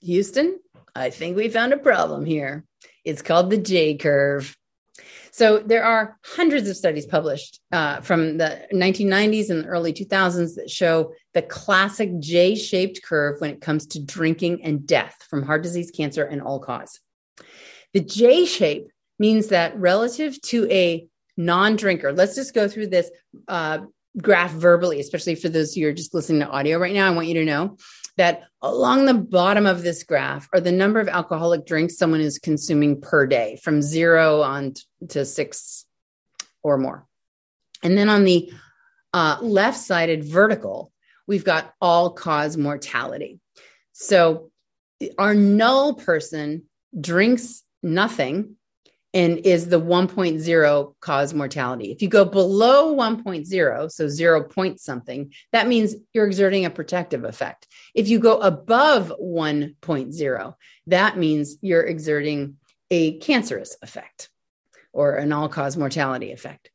Houston, 0.00 0.58
I 0.94 1.10
think 1.10 1.36
we 1.36 1.48
found 1.48 1.72
a 1.72 1.78
problem 1.78 2.24
here. 2.24 2.64
It's 3.04 3.22
called 3.22 3.50
the 3.50 3.58
J 3.58 3.96
curve. 3.96 4.56
So 5.34 5.58
there 5.58 5.82
are 5.82 6.16
hundreds 6.24 6.68
of 6.68 6.76
studies 6.76 7.06
published 7.06 7.58
uh, 7.72 8.00
from 8.02 8.38
the 8.38 8.68
1990s 8.72 9.50
and 9.50 9.64
the 9.64 9.66
early 9.66 9.92
2000s 9.92 10.54
that 10.54 10.70
show 10.70 11.12
the 11.32 11.42
classic 11.42 12.20
J 12.20 12.54
shaped 12.54 13.02
curve 13.02 13.40
when 13.40 13.50
it 13.50 13.60
comes 13.60 13.88
to 13.88 14.00
drinking 14.00 14.62
and 14.62 14.86
death 14.86 15.26
from 15.28 15.42
heart 15.42 15.64
disease, 15.64 15.90
cancer, 15.90 16.22
and 16.22 16.40
all 16.40 16.60
cause. 16.60 17.00
The 17.94 17.98
J 17.98 18.46
shape 18.46 18.86
means 19.18 19.48
that 19.48 19.76
relative 19.76 20.40
to 20.42 20.70
a 20.70 21.08
non 21.36 21.74
drinker, 21.74 22.12
let's 22.12 22.36
just 22.36 22.54
go 22.54 22.68
through 22.68 22.86
this 22.86 23.10
uh, 23.48 23.78
graph 24.16 24.52
verbally, 24.52 25.00
especially 25.00 25.34
for 25.34 25.48
those 25.48 25.74
who 25.74 25.84
are 25.88 25.92
just 25.92 26.14
listening 26.14 26.42
to 26.42 26.48
audio 26.48 26.78
right 26.78 26.94
now. 26.94 27.08
I 27.08 27.10
want 27.10 27.26
you 27.26 27.34
to 27.34 27.44
know 27.44 27.76
that 28.16 28.44
along 28.62 29.06
the 29.06 29.14
bottom 29.14 29.66
of 29.66 29.82
this 29.82 30.04
graph 30.04 30.48
are 30.52 30.60
the 30.60 30.72
number 30.72 31.00
of 31.00 31.08
alcoholic 31.08 31.66
drinks 31.66 31.98
someone 31.98 32.20
is 32.20 32.38
consuming 32.38 33.00
per 33.00 33.26
day 33.26 33.58
from 33.62 33.82
zero 33.82 34.42
on 34.42 34.74
to 35.08 35.24
six 35.24 35.84
or 36.62 36.78
more. 36.78 37.06
And 37.82 37.98
then 37.98 38.08
on 38.08 38.24
the 38.24 38.52
uh, 39.12 39.38
left 39.42 39.78
sided 39.78 40.24
vertical, 40.24 40.92
we've 41.26 41.44
got 41.44 41.72
all 41.80 42.10
cause 42.10 42.56
mortality. 42.56 43.40
So 43.92 44.50
our 45.18 45.34
null 45.34 45.94
person 45.94 46.64
drinks 46.98 47.62
nothing 47.82 48.56
and 49.14 49.38
is 49.46 49.68
the 49.68 49.80
1.0 49.80 50.94
cause 51.00 51.32
mortality. 51.32 51.92
If 51.92 52.02
you 52.02 52.08
go 52.08 52.24
below 52.24 52.94
1.0, 52.94 53.90
so 53.90 54.08
0 54.08 54.44
point 54.44 54.80
something, 54.80 55.32
that 55.52 55.68
means 55.68 55.94
you're 56.12 56.26
exerting 56.26 56.64
a 56.64 56.70
protective 56.70 57.24
effect. 57.24 57.68
If 57.94 58.08
you 58.08 58.18
go 58.18 58.40
above 58.40 59.12
1.0, 59.18 60.54
that 60.88 61.16
means 61.16 61.56
you're 61.62 61.84
exerting 61.84 62.56
a 62.90 63.18
cancerous 63.18 63.76
effect 63.80 64.30
or 64.92 65.14
an 65.14 65.32
all 65.32 65.48
cause 65.48 65.76
mortality 65.76 66.32
effect. 66.32 66.70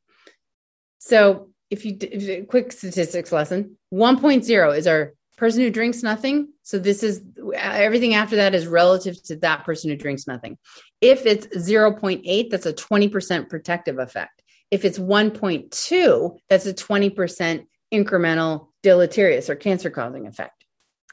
So, 0.99 1.49
if 1.69 1.85
you, 1.85 2.45
quick 2.49 2.71
statistics 2.71 3.31
lesson 3.31 3.77
1.0 3.93 4.77
is 4.77 4.87
our 4.87 5.13
person 5.39 5.61
who 5.61 5.71
drinks 5.71 6.03
nothing. 6.03 6.49
So 6.63 6.77
this 6.77 7.01
is 7.01 7.21
everything 7.55 8.13
after 8.13 8.35
that 8.37 8.53
is 8.53 8.67
relative 8.67 9.21
to 9.23 9.37
that 9.37 9.63
person 9.63 9.89
who 9.89 9.95
drinks 9.95 10.27
nothing. 10.27 10.57
If 11.01 11.25
it's 11.25 11.47
0.8, 11.47 12.49
that's 12.49 12.65
a 12.65 12.73
20% 12.73 13.49
protective 13.49 13.99
effect. 13.99 14.41
If 14.71 14.85
it's 14.85 14.99
1.2, 14.99 16.37
that's 16.49 16.65
a 16.65 16.73
20% 16.73 17.65
incremental 17.93 18.67
deleterious 18.83 19.49
or 19.49 19.55
cancer 19.55 19.89
causing 19.89 20.27
effect. 20.27 20.63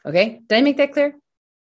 Okay. 0.05 0.41
Did 0.47 0.57
I 0.57 0.61
make 0.61 0.77
that 0.77 0.93
clear? 0.93 1.17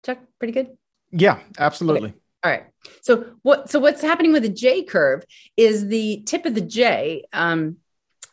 Chuck, 0.05 0.19
pretty 0.39 0.53
good? 0.53 0.77
Yeah, 1.11 1.41
absolutely. 1.59 2.11
Okay. 2.11 2.19
All 2.45 2.51
right. 2.51 2.65
So 3.03 3.27
what 3.43 3.71
so 3.71 3.79
what's 3.79 4.03
happening 4.03 4.33
with 4.33 4.43
the 4.43 4.49
J 4.49 4.83
curve 4.83 5.25
is 5.57 5.87
the 5.87 6.23
tip 6.27 6.45
of 6.45 6.55
the 6.55 6.61
J, 6.61 7.25
um, 7.33 7.77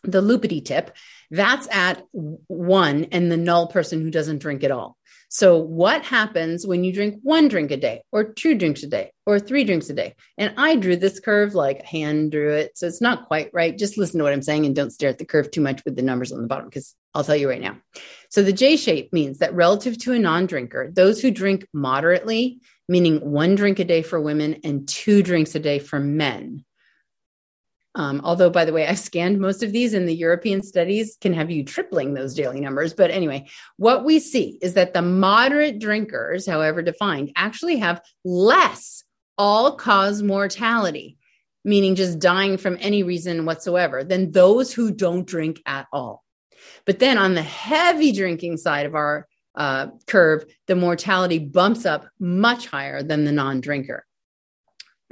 the 0.03 0.21
loopity 0.21 0.63
tip, 0.63 0.95
that's 1.29 1.67
at 1.69 2.03
one 2.11 3.05
and 3.11 3.31
the 3.31 3.37
null 3.37 3.67
person 3.67 4.01
who 4.01 4.09
doesn't 4.09 4.39
drink 4.39 4.63
at 4.63 4.71
all. 4.71 4.97
So, 5.31 5.59
what 5.59 6.03
happens 6.03 6.65
when 6.65 6.83
you 6.83 6.91
drink 6.91 7.19
one 7.21 7.49
drink 7.49 7.69
a 7.69 7.77
day, 7.77 8.01
or 8.11 8.23
two 8.23 8.55
drinks 8.55 8.81
a 8.81 8.87
day, 8.87 9.11
or 9.27 9.39
three 9.39 9.63
drinks 9.63 9.87
a 9.91 9.93
day? 9.93 10.15
And 10.39 10.55
I 10.57 10.75
drew 10.75 10.95
this 10.95 11.19
curve 11.19 11.53
like 11.53 11.83
hand 11.83 12.31
drew 12.31 12.51
it. 12.53 12.75
So, 12.75 12.87
it's 12.87 12.99
not 12.99 13.27
quite 13.27 13.51
right. 13.53 13.77
Just 13.77 13.95
listen 13.95 14.17
to 14.17 14.23
what 14.23 14.33
I'm 14.33 14.41
saying 14.41 14.65
and 14.65 14.75
don't 14.75 14.89
stare 14.89 15.11
at 15.11 15.19
the 15.19 15.25
curve 15.25 15.51
too 15.51 15.61
much 15.61 15.85
with 15.85 15.95
the 15.95 16.01
numbers 16.01 16.31
on 16.31 16.41
the 16.41 16.47
bottom, 16.47 16.65
because 16.65 16.95
I'll 17.13 17.23
tell 17.23 17.35
you 17.35 17.47
right 17.47 17.61
now. 17.61 17.77
So, 18.31 18.41
the 18.41 18.51
J 18.51 18.75
shape 18.75 19.13
means 19.13 19.37
that 19.37 19.53
relative 19.53 19.99
to 19.99 20.13
a 20.13 20.19
non 20.19 20.47
drinker, 20.47 20.89
those 20.91 21.21
who 21.21 21.29
drink 21.29 21.67
moderately, 21.73 22.59
meaning 22.87 23.19
one 23.19 23.53
drink 23.53 23.77
a 23.77 23.85
day 23.85 24.01
for 24.01 24.19
women 24.19 24.61
and 24.63 24.87
two 24.87 25.21
drinks 25.21 25.53
a 25.53 25.59
day 25.59 25.77
for 25.77 25.99
men, 25.99 26.65
um, 27.95 28.21
although, 28.23 28.49
by 28.49 28.65
the 28.65 28.73
way, 28.73 28.87
I've 28.87 28.99
scanned 28.99 29.39
most 29.39 29.63
of 29.63 29.71
these, 29.71 29.93
and 29.93 30.07
the 30.07 30.15
European 30.15 30.61
studies 30.61 31.17
can 31.19 31.33
have 31.33 31.49
you 31.49 31.63
tripling 31.63 32.13
those 32.13 32.35
daily 32.35 32.59
numbers. 32.59 32.93
But 32.93 33.09
anyway, 33.09 33.47
what 33.77 34.05
we 34.05 34.19
see 34.19 34.59
is 34.61 34.75
that 34.75 34.93
the 34.93 35.01
moderate 35.01 35.79
drinkers, 35.79 36.45
however 36.45 36.81
defined, 36.81 37.31
actually 37.35 37.77
have 37.77 38.01
less 38.23 39.03
all 39.37 39.75
cause 39.75 40.21
mortality, 40.21 41.17
meaning 41.65 41.95
just 41.95 42.19
dying 42.19 42.57
from 42.57 42.77
any 42.79 43.01
reason 43.01 43.45
whatsoever, 43.45 44.03
than 44.03 44.31
those 44.31 44.71
who 44.71 44.91
don't 44.91 45.25
drink 45.25 45.59
at 45.65 45.87
all. 45.91 46.23
But 46.85 46.99
then 46.99 47.17
on 47.17 47.33
the 47.33 47.41
heavy 47.41 48.11
drinking 48.11 48.57
side 48.57 48.85
of 48.85 48.93
our 48.93 49.27
uh, 49.55 49.87
curve, 50.05 50.45
the 50.67 50.75
mortality 50.75 51.39
bumps 51.39 51.85
up 51.85 52.07
much 52.19 52.67
higher 52.67 53.01
than 53.01 53.25
the 53.25 53.31
non 53.31 53.61
drinker. 53.61 54.05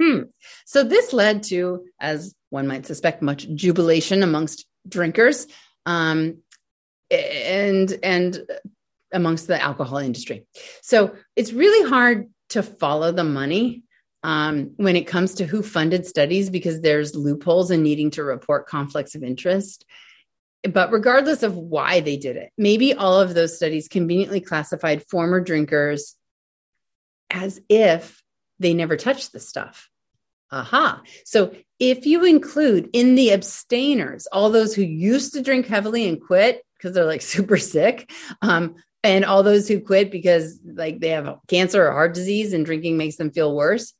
Hmm. 0.00 0.22
So 0.64 0.84
this 0.84 1.12
led 1.12 1.42
to, 1.44 1.84
as 2.00 2.34
one 2.50 2.66
might 2.66 2.86
suspect, 2.86 3.22
much 3.22 3.48
jubilation 3.54 4.22
amongst 4.22 4.66
drinkers 4.88 5.46
um, 5.86 6.38
and 7.10 7.98
and 8.02 8.40
amongst 9.12 9.46
the 9.46 9.60
alcohol 9.60 9.98
industry. 9.98 10.46
So 10.82 11.14
it's 11.34 11.52
really 11.52 11.88
hard 11.88 12.28
to 12.50 12.62
follow 12.62 13.12
the 13.12 13.24
money 13.24 13.82
um, 14.22 14.72
when 14.76 14.96
it 14.96 15.06
comes 15.06 15.36
to 15.36 15.46
who 15.46 15.62
funded 15.62 16.06
studies 16.06 16.50
because 16.50 16.80
there's 16.80 17.14
loopholes 17.14 17.70
in 17.70 17.82
needing 17.82 18.10
to 18.12 18.24
report 18.24 18.66
conflicts 18.66 19.14
of 19.14 19.22
interest. 19.22 19.84
But 20.68 20.92
regardless 20.92 21.42
of 21.42 21.56
why 21.56 22.00
they 22.00 22.16
did 22.16 22.36
it, 22.36 22.50
maybe 22.58 22.92
all 22.92 23.20
of 23.20 23.34
those 23.34 23.56
studies 23.56 23.88
conveniently 23.88 24.40
classified 24.40 25.04
former 25.08 25.40
drinkers 25.40 26.16
as 27.30 27.60
if 27.68 28.22
they 28.58 28.74
never 28.74 28.96
touched 28.96 29.32
the 29.32 29.40
stuff. 29.40 29.88
Aha. 30.50 31.02
So 31.24 31.54
if 31.78 32.06
you 32.06 32.24
include 32.24 32.90
in 32.92 33.14
the 33.14 33.32
abstainers 33.32 34.26
all 34.32 34.50
those 34.50 34.74
who 34.74 34.82
used 34.82 35.34
to 35.34 35.42
drink 35.42 35.66
heavily 35.66 36.08
and 36.08 36.20
quit 36.20 36.62
because 36.76 36.94
they're 36.94 37.04
like 37.04 37.22
super 37.34 37.56
sick, 37.56 38.10
um, 38.42 38.76
and 39.04 39.24
all 39.24 39.42
those 39.42 39.68
who 39.68 39.80
quit 39.80 40.10
because 40.10 40.58
like 40.64 41.00
they 41.00 41.10
have 41.10 41.38
cancer 41.46 41.86
or 41.86 41.92
heart 41.92 42.14
disease 42.14 42.52
and 42.52 42.66
drinking 42.66 42.96
makes 42.96 43.16
them 43.16 43.30
feel 43.30 43.54
worse, 43.54 43.94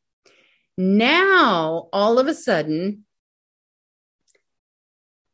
Now, 0.76 1.88
all 1.92 2.18
of 2.18 2.26
a 2.26 2.34
sudden, 2.34 3.04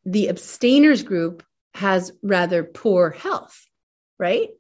the 0.05 0.28
abstainers 0.28 1.03
group 1.03 1.42
has 1.74 2.12
rather 2.22 2.62
poor 2.62 3.11
health, 3.11 3.66
right? 4.18 4.51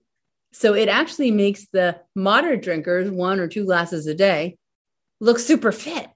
So 0.52 0.74
it 0.74 0.88
actually 0.88 1.30
makes 1.32 1.66
the 1.72 2.00
moderate 2.14 2.62
drinkers, 2.62 3.10
one 3.10 3.40
or 3.40 3.48
two 3.48 3.66
glasses 3.66 4.06
a 4.06 4.14
day, 4.14 4.56
look 5.20 5.38
super 5.38 5.72
fit. 5.72 6.08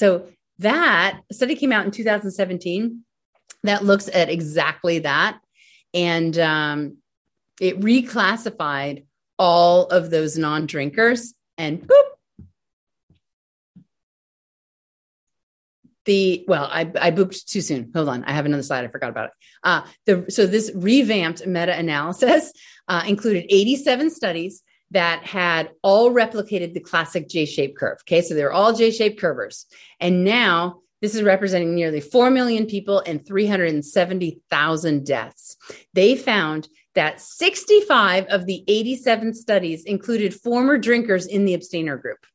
So 0.00 0.30
that 0.60 1.20
study 1.30 1.54
came 1.54 1.72
out 1.72 1.84
in 1.84 1.90
2017 1.90 3.04
that 3.64 3.84
looks 3.84 4.08
at 4.08 4.30
exactly 4.30 5.00
that. 5.00 5.38
And 5.92 6.38
um, 6.38 6.96
it 7.60 7.78
reclassified 7.80 9.04
all 9.38 9.88
of 9.88 10.08
those 10.08 10.38
non 10.38 10.64
drinkers 10.64 11.34
and 11.58 11.82
boop, 11.82 12.02
the 16.06 16.46
well 16.48 16.66
i 16.72 16.90
i 16.98 17.10
booped 17.10 17.44
too 17.44 17.60
soon. 17.60 17.90
Hold 17.94 18.08
on. 18.08 18.24
I 18.24 18.32
have 18.32 18.46
another 18.46 18.62
slide. 18.62 18.86
I 18.86 18.88
forgot 18.88 19.10
about 19.10 19.26
it. 19.26 19.32
Uh 19.62 19.82
the 20.06 20.24
so 20.30 20.46
this 20.46 20.70
revamped 20.74 21.46
meta-analysis 21.46 22.52
uh, 22.88 23.02
included 23.06 23.44
87 23.50 24.08
studies 24.08 24.62
that 24.92 25.24
had 25.24 25.70
all 25.82 26.10
replicated 26.10 26.74
the 26.74 26.80
classic 26.80 27.28
j-shaped 27.28 27.78
curve 27.78 27.98
okay? 28.02 28.22
So 28.22 28.34
they're 28.34 28.52
all 28.52 28.72
j-shaped 28.72 29.20
curvers. 29.20 29.66
And 30.00 30.24
now 30.24 30.80
this 31.00 31.14
is 31.14 31.22
representing 31.22 31.74
nearly 31.74 32.00
4 32.00 32.30
million 32.30 32.66
people 32.66 33.02
and 33.06 33.24
370,000 33.26 35.06
deaths. 35.06 35.56
They 35.94 36.14
found 36.14 36.68
that 36.94 37.20
65 37.20 38.26
of 38.26 38.46
the 38.46 38.64
87 38.66 39.34
studies 39.34 39.84
included 39.84 40.34
former 40.34 40.76
drinkers 40.76 41.26
in 41.26 41.44
the 41.44 41.54
abstainer 41.54 41.96
group. 41.96 42.26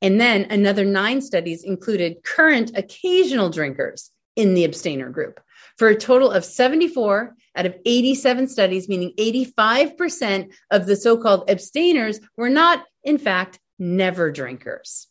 And 0.00 0.20
then 0.20 0.46
another 0.50 0.84
nine 0.84 1.20
studies 1.20 1.64
included 1.64 2.22
current 2.22 2.72
occasional 2.76 3.50
drinkers 3.50 4.10
in 4.36 4.54
the 4.54 4.64
abstainer 4.64 5.10
group 5.10 5.40
for 5.78 5.88
a 5.88 5.96
total 5.96 6.30
of 6.30 6.44
74 6.44 7.34
out 7.56 7.66
of 7.66 7.76
87 7.84 8.48
studies, 8.48 8.88
meaning 8.88 9.12
85% 9.18 10.52
of 10.70 10.86
the 10.86 10.96
so 10.96 11.16
called 11.16 11.50
abstainers 11.50 12.20
were 12.36 12.50
not, 12.50 12.84
in 13.04 13.18
fact, 13.18 13.58
never 13.78 14.30
drinkers. 14.30 15.08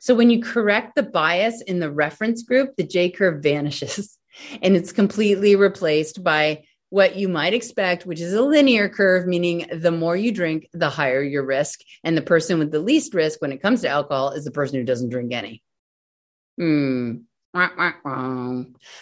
So 0.00 0.14
when 0.14 0.30
you 0.30 0.42
correct 0.42 0.96
the 0.96 1.02
bias 1.02 1.62
in 1.62 1.78
the 1.78 1.90
reference 1.90 2.42
group, 2.42 2.76
the 2.76 2.84
J 2.84 3.10
curve 3.10 3.42
vanishes 3.42 4.18
and 4.62 4.76
it's 4.76 4.92
completely 4.92 5.56
replaced 5.56 6.22
by 6.22 6.64
what 6.90 7.16
you 7.16 7.28
might 7.28 7.54
expect, 7.54 8.06
which 8.06 8.20
is 8.20 8.32
a 8.32 8.42
linear 8.42 8.88
curve, 8.88 9.26
meaning 9.26 9.66
the 9.72 9.90
more 9.90 10.16
you 10.16 10.30
drink, 10.30 10.68
the 10.72 10.88
higher 10.88 11.22
your 11.22 11.44
risk. 11.44 11.80
And 12.04 12.16
the 12.16 12.22
person 12.22 12.58
with 12.58 12.70
the 12.70 12.80
least 12.80 13.12
risk 13.12 13.42
when 13.42 13.52
it 13.52 13.60
comes 13.60 13.80
to 13.80 13.88
alcohol 13.88 14.30
is 14.30 14.44
the 14.44 14.52
person 14.52 14.78
who 14.78 14.84
doesn't 14.84 15.10
drink 15.10 15.32
any. 15.32 15.62
Hmm. 16.58 17.16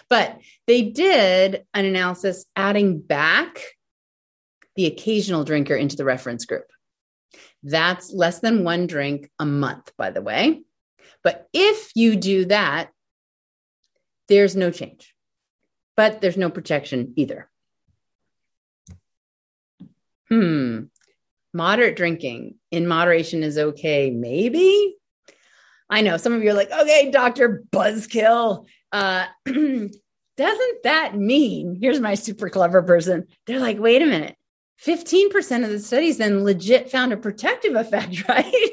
But 0.08 0.40
they 0.66 0.82
did 0.82 1.64
an 1.74 1.84
analysis 1.84 2.46
adding 2.54 3.00
back 3.00 3.60
the 4.76 4.86
occasional 4.86 5.44
drinker 5.44 5.74
into 5.74 5.96
the 5.96 6.04
reference 6.04 6.44
group. 6.44 6.66
That's 7.62 8.12
less 8.12 8.40
than 8.40 8.64
one 8.64 8.86
drink 8.86 9.30
a 9.38 9.46
month, 9.46 9.92
by 9.96 10.10
the 10.10 10.22
way. 10.22 10.62
But 11.22 11.48
if 11.52 11.90
you 11.94 12.16
do 12.16 12.44
that, 12.46 12.90
there's 14.28 14.56
no 14.56 14.70
change, 14.70 15.14
but 15.96 16.20
there's 16.20 16.36
no 16.36 16.50
protection 16.50 17.14
either. 17.16 17.48
hmm, 20.28 20.84
moderate 21.52 21.96
drinking 21.96 22.56
in 22.70 22.86
moderation 22.86 23.42
is 23.42 23.58
okay, 23.58 24.10
maybe. 24.10 24.96
I 25.90 26.00
know 26.00 26.16
some 26.16 26.32
of 26.32 26.42
you 26.42 26.50
are 26.50 26.54
like, 26.54 26.70
okay, 26.70 27.10
Dr. 27.10 27.62
Buzzkill. 27.70 28.66
Uh, 28.92 29.26
doesn't 30.36 30.82
that 30.82 31.16
mean, 31.16 31.78
here's 31.80 32.00
my 32.00 32.14
super 32.14 32.48
clever 32.48 32.82
person, 32.82 33.26
they're 33.46 33.60
like, 33.60 33.78
wait 33.78 34.02
a 34.02 34.06
minute. 34.06 34.36
15% 34.84 35.64
of 35.64 35.70
the 35.70 35.78
studies 35.78 36.18
then 36.18 36.44
legit 36.44 36.90
found 36.90 37.12
a 37.12 37.16
protective 37.16 37.74
effect, 37.76 38.28
right? 38.28 38.70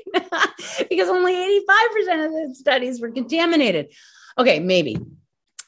because 0.90 1.10
only 1.10 1.34
85% 1.34 2.26
of 2.26 2.32
the 2.32 2.56
studies 2.58 3.00
were 3.00 3.12
contaminated. 3.12 3.94
Okay, 4.38 4.60
maybe. 4.60 4.98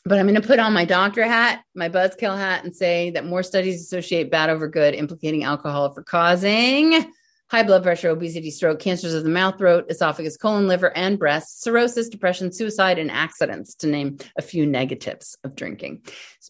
But 0.05 0.19
I'm 0.19 0.27
going 0.27 0.41
to 0.41 0.45
put 0.45 0.59
on 0.59 0.73
my 0.73 0.83
doctor 0.83 1.23
hat, 1.23 1.63
my 1.75 1.87
buzzkill 1.87 2.37
hat, 2.37 2.65
and 2.65 2.75
say 2.75 3.11
that 3.11 3.25
more 3.25 3.43
studies 3.43 3.81
associate 3.81 4.31
bad 4.31 4.49
over 4.49 4.67
good, 4.67 4.95
implicating 4.95 5.43
alcohol 5.43 5.93
for 5.93 6.03
causing 6.03 7.05
high 7.53 7.63
blood 7.63 7.83
pressure, 7.83 8.09
obesity, 8.09 8.49
stroke, 8.49 8.79
cancers 8.79 9.13
of 9.13 9.23
the 9.23 9.29
mouth, 9.29 9.59
throat, 9.59 9.85
esophagus, 9.89 10.37
colon, 10.37 10.67
liver, 10.67 10.95
and 10.97 11.19
breast, 11.19 11.61
cirrhosis, 11.61 12.09
depression, 12.09 12.51
suicide, 12.51 12.97
and 12.97 13.11
accidents, 13.11 13.75
to 13.75 13.87
name 13.87 14.17
a 14.37 14.41
few 14.41 14.65
negatives 14.65 15.37
of 15.43 15.55
drinking. 15.55 16.01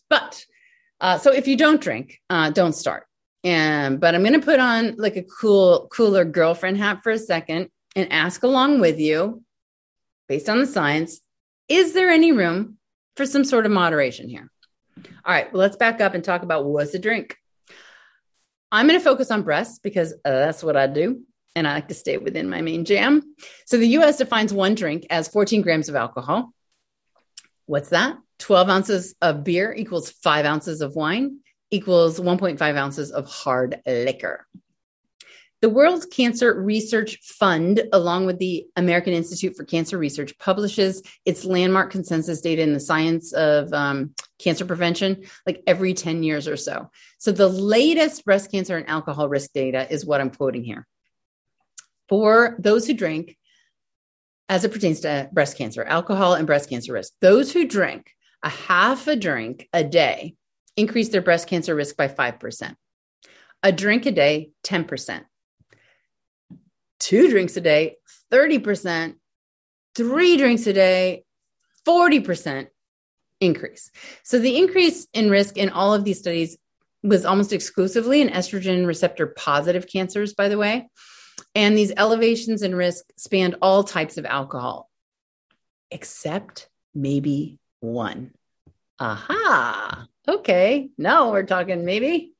But 0.09 0.45
uh, 1.01 1.17
so 1.17 1.33
if 1.33 1.47
you 1.47 1.57
don't 1.57 1.81
drink, 1.81 2.21
uh, 2.29 2.51
don't 2.51 2.73
start. 2.73 3.05
And 3.43 3.99
but 3.99 4.15
I'm 4.15 4.21
going 4.21 4.39
to 4.39 4.45
put 4.45 4.61
on 4.61 4.95
like 4.95 5.17
a 5.17 5.23
cool, 5.23 5.89
cooler 5.91 6.23
girlfriend 6.23 6.77
hat 6.77 7.01
for 7.03 7.11
a 7.11 7.19
second 7.19 7.69
and 7.97 8.13
ask 8.13 8.43
along 8.43 8.79
with 8.79 8.97
you, 8.97 9.43
based 10.29 10.47
on 10.47 10.59
the 10.59 10.65
science, 10.65 11.19
is 11.67 11.93
there 11.93 12.09
any 12.09 12.31
room 12.31 12.77
for 13.15 13.25
some 13.25 13.43
sort 13.43 13.65
of 13.65 13.71
moderation 13.71 14.29
here. 14.29 14.49
All 14.97 15.33
right, 15.33 15.51
well, 15.51 15.59
let's 15.61 15.75
back 15.75 16.01
up 16.01 16.13
and 16.13 16.23
talk 16.23 16.43
about 16.43 16.65
what's 16.65 16.93
a 16.93 16.99
drink. 16.99 17.37
I'm 18.73 18.87
going 18.87 18.99
to 18.99 19.03
focus 19.03 19.29
on 19.29 19.43
breasts 19.43 19.77
because 19.77 20.13
uh, 20.25 20.31
that's 20.31 20.63
what 20.63 20.75
I 20.75 20.87
do. 20.87 21.21
And 21.55 21.67
I 21.67 21.75
like 21.75 21.89
to 21.89 21.93
stay 21.93 22.17
within 22.17 22.49
my 22.49 22.61
main 22.61 22.85
jam. 22.85 23.35
So 23.67 23.77
the 23.77 23.87
US 23.99 24.17
defines 24.17 24.51
one 24.51 24.73
drink 24.73 25.05
as 25.11 25.27
14 25.27 25.61
grams 25.61 25.89
of 25.89 25.95
alcohol. 25.95 26.51
What's 27.67 27.89
that? 27.89 28.17
12 28.39 28.69
ounces 28.69 29.15
of 29.21 29.43
beer 29.43 29.71
equals 29.77 30.09
five 30.09 30.45
ounces 30.45 30.81
of 30.81 30.95
wine 30.95 31.37
equals 31.69 32.19
1.5 32.19 32.59
ounces 32.75 33.11
of 33.11 33.27
hard 33.27 33.79
liquor. 33.85 34.47
The 35.63 35.69
World 35.69 36.07
Cancer 36.11 36.53
Research 36.61 37.19
Fund, 37.23 37.83
along 37.93 38.25
with 38.25 38.37
the 38.37 38.67
American 38.75 39.13
Institute 39.13 39.55
for 39.55 39.63
Cancer 39.63 39.97
Research, 39.97 40.37
publishes 40.37 41.01
its 41.23 41.45
landmark 41.45 41.89
consensus 41.89 42.41
data 42.41 42.61
in 42.61 42.73
the 42.73 42.81
science 42.81 43.31
of 43.31 43.71
um, 43.71 44.13
cancer 44.39 44.65
prevention 44.65 45.23
like 45.47 45.63
every 45.65 45.93
10 45.93 46.21
years 46.21 46.49
or 46.49 46.57
so. 46.57 46.91
So 47.17 47.31
the 47.31 47.47
latest 47.47 48.25
breast 48.25 48.51
cancer 48.51 48.75
and 48.75 48.89
alcohol 48.89 49.29
risk 49.29 49.53
data 49.53 49.87
is 49.89 50.05
what 50.05 50.19
I'm 50.19 50.31
quoting 50.31 50.65
here. 50.65 50.85
For 52.09 52.57
those 52.59 52.85
who 52.85 52.93
drink, 52.93 53.37
as 54.49 54.65
it 54.65 54.73
pertains 54.73 54.99
to 54.99 55.29
breast 55.31 55.57
cancer, 55.57 55.85
alcohol 55.85 56.33
and 56.33 56.45
breast 56.45 56.69
cancer 56.69 56.91
risk, 56.91 57.13
those 57.21 57.53
who 57.53 57.65
drink 57.65 58.11
a 58.43 58.49
half 58.49 59.07
a 59.07 59.15
drink 59.15 59.69
a 59.71 59.85
day 59.85 60.35
increase 60.75 61.07
their 61.07 61.21
breast 61.21 61.47
cancer 61.47 61.73
risk 61.73 61.95
by 61.95 62.09
5%. 62.09 62.75
A 63.65 63.71
drink 63.71 64.05
a 64.05 64.11
day, 64.11 64.51
10% 64.65 65.23
two 67.03 67.29
drinks 67.29 67.57
a 67.57 67.61
day, 67.61 67.97
30%, 68.31 69.15
three 69.93 70.37
drinks 70.37 70.65
a 70.67 70.73
day, 70.73 71.25
40% 71.85 72.67
increase. 73.41 73.91
So 74.23 74.39
the 74.39 74.57
increase 74.57 75.05
in 75.13 75.29
risk 75.29 75.57
in 75.57 75.69
all 75.69 75.93
of 75.93 76.05
these 76.05 76.19
studies 76.19 76.57
was 77.03 77.25
almost 77.25 77.51
exclusively 77.51 78.21
in 78.21 78.29
estrogen 78.29 78.87
receptor 78.87 79.27
positive 79.27 79.85
cancers, 79.85 80.33
by 80.33 80.47
the 80.47 80.57
way. 80.57 80.87
And 81.53 81.77
these 81.77 81.91
elevations 81.97 82.61
in 82.61 82.73
risk 82.73 83.03
spanned 83.17 83.57
all 83.61 83.83
types 83.83 84.17
of 84.17 84.25
alcohol, 84.25 84.89
except 85.91 86.69
maybe 86.95 87.59
one. 87.81 88.31
Aha. 88.99 90.07
Okay. 90.25 90.89
Now 90.97 91.31
we're 91.31 91.43
talking 91.43 91.83
maybe 91.83 92.31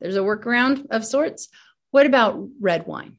there's 0.00 0.16
a 0.16 0.20
workaround 0.20 0.86
of 0.90 1.04
sorts. 1.04 1.48
What 1.92 2.06
about 2.06 2.48
red 2.60 2.84
wine? 2.84 3.17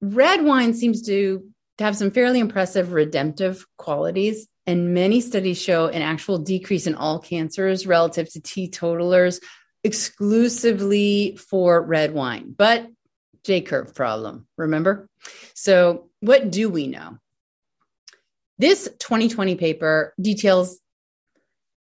Red 0.00 0.44
wine 0.44 0.74
seems 0.74 1.02
to, 1.02 1.44
have 1.78 1.96
some 1.96 2.10
fairly 2.10 2.40
impressive 2.40 2.92
redemptive 2.92 3.64
qualities. 3.76 4.48
And 4.66 4.94
many 4.94 5.20
studies 5.20 5.62
show 5.62 5.86
an 5.86 6.02
actual 6.02 6.38
decrease 6.38 6.86
in 6.86 6.96
all 6.96 7.20
cancers 7.20 7.86
relative 7.86 8.28
to 8.32 8.40
teetotalers 8.40 9.40
exclusively 9.84 11.36
for 11.36 11.80
red 11.80 12.12
wine. 12.12 12.54
But 12.56 12.88
J 13.44 13.60
curve 13.60 13.94
problem, 13.94 14.46
remember? 14.56 15.08
So, 15.54 16.10
what 16.20 16.50
do 16.50 16.68
we 16.68 16.88
know? 16.88 17.18
This 18.58 18.88
2020 18.98 19.54
paper 19.54 20.12
details 20.20 20.80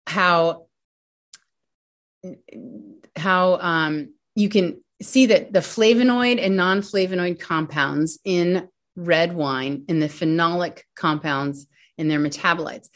how 0.06 0.66
how 3.16 3.58
um, 3.60 4.14
you 4.34 4.48
can 4.48 4.82
see 5.02 5.26
that 5.26 5.52
the 5.52 5.60
flavonoid 5.60 6.44
and 6.44 6.56
non 6.56 6.80
flavonoid 6.80 7.40
compounds 7.40 8.18
in 8.24 8.68
red 8.96 9.34
wine 9.34 9.84
and 9.88 10.02
the 10.02 10.08
phenolic 10.08 10.82
compounds 10.94 11.66
in 11.96 12.08
their 12.08 12.18
metabolites 12.18 12.88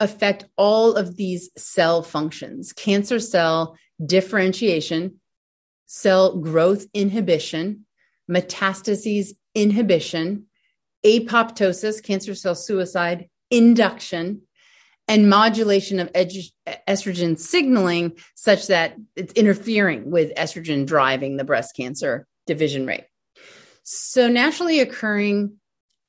affect 0.00 0.44
all 0.56 0.94
of 0.94 1.16
these 1.16 1.50
cell 1.56 2.02
functions 2.02 2.72
cancer 2.72 3.20
cell 3.20 3.76
differentiation, 4.04 5.20
cell 5.86 6.38
growth 6.38 6.86
inhibition, 6.92 7.86
metastases 8.30 9.34
inhibition, 9.54 10.46
apoptosis, 11.04 12.02
cancer 12.02 12.34
cell 12.34 12.54
suicide, 12.54 13.28
induction, 13.50 14.42
and 15.12 15.28
modulation 15.28 16.00
of 16.00 16.10
estrogen 16.14 17.38
signaling 17.38 18.16
such 18.34 18.68
that 18.68 18.96
it's 19.14 19.34
interfering 19.34 20.10
with 20.10 20.34
estrogen 20.36 20.86
driving 20.86 21.36
the 21.36 21.44
breast 21.44 21.76
cancer 21.76 22.26
division 22.46 22.86
rate. 22.86 23.04
So, 23.82 24.28
naturally 24.28 24.80
occurring 24.80 25.58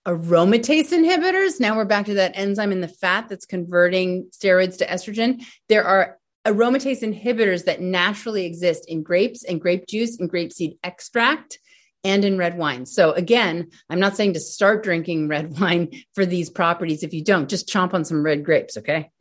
aromatase 0.08 0.94
inhibitors, 0.94 1.60
now 1.60 1.76
we're 1.76 1.84
back 1.84 2.06
to 2.06 2.14
that 2.14 2.32
enzyme 2.36 2.72
in 2.72 2.80
the 2.80 2.88
fat 2.88 3.28
that's 3.28 3.46
converting 3.46 4.30
steroids 4.32 4.78
to 4.78 4.88
estrogen. 4.88 5.44
There 5.68 5.84
are 5.84 6.18
aromatase 6.48 7.02
inhibitors 7.02 7.66
that 7.66 7.82
naturally 7.82 8.46
exist 8.46 8.86
in 8.88 9.04
grapes 9.04 9.44
and 9.44 9.60
grape 9.60 9.86
juice 9.86 10.18
and 10.18 10.32
grapeseed 10.32 10.78
extract 10.82 11.60
and 12.04 12.26
in 12.26 12.38
red 12.38 12.58
wine. 12.58 12.86
So 12.86 13.12
again, 13.14 13.70
I'm 13.90 14.00
not 14.00 14.18
saying 14.18 14.34
to 14.34 14.40
start 14.40 14.84
drinking 14.84 15.28
red 15.30 15.60
wine 15.60 15.92
for 16.14 16.26
these 16.26 16.50
properties. 16.50 17.04
If 17.04 17.14
you 17.14 17.24
don't, 17.24 17.50
just 17.50 17.70
chomp 17.70 17.94
on 17.94 18.06
some 18.06 18.24
red 18.24 18.44
grapes. 18.44 18.78
Okay. 18.78 19.12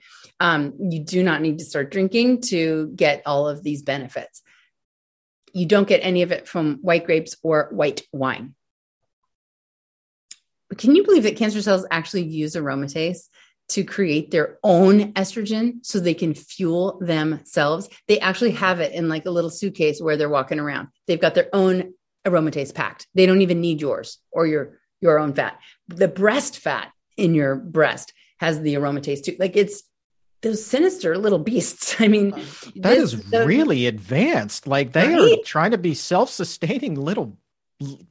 Um, 0.40 0.74
you 0.80 1.04
do 1.04 1.22
not 1.22 1.40
need 1.40 1.58
to 1.58 1.64
start 1.64 1.92
drinking 1.92 2.40
to 2.42 2.92
get 2.96 3.22
all 3.26 3.48
of 3.48 3.62
these 3.62 3.82
benefits. 3.82 4.42
You 5.52 5.66
don't 5.66 5.86
get 5.86 5.98
any 5.98 6.22
of 6.22 6.32
it 6.32 6.48
from 6.48 6.78
white 6.82 7.04
grapes 7.04 7.36
or 7.42 7.68
white 7.70 8.02
wine. 8.12 8.54
But 10.68 10.78
Can 10.78 10.96
you 10.96 11.04
believe 11.04 11.24
that 11.24 11.36
cancer 11.36 11.60
cells 11.60 11.86
actually 11.90 12.24
use 12.24 12.56
aromatase 12.56 13.28
to 13.68 13.84
create 13.84 14.30
their 14.30 14.58
own 14.64 15.12
estrogen 15.12 15.84
so 15.84 16.00
they 16.00 16.14
can 16.14 16.34
fuel 16.34 16.98
themselves? 17.00 17.88
They 18.08 18.18
actually 18.18 18.52
have 18.52 18.80
it 18.80 18.92
in 18.92 19.08
like 19.08 19.26
a 19.26 19.30
little 19.30 19.50
suitcase 19.50 20.00
where 20.00 20.16
they're 20.16 20.30
walking 20.30 20.58
around. 20.58 20.88
They've 21.06 21.20
got 21.20 21.34
their 21.34 21.50
own 21.52 21.92
aromatase 22.24 22.74
packed. 22.74 23.06
They 23.14 23.26
don't 23.26 23.42
even 23.42 23.60
need 23.60 23.80
yours 23.80 24.18
or 24.30 24.46
your 24.46 24.78
your 25.00 25.18
own 25.18 25.34
fat. 25.34 25.58
The 25.88 26.08
breast 26.08 26.58
fat 26.58 26.92
in 27.16 27.34
your 27.34 27.56
breast 27.56 28.12
has 28.38 28.60
the 28.60 28.74
aromatase 28.74 29.22
too. 29.22 29.36
Like 29.38 29.56
it's 29.56 29.82
those 30.42 30.64
sinister 30.64 31.16
little 31.16 31.38
beasts. 31.38 31.96
I 32.00 32.08
mean, 32.08 32.30
that 32.30 32.82
this, 32.82 33.14
is 33.14 33.30
the, 33.30 33.46
really 33.46 33.86
advanced. 33.86 34.66
Like 34.66 34.92
they 34.92 35.08
right? 35.08 35.38
are 35.38 35.42
trying 35.44 35.72
to 35.72 35.78
be 35.78 35.94
self-sustaining 35.94 36.94
little 36.94 37.36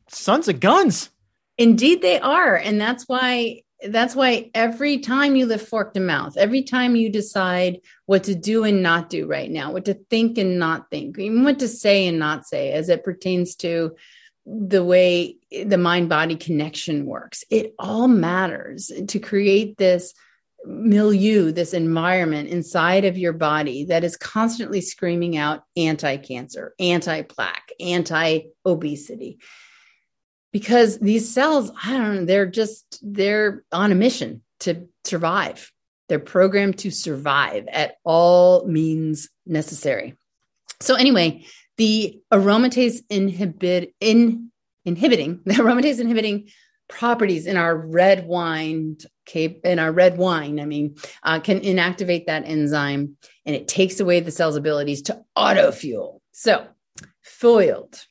sons 0.08 0.48
of 0.48 0.60
guns. 0.60 1.10
Indeed, 1.58 2.02
they 2.02 2.20
are, 2.20 2.56
and 2.56 2.82
that's 2.82 3.08
why 3.08 3.62
that's 3.90 4.16
why 4.16 4.52
every 4.54 5.00
time 5.00 5.36
you 5.36 5.46
lift 5.46 5.68
fork 5.68 5.94
to 5.94 6.00
mouth, 6.00 6.38
every 6.38 6.64
time 6.64 6.96
you 6.96 7.10
decide 7.10 7.82
what 8.06 8.24
to 8.26 8.36
do 8.36 8.64
and 8.64 8.84
not 8.84 9.10
do 9.10 9.28
right 9.28 9.50
now, 9.50 9.72
what 9.72 9.86
to 9.86 9.96
think 10.10 10.38
and 10.38 10.60
not 10.60 10.90
think, 10.90 11.18
even 11.18 11.44
what 11.44 11.60
to 11.60 11.68
say 11.68 12.08
and 12.08 12.20
not 12.20 12.46
say 12.46 12.72
as 12.72 12.90
it 12.90 13.04
pertains 13.04 13.56
to 13.56 13.96
the 14.46 14.84
way 14.84 15.38
the 15.66 15.78
mind 15.78 16.10
body 16.10 16.36
connection 16.36 17.06
works, 17.06 17.44
it 17.50 17.74
all 17.80 18.08
matters 18.08 18.92
to 19.08 19.20
create 19.20 19.78
this 19.78 20.14
milieu, 20.64 21.52
this 21.52 21.74
environment 21.74 22.50
inside 22.50 23.06
of 23.06 23.18
your 23.18 23.34
body 23.34 23.86
that 23.86 24.04
is 24.04 24.16
constantly 24.16 24.82
screaming 24.82 25.38
out 25.38 25.64
anti 25.76 26.18
cancer, 26.18 26.76
anti 26.80 27.24
plaque, 27.24 27.72
anti 27.80 28.42
obesity 28.66 29.40
because 30.52 31.00
these 31.00 31.34
cells, 31.34 31.72
I 31.84 31.98
don't 31.98 32.16
know, 32.16 32.26
they're 32.26 32.46
just, 32.46 33.00
they're 33.02 33.64
on 33.72 33.92
a 33.92 33.96
mission 33.96 34.42
to 34.62 34.88
survive. 35.04 35.72
They're 36.10 36.20
programmed 36.20 36.80
to 36.80 36.92
survive 36.92 37.68
at 37.72 37.96
all 38.04 38.68
means 38.68 39.30
necessary. 39.46 40.16
So, 40.82 40.96
anyway, 40.96 41.46
the 41.78 42.20
aromatase 42.32 43.00
inhibit 43.10 43.94
in 44.00 44.52
inhibiting 44.86 45.40
the 45.46 45.54
aromatase 45.54 46.00
inhibiting 46.00 46.50
properties 46.88 47.48
in 47.48 47.56
our 47.56 47.76
red 47.76 48.28
wine 48.28 48.98
in 49.34 49.80
our 49.80 49.94
red 49.94 50.18
wine 50.18 50.60
i 50.60 50.66
mean 50.66 50.94
uh, 51.24 51.40
can 51.40 51.62
inactivate 51.62 52.26
that 52.26 52.44
enzyme 52.46 53.16
and 53.46 53.56
it 53.56 53.68
takes 53.68 54.02
away 54.02 54.20
the 54.20 54.32
cell's 54.32 54.58
abilities 54.58 55.04
to 55.04 55.24
auto 55.36 55.72
fuel 55.72 56.22
so 56.34 56.68
foiled 57.22 58.06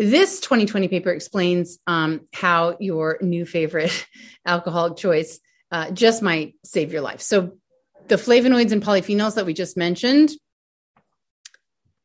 This 0.00 0.40
2020 0.40 0.88
paper 0.88 1.10
explains 1.10 1.78
um, 1.86 2.22
how 2.32 2.78
your 2.80 3.18
new 3.20 3.44
favorite 3.44 4.06
alcoholic 4.46 4.96
choice 4.96 5.40
uh, 5.70 5.90
just 5.90 6.22
might 6.22 6.54
save 6.64 6.90
your 6.90 7.02
life. 7.02 7.20
So, 7.20 7.58
the 8.08 8.14
flavonoids 8.14 8.72
and 8.72 8.82
polyphenols 8.82 9.34
that 9.34 9.44
we 9.44 9.52
just 9.52 9.76
mentioned 9.76 10.30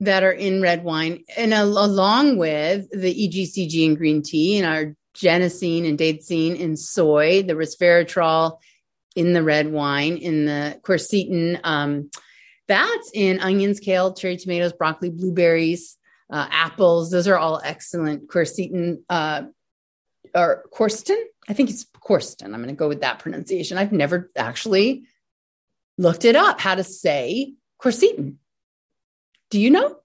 that 0.02 0.24
are 0.24 0.32
in 0.34 0.62
red 0.62 0.84
wine, 0.84 1.24
and 1.38 1.54
along 1.54 2.38
with 2.38 2.90
the 2.92 3.14
EGCG 3.16 3.86
in 3.86 3.96
green 3.96 4.22
tea 4.22 4.58
and 4.58 4.68
our 4.68 4.94
genistein 5.16 5.88
and 5.88 5.98
daidzein 5.98 6.60
in 6.60 6.76
soy, 6.76 7.44
the 7.44 7.54
resveratrol 7.54 8.58
in 9.16 9.32
the 9.32 9.42
red 9.42 9.72
wine, 9.72 10.18
in 10.18 10.44
the 10.44 10.78
quercetin, 10.84 11.62
um, 11.64 12.12
that's 12.68 13.12
in 13.14 13.40
onions, 13.40 13.80
kale, 13.80 14.14
cherry 14.14 14.36
tomatoes, 14.36 14.74
broccoli, 14.74 15.12
blueberries, 15.12 15.98
uh, 16.30 16.48
apples. 16.50 17.12
Those 17.12 17.28
are 17.28 17.38
all 17.38 17.62
excellent. 17.64 18.28
Quercetin 18.28 19.02
uh, 19.10 19.44
or 20.34 20.64
quercetin. 20.74 21.22
I 21.48 21.54
think 21.54 21.70
it's 21.70 21.86
quercetin. 21.86 22.46
I'm 22.46 22.62
going 22.62 22.68
to 22.68 22.74
go 22.74 22.88
with 22.88 23.02
that 23.02 23.20
pronunciation. 23.20 23.78
I've 23.78 23.92
never 23.92 24.32
actually 24.36 25.06
looked 25.98 26.26
it 26.26 26.36
up 26.36 26.60
how 26.60 26.76
to 26.76 26.84
say 26.84 27.54
quercetin. 27.82 28.36
Do 29.52 29.60
you 29.60 29.70
know? 29.70 29.98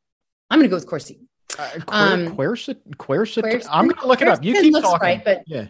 I'm 0.50 0.58
going 0.58 0.68
to 0.68 0.70
go 0.70 0.76
with 0.76 0.86
quercetin. 0.86 1.26
Uh, 1.58 1.70
um, 1.88 2.36
quercetin, 2.36 2.96
quercetin. 2.96 3.66
I'm 3.70 3.86
going 3.86 4.00
to 4.00 4.06
look 4.06 4.22
it 4.22 4.28
up. 4.28 4.44
You 4.44 4.54
keep 4.60 4.74
talking. 4.74 5.00
Right, 5.00 5.24
but 5.24 5.42
yeah. 5.46 5.68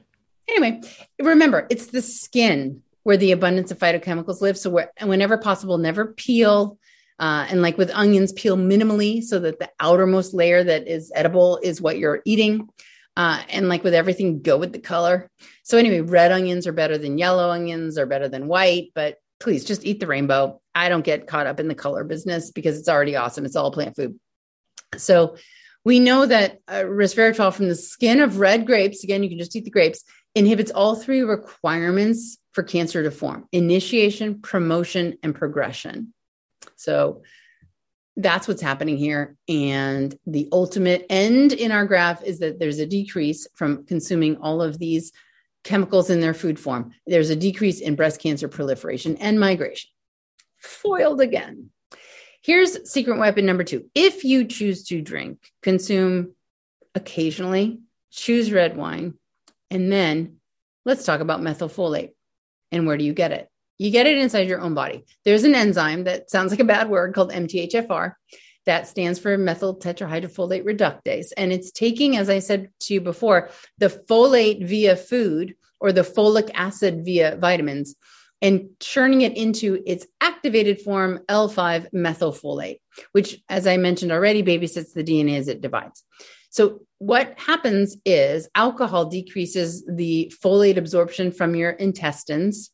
Anyway, 0.48 0.80
remember, 1.20 1.66
it's 1.70 1.86
the 1.86 2.02
skin 2.02 2.82
where 3.04 3.16
the 3.16 3.32
abundance 3.32 3.70
of 3.70 3.78
phytochemicals 3.78 4.40
live. 4.40 4.58
So, 4.58 4.68
where, 4.70 4.90
whenever 5.00 5.38
possible, 5.38 5.78
never 5.78 6.06
peel 6.06 6.78
uh, 7.20 7.46
and 7.50 7.60
like 7.60 7.76
with 7.76 7.90
onions, 7.90 8.32
peel 8.32 8.56
minimally 8.56 9.22
so 9.22 9.38
that 9.38 9.58
the 9.58 9.70
outermost 9.78 10.32
layer 10.32 10.64
that 10.64 10.88
is 10.88 11.12
edible 11.14 11.60
is 11.62 11.80
what 11.80 11.98
you're 11.98 12.22
eating. 12.24 12.68
Uh, 13.14 13.42
and 13.50 13.68
like 13.68 13.84
with 13.84 13.92
everything, 13.92 14.40
go 14.40 14.56
with 14.56 14.72
the 14.72 14.78
color. 14.78 15.30
So, 15.62 15.76
anyway, 15.76 16.00
red 16.00 16.32
onions 16.32 16.66
are 16.66 16.72
better 16.72 16.96
than 16.96 17.18
yellow 17.18 17.50
onions, 17.50 17.98
are 17.98 18.06
better 18.06 18.28
than 18.28 18.48
white, 18.48 18.92
but 18.94 19.18
please 19.38 19.64
just 19.64 19.84
eat 19.84 20.00
the 20.00 20.06
rainbow. 20.06 20.60
I 20.74 20.88
don't 20.88 21.04
get 21.04 21.26
caught 21.26 21.46
up 21.46 21.60
in 21.60 21.68
the 21.68 21.74
color 21.74 22.04
business 22.04 22.50
because 22.50 22.78
it's 22.78 22.88
already 22.88 23.16
awesome. 23.16 23.44
It's 23.44 23.56
all 23.56 23.70
plant 23.70 23.96
food. 23.96 24.18
So, 24.96 25.36
we 25.84 26.00
know 26.00 26.24
that 26.24 26.60
uh, 26.68 26.84
resveratrol 26.84 27.52
from 27.52 27.68
the 27.68 27.74
skin 27.74 28.20
of 28.20 28.38
red 28.38 28.66
grapes, 28.66 29.04
again, 29.04 29.22
you 29.22 29.28
can 29.28 29.38
just 29.38 29.54
eat 29.54 29.64
the 29.64 29.70
grapes, 29.70 30.02
inhibits 30.34 30.70
all 30.70 30.94
three 30.94 31.20
requirements 31.20 32.38
for 32.52 32.62
cancer 32.62 33.02
to 33.02 33.10
form 33.10 33.46
initiation, 33.52 34.40
promotion, 34.40 35.18
and 35.22 35.34
progression. 35.34 36.14
So 36.76 37.22
that's 38.16 38.48
what's 38.48 38.62
happening 38.62 38.96
here. 38.96 39.36
And 39.48 40.14
the 40.26 40.48
ultimate 40.52 41.06
end 41.08 41.52
in 41.52 41.72
our 41.72 41.86
graph 41.86 42.22
is 42.22 42.40
that 42.40 42.58
there's 42.58 42.78
a 42.78 42.86
decrease 42.86 43.46
from 43.54 43.86
consuming 43.86 44.36
all 44.36 44.60
of 44.60 44.78
these 44.78 45.12
chemicals 45.64 46.10
in 46.10 46.20
their 46.20 46.34
food 46.34 46.58
form. 46.58 46.92
There's 47.06 47.30
a 47.30 47.36
decrease 47.36 47.80
in 47.80 47.96
breast 47.96 48.20
cancer 48.20 48.48
proliferation 48.48 49.16
and 49.16 49.38
migration. 49.38 49.90
Foiled 50.58 51.20
again. 51.20 51.70
Here's 52.42 52.90
secret 52.90 53.18
weapon 53.18 53.44
number 53.44 53.64
two. 53.64 53.86
If 53.94 54.24
you 54.24 54.46
choose 54.46 54.84
to 54.84 55.02
drink, 55.02 55.50
consume 55.62 56.34
occasionally, 56.94 57.80
choose 58.10 58.50
red 58.50 58.76
wine, 58.76 59.14
and 59.70 59.92
then 59.92 60.36
let's 60.84 61.04
talk 61.04 61.20
about 61.20 61.40
methylfolate. 61.40 62.10
And 62.72 62.86
where 62.86 62.96
do 62.96 63.04
you 63.04 63.12
get 63.12 63.32
it? 63.32 63.49
You 63.80 63.90
get 63.90 64.06
it 64.06 64.18
inside 64.18 64.46
your 64.46 64.60
own 64.60 64.74
body. 64.74 65.06
There's 65.24 65.44
an 65.44 65.54
enzyme 65.54 66.04
that 66.04 66.28
sounds 66.28 66.50
like 66.50 66.60
a 66.60 66.64
bad 66.64 66.90
word 66.90 67.14
called 67.14 67.32
MTHFR 67.32 68.12
that 68.66 68.86
stands 68.86 69.18
for 69.18 69.38
methyl 69.38 69.74
tetrahydrofolate 69.74 70.66
reductase. 70.66 71.28
And 71.34 71.50
it's 71.50 71.70
taking, 71.70 72.14
as 72.18 72.28
I 72.28 72.40
said 72.40 72.68
to 72.80 72.92
you 72.92 73.00
before, 73.00 73.48
the 73.78 73.88
folate 73.88 74.66
via 74.66 74.96
food 74.96 75.54
or 75.80 75.92
the 75.92 76.02
folic 76.02 76.50
acid 76.52 77.06
via 77.06 77.36
vitamins 77.36 77.94
and 78.42 78.68
churning 78.80 79.22
it 79.22 79.34
into 79.34 79.82
its 79.86 80.06
activated 80.20 80.82
form, 80.82 81.20
L5 81.30 81.90
methylfolate, 81.94 82.80
which, 83.12 83.42
as 83.48 83.66
I 83.66 83.78
mentioned 83.78 84.12
already, 84.12 84.42
babysits 84.42 84.92
the 84.92 85.02
DNA 85.02 85.38
as 85.38 85.48
it 85.48 85.62
divides. 85.62 86.04
So, 86.50 86.80
what 86.98 87.38
happens 87.38 87.96
is 88.04 88.46
alcohol 88.54 89.06
decreases 89.06 89.86
the 89.86 90.30
folate 90.44 90.76
absorption 90.76 91.32
from 91.32 91.54
your 91.54 91.70
intestines 91.70 92.70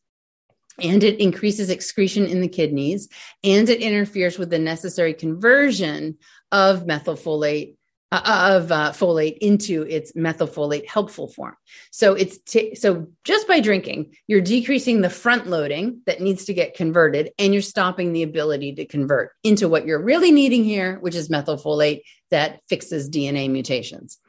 and 0.81 1.03
it 1.03 1.19
increases 1.19 1.69
excretion 1.69 2.25
in 2.25 2.41
the 2.41 2.47
kidneys 2.47 3.09
and 3.43 3.69
it 3.69 3.81
interferes 3.81 4.37
with 4.37 4.49
the 4.49 4.59
necessary 4.59 5.13
conversion 5.13 6.17
of 6.51 6.85
methylfolate 6.85 7.75
uh, 8.09 8.53
of 8.53 8.71
uh, 8.71 8.91
folate 8.91 9.37
into 9.39 9.81
its 9.81 10.13
methylfolate 10.13 10.87
helpful 10.87 11.27
form. 11.27 11.55
So 11.91 12.13
it's 12.13 12.37
t- 12.37 12.73
so 12.75 13.07
just 13.25 13.49
by 13.49 13.59
drinking, 13.59 14.15
you're 14.27 14.39
decreasing 14.39 15.01
the 15.01 15.09
front 15.09 15.47
loading 15.47 16.01
that 16.05 16.21
needs 16.21 16.45
to 16.45 16.53
get 16.53 16.73
converted, 16.73 17.31
and 17.37 17.51
you're 17.51 17.61
stopping 17.61 18.13
the 18.13 18.23
ability 18.23 18.75
to 18.75 18.85
convert 18.85 19.31
into 19.43 19.67
what 19.67 19.85
you're 19.85 20.01
really 20.01 20.31
needing 20.31 20.63
here, 20.63 20.99
which 20.99 21.15
is 21.15 21.27
methylfolate 21.27 22.03
that 22.31 22.61
fixes 22.69 23.09
DNA 23.09 23.49
mutations. 23.51 24.19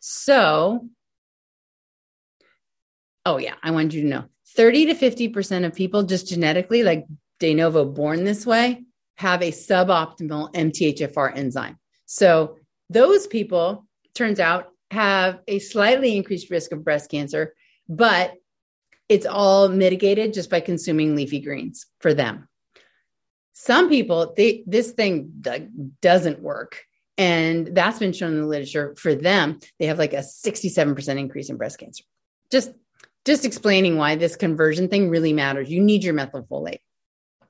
So, 0.00 0.86
oh 3.24 3.38
yeah, 3.38 3.54
I 3.62 3.70
wanted 3.70 3.94
you 3.94 4.02
to 4.02 4.08
know 4.08 4.24
30 4.56 4.86
to 4.86 4.94
50% 4.94 5.66
of 5.66 5.74
people 5.74 6.02
just 6.02 6.28
genetically, 6.28 6.82
like 6.82 7.06
de 7.38 7.54
novo 7.54 7.84
born 7.84 8.24
this 8.24 8.46
way, 8.46 8.84
have 9.16 9.42
a 9.42 9.50
suboptimal 9.50 10.52
MTHFR 10.54 11.36
enzyme. 11.36 11.78
So 12.06 12.58
those 12.90 13.26
people, 13.26 13.86
turns 14.14 14.40
out, 14.40 14.68
have 14.90 15.40
a 15.46 15.58
slightly 15.58 16.16
increased 16.16 16.50
risk 16.50 16.72
of 16.72 16.84
breast 16.84 17.10
cancer, 17.10 17.54
but 17.88 18.34
it's 19.08 19.26
all 19.26 19.68
mitigated 19.68 20.32
just 20.32 20.50
by 20.50 20.60
consuming 20.60 21.14
leafy 21.14 21.40
greens 21.40 21.86
for 22.00 22.14
them. 22.14 22.48
Some 23.52 23.88
people, 23.88 24.34
they, 24.36 24.64
this 24.66 24.92
thing 24.92 25.42
doesn't 26.00 26.40
work. 26.40 26.82
And 27.18 27.68
that's 27.68 27.98
been 27.98 28.12
shown 28.12 28.34
in 28.34 28.42
the 28.42 28.46
literature 28.46 28.94
for 28.98 29.14
them. 29.14 29.60
They 29.78 29.86
have 29.86 29.98
like 29.98 30.12
a 30.12 30.18
67% 30.18 31.18
increase 31.18 31.48
in 31.48 31.56
breast 31.56 31.78
cancer. 31.78 32.04
Just, 32.50 32.72
just 33.26 33.44
explaining 33.44 33.96
why 33.96 34.14
this 34.14 34.36
conversion 34.36 34.88
thing 34.88 35.10
really 35.10 35.32
matters. 35.32 35.68
You 35.68 35.82
need 35.82 36.04
your 36.04 36.14
methylfolate. 36.14 36.78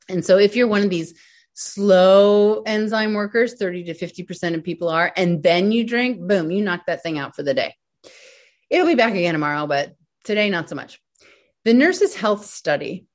And 0.09 0.25
so 0.25 0.39
if 0.39 0.57
you're 0.57 0.67
one 0.67 0.83
of 0.83 0.91
these 0.91 1.15
slow 1.59 2.63
enzyme 2.63 3.15
workers 3.15 3.55
30 3.55 3.85
to 3.85 3.95
50% 3.95 4.55
of 4.55 4.65
people 4.65 4.89
are 4.91 5.11
and 5.17 5.43
then 5.43 5.73
you 5.73 5.85
drink 5.85 6.21
boom 6.21 6.51
you 6.51 6.63
knock 6.63 6.85
that 6.87 7.03
thing 7.03 7.19
out 7.19 7.35
for 7.35 7.43
the 7.43 7.55
day 7.55 7.75
it'll 8.69 8.87
be 8.87 8.95
back 8.95 9.15
again 9.15 9.33
tomorrow 9.33 9.67
but 9.67 9.97
today 10.23 10.51
not 10.51 10.69
so 10.69 10.77
much 10.77 11.01
the 11.65 11.73
nurses 11.73 12.15
health 12.15 12.45
study 12.45 13.07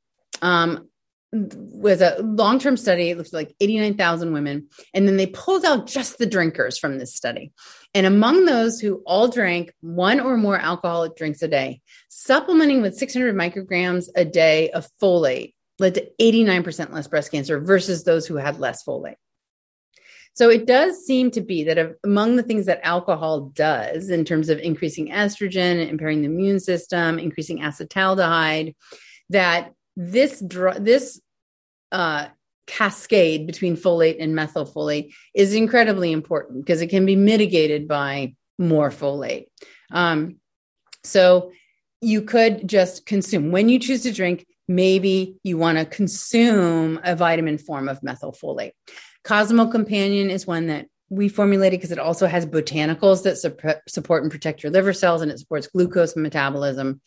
um, 0.41 0.89
was 1.33 2.01
a 2.01 2.21
long-term 2.21 2.75
study 2.75 3.09
it 3.09 3.17
looked 3.17 3.31
like 3.31 3.55
89000 3.61 4.33
women 4.33 4.67
and 4.93 5.07
then 5.07 5.15
they 5.15 5.27
pulled 5.27 5.63
out 5.63 5.87
just 5.87 6.17
the 6.17 6.25
drinkers 6.25 6.77
from 6.77 6.97
this 6.97 7.15
study 7.15 7.53
and 7.93 8.05
among 8.05 8.45
those 8.45 8.81
who 8.81 9.01
all 9.05 9.29
drank 9.29 9.71
one 9.79 10.19
or 10.19 10.35
more 10.35 10.57
alcoholic 10.57 11.15
drinks 11.15 11.41
a 11.41 11.47
day 11.47 11.81
supplementing 12.09 12.81
with 12.81 12.97
600 12.97 13.33
micrograms 13.33 14.07
a 14.15 14.25
day 14.25 14.71
of 14.71 14.87
folate 15.01 15.53
led 15.81 15.95
to 15.95 16.09
89% 16.21 16.93
less 16.93 17.07
breast 17.07 17.31
cancer 17.31 17.59
versus 17.59 18.05
those 18.05 18.25
who 18.25 18.35
had 18.35 18.59
less 18.59 18.85
folate. 18.85 19.15
So 20.33 20.49
it 20.49 20.65
does 20.65 21.05
seem 21.05 21.31
to 21.31 21.41
be 21.41 21.65
that 21.65 21.97
among 22.05 22.37
the 22.37 22.43
things 22.43 22.67
that 22.67 22.79
alcohol 22.83 23.51
does 23.53 24.09
in 24.09 24.23
terms 24.23 24.47
of 24.47 24.59
increasing 24.59 25.09
estrogen, 25.09 25.89
impairing 25.89 26.21
the 26.21 26.27
immune 26.27 26.61
system, 26.61 27.19
increasing 27.19 27.59
acetaldehyde, 27.59 28.75
that 29.29 29.73
this 29.95 30.41
this 30.79 31.21
uh, 31.91 32.27
cascade 32.67 33.47
between 33.47 33.75
folate 33.75 34.17
and 34.19 34.33
methylfolate 34.33 35.13
is 35.33 35.53
incredibly 35.53 36.11
important 36.11 36.65
because 36.65 36.81
it 36.81 36.87
can 36.87 37.05
be 37.05 37.15
mitigated 37.15 37.87
by 37.87 38.33
more 38.57 38.89
folate. 38.89 39.47
Um, 39.91 40.37
so 41.03 41.51
you 41.99 42.21
could 42.21 42.67
just 42.67 43.05
consume 43.05 43.51
when 43.51 43.69
you 43.69 43.79
choose 43.79 44.03
to 44.03 44.11
drink 44.11 44.45
maybe 44.67 45.35
you 45.43 45.57
want 45.57 45.77
to 45.77 45.85
consume 45.85 46.99
a 47.03 47.15
vitamin 47.15 47.57
form 47.57 47.89
of 47.89 48.01
methylfolate. 48.01 48.71
Cosmo 49.23 49.67
Companion 49.67 50.29
is 50.29 50.47
one 50.47 50.67
that 50.67 50.87
we 51.09 51.27
formulated 51.27 51.79
because 51.79 51.91
it 51.91 51.99
also 51.99 52.25
has 52.25 52.45
botanicals 52.45 53.23
that 53.23 53.37
su- 53.37 53.55
support 53.87 54.23
and 54.23 54.31
protect 54.31 54.63
your 54.63 54.71
liver 54.71 54.93
cells 54.93 55.21
and 55.21 55.29
it 55.29 55.39
supports 55.39 55.67
glucose 55.67 56.15
metabolism. 56.15 57.01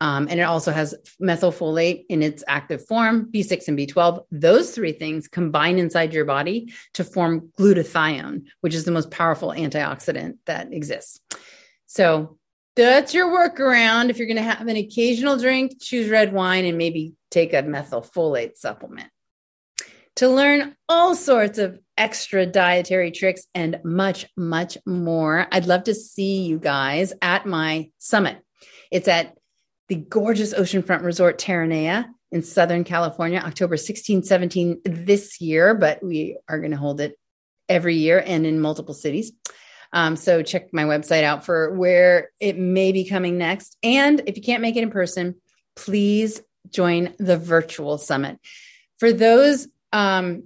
Um, 0.00 0.28
and 0.28 0.38
it 0.38 0.42
also 0.42 0.72
has 0.72 0.94
methylfolate 1.22 2.04
in 2.08 2.22
its 2.22 2.44
active 2.46 2.86
form, 2.86 3.30
B6 3.32 3.68
and 3.68 3.78
B12. 3.78 4.24
Those 4.30 4.72
three 4.72 4.92
things 4.92 5.26
combine 5.26 5.78
inside 5.78 6.12
your 6.12 6.26
body 6.26 6.72
to 6.94 7.04
form 7.04 7.50
glutathione, 7.58 8.44
which 8.60 8.74
is 8.74 8.84
the 8.84 8.90
most 8.90 9.10
powerful 9.10 9.50
antioxidant 9.50 10.36
that 10.44 10.72
exists. 10.72 11.20
So 11.86 12.38
that's 12.74 13.14
your 13.14 13.28
workaround. 13.28 14.10
If 14.10 14.18
you're 14.18 14.26
going 14.26 14.36
to 14.36 14.42
have 14.42 14.66
an 14.66 14.76
occasional 14.76 15.38
drink, 15.38 15.80
choose 15.80 16.10
red 16.10 16.32
wine 16.32 16.66
and 16.66 16.76
maybe 16.76 17.14
take 17.30 17.54
a 17.54 17.62
methylfolate 17.62 18.56
supplement. 18.58 19.08
To 20.16 20.28
learn 20.28 20.74
all 20.88 21.14
sorts 21.14 21.58
of 21.58 21.78
extra 21.96 22.46
dietary 22.46 23.10
tricks 23.10 23.46
and 23.54 23.80
much, 23.84 24.26
much 24.36 24.76
more, 24.86 25.46
I'd 25.50 25.66
love 25.66 25.84
to 25.84 25.94
see 25.94 26.42
you 26.42 26.58
guys 26.58 27.12
at 27.22 27.46
my 27.46 27.90
summit. 27.98 28.38
It's 28.90 29.08
at 29.08 29.36
the 29.88 29.96
gorgeous 29.96 30.54
oceanfront 30.54 31.02
resort 31.02 31.38
Terranea 31.38 32.06
in 32.32 32.42
Southern 32.42 32.84
California, 32.84 33.38
October 33.38 33.76
16, 33.76 34.24
17 34.24 34.80
this 34.84 35.40
year, 35.40 35.74
but 35.74 36.02
we 36.02 36.36
are 36.48 36.58
going 36.58 36.72
to 36.72 36.76
hold 36.76 37.00
it 37.00 37.18
every 37.68 37.96
year 37.96 38.22
and 38.24 38.46
in 38.46 38.60
multiple 38.60 38.94
cities. 38.94 39.32
Um, 39.92 40.16
so 40.16 40.42
check 40.42 40.72
my 40.72 40.84
website 40.84 41.22
out 41.22 41.44
for 41.44 41.72
where 41.74 42.30
it 42.40 42.58
may 42.58 42.92
be 42.92 43.08
coming 43.08 43.38
next. 43.38 43.76
And 43.82 44.22
if 44.26 44.36
you 44.36 44.42
can't 44.42 44.62
make 44.62 44.76
it 44.76 44.82
in 44.82 44.90
person, 44.90 45.36
please 45.76 46.40
join 46.70 47.14
the 47.18 47.38
virtual 47.38 47.98
summit. 47.98 48.38
For 48.98 49.12
those 49.12 49.68
um, 49.92 50.44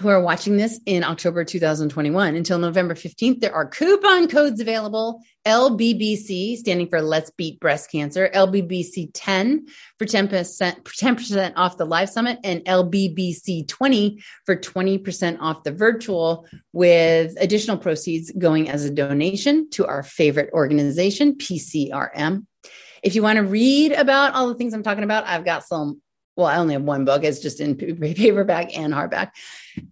who 0.00 0.08
are 0.08 0.20
watching 0.20 0.56
this 0.56 0.80
in 0.86 1.02
October 1.02 1.44
2021 1.44 2.36
until 2.36 2.58
November 2.58 2.94
15th, 2.94 3.40
there 3.40 3.54
are 3.54 3.66
coupon 3.66 4.28
codes 4.28 4.60
available. 4.60 5.20
LBBC, 5.46 6.56
standing 6.56 6.88
for 6.88 7.00
Let's 7.00 7.30
Beat 7.30 7.58
Breast 7.58 7.90
Cancer, 7.90 8.30
LBBC 8.34 9.10
10 9.14 9.66
for 9.98 10.04
10%, 10.04 10.82
10% 10.82 11.52
off 11.56 11.78
the 11.78 11.86
live 11.86 12.10
summit, 12.10 12.38
and 12.44 12.64
LBBC 12.64 13.66
20 13.66 14.22
for 14.44 14.56
20% 14.56 15.38
off 15.40 15.64
the 15.64 15.72
virtual, 15.72 16.46
with 16.72 17.34
additional 17.40 17.78
proceeds 17.78 18.30
going 18.32 18.68
as 18.68 18.84
a 18.84 18.90
donation 18.90 19.70
to 19.70 19.86
our 19.86 20.02
favorite 20.02 20.50
organization, 20.52 21.34
PCRM. 21.36 22.44
If 23.02 23.14
you 23.14 23.22
want 23.22 23.36
to 23.36 23.44
read 23.44 23.92
about 23.92 24.34
all 24.34 24.48
the 24.48 24.54
things 24.54 24.74
I'm 24.74 24.82
talking 24.82 25.04
about, 25.04 25.26
I've 25.26 25.44
got 25.44 25.64
some 25.64 26.02
well, 26.38 26.46
I 26.46 26.56
only 26.56 26.74
have 26.74 26.84
one 26.84 27.04
book. 27.04 27.24
It's 27.24 27.40
just 27.40 27.60
in 27.60 27.74
paperback 27.76 28.78
and 28.78 28.94
hardback. 28.94 29.32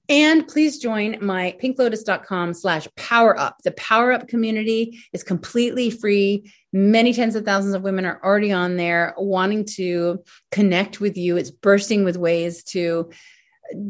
And 0.09 0.47
please 0.47 0.79
join 0.79 1.19
my 1.21 1.57
pinklotus.com 1.61 2.55
slash 2.55 2.87
power 2.97 3.37
up. 3.37 3.57
The 3.65 3.73
power 3.73 4.13
up 4.13 4.29
community 4.29 5.01
is 5.13 5.25
completely 5.25 5.91
free. 5.91 6.53
Many 6.73 7.13
tens 7.13 7.35
of 7.35 7.45
thousands 7.45 7.75
of 7.75 7.83
women 7.83 8.07
are 8.07 8.21
already 8.23 8.53
on 8.53 8.77
there 8.77 9.13
wanting 9.19 9.65
to 9.75 10.23
connect 10.53 11.01
with 11.01 11.17
you. 11.17 11.37
It's 11.37 11.51
bursting 11.51 12.05
with 12.05 12.17
ways 12.17 12.63
to 12.65 13.11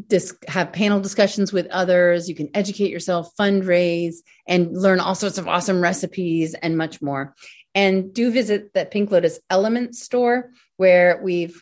dis- 0.07 0.35
have 0.47 0.73
panel 0.73 0.99
discussions 0.99 1.53
with 1.53 1.67
others. 1.67 2.27
You 2.27 2.33
can 2.33 2.49
educate 2.55 2.89
yourself, 2.89 3.29
fundraise, 3.39 4.15
and 4.47 4.75
learn 4.75 4.99
all 4.99 5.13
sorts 5.13 5.37
of 5.37 5.47
awesome 5.47 5.79
recipes 5.79 6.55
and 6.55 6.75
much 6.75 7.03
more. 7.03 7.35
And 7.75 8.11
do 8.15 8.31
visit 8.31 8.73
the 8.73 8.87
Pink 8.87 9.11
Lotus 9.11 9.39
Element 9.51 9.95
store 9.95 10.49
where 10.77 11.19
we've 11.23 11.61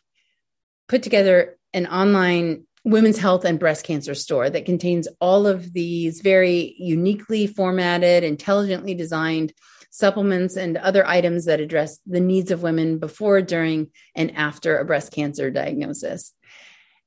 put 0.88 1.04
together 1.04 1.58
an 1.74 1.88
online 1.88 2.66
women's 2.84 3.18
health 3.18 3.46
and 3.46 3.60
breast 3.60 3.84
cancer 3.84 4.14
store 4.14 4.50
that 4.50 4.66
contains 4.66 5.08
all 5.20 5.48
of 5.48 5.74
these 5.74 6.22
very 6.22 6.76
uniquely 6.78 7.48
formatted, 7.48 8.24
intelligently 8.24 8.94
designed 8.94 9.52
supplements 9.90 10.56
and 10.56 10.78
other 10.78 11.06
items 11.08 11.46
that 11.46 11.60
address 11.60 12.00
the 12.06 12.20
needs 12.20 12.52
of 12.52 12.62
women 12.62 13.00
before, 13.00 13.42
during, 13.42 13.90
and 14.14 14.36
after 14.36 14.78
a 14.78 14.86
breast 14.86 15.12
cancer 15.12 15.50
diagnosis. 15.50 16.34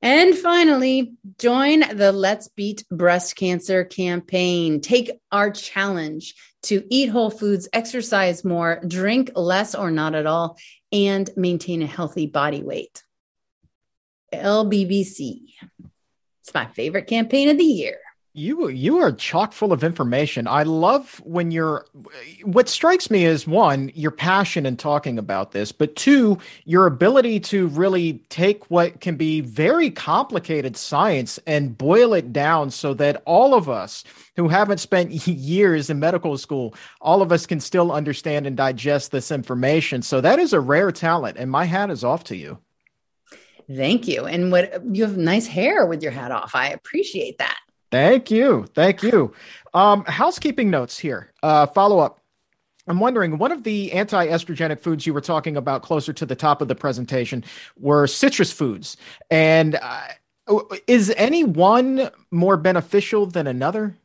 And 0.01 0.35
finally, 0.35 1.13
join 1.37 1.81
the 1.95 2.11
Let's 2.11 2.47
Beat 2.47 2.85
Breast 2.89 3.35
Cancer 3.35 3.83
campaign. 3.83 4.81
Take 4.81 5.11
our 5.31 5.51
challenge 5.51 6.35
to 6.63 6.83
eat 6.89 7.07
whole 7.07 7.29
foods, 7.29 7.67
exercise 7.73 8.43
more, 8.43 8.81
drink 8.87 9.31
less 9.35 9.75
or 9.75 9.91
not 9.91 10.15
at 10.15 10.25
all, 10.25 10.57
and 10.91 11.29
maintain 11.35 11.81
a 11.81 11.87
healthy 11.87 12.27
body 12.27 12.63
weight. 12.63 13.03
LBBC. 14.33 15.53
It's 16.43 16.53
my 16.53 16.65
favorite 16.65 17.07
campaign 17.07 17.49
of 17.49 17.57
the 17.57 17.63
year. 17.63 17.99
You 18.33 18.69
you 18.69 18.99
are 18.99 19.11
chock 19.11 19.53
full 19.53 19.73
of 19.73 19.83
information. 19.83 20.47
I 20.47 20.61
love 20.61 21.19
when 21.25 21.49
you're 21.49 21.85
what 22.43 22.69
strikes 22.69 23.09
me 23.09 23.25
is 23.25 23.47
one, 23.47 23.91
your 23.95 24.11
passion 24.11 24.67
in 24.67 24.77
talking 24.77 25.17
about 25.17 25.51
this, 25.51 25.71
but 25.71 25.95
two, 25.95 26.37
your 26.63 26.85
ability 26.85 27.39
to 27.41 27.67
really 27.67 28.23
take 28.29 28.69
what 28.69 29.01
can 29.01 29.15
be 29.15 29.41
very 29.41 29.89
complicated 29.89 30.77
science 30.77 31.39
and 31.47 31.75
boil 31.77 32.13
it 32.13 32.31
down 32.31 32.69
so 32.69 32.93
that 32.93 33.21
all 33.25 33.55
of 33.55 33.67
us 33.67 34.03
who 34.35 34.47
haven't 34.47 34.77
spent 34.77 35.11
years 35.27 35.89
in 35.89 35.99
medical 35.99 36.37
school, 36.37 36.75
all 37.01 37.23
of 37.23 37.31
us 37.31 37.47
can 37.47 37.59
still 37.59 37.91
understand 37.91 38.45
and 38.45 38.55
digest 38.55 39.11
this 39.11 39.31
information. 39.31 40.03
So 40.03 40.21
that 40.21 40.37
is 40.37 40.53
a 40.53 40.59
rare 40.59 40.91
talent 40.91 41.37
and 41.37 41.49
my 41.49 41.65
hat 41.65 41.89
is 41.89 42.03
off 42.03 42.23
to 42.25 42.35
you. 42.35 42.59
Thank 43.73 44.07
you. 44.07 44.25
And 44.25 44.51
what 44.51 44.83
you 44.95 45.03
have 45.03 45.17
nice 45.17 45.45
hair 45.45 45.85
with 45.85 46.01
your 46.01 46.11
hat 46.11 46.31
off. 46.31 46.55
I 46.55 46.69
appreciate 46.69 47.37
that. 47.37 47.57
Thank 47.91 48.31
you. 48.31 48.65
Thank 48.73 49.03
you. 49.03 49.33
Um, 49.73 50.03
housekeeping 50.05 50.69
notes 50.69 50.97
here. 50.97 51.31
Uh, 51.43 51.67
follow 51.67 51.99
up. 51.99 52.19
I'm 52.87 52.99
wondering, 52.99 53.37
one 53.37 53.51
of 53.51 53.63
the 53.63 53.91
anti 53.91 54.27
estrogenic 54.27 54.79
foods 54.79 55.05
you 55.05 55.13
were 55.13 55.21
talking 55.21 55.57
about 55.57 55.83
closer 55.83 56.11
to 56.13 56.25
the 56.25 56.35
top 56.35 56.61
of 56.61 56.67
the 56.67 56.75
presentation 56.75 57.43
were 57.77 58.07
citrus 58.07 58.51
foods. 58.51 58.97
And 59.29 59.75
uh, 59.75 60.07
is 60.87 61.13
any 61.15 61.43
one 61.43 62.09
more 62.31 62.57
beneficial 62.57 63.27
than 63.27 63.45
another? 63.45 63.95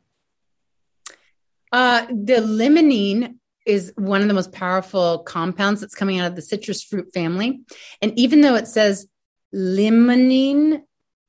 Uh, 1.71 2.05
the 2.05 2.35
limonene 2.35 3.35
is 3.65 3.91
one 3.95 4.21
of 4.21 4.27
the 4.27 4.35
most 4.35 4.51
powerful 4.51 5.19
compounds 5.19 5.81
that's 5.81 5.95
coming 5.95 6.19
out 6.19 6.27
of 6.27 6.35
the 6.35 6.41
citrus 6.41 6.83
fruit 6.83 7.11
family. 7.11 7.61
And 8.01 8.17
even 8.17 8.41
though 8.41 8.53
it 8.53 8.67
says 8.67 9.07
limonene, 9.55 10.83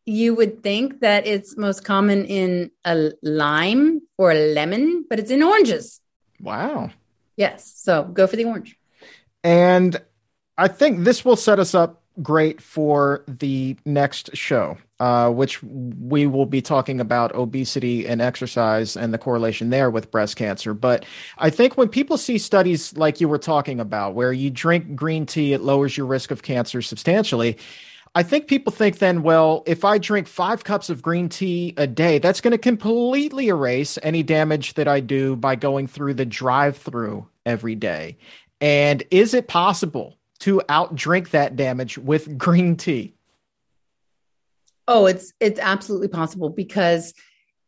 you 0.05 0.35
would 0.35 0.63
think 0.63 1.01
that 1.01 1.27
it's 1.27 1.57
most 1.57 1.85
common 1.85 2.25
in 2.25 2.71
a 2.85 3.13
lime 3.23 4.03
or 4.19 4.33
a 4.33 4.53
lemon, 4.53 5.05
but 5.09 5.19
it's 5.19 5.31
in 5.31 5.43
oranges. 5.43 6.01
Wow. 6.41 6.91
Yes. 7.37 7.73
So 7.77 8.05
go 8.05 8.27
for 8.27 8.37
the 8.37 8.45
orange. 8.45 8.77
And 9.45 10.01
I 10.59 10.69
think 10.69 11.05
this 11.05 11.25
will 11.25 11.37
set 11.37 11.59
us 11.59 11.75
up 11.75 12.03
great 12.23 12.63
for 12.63 13.25
the 13.29 13.77
next 13.85 14.35
show, 14.35 14.79
uh, 15.01 15.31
which 15.31 15.63
we 15.63 16.27
will 16.27 16.47
be 16.47 16.63
talking 16.63 17.01
about 17.01 17.35
obesity 17.35 18.07
and 18.07 18.23
exercise 18.23 18.97
and 18.97 19.13
the 19.13 19.19
correlation 19.19 19.69
there 19.71 19.91
with 19.91 20.11
breast 20.11 20.37
cancer. 20.37 20.73
But 20.73 21.05
I 21.37 21.51
think 21.51 21.77
when 21.77 21.89
people 21.89 22.17
see 22.17 22.39
studies 22.39 22.97
like 22.97 23.21
you 23.21 23.29
were 23.29 23.39
talking 23.39 23.81
about, 23.81 24.15
where 24.15 24.33
you 24.33 24.51
drink 24.51 24.97
green 24.97 25.27
tea, 25.27 25.53
it 25.53 25.61
lowers 25.61 25.97
your 25.97 26.07
risk 26.07 26.31
of 26.31 26.43
cancer 26.43 26.81
substantially. 26.81 27.59
I 28.17 28.23
think 28.23 28.49
people 28.49 28.73
think 28.73 28.97
then, 28.97 29.23
well, 29.23 29.63
if 29.67 29.85
I 29.85 29.99
drink 29.99 30.27
five 30.27 30.65
cups 30.65 30.89
of 30.89 31.03
green 31.03 31.29
tea 31.29 31.75
a 31.77 31.87
day, 31.87 32.19
that's 32.19 32.41
going 32.41 32.53
to 32.53 32.59
completely 32.59 33.49
erase 33.49 33.99
any 34.03 34.23
damage 34.23 34.73
that 34.73 34.89
I 34.89 35.01
do 35.01 35.37
by 35.37 35.55
going 35.55 35.87
through 35.87 36.15
the 36.15 36.25
drive 36.25 36.79
through 36.79 37.29
every 37.45 37.75
day. 37.75 38.17
And 38.59 39.03
is 39.11 39.35
it 39.35 39.49
possible 39.49 40.17
to 40.39 40.63
outdrink 40.67 41.29
that 41.31 41.57
damage 41.57 41.99
with 41.99 42.39
green 42.39 42.77
tea? 42.77 43.13
Oh, 44.89 45.05
it's 45.05 45.35
it's 45.39 45.61
absolutely 45.61 46.09
possible 46.09 46.49
because 46.49 47.13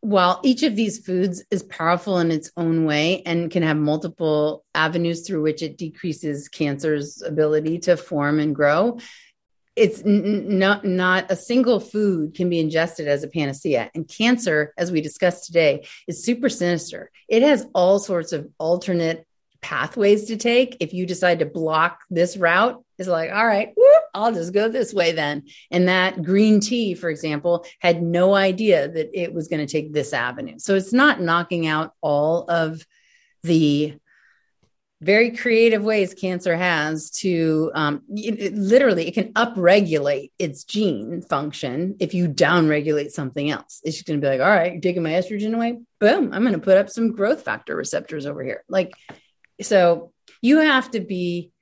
while 0.00 0.40
each 0.42 0.62
of 0.62 0.76
these 0.76 0.98
foods 0.98 1.44
is 1.50 1.62
powerful 1.64 2.20
in 2.20 2.30
its 2.30 2.50
own 2.56 2.86
way 2.86 3.20
and 3.26 3.50
can 3.50 3.64
have 3.64 3.76
multiple 3.76 4.64
avenues 4.74 5.26
through 5.26 5.42
which 5.42 5.62
it 5.62 5.76
decreases 5.76 6.48
cancer's 6.48 7.20
ability 7.20 7.80
to 7.80 7.96
form 7.98 8.38
and 8.38 8.54
grow, 8.54 8.98
it's 9.78 10.02
n- 10.04 10.58
not 10.58 10.84
not 10.84 11.30
a 11.30 11.36
single 11.36 11.80
food 11.80 12.34
can 12.34 12.50
be 12.50 12.58
ingested 12.58 13.08
as 13.08 13.22
a 13.22 13.28
panacea. 13.28 13.90
And 13.94 14.08
cancer, 14.08 14.74
as 14.76 14.90
we 14.90 15.00
discussed 15.00 15.46
today, 15.46 15.86
is 16.06 16.24
super 16.24 16.48
sinister. 16.48 17.10
It 17.28 17.42
has 17.42 17.66
all 17.74 17.98
sorts 17.98 18.32
of 18.32 18.48
alternate 18.58 19.26
pathways 19.60 20.26
to 20.26 20.36
take 20.36 20.76
if 20.80 20.94
you 20.94 21.04
decide 21.04 21.40
to 21.40 21.46
block 21.46 22.00
this 22.10 22.36
route 22.36 22.80
is 22.96 23.08
like 23.08 23.32
all 23.32 23.44
right 23.44 23.72
whoop, 23.76 24.02
i'll 24.14 24.32
just 24.32 24.52
go 24.52 24.68
this 24.68 24.94
way 24.94 25.10
then 25.10 25.42
and 25.72 25.88
that 25.88 26.22
green 26.22 26.60
tea 26.60 26.94
for 26.94 27.10
example 27.10 27.66
had 27.80 28.00
no 28.00 28.34
idea 28.34 28.88
that 28.88 29.10
it 29.20 29.34
was 29.34 29.48
going 29.48 29.64
to 29.64 29.70
take 29.70 29.92
this 29.92 30.12
avenue 30.12 30.54
so 30.58 30.76
it's 30.76 30.92
not 30.92 31.20
knocking 31.20 31.66
out 31.66 31.92
all 32.00 32.48
of 32.48 32.86
the 33.42 33.94
very 35.00 35.30
creative 35.30 35.82
ways 35.82 36.12
cancer 36.14 36.56
has 36.56 37.10
to 37.10 37.70
um, 37.74 38.02
it, 38.10 38.40
it, 38.40 38.54
literally 38.54 39.06
it 39.06 39.14
can 39.14 39.32
upregulate 39.34 40.32
its 40.38 40.64
gene 40.64 41.22
function 41.22 41.96
if 42.00 42.14
you 42.14 42.28
downregulate 42.28 43.10
something 43.10 43.50
else 43.50 43.80
it's 43.84 43.96
just 43.96 44.06
going 44.06 44.20
to 44.20 44.24
be 44.24 44.30
like 44.30 44.40
all 44.40 44.46
right 44.46 44.82
taking 44.82 45.02
my 45.02 45.10
estrogen 45.10 45.54
away 45.54 45.78
boom 46.00 46.32
i'm 46.32 46.42
going 46.42 46.52
to 46.52 46.58
put 46.58 46.76
up 46.76 46.90
some 46.90 47.12
growth 47.12 47.42
factor 47.42 47.76
receptors 47.76 48.26
over 48.26 48.42
here 48.42 48.64
like 48.68 48.92
so 49.60 50.12
you 50.42 50.58
have 50.58 50.90
to 50.90 51.00
be 51.00 51.52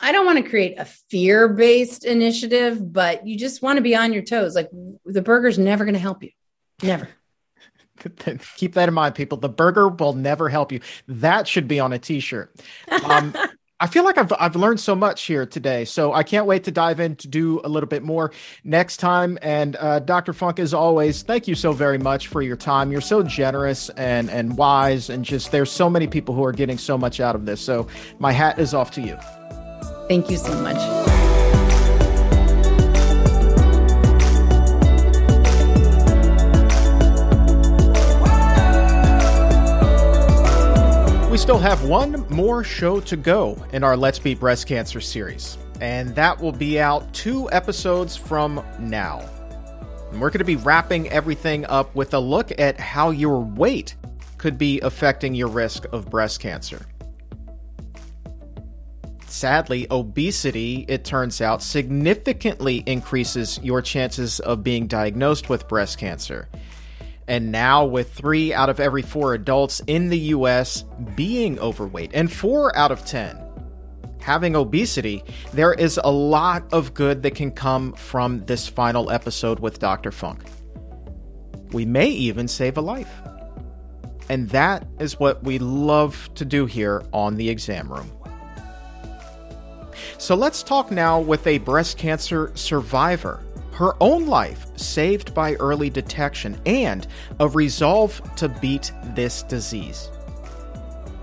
I 0.00 0.12
don't 0.12 0.24
want 0.24 0.42
to 0.42 0.48
create 0.48 0.78
a 0.78 0.86
fear 0.86 1.48
based 1.48 2.04
initiative, 2.04 2.92
but 2.92 3.26
you 3.26 3.36
just 3.36 3.60
want 3.60 3.76
to 3.76 3.82
be 3.82 3.94
on 3.94 4.12
your 4.12 4.22
toes. 4.22 4.54
Like 4.54 4.70
the 5.04 5.20
burger's 5.20 5.58
never 5.58 5.84
going 5.84 5.94
to 5.94 6.00
help 6.00 6.22
you. 6.22 6.30
Never. 6.82 7.08
Keep 8.56 8.74
that 8.74 8.88
in 8.88 8.94
mind, 8.94 9.14
people. 9.14 9.38
The 9.38 9.48
burger 9.48 9.88
will 9.88 10.14
never 10.14 10.48
help 10.48 10.72
you. 10.72 10.80
That 11.08 11.46
should 11.46 11.68
be 11.68 11.80
on 11.80 11.92
a 11.92 11.98
t 11.98 12.20
shirt. 12.20 12.54
Um, 13.04 13.34
I 13.82 13.88
feel 13.88 14.04
like 14.04 14.16
I've 14.16 14.32
I've 14.38 14.54
learned 14.54 14.78
so 14.78 14.94
much 14.94 15.24
here 15.24 15.44
today, 15.44 15.84
so 15.84 16.12
I 16.12 16.22
can't 16.22 16.46
wait 16.46 16.62
to 16.64 16.70
dive 16.70 17.00
in 17.00 17.16
to 17.16 17.26
do 17.26 17.60
a 17.64 17.68
little 17.68 17.88
bit 17.88 18.04
more 18.04 18.30
next 18.62 18.98
time. 18.98 19.40
And 19.42 19.74
uh, 19.74 19.98
Dr. 19.98 20.32
Funk, 20.32 20.60
as 20.60 20.72
always, 20.72 21.22
thank 21.22 21.48
you 21.48 21.56
so 21.56 21.72
very 21.72 21.98
much 21.98 22.28
for 22.28 22.42
your 22.42 22.54
time. 22.54 22.92
You're 22.92 23.00
so 23.00 23.24
generous 23.24 23.88
and 23.90 24.30
and 24.30 24.56
wise, 24.56 25.10
and 25.10 25.24
just 25.24 25.50
there's 25.50 25.72
so 25.72 25.90
many 25.90 26.06
people 26.06 26.32
who 26.32 26.44
are 26.44 26.52
getting 26.52 26.78
so 26.78 26.96
much 26.96 27.18
out 27.18 27.34
of 27.34 27.44
this. 27.44 27.60
So 27.60 27.88
my 28.20 28.30
hat 28.30 28.60
is 28.60 28.72
off 28.72 28.92
to 28.92 29.00
you. 29.00 29.18
Thank 30.06 30.30
you 30.30 30.36
so 30.36 30.54
much. 30.62 31.31
Still 41.42 41.58
have 41.58 41.82
one 41.88 42.24
more 42.30 42.62
show 42.62 43.00
to 43.00 43.16
go 43.16 43.60
in 43.72 43.82
our 43.82 43.96
Let's 43.96 44.20
Beat 44.20 44.38
Breast 44.38 44.68
Cancer 44.68 45.00
series, 45.00 45.58
and 45.80 46.14
that 46.14 46.40
will 46.40 46.52
be 46.52 46.78
out 46.78 47.12
two 47.12 47.50
episodes 47.50 48.16
from 48.16 48.64
now. 48.78 49.28
And 50.12 50.20
we're 50.20 50.30
going 50.30 50.38
to 50.38 50.44
be 50.44 50.54
wrapping 50.54 51.08
everything 51.08 51.66
up 51.66 51.92
with 51.96 52.14
a 52.14 52.18
look 52.20 52.52
at 52.60 52.78
how 52.78 53.10
your 53.10 53.40
weight 53.40 53.96
could 54.38 54.56
be 54.56 54.78
affecting 54.82 55.34
your 55.34 55.48
risk 55.48 55.84
of 55.92 56.08
breast 56.08 56.38
cancer. 56.38 56.86
Sadly, 59.26 59.88
obesity, 59.90 60.84
it 60.86 61.04
turns 61.04 61.40
out, 61.40 61.60
significantly 61.60 62.84
increases 62.86 63.58
your 63.64 63.82
chances 63.82 64.38
of 64.38 64.62
being 64.62 64.86
diagnosed 64.86 65.48
with 65.48 65.66
breast 65.66 65.98
cancer. 65.98 66.48
And 67.28 67.52
now, 67.52 67.84
with 67.84 68.12
three 68.12 68.52
out 68.52 68.68
of 68.68 68.80
every 68.80 69.02
four 69.02 69.34
adults 69.34 69.80
in 69.86 70.08
the 70.08 70.18
US 70.18 70.84
being 71.14 71.58
overweight 71.60 72.10
and 72.14 72.30
four 72.30 72.76
out 72.76 72.90
of 72.90 73.04
10 73.04 73.38
having 74.22 74.54
obesity, 74.54 75.24
there 75.52 75.74
is 75.74 76.00
a 76.02 76.10
lot 76.10 76.64
of 76.72 76.94
good 76.94 77.22
that 77.24 77.34
can 77.34 77.50
come 77.50 77.92
from 77.94 78.44
this 78.46 78.68
final 78.68 79.10
episode 79.10 79.60
with 79.60 79.78
Dr. 79.78 80.12
Funk. 80.12 80.44
We 81.72 81.84
may 81.84 82.08
even 82.08 82.48
save 82.48 82.76
a 82.76 82.80
life. 82.80 83.12
And 84.28 84.48
that 84.50 84.86
is 85.00 85.18
what 85.18 85.42
we 85.42 85.58
love 85.58 86.30
to 86.36 86.44
do 86.44 86.66
here 86.66 87.02
on 87.12 87.36
the 87.36 87.48
exam 87.50 87.92
room. 87.92 88.10
So 90.18 90.34
let's 90.36 90.62
talk 90.62 90.90
now 90.90 91.20
with 91.20 91.46
a 91.46 91.58
breast 91.58 91.98
cancer 91.98 92.52
survivor 92.54 93.42
her 93.72 93.94
own 94.00 94.26
life 94.26 94.66
saved 94.76 95.34
by 95.34 95.54
early 95.54 95.90
detection, 95.90 96.60
and 96.66 97.06
a 97.40 97.48
resolve 97.48 98.20
to 98.36 98.48
beat 98.48 98.92
this 99.14 99.42
disease. 99.44 100.10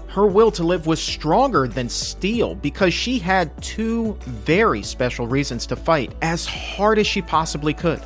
Her 0.08 0.26
will 0.26 0.52
to 0.52 0.64
live 0.64 0.88
was 0.88 1.02
stronger 1.02 1.68
than 1.68 1.88
steel 1.88 2.56
because 2.56 2.94
she 2.94 3.20
had 3.20 3.56
two 3.62 4.18
very 4.26 4.82
special 4.82 5.28
reasons 5.28 5.68
to 5.68 5.76
fight 5.76 6.14
as 6.24 6.48
hard 6.48 6.98
as 6.98 7.06
she 7.06 7.22
possibly 7.22 7.74
could 7.74 8.02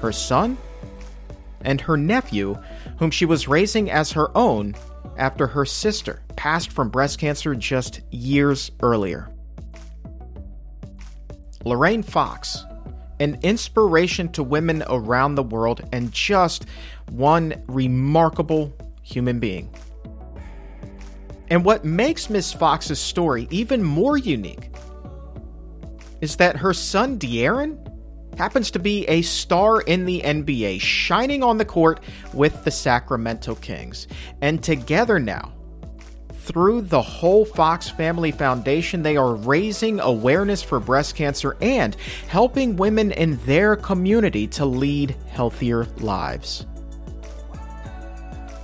her 0.00 0.12
son 0.12 0.58
and 1.64 1.80
her 1.80 1.96
nephew, 1.96 2.56
whom 2.98 3.10
she 3.10 3.24
was 3.24 3.46
raising 3.46 3.88
as 3.88 4.12
her 4.12 4.36
own 4.36 4.74
after 5.16 5.46
her 5.46 5.64
sister 5.64 6.20
passed 6.34 6.72
from 6.72 6.88
breast 6.88 7.20
cancer 7.20 7.54
just 7.54 8.00
years 8.10 8.72
earlier. 8.82 9.30
Lorraine 11.64 12.02
Fox 12.02 12.64
an 13.22 13.38
inspiration 13.42 14.28
to 14.32 14.42
women 14.42 14.82
around 14.88 15.36
the 15.36 15.42
world, 15.42 15.80
and 15.92 16.12
just 16.12 16.66
one 17.10 17.54
remarkable 17.68 18.72
human 19.02 19.38
being. 19.38 19.72
And 21.48 21.64
what 21.64 21.84
makes 21.84 22.30
Miss 22.30 22.52
Fox's 22.52 22.98
story 22.98 23.46
even 23.50 23.82
more 23.82 24.16
unique 24.16 24.70
is 26.20 26.36
that 26.36 26.56
her 26.56 26.72
son 26.72 27.18
De'Aaron 27.18 27.78
happens 28.38 28.70
to 28.70 28.78
be 28.78 29.04
a 29.06 29.22
star 29.22 29.82
in 29.82 30.06
the 30.06 30.22
NBA, 30.22 30.80
shining 30.80 31.42
on 31.42 31.58
the 31.58 31.64
court 31.64 32.00
with 32.32 32.64
the 32.64 32.70
Sacramento 32.70 33.54
Kings. 33.56 34.08
And 34.40 34.62
together 34.62 35.18
now, 35.18 35.52
through 36.44 36.82
the 36.82 37.00
whole 37.00 37.44
Fox 37.44 37.88
Family 37.88 38.32
Foundation, 38.32 39.02
they 39.02 39.16
are 39.16 39.34
raising 39.34 40.00
awareness 40.00 40.62
for 40.62 40.80
breast 40.80 41.14
cancer 41.14 41.56
and 41.60 41.94
helping 42.26 42.76
women 42.76 43.12
in 43.12 43.36
their 43.46 43.76
community 43.76 44.46
to 44.48 44.64
lead 44.64 45.16
healthier 45.28 45.84
lives. 45.98 46.66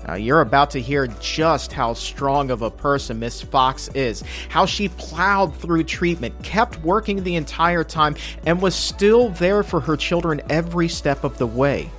Now, 0.08 0.14
you're 0.14 0.40
about 0.40 0.70
to 0.70 0.80
hear 0.80 1.06
just 1.20 1.72
how 1.72 1.92
strong 1.92 2.50
of 2.50 2.62
a 2.62 2.70
person 2.70 3.18
Miss 3.18 3.42
Fox 3.42 3.88
is, 3.88 4.24
how 4.48 4.64
she 4.64 4.88
plowed 4.88 5.54
through 5.54 5.84
treatment, 5.84 6.42
kept 6.42 6.80
working 6.80 7.22
the 7.22 7.36
entire 7.36 7.84
time, 7.84 8.16
and 8.46 8.60
was 8.60 8.74
still 8.74 9.28
there 9.28 9.62
for 9.62 9.80
her 9.80 9.98
children 9.98 10.40
every 10.48 10.88
step 10.88 11.24
of 11.24 11.36
the 11.36 11.46
way. 11.46 11.90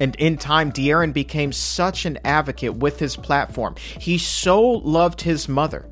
And 0.00 0.14
in 0.16 0.36
time, 0.36 0.72
De'Aaron 0.72 1.12
became 1.12 1.52
such 1.52 2.04
an 2.04 2.18
advocate 2.24 2.74
with 2.74 2.98
his 2.98 3.16
platform. 3.16 3.76
He 3.98 4.18
so 4.18 4.62
loved 4.62 5.22
his 5.22 5.48
mother 5.48 5.88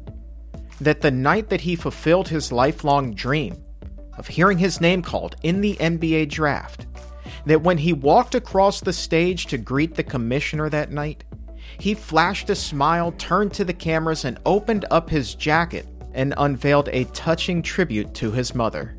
that 0.80 1.00
the 1.00 1.10
night 1.10 1.48
that 1.48 1.62
he 1.62 1.76
fulfilled 1.76 2.28
his 2.28 2.52
lifelong 2.52 3.14
dream 3.14 3.56
of 4.18 4.26
hearing 4.28 4.58
his 4.58 4.80
name 4.80 5.02
called 5.02 5.36
in 5.42 5.60
the 5.60 5.74
NBA 5.76 6.28
draft, 6.28 6.86
that 7.46 7.62
when 7.62 7.78
he 7.78 7.92
walked 7.92 8.34
across 8.34 8.80
the 8.80 8.92
stage 8.92 9.46
to 9.46 9.58
greet 9.58 9.94
the 9.94 10.02
commissioner 10.02 10.68
that 10.68 10.92
night, 10.92 11.24
he 11.78 11.94
flashed 11.94 12.50
a 12.50 12.54
smile, 12.54 13.12
turned 13.12 13.52
to 13.54 13.64
the 13.64 13.72
cameras, 13.72 14.24
and 14.24 14.38
opened 14.46 14.84
up 14.90 15.10
his 15.10 15.34
jacket 15.34 15.86
and 16.12 16.34
unveiled 16.36 16.88
a 16.92 17.04
touching 17.06 17.62
tribute 17.62 18.14
to 18.14 18.30
his 18.30 18.54
mother. 18.54 18.96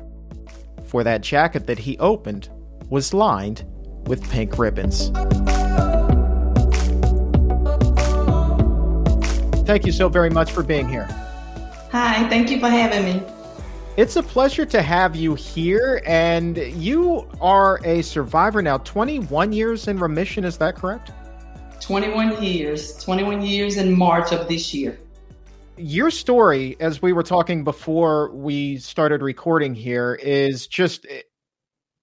For 0.84 1.02
that 1.02 1.22
jacket 1.22 1.66
that 1.66 1.78
he 1.78 1.98
opened 1.98 2.50
was 2.90 3.14
lined 3.14 3.64
with 4.06 4.28
pink 4.30 4.58
ribbons. 4.58 5.10
Thank 9.66 9.84
you 9.84 9.92
so 9.92 10.08
very 10.08 10.30
much 10.30 10.52
for 10.52 10.62
being 10.62 10.88
here. 10.88 11.06
Hi, 11.90 12.28
thank 12.28 12.50
you 12.50 12.60
for 12.60 12.68
having 12.68 13.04
me. 13.04 13.22
It's 13.96 14.16
a 14.16 14.22
pleasure 14.22 14.66
to 14.66 14.82
have 14.82 15.16
you 15.16 15.34
here. 15.34 16.02
And 16.06 16.56
you 16.56 17.26
are 17.40 17.80
a 17.84 18.02
survivor 18.02 18.60
now, 18.60 18.78
21 18.78 19.52
years 19.52 19.88
in 19.88 19.98
remission, 19.98 20.44
is 20.44 20.58
that 20.58 20.76
correct? 20.76 21.12
21 21.80 22.42
years, 22.42 23.02
21 23.02 23.42
years 23.42 23.76
in 23.76 23.96
March 23.96 24.32
of 24.32 24.48
this 24.48 24.74
year. 24.74 24.98
Your 25.78 26.10
story, 26.10 26.76
as 26.80 27.02
we 27.02 27.12
were 27.12 27.22
talking 27.22 27.64
before 27.64 28.30
we 28.32 28.76
started 28.78 29.22
recording 29.22 29.74
here, 29.74 30.14
is 30.14 30.66
just 30.66 31.06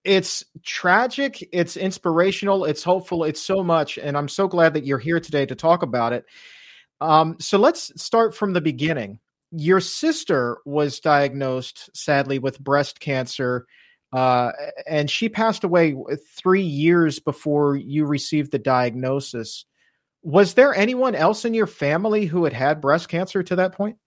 it's 0.04 0.44
tragic, 0.64 1.48
it's 1.52 1.78
inspirational, 1.78 2.66
it's 2.66 2.84
hopeful, 2.84 3.24
it's 3.24 3.42
so 3.42 3.64
much. 3.64 3.98
And 3.98 4.18
I'm 4.18 4.28
so 4.28 4.48
glad 4.48 4.74
that 4.74 4.86
you're 4.86 5.00
here 5.00 5.20
today 5.20 5.46
to 5.46 5.56
talk 5.56 5.84
about 5.84 6.14
it. 6.14 6.26
Um, 7.02 7.38
so 7.40 7.58
let's 7.58 7.92
start 8.02 8.36
from 8.36 8.54
the 8.54 8.62
beginning 8.62 9.20
your 9.56 9.80
sister 9.80 10.58
was 10.66 11.00
diagnosed 11.00 11.96
sadly 11.96 12.40
with 12.40 12.60
breast 12.60 13.00
cancer 13.00 13.68
uh, 14.12 14.52
and 14.88 15.10
she 15.10 15.30
passed 15.30 15.64
away 15.64 15.96
three 16.36 16.64
years 16.64 17.20
before 17.20 17.76
you 17.76 18.06
received 18.06 18.52
the 18.52 18.60
diagnosis 18.60 19.66
was 20.24 20.56
there 20.56 20.74
anyone 20.74 21.14
else 21.14 21.46
in 21.46 21.54
your 21.54 21.68
family 21.68 22.26
who 22.26 22.46
had 22.46 22.54
had 22.54 22.82
breast 22.82 23.10
cancer 23.10 23.44
to 23.44 23.56
that 23.56 23.74
point 23.74 23.98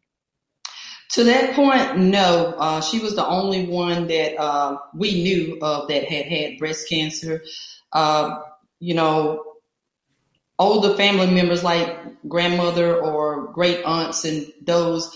to 1.10 1.24
that 1.24 1.54
point 1.54 1.98
no 1.98 2.54
uh, 2.58 2.80
she 2.80 2.98
was 2.98 3.14
the 3.14 3.26
only 3.26 3.66
one 3.66 4.06
that 4.06 4.36
uh, 4.40 4.76
we 4.94 5.22
knew 5.22 5.58
of 5.62 5.88
that 5.88 6.04
had 6.04 6.26
had 6.26 6.58
breast 6.58 6.88
cancer 6.88 7.42
uh, 7.92 8.38
you 8.80 8.94
know 8.94 9.42
older 10.58 10.94
family 10.96 11.30
members 11.30 11.62
like 11.62 11.98
grandmother 12.28 12.96
or 12.96 13.52
great 13.52 13.84
aunts 13.84 14.24
and 14.24 14.46
those 14.62 15.10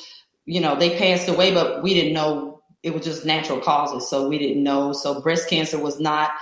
you 0.50 0.60
know, 0.60 0.74
they 0.74 0.98
passed 0.98 1.28
away, 1.28 1.54
but 1.54 1.80
we 1.80 1.94
didn't 1.94 2.12
know 2.12 2.60
it 2.82 2.92
was 2.92 3.04
just 3.04 3.24
natural 3.24 3.60
causes. 3.60 4.10
So 4.10 4.28
we 4.28 4.36
didn't 4.36 4.64
know. 4.64 4.92
So 4.92 5.20
breast 5.20 5.48
cancer 5.48 5.78
was 5.78 6.00
not 6.00 6.32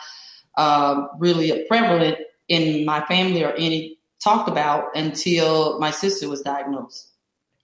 uh, 0.56 1.06
really 1.18 1.66
prevalent 1.68 2.16
in 2.48 2.86
my 2.86 3.04
family 3.04 3.44
or 3.44 3.52
any 3.52 3.98
talked 4.24 4.48
about 4.48 4.96
until 4.96 5.78
my 5.78 5.90
sister 5.90 6.26
was 6.26 6.40
diagnosed. 6.40 7.07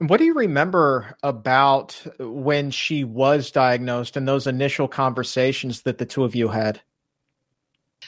What 0.07 0.19
do 0.19 0.25
you 0.25 0.35
remember 0.35 1.17
about 1.23 2.01
when 2.19 2.71
she 2.71 3.05
was 3.05 3.51
diagnosed 3.51 4.17
and 4.17 4.27
those 4.27 4.47
initial 4.47 4.89
conversations 4.89 5.83
that 5.83 5.99
the 5.99 6.07
two 6.07 6.25
of 6.25 6.35
you 6.35 6.49
had? 6.49 6.81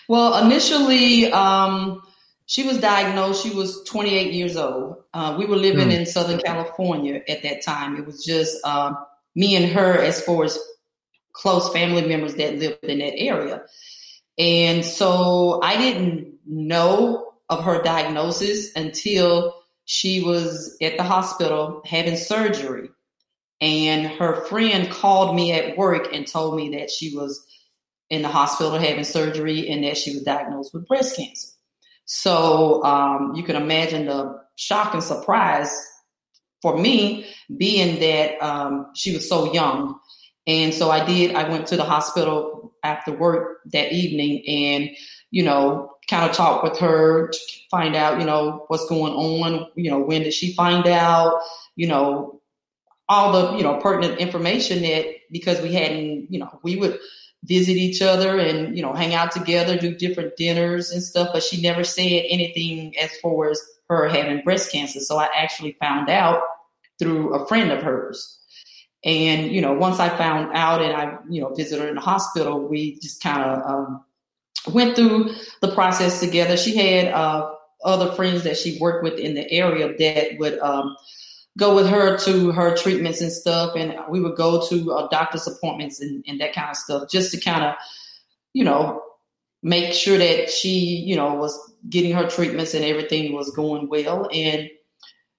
Well, 0.09 0.45
initially, 0.45 1.31
um, 1.33 2.03
she 2.47 2.63
was 2.65 2.79
diagnosed. 2.79 3.43
She 3.43 3.51
was 3.51 3.83
28 3.85 4.33
years 4.33 4.57
old. 4.57 5.03
Uh, 5.13 5.37
we 5.39 5.47
were 5.47 5.57
living 5.57 5.89
mm. 5.89 5.99
in 5.99 6.07
Southern 6.07 6.41
California 6.41 7.23
at 7.29 7.43
that 7.43 7.63
time. 7.63 7.97
It 7.97 8.07
was 8.07 8.25
just 8.25 8.57
uh, 8.65 8.95
me 9.35 9.57
and 9.57 9.67
her 9.67 9.99
as 9.99 10.21
far 10.21 10.45
as 10.45 10.59
close 11.33 11.73
family 11.73 12.07
members 12.07 12.35
that 12.37 12.59
lived 12.59 12.85
in 12.85 12.99
that 12.99 13.17
area. 13.17 13.63
And 14.39 14.85
so 14.85 15.61
I 15.63 15.77
didn't 15.77 16.35
know 16.47 17.33
of 17.49 17.65
her 17.65 17.83
diagnosis 17.83 18.75
until 18.77 19.55
she 19.87 20.21
was 20.23 20.77
at 20.83 20.97
the 20.97 21.03
hospital 21.03 21.81
having 21.87 22.17
surgery. 22.17 22.91
And 23.61 24.07
her 24.07 24.45
friend 24.45 24.91
called 24.91 25.35
me 25.35 25.53
at 25.53 25.79
work 25.79 26.13
and 26.13 26.27
told 26.27 26.57
me 26.57 26.77
that 26.77 26.91
she 26.91 27.17
was 27.17 27.47
in 28.11 28.21
the 28.21 28.29
hospital 28.29 28.79
having 28.79 29.05
surgery 29.05 29.71
and 29.71 29.83
that 29.85 29.97
she 29.97 30.13
was 30.13 30.23
diagnosed 30.23 30.75
with 30.75 30.87
breast 30.87 31.17
cancer. 31.17 31.49
So 32.05 32.85
um, 32.85 33.33
you 33.35 33.43
can 33.43 33.57
imagine 33.57 34.07
the 34.07 34.43
shock 34.57 34.93
and 34.93 35.03
surprise 35.03 35.71
for 36.63 36.77
me, 36.77 37.27
being 37.57 38.01
that 38.01 38.43
um, 38.43 38.89
she 38.95 39.15
was 39.15 39.29
so 39.29 39.53
young. 39.53 39.99
And 40.47 40.75
so 40.75 40.91
I 40.91 41.05
did, 41.05 41.35
I 41.35 41.49
went 41.49 41.67
to 41.69 41.77
the 41.77 41.85
hospital 41.85 42.75
after 42.83 43.13
work 43.13 43.61
that 43.73 43.93
evening 43.93 44.45
and, 44.47 44.91
you 45.31 45.43
know, 45.43 45.96
kind 46.09 46.29
of 46.29 46.37
talk 46.37 46.63
with 46.63 46.79
her 46.79 47.29
to 47.29 47.39
find 47.71 47.97
out, 47.97 48.21
you 48.21 48.27
know, 48.27 48.65
what's 48.69 48.87
going 48.89 49.13
on, 49.13 49.67
you 49.75 49.91
know, 49.91 49.99
when 49.99 50.23
did 50.23 50.33
she 50.33 50.55
find 50.55 50.87
out, 50.87 51.41
you 51.75 51.87
know, 51.87 52.41
all 53.09 53.33
the, 53.33 53.57
you 53.57 53.63
know, 53.63 53.79
pertinent 53.81 54.19
information 54.19 54.83
that 54.83 55.07
because 55.31 55.61
we 55.61 55.73
hadn't, 55.73 56.33
you 56.33 56.39
know, 56.39 56.61
we 56.63 56.77
would 56.77 56.99
visit 57.47 57.77
each 57.77 58.03
other 58.03 58.39
and 58.39 58.77
you 58.77 58.83
know 58.83 58.93
hang 58.93 59.15
out 59.15 59.31
together, 59.31 59.77
do 59.77 59.95
different 59.95 60.37
dinners 60.37 60.91
and 60.91 61.03
stuff. 61.03 61.31
But 61.33 61.43
she 61.43 61.63
never 61.63 61.85
said 61.85 62.25
anything 62.29 62.97
as 62.99 63.11
far 63.19 63.51
as 63.51 63.61
her 63.89 64.09
having 64.09 64.43
breast 64.43 64.73
cancer. 64.73 65.01
So 65.01 65.17
I 65.17 65.29
actually 65.35 65.77
found 65.81 66.11
out 66.11 66.43
through 66.99 67.35
a 67.35 67.47
friend 67.47 67.71
of 67.71 67.83
hers. 67.83 68.39
And 69.05 69.53
you 69.53 69.61
know, 69.61 69.75
once 69.75 70.01
I 70.01 70.09
found 70.17 70.57
out 70.57 70.83
and 70.83 70.93
I 70.93 71.19
you 71.29 71.41
know 71.41 71.55
visited 71.55 71.83
her 71.83 71.89
in 71.89 71.95
the 71.95 72.01
hospital, 72.01 72.61
we 72.61 72.99
just 72.99 73.23
kind 73.23 73.43
of 73.43 73.71
um, 73.71 74.05
went 74.69 74.97
through 74.97 75.35
the 75.61 75.75
process 75.75 76.21
together. 76.21 76.57
She 76.57 76.77
had 76.77 77.13
uh, 77.13 77.53
other 77.85 78.13
friends 78.13 78.43
that 78.45 78.57
she 78.57 78.79
worked 78.81 79.05
with 79.05 79.19
in 79.19 79.35
the 79.35 79.51
area 79.51 79.97
that 79.99 80.39
would 80.39 80.59
um, 80.61 80.97
go 81.59 81.75
with 81.75 81.89
her 81.89 82.19
to 82.19 82.53
her 82.53 82.77
treatments 82.77 83.21
and 83.21 83.33
stuff. 83.33 83.75
And 83.77 83.97
we 84.09 84.21
would 84.21 84.37
go 84.37 84.67
to 84.69 84.93
uh, 84.93 85.09
doctor's 85.09 85.47
appointments 85.47 86.01
and, 86.01 86.25
and 86.27 86.41
that 86.41 86.55
kind 86.55 86.71
of 86.71 86.77
stuff 86.77 87.11
just 87.11 87.33
to 87.33 87.41
kind 87.41 87.65
of, 87.65 87.75
you 88.53 88.65
know, 88.65 89.03
make 89.63 89.93
sure 89.93 90.19
that 90.19 90.51
she, 90.51 90.69
you 90.69 91.17
know, 91.17 91.35
was 91.35 91.59
getting 91.89 92.13
her 92.13 92.29
treatments 92.29 92.75
and 92.75 92.85
everything 92.85 93.33
was 93.33 93.51
going 93.51 93.89
well. 93.89 94.29
And 94.33 94.69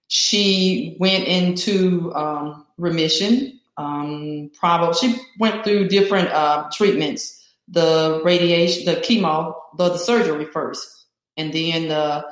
she 0.08 0.96
went 1.00 1.26
into 1.26 2.14
um, 2.16 2.66
remission. 2.78 3.60
Um, 3.78 4.50
probably 4.58 4.96
she 4.96 5.16
went 5.40 5.64
through 5.64 5.88
different 5.90 6.30
uh, 6.30 6.68
treatments, 6.74 7.37
the 7.68 8.22
radiation, 8.24 8.86
the 8.86 9.00
chemo, 9.02 9.56
the, 9.78 9.90
the 9.90 9.98
surgery 9.98 10.46
first, 10.46 11.06
and 11.36 11.54
then 11.54 11.90
the 11.90 12.26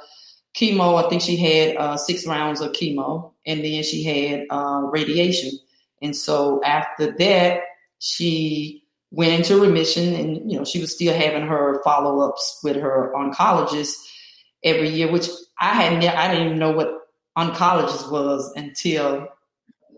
chemo. 0.55 1.03
I 1.03 1.09
think 1.09 1.21
she 1.21 1.37
had 1.37 1.75
uh, 1.77 1.97
six 1.97 2.25
rounds 2.25 2.61
of 2.61 2.71
chemo, 2.71 3.31
and 3.45 3.63
then 3.63 3.83
she 3.83 4.03
had 4.03 4.45
uh, 4.49 4.81
radiation. 4.91 5.51
And 6.01 6.15
so 6.15 6.63
after 6.63 7.11
that, 7.17 7.61
she 7.99 8.83
went 9.11 9.33
into 9.33 9.59
remission, 9.59 10.13
and 10.15 10.51
you 10.51 10.57
know 10.57 10.65
she 10.65 10.79
was 10.79 10.93
still 10.93 11.13
having 11.13 11.47
her 11.47 11.81
follow 11.83 12.19
ups 12.27 12.59
with 12.63 12.77
her 12.77 13.13
oncologist 13.15 13.93
every 14.63 14.89
year, 14.89 15.11
which 15.11 15.29
I 15.59 15.73
had 15.73 15.99
ne- 15.99 16.07
I 16.07 16.29
didn't 16.29 16.47
even 16.47 16.59
know 16.59 16.71
what 16.71 16.91
oncologist 17.37 18.11
was 18.11 18.51
until 18.55 19.27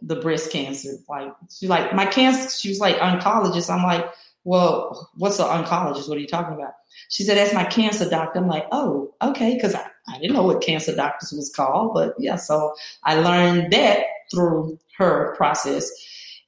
the 0.02 0.16
breast 0.16 0.52
cancer. 0.52 0.94
Like 1.10 1.34
she's 1.50 1.70
like 1.70 1.94
my 1.94 2.06
cancer. 2.06 2.50
She 2.50 2.70
was 2.70 2.80
like 2.80 2.98
oncologist. 2.98 3.74
I'm 3.74 3.84
like, 3.84 4.06
well, 4.48 5.10
what's 5.15 5.40
an 5.40 5.45
oncologist? 5.45 6.07
What 6.07 6.18
are 6.18 6.22
you 6.22 6.28
talking 6.28 6.56
about? 6.56 6.72
She 7.10 7.24
said, 7.24 7.36
that's 7.36 7.53
my 7.53 7.65
cancer 7.65 8.10
doctor. 8.10 8.40
I'm 8.40 8.48
like, 8.48 8.65
oh, 8.72 9.14
okay, 9.22 9.56
because 9.56 9.76
I, 9.76 9.86
I 10.07 10.19
didn't 10.19 10.38
know 10.38 10.44
what 10.44 10.61
cancer 10.61 10.95
doctors 10.95 11.34
was 11.34 11.52
called, 11.53 11.94
but 11.94 12.14
yeah, 12.18 12.38
so 12.38 12.74
I 13.03 13.15
learned 13.15 13.74
that 13.74 14.03
through 14.32 14.80
her 14.98 15.36
process. 15.36 15.91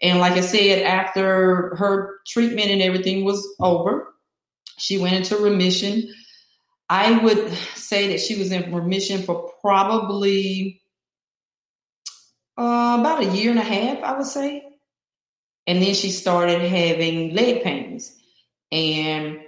And 0.01 0.19
like 0.19 0.31
I 0.31 0.39
said, 0.39 0.83
after 0.83 1.75
her 1.75 2.21
treatment 2.25 2.69
and 2.71 2.81
everything 2.81 3.25
was 3.25 3.45
over, 3.59 4.07
she 4.77 4.97
went 4.97 5.15
into 5.15 5.35
remission. 5.35 6.09
I 6.87 7.21
would 7.21 7.51
say 7.75 8.07
that 8.07 8.21
she 8.21 8.39
was 8.39 8.53
in 8.53 8.73
remission 8.73 9.23
for 9.23 9.51
probably 9.59 10.81
uh, 12.57 12.95
about 13.01 13.23
a 13.23 13.35
year 13.35 13.51
and 13.51 13.59
a 13.59 13.63
half, 13.63 14.01
I 14.03 14.17
would 14.17 14.25
say. 14.25 14.68
And 15.69 15.81
then 15.81 15.93
she 15.93 16.09
started 16.09 16.61
having 16.61 17.33
leg 17.33 17.63
pains. 17.63 18.13
And 18.71 19.39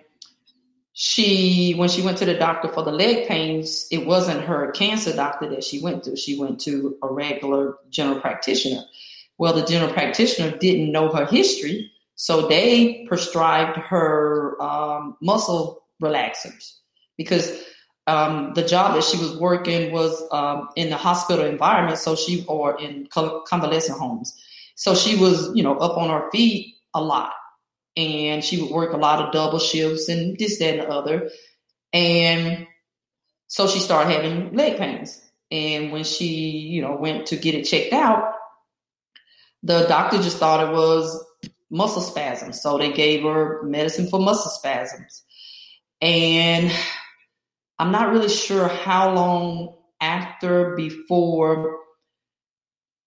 she 0.94 1.74
when 1.78 1.90
she 1.90 2.02
went 2.02 2.18
to 2.20 2.26
the 2.26 2.34
doctor 2.34 2.68
for 2.68 2.84
the 2.84 2.92
leg 2.92 3.26
pains 3.26 3.88
it 3.92 4.06
wasn't 4.06 4.44
her 4.44 4.72
cancer 4.72 5.16
doctor 5.16 5.50
that 5.50 5.64
she 5.64 5.82
went 5.82 6.04
to 6.04 6.18
she 6.18 6.38
went 6.38 6.60
to 6.60 6.98
a 7.02 7.08
regular 7.08 7.78
general 7.90 8.20
practitioner 8.20 8.84
well 9.38 9.54
the 9.54 9.66
general 9.66 9.92
practitioner 9.94 10.56
didn't 10.58 10.92
know 10.92 11.10
her 11.10 11.26
history 11.26 11.90
so 12.16 12.46
they 12.50 13.06
prescribed 13.08 13.78
her 13.78 14.62
um, 14.62 15.16
muscle 15.22 15.82
relaxers 16.04 16.76
because 17.16 17.64
um, 18.08 18.54
the 18.56 18.64
job 18.64 18.96
that 18.96 19.04
she 19.04 19.18
was 19.18 19.38
working 19.38 19.92
was 19.92 20.22
um, 20.32 20.70
in 20.76 20.90
the 20.90 20.98
hospital 20.98 21.46
environment, 21.46 21.98
so 21.98 22.16
she 22.16 22.44
or 22.48 22.80
in 22.80 23.08
convalescent 23.08 24.00
homes. 24.00 24.38
So 24.76 24.96
she 24.96 25.16
was, 25.16 25.52
you 25.56 25.64
know, 25.64 25.78
up 25.78 25.98
on 25.98 26.10
her 26.10 26.30
feet 26.32 26.76
a 26.94 27.02
lot, 27.02 27.34
and 27.96 28.44
she 28.44 28.62
would 28.62 28.72
work 28.72 28.94
a 28.94 28.98
lot 28.98 29.26
of 29.26 29.32
double 29.32 29.60
shifts 29.60 30.10
and 30.10 30.38
this, 30.38 30.60
that, 30.60 30.80
and 30.80 30.82
the 30.82 30.90
other. 30.90 31.30
And 31.94 32.68
so 33.48 33.68
she 33.68 33.80
started 33.80 34.12
having 34.12 34.56
leg 34.56 34.78
pains. 34.78 35.22
And 35.52 35.92
when 35.92 36.06
she, 36.06 36.26
you 36.26 36.82
know, 36.82 36.96
went 36.96 37.28
to 37.28 37.36
get 37.36 37.56
it 37.56 37.64
checked 37.64 37.92
out, 37.92 38.34
the 39.64 39.86
doctor 39.88 40.18
just 40.18 40.38
thought 40.38 40.70
it 40.70 40.74
was 40.74 41.24
muscle 41.70 42.02
spasms. 42.02 42.62
So 42.62 42.78
they 42.78 42.94
gave 42.94 43.24
her 43.24 43.62
medicine 43.64 44.10
for 44.10 44.20
muscle 44.20 44.52
spasms. 44.52 45.24
And 46.02 46.72
I'm 47.78 47.92
not 47.92 48.12
really 48.12 48.30
sure 48.30 48.68
how 48.68 49.14
long 49.14 49.76
after 50.00 50.76
before 50.76 51.81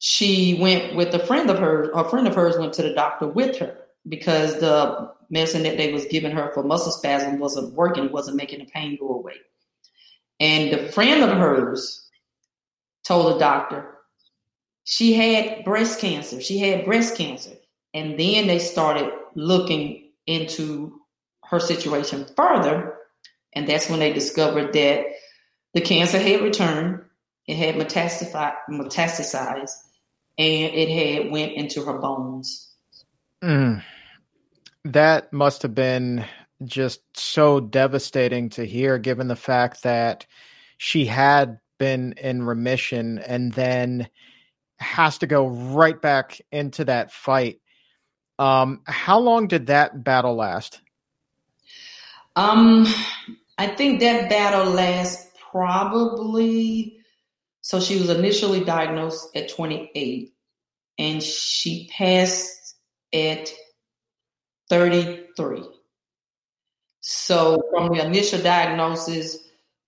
she 0.05 0.59
went 0.61 0.95
with 0.95 1.15
a 1.15 1.27
friend 1.27 1.49
of 1.49 1.59
hers. 1.59 1.89
A 1.95 2.09
friend 2.09 2.27
of 2.27 2.35
hers 2.35 2.59
went 2.59 2.73
to 2.75 2.83
the 2.83 2.93
doctor 2.93 3.27
with 3.27 3.57
her 3.59 3.79
because 4.09 4.61
the 4.61 5.13
medicine 5.31 5.63
that 5.63 5.77
they 5.77 5.93
was 5.93 6.05
giving 6.07 6.33
her 6.33 6.53
for 6.53 6.63
muscle 6.63 6.93
spasm 6.93 7.39
wasn't 7.39 7.73
working, 7.75 8.13
wasn't 8.13 8.37
making 8.37 8.59
the 8.59 8.67
pain 8.67 8.99
go 9.01 9.09
away. 9.09 9.35
And 10.41 10.73
the 10.73 10.93
friend 10.93 11.23
of 11.23 11.37
hers 11.37 12.07
told 13.05 13.35
the 13.35 13.39
doctor 13.39 13.91
she 14.85 15.15
had 15.15 15.65
breast 15.65 16.01
cancer. 16.01 16.41
She 16.41 16.59
had 16.59 16.85
breast 16.85 17.17
cancer. 17.17 17.53
And 17.95 18.19
then 18.19 18.47
they 18.47 18.59
started 18.59 19.11
looking 19.35 20.11
into 20.27 21.01
her 21.45 21.61
situation 21.61 22.27
further 22.37 22.95
and 23.55 23.69
that's 23.69 23.89
when 23.89 24.01
they 24.01 24.13
discovered 24.13 24.73
that 24.73 25.07
the 25.73 25.81
cancer 25.81 26.19
had 26.19 26.43
returned, 26.43 27.03
it 27.47 27.57
had 27.57 27.77
metastasized, 27.77 29.75
and 30.39 30.75
it 30.75 30.89
had 31.23 31.31
went 31.31 31.53
into 31.53 31.85
her 31.85 31.99
bones. 31.99 32.73
Mm. 33.43 33.83
That 34.85 35.33
must 35.33 35.63
have 35.63 35.75
been 35.75 36.25
just 36.65 37.01
so 37.17 37.61
devastating 37.61 38.51
to 38.51 38.65
hear, 38.65 38.99
given 38.99 39.29
the 39.29 39.37
fact 39.37 39.83
that 39.83 40.27
she 40.79 41.07
had 41.07 41.59
been 41.79 42.15
in 42.15 42.43
remission 42.43 43.19
and 43.19 43.53
then 43.53 44.09
has 44.79 45.19
to 45.19 45.27
go 45.27 45.47
right 45.47 46.01
back 46.01 46.41
into 46.53 46.85
that 46.85 47.13
fight. 47.13 47.61
Um, 48.39 48.83
how 48.85 49.19
long 49.21 49.47
did 49.49 49.69
that 49.69 50.03
battle 50.03 50.35
last? 50.35 50.81
Um, 52.37 52.87
I 53.59 53.69
think 53.69 54.01
that 54.01 54.29
battle 54.29 54.73
lasts 54.73 55.31
probably. 55.51 56.99
So 57.65 57.81
she 57.81 57.99
was 57.99 58.11
initially 58.11 58.63
diagnosed 58.63 59.35
at 59.35 59.49
28 59.49 60.35
and 60.99 61.23
she 61.23 61.89
passed 61.97 62.77
at 63.11 63.51
33. 64.69 65.63
So 67.01 67.63
from 67.71 67.89
the 67.89 68.05
initial 68.05 68.43
diagnosis, 68.43 69.39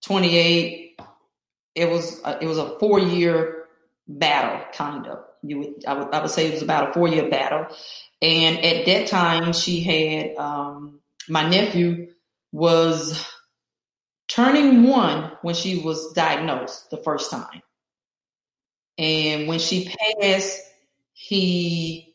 28, 0.06 0.98
it 1.74 1.90
was 1.90 2.18
a, 2.24 2.42
it 2.42 2.46
was 2.46 2.56
a 2.56 2.78
four 2.78 2.98
year 2.98 3.66
battle, 4.08 4.64
kind 4.72 5.06
of. 5.06 5.18
You 5.42 5.58
would 5.58 5.84
I 5.86 5.92
would 5.92 6.14
I 6.14 6.22
would 6.22 6.30
say 6.30 6.46
it 6.46 6.54
was 6.54 6.62
about 6.62 6.88
a 6.88 6.92
four 6.94 7.08
year 7.08 7.28
battle, 7.28 7.66
and 8.22 8.58
at 8.64 8.86
that 8.86 9.06
time 9.06 9.52
she 9.52 9.80
had 9.82 10.34
um, 10.36 11.00
my 11.28 11.46
nephew 11.46 12.08
was 12.52 13.22
turning 14.28 14.84
one 14.84 15.32
when 15.42 15.54
she 15.54 15.78
was 15.78 16.12
diagnosed 16.14 16.90
the 16.90 16.96
first 16.96 17.30
time. 17.30 17.62
And 18.98 19.47
when 19.47 19.59
she 19.59 19.93
passed, 20.20 20.60
he 21.12 22.14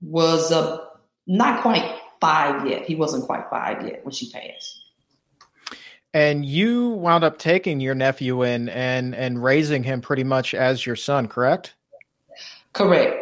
was 0.00 0.50
uh, 0.50 0.78
not 1.26 1.62
quite 1.62 1.98
five 2.20 2.66
yet. 2.66 2.84
He 2.84 2.94
wasn't 2.94 3.24
quite 3.24 3.48
five 3.50 3.86
yet 3.86 4.04
when 4.04 4.12
she 4.12 4.30
passed. 4.30 4.82
And 6.12 6.46
you 6.46 6.90
wound 6.90 7.24
up 7.24 7.38
taking 7.38 7.80
your 7.80 7.94
nephew 7.94 8.42
in 8.42 8.70
and 8.70 9.14
and 9.14 9.42
raising 9.42 9.82
him 9.82 10.00
pretty 10.00 10.24
much 10.24 10.54
as 10.54 10.86
your 10.86 10.96
son, 10.96 11.28
correct? 11.28 11.74
Correct. 12.72 13.16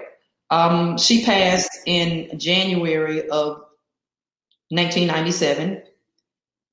Um, 0.51 0.97
she 0.99 1.25
passed 1.25 1.71
in 1.87 2.39
January 2.39 3.29
of 3.29 3.65
1997 4.69 5.83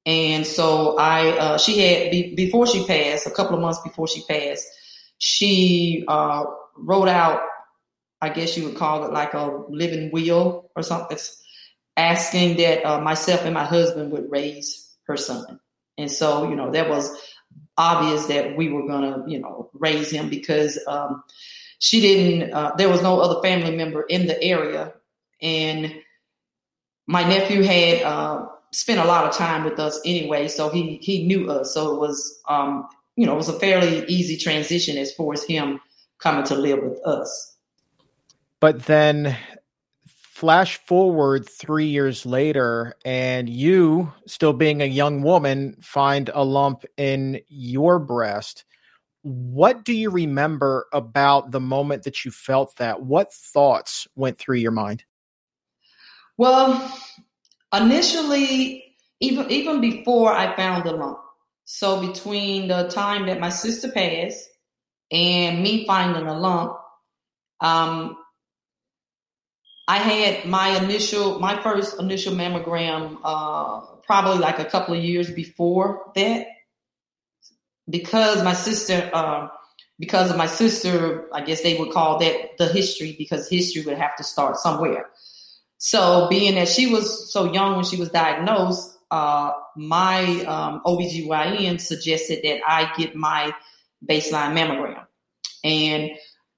and 0.06 0.48
so 0.48 0.98
I, 0.98 1.30
uh, 1.38 1.58
she 1.58 1.80
had 1.80 2.12
be, 2.12 2.34
before 2.34 2.66
she 2.66 2.86
passed, 2.86 3.28
a 3.28 3.32
couple 3.32 3.56
of 3.56 3.62
months 3.62 3.80
before 3.82 4.08
she 4.08 4.24
passed, 4.24 4.68
she 5.22 6.04
uh, 6.08 6.46
wrote 6.76 7.08
out, 7.08 7.42
I 8.22 8.30
guess 8.30 8.58
you 8.58 8.66
would 8.66 8.76
call 8.76 9.06
it 9.06 9.14
like 9.14 9.36
a 9.36 9.64
living 9.70 10.10
will 10.12 10.72
or 10.76 10.82
something, 10.82 11.18
asking 11.96 12.58
that 12.58 12.84
uh, 12.84 13.00
myself 13.00 13.46
and 13.46 13.54
my 13.54 13.64
husband 13.64 14.12
would 14.12 14.32
raise 14.32 14.98
her 15.04 15.16
son. 15.16 15.60
And 16.00 16.10
so, 16.10 16.50
you 16.50 16.56
know, 16.56 16.72
that 16.72 16.90
was 16.90 17.16
obvious 17.78 18.26
that 18.26 18.58
we 18.58 18.70
were 18.70 18.88
going 18.88 19.04
to, 19.04 19.32
you 19.32 19.38
know, 19.38 19.70
raise 19.74 20.10
him 20.10 20.28
because 20.28 20.80
um, 20.88 21.24
she 21.78 22.02
didn't, 22.02 22.52
uh, 22.52 22.72
there 22.76 22.90
was 22.90 23.04
no 23.04 23.20
other 23.20 23.44
family 23.44 23.76
member 23.76 24.02
in 24.02 24.26
the 24.26 24.42
area. 24.42 24.92
And 25.40 25.94
my 27.06 27.24
nephew 27.24 27.62
had, 27.62 28.02
uh, 28.02 28.48
spent 28.72 29.00
a 29.00 29.06
lot 29.06 29.26
of 29.26 29.34
time 29.34 29.66
with 29.66 29.80
us 29.80 30.00
anyway, 30.04 30.48
so 30.48 30.70
he 30.70 30.98
he 31.02 31.26
knew 31.28 31.52
us. 31.52 31.74
So 31.74 31.94
it 31.94 32.00
was 32.00 32.42
um, 32.48 32.88
you 33.22 33.28
know, 33.28 33.34
it 33.34 33.38
was 33.38 33.50
a 33.50 33.60
fairly 33.60 34.04
easy 34.08 34.36
transition 34.36 34.98
as 34.98 35.14
far 35.14 35.32
as 35.32 35.44
him 35.44 35.80
coming 36.18 36.44
to 36.44 36.56
live 36.56 36.80
with 36.82 37.00
us. 37.06 37.56
But 38.60 38.86
then 38.88 39.38
flash 40.08 40.78
forward 40.78 41.48
three 41.48 41.86
years 41.86 42.26
later, 42.26 42.96
and 43.06 43.48
you, 43.48 44.12
still 44.26 44.54
being 44.54 44.82
a 44.82 44.86
young 44.86 45.22
woman, 45.22 45.78
find 45.84 46.32
a 46.34 46.44
lump 46.44 46.84
in 46.98 47.40
your 47.48 48.00
breast. 48.00 48.66
What 49.22 49.86
do 49.86 49.94
you 49.94 50.10
remember 50.10 50.88
about 50.92 51.52
the 51.52 51.60
moment 51.60 52.02
that 52.06 52.26
you 52.26 52.32
felt 52.32 52.76
that? 52.78 53.04
What 53.04 53.32
thoughts 53.32 54.08
went 54.16 54.40
through 54.40 54.58
your 54.58 54.72
mind? 54.72 55.04
Well, 56.38 56.92
initially, 57.72 58.96
even 59.20 59.52
even 59.52 59.80
before 59.80 60.34
I 60.34 60.56
found 60.56 60.86
the 60.86 60.94
lump, 60.94 61.20
so 61.74 62.06
between 62.06 62.68
the 62.68 62.90
time 62.90 63.28
that 63.28 63.40
my 63.40 63.48
sister 63.48 63.90
passed 63.90 64.50
and 65.10 65.64
me 65.64 65.86
finding 65.88 66.28
a 66.28 66.38
lump, 66.38 66.78
um, 67.62 68.18
I 69.88 69.98
had 69.98 70.44
my 70.46 70.78
initial, 70.84 71.40
my 71.40 71.62
first 71.62 71.98
initial 71.98 72.34
mammogram, 72.34 73.20
uh, 73.24 73.80
probably 74.06 74.40
like 74.40 74.60
a 74.60 74.66
couple 74.66 74.96
of 74.96 75.02
years 75.02 75.32
before 75.32 76.12
that, 76.14 76.46
because 77.90 78.44
my 78.44 78.54
sister, 78.54 79.10
uh, 79.14 79.48
because 79.98 80.30
of 80.30 80.36
my 80.36 80.48
sister, 80.48 81.30
I 81.34 81.40
guess 81.40 81.62
they 81.62 81.78
would 81.78 81.94
call 81.94 82.20
that 82.20 82.58
the 82.58 82.68
history 82.68 83.16
because 83.18 83.48
history 83.48 83.84
would 83.84 83.98
have 83.98 84.18
to 84.18 84.26
start 84.26 84.58
somewhere. 84.58 85.06
So 85.78 86.28
being 86.30 86.56
that 86.56 86.68
she 86.68 86.92
was 86.92 87.32
so 87.32 87.50
young 87.54 87.78
when 87.78 87.86
she 87.86 87.96
was 87.96 88.10
diagnosed, 88.10 88.98
uh, 89.12 89.52
my 89.76 90.24
um, 90.46 90.82
OBGYN 90.86 91.80
suggested 91.80 92.40
that 92.44 92.62
I 92.68 92.92
get 92.98 93.16
my 93.16 93.54
baseline 94.10 94.54
mammogram. 94.54 95.06
And 95.64 96.12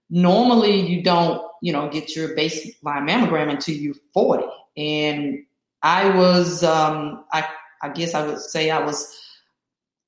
normally 0.10 0.80
you 0.80 1.04
don't, 1.04 1.42
you 1.62 1.74
know, 1.74 1.90
get 1.90 2.16
your 2.16 2.30
baseline 2.36 3.08
mammogram 3.08 3.50
until 3.50 3.76
you're 3.76 3.96
40. 4.14 4.46
And 4.78 5.46
I 5.82 6.16
was, 6.16 6.64
um, 6.64 7.26
I, 7.34 7.48
I 7.82 7.90
guess 7.90 8.14
I 8.14 8.26
would 8.26 8.40
say 8.40 8.70
I 8.70 8.84
was 8.84 9.20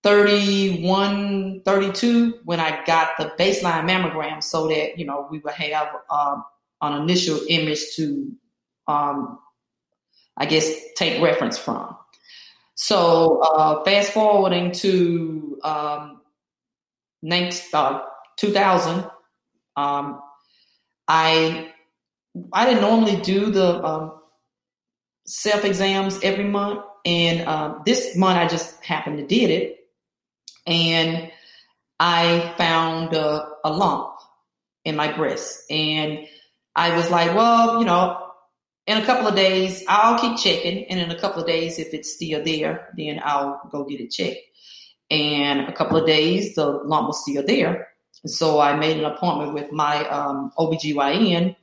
31, 0.03 1.61
32 1.65 2.39
when 2.45 2.59
I 2.59 2.85
got 2.85 3.17
the 3.17 3.33
baseline 3.37 3.89
mammogram 3.89 4.41
so 4.41 4.67
that, 4.69 4.97
you 4.97 5.05
know, 5.05 5.27
we 5.29 5.39
would 5.39 5.53
have 5.55 5.87
uh, 6.09 6.37
an 6.81 7.01
initial 7.01 7.39
image 7.49 7.95
to 7.95 8.31
um, 8.87 9.39
I 10.37 10.45
guess, 10.45 10.71
take 10.95 11.21
reference 11.21 11.57
from. 11.57 11.95
So 12.75 13.39
uh, 13.41 13.83
fast 13.83 14.11
forwarding 14.11 14.71
to 14.73 15.59
um, 15.63 16.21
next 17.21 17.73
uh, 17.73 18.01
2000, 18.37 19.09
um, 19.77 20.21
I 21.07 21.71
I 22.51 22.65
didn't 22.65 22.81
normally 22.81 23.17
do 23.21 23.49
the 23.51 23.83
um, 23.83 24.19
self 25.25 25.63
exams 25.63 26.19
every 26.21 26.43
month, 26.43 26.83
and 27.05 27.47
uh, 27.47 27.75
this 27.85 28.15
month 28.17 28.37
I 28.37 28.47
just 28.47 28.83
happened 28.83 29.17
to 29.17 29.25
did 29.25 29.49
it, 29.49 29.77
and 30.67 31.31
I 31.99 32.53
found 32.57 33.13
a, 33.13 33.47
a 33.63 33.71
lump 33.71 34.15
in 34.83 34.95
my 34.95 35.11
breast, 35.13 35.71
and 35.71 36.27
I 36.75 36.95
was 36.95 37.09
like, 37.09 37.33
well, 37.35 37.79
you 37.79 37.85
know, 37.85 38.24
in 38.87 38.97
a 38.97 39.05
couple 39.05 39.27
of 39.27 39.35
days, 39.35 39.83
I'll 39.87 40.19
keep 40.19 40.37
checking. 40.37 40.85
And 40.85 40.99
in 40.99 41.11
a 41.11 41.19
couple 41.19 41.41
of 41.41 41.47
days, 41.47 41.79
if 41.79 41.93
it's 41.93 42.13
still 42.13 42.43
there, 42.43 42.93
then 42.97 43.19
I'll 43.23 43.61
go 43.71 43.83
get 43.85 44.01
it 44.01 44.11
checked. 44.11 44.41
And 45.09 45.61
a 45.61 45.73
couple 45.73 45.97
of 45.97 46.05
days, 46.05 46.55
the 46.55 46.65
lump 46.65 47.07
was 47.07 47.21
still 47.21 47.45
there. 47.45 47.89
So 48.25 48.59
I 48.59 48.75
made 48.75 48.97
an 48.97 49.05
appointment 49.05 49.53
with 49.53 49.71
my 49.71 50.07
um, 50.09 50.51
OBGYN 50.57 51.55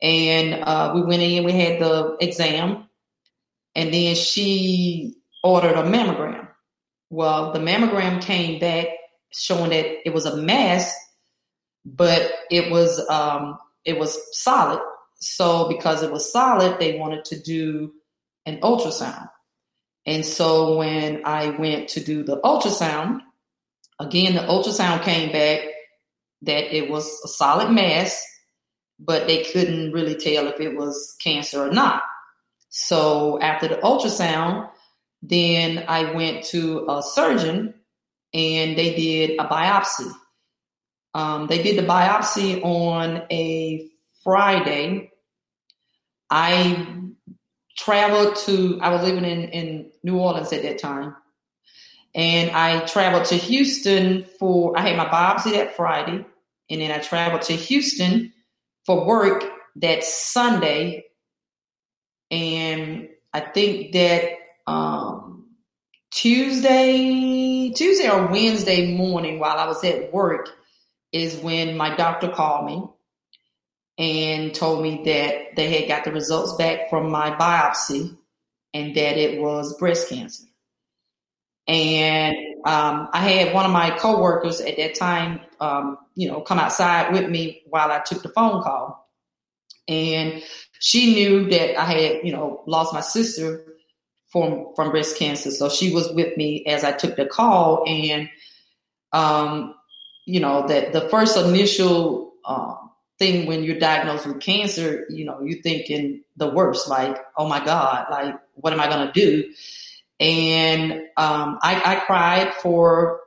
and 0.00 0.54
uh, 0.54 0.92
we 0.94 1.02
went 1.02 1.22
in, 1.22 1.44
we 1.44 1.52
had 1.52 1.80
the 1.80 2.16
exam, 2.20 2.88
and 3.74 3.92
then 3.92 4.14
she 4.14 5.16
ordered 5.42 5.74
a 5.74 5.82
mammogram. 5.82 6.48
Well, 7.10 7.52
the 7.52 7.58
mammogram 7.58 8.22
came 8.22 8.60
back 8.60 8.88
showing 9.32 9.70
that 9.70 10.06
it 10.06 10.14
was 10.14 10.26
a 10.26 10.36
mass, 10.36 10.94
but 11.84 12.30
it 12.50 12.70
was 12.70 13.04
um, 13.08 13.58
it 13.84 13.98
was 13.98 14.18
solid. 14.32 14.80
So 15.20 15.68
because 15.68 16.02
it 16.02 16.12
was 16.12 16.32
solid, 16.32 16.78
they 16.78 16.98
wanted 16.98 17.24
to 17.26 17.40
do 17.40 17.92
an 18.46 18.60
ultrasound. 18.60 19.28
And 20.06 20.24
so 20.24 20.78
when 20.78 21.22
I 21.24 21.50
went 21.50 21.88
to 21.90 22.00
do 22.00 22.22
the 22.22 22.40
ultrasound, 22.40 23.20
again 23.98 24.34
the 24.34 24.40
ultrasound 24.40 25.02
came 25.02 25.32
back 25.32 25.60
that 26.42 26.74
it 26.74 26.88
was 26.90 27.04
a 27.24 27.28
solid 27.28 27.70
mass, 27.70 28.24
but 28.98 29.26
they 29.26 29.44
couldn't 29.44 29.92
really 29.92 30.14
tell 30.14 30.46
if 30.46 30.60
it 30.60 30.76
was 30.76 31.16
cancer 31.22 31.66
or 31.66 31.70
not. 31.70 32.02
So 32.70 33.40
after 33.40 33.68
the 33.68 33.76
ultrasound, 33.76 34.70
then 35.22 35.84
I 35.88 36.12
went 36.12 36.44
to 36.46 36.86
a 36.88 37.02
surgeon 37.02 37.74
and 38.32 38.78
they 38.78 38.94
did 38.94 39.40
a 39.40 39.44
biopsy. 39.44 40.10
Um, 41.14 41.46
they 41.48 41.62
did 41.62 41.76
the 41.78 41.88
biopsy 41.88 42.62
on 42.62 43.24
a 43.30 43.87
Friday. 44.22 45.12
I 46.30 46.86
traveled 47.76 48.36
to, 48.36 48.78
I 48.82 48.90
was 48.90 49.02
living 49.02 49.24
in, 49.24 49.48
in 49.48 49.90
New 50.02 50.18
Orleans 50.18 50.52
at 50.52 50.62
that 50.62 50.78
time. 50.78 51.14
And 52.14 52.50
I 52.50 52.84
traveled 52.86 53.26
to 53.26 53.36
Houston 53.36 54.24
for, 54.38 54.76
I 54.76 54.82
had 54.82 54.96
my 54.96 55.06
biopsy 55.06 55.52
that 55.52 55.76
Friday. 55.76 56.24
And 56.70 56.80
then 56.80 56.90
I 56.90 56.98
traveled 56.98 57.42
to 57.42 57.52
Houston 57.54 58.32
for 58.84 59.06
work 59.06 59.44
that 59.76 60.04
Sunday. 60.04 61.04
And 62.30 63.08
I 63.32 63.40
think 63.40 63.92
that 63.92 64.32
um, 64.66 65.46
Tuesday, 66.10 67.70
Tuesday 67.70 68.10
or 68.10 68.26
Wednesday 68.26 68.96
morning 68.96 69.38
while 69.38 69.58
I 69.58 69.66
was 69.66 69.82
at 69.84 70.12
work 70.12 70.48
is 71.12 71.36
when 71.36 71.76
my 71.76 71.94
doctor 71.96 72.28
called 72.28 72.66
me 72.66 72.82
and 73.98 74.54
told 74.54 74.82
me 74.82 75.02
that 75.04 75.56
they 75.56 75.80
had 75.80 75.88
got 75.88 76.04
the 76.04 76.12
results 76.12 76.54
back 76.54 76.88
from 76.88 77.10
my 77.10 77.32
biopsy 77.32 78.16
and 78.72 78.94
that 78.94 79.18
it 79.18 79.40
was 79.40 79.76
breast 79.78 80.08
cancer. 80.08 80.44
And 81.66 82.36
um, 82.64 83.08
I 83.12 83.20
had 83.20 83.52
one 83.52 83.66
of 83.66 83.72
my 83.72 83.90
coworkers 83.90 84.60
at 84.60 84.76
that 84.76 84.94
time, 84.94 85.40
um, 85.60 85.98
you 86.14 86.28
know, 86.28 86.40
come 86.40 86.58
outside 86.58 87.12
with 87.12 87.28
me 87.28 87.62
while 87.66 87.90
I 87.90 87.98
took 87.98 88.22
the 88.22 88.30
phone 88.30 88.62
call. 88.62 89.06
And 89.88 90.42
she 90.78 91.14
knew 91.14 91.50
that 91.50 91.78
I 91.78 91.84
had, 91.84 92.20
you 92.24 92.32
know, 92.32 92.62
lost 92.66 92.94
my 92.94 93.00
sister 93.00 93.64
from 94.30 94.66
from 94.76 94.90
breast 94.90 95.16
cancer, 95.16 95.50
so 95.50 95.70
she 95.70 95.92
was 95.94 96.12
with 96.12 96.36
me 96.36 96.64
as 96.66 96.84
I 96.84 96.92
took 96.92 97.16
the 97.16 97.24
call. 97.24 97.84
And, 97.86 98.28
um, 99.12 99.74
you 100.26 100.40
know, 100.40 100.68
that 100.68 100.92
the 100.92 101.08
first 101.08 101.36
initial 101.36 102.34
um, 102.44 102.87
thing 103.18 103.46
when 103.46 103.64
you're 103.64 103.78
diagnosed 103.78 104.26
with 104.26 104.40
cancer, 104.40 105.06
you 105.10 105.24
know, 105.24 105.40
you're 105.42 105.62
thinking 105.62 106.22
the 106.36 106.48
worst, 106.48 106.88
like, 106.88 107.16
oh 107.36 107.48
my 107.48 107.64
God, 107.64 108.06
like, 108.10 108.34
what 108.54 108.72
am 108.72 108.80
I 108.80 108.88
going 108.88 109.06
to 109.06 109.12
do? 109.12 109.52
And 110.20 110.92
um, 111.16 111.58
I, 111.62 111.80
I, 111.84 111.94
cried 112.06 112.54
for 112.54 113.20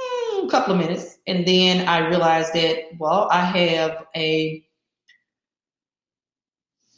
mm, 0.00 0.46
a 0.46 0.50
couple 0.50 0.74
of 0.74 0.80
minutes. 0.80 1.16
And 1.26 1.46
then 1.46 1.88
I 1.88 2.08
realized 2.08 2.52
that, 2.52 2.98
well, 2.98 3.28
I 3.30 3.44
have 3.44 4.06
a 4.14 4.62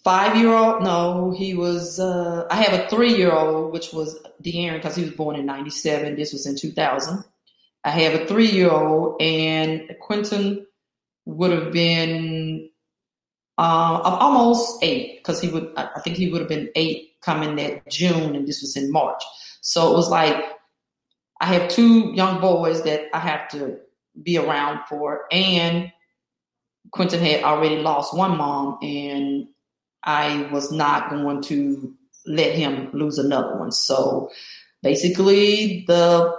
five 0.02 0.36
year 0.36 0.52
old. 0.52 0.82
No, 0.82 1.32
he 1.36 1.54
was, 1.54 2.00
uh, 2.00 2.46
I 2.50 2.56
have 2.62 2.80
a 2.80 2.88
three 2.88 3.14
year 3.14 3.32
old, 3.32 3.72
which 3.72 3.92
was 3.92 4.18
De'Aaron 4.42 4.74
because 4.74 4.96
he 4.96 5.02
was 5.02 5.12
born 5.12 5.36
in 5.36 5.46
97. 5.46 6.16
This 6.16 6.32
was 6.32 6.46
in 6.46 6.56
2000. 6.56 7.24
I 7.84 7.90
have 7.90 8.20
a 8.20 8.26
three 8.26 8.50
year 8.50 8.70
old, 8.70 9.22
and 9.22 9.94
Quentin 10.00 10.65
would 11.26 11.50
have 11.50 11.72
been 11.72 12.70
uh, 13.58 14.00
almost 14.02 14.82
eight 14.82 15.18
because 15.18 15.40
he 15.40 15.48
would 15.48 15.72
I 15.76 16.00
think 16.00 16.16
he 16.16 16.30
would 16.30 16.40
have 16.40 16.48
been 16.48 16.70
eight 16.74 17.20
coming 17.20 17.56
that 17.56 17.88
June 17.90 18.34
and 18.34 18.46
this 18.46 18.62
was 18.62 18.76
in 18.76 18.90
March. 18.90 19.22
So 19.60 19.92
it 19.92 19.96
was 19.96 20.08
like 20.08 20.42
I 21.40 21.46
have 21.46 21.68
two 21.68 22.12
young 22.14 22.40
boys 22.40 22.82
that 22.84 23.08
I 23.12 23.18
have 23.18 23.48
to 23.50 23.78
be 24.22 24.38
around 24.38 24.80
for 24.88 25.24
and 25.30 25.92
Quentin 26.92 27.20
had 27.20 27.42
already 27.42 27.78
lost 27.78 28.16
one 28.16 28.36
mom 28.38 28.78
and 28.82 29.48
I 30.04 30.48
was 30.52 30.70
not 30.70 31.10
going 31.10 31.42
to 31.42 31.94
let 32.26 32.54
him 32.54 32.90
lose 32.92 33.18
another 33.18 33.58
one. 33.58 33.72
So 33.72 34.30
basically 34.82 35.84
the 35.88 36.36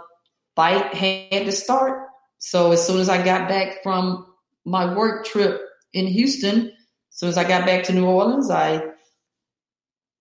fight 0.56 0.94
had 0.94 1.46
to 1.46 1.52
start. 1.52 2.08
So 2.40 2.72
as 2.72 2.86
soon 2.86 3.00
as 3.00 3.10
I 3.10 3.24
got 3.24 3.50
back 3.50 3.84
from 3.84 4.26
my 4.68 4.94
work 4.94 5.26
trip 5.26 5.62
in 5.94 6.08
Houston. 6.08 6.68
As 6.68 7.20
soon 7.20 7.30
as 7.30 7.38
I 7.38 7.48
got 7.48 7.66
back 7.66 7.86
to 7.86 7.94
New 7.94 8.06
Orleans, 8.06 8.52
I 8.52 8.84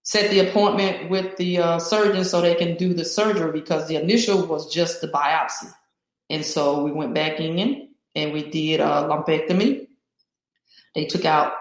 set 0.05 0.31
the 0.31 0.49
appointment 0.49 1.11
with 1.11 1.37
the 1.37 1.59
uh, 1.59 1.79
surgeon 1.81 2.25
so 2.25 2.41
they 2.41 2.55
can 2.55 2.77
do 2.77 2.95
the 2.95 3.05
surgery 3.05 3.51
because 3.51 3.89
the 3.89 3.97
initial 3.97 4.47
was 4.47 4.73
just 4.73 5.01
the 5.01 5.09
biopsy. 5.09 5.71
And 6.31 6.45
so 6.45 6.85
we 6.85 6.93
went 6.93 7.13
back 7.13 7.41
in 7.41 7.89
and 8.15 8.33
we 8.33 8.49
did 8.49 8.81
a 8.81 8.85
lumpectomy. 8.85 9.89
They 10.95 11.07
took 11.07 11.25
out 11.25 11.53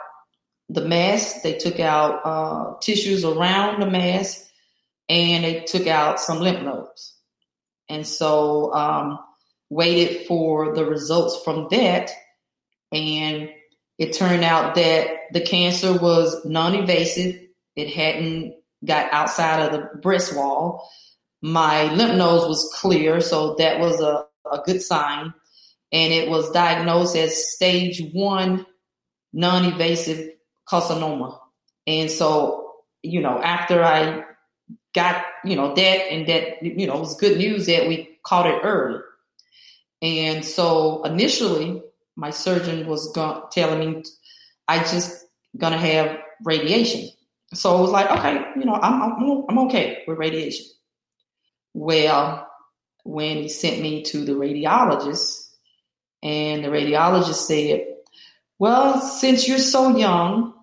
the 0.70 0.86
mass, 0.86 1.42
they 1.42 1.54
took 1.58 1.80
out 1.80 2.22
uh, 2.24 2.80
tissues 2.82 3.26
around 3.26 3.82
the 3.82 3.90
mass, 3.90 4.50
and 5.10 5.44
they 5.44 5.62
took 5.62 5.88
out 5.88 6.20
some 6.20 6.40
lymph 6.40 6.64
nodes. 6.64 7.16
And 7.90 8.06
so 8.06 8.74
um, 8.74 9.20
waited 9.70 10.28
for 10.28 10.74
the 10.74 10.86
results 10.86 11.44
from 11.44 11.68
that 11.72 12.12
and 12.96 13.50
it 13.98 14.14
turned 14.14 14.44
out 14.44 14.76
that 14.76 15.10
the 15.32 15.42
cancer 15.42 15.94
was 15.98 16.46
non-invasive. 16.46 17.42
It 17.76 17.94
hadn't 17.94 18.56
got 18.84 19.12
outside 19.12 19.66
of 19.66 19.72
the 19.72 20.00
breast 20.00 20.36
wall. 20.36 20.90
My 21.42 21.94
lymph 21.94 22.16
nodes 22.16 22.48
was 22.48 22.74
clear, 22.76 23.22
so 23.22 23.56
that 23.56 23.80
was 23.80 24.00
a, 24.00 24.26
a 24.50 24.62
good 24.66 24.82
sign. 24.82 25.34
And 25.92 26.14
it 26.14 26.30
was 26.30 26.52
diagnosed 26.52 27.16
as 27.16 27.54
stage 27.54 28.02
one 28.14 28.66
non-invasive 29.34 30.32
carcinoma. 30.68 31.38
And 31.86 32.10
so, 32.10 32.74
you 33.04 33.22
know, 33.22 33.42
after 33.42 33.84
I 33.84 34.24
got, 34.94 35.24
you 35.44 35.56
know, 35.56 35.76
that 35.76 35.82
and 35.82 36.28
that, 36.28 36.64
you 36.64 36.88
know, 36.88 36.96
it 36.96 37.00
was 37.02 37.20
good 37.20 37.38
news 37.38 37.68
that 37.68 37.88
we 37.88 38.18
caught 38.24 38.48
it 38.48 38.62
early. 38.64 39.02
And 40.02 40.44
so 40.44 41.04
initially 41.04 41.82
my 42.16 42.30
surgeon 42.30 42.88
was 42.88 43.12
telling 43.52 43.80
me 43.80 44.04
I 44.68 44.80
just 44.80 45.26
gonna 45.58 45.78
have 45.78 46.18
radiation. 46.44 47.10
So 47.54 47.76
I 47.76 47.82
was 47.82 47.92
like, 47.92 48.10
okay, 48.12 48.44
you 48.58 48.66
know, 48.66 48.76
I'm, 48.76 49.02
I'm, 49.02 49.46
I'm 49.50 49.60
okay 49.68 50.04
with 50.08 50.18
radiation. 50.18 50.66
Well, 51.74 52.48
when 53.04 53.38
he 53.38 53.50
sent 53.50 53.82
me 53.82 54.04
to 54.04 54.26
the 54.26 54.34
radiologist, 54.34 55.46
and 56.24 56.64
the 56.64 56.70
radiologist 56.70 57.36
said, 57.36 57.86
well, 58.58 59.00
since 59.00 59.48
you're 59.48 59.60
so 59.60 59.96
young, 59.96 60.54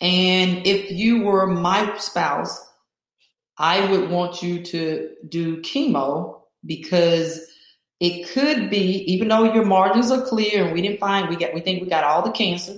and 0.00 0.66
if 0.66 0.92
you 0.92 1.22
were 1.22 1.46
my 1.46 1.96
spouse, 1.98 2.64
I 3.58 3.90
would 3.90 4.10
want 4.10 4.42
you 4.42 4.62
to 4.62 5.10
do 5.28 5.60
chemo 5.62 6.42
because 6.64 7.40
it 8.04 8.28
could 8.28 8.68
be, 8.68 9.02
even 9.10 9.28
though 9.28 9.54
your 9.54 9.64
margins 9.64 10.10
are 10.10 10.20
clear 10.20 10.64
and 10.64 10.74
we 10.74 10.82
didn't 10.82 11.00
find, 11.00 11.30
we 11.30 11.36
got, 11.36 11.54
we 11.54 11.60
think 11.62 11.80
we 11.80 11.88
got 11.88 12.04
all 12.04 12.20
the 12.20 12.32
cancer, 12.32 12.74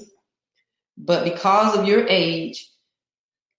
but 0.97 1.25
because 1.25 1.77
of 1.77 1.85
your 1.85 2.07
age, 2.07 2.71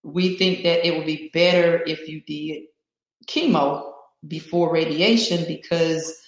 we 0.02 0.38
think 0.38 0.62
that 0.62 0.86
it 0.86 0.96
would 0.96 1.04
be 1.04 1.28
better 1.34 1.82
if 1.84 2.08
you 2.08 2.22
did 2.22 2.62
chemo 3.28 3.92
before 4.26 4.72
radiation 4.72 5.44
because 5.46 6.18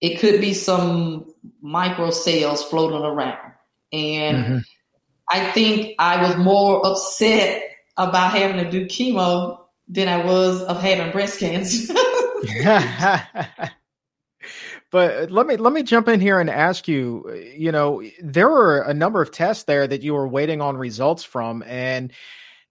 it 0.00 0.20
could 0.20 0.40
be 0.40 0.54
some 0.54 1.34
micro 1.60 2.12
cells 2.12 2.62
floating 2.62 3.02
around. 3.02 3.52
And 3.92 4.36
mm-hmm. 4.36 4.58
I 5.28 5.50
think 5.50 5.96
I 5.98 6.22
was 6.22 6.36
more 6.36 6.86
upset 6.86 7.64
about 7.96 8.30
having 8.30 8.64
to 8.64 8.70
do 8.70 8.86
chemo 8.86 9.58
than 9.88 10.06
I 10.06 10.24
was 10.24 10.62
of 10.62 10.80
having 10.80 11.10
breast 11.10 11.40
cancer. 11.40 11.92
But 14.90 15.30
let 15.30 15.46
me 15.46 15.56
let 15.56 15.72
me 15.72 15.82
jump 15.82 16.08
in 16.08 16.20
here 16.20 16.40
and 16.40 16.50
ask 16.50 16.88
you. 16.88 17.30
You 17.56 17.72
know, 17.72 18.02
there 18.20 18.48
were 18.48 18.82
a 18.82 18.94
number 18.94 19.22
of 19.22 19.30
tests 19.30 19.64
there 19.64 19.86
that 19.86 20.02
you 20.02 20.14
were 20.14 20.26
waiting 20.26 20.60
on 20.60 20.76
results 20.76 21.22
from, 21.22 21.62
and 21.62 22.12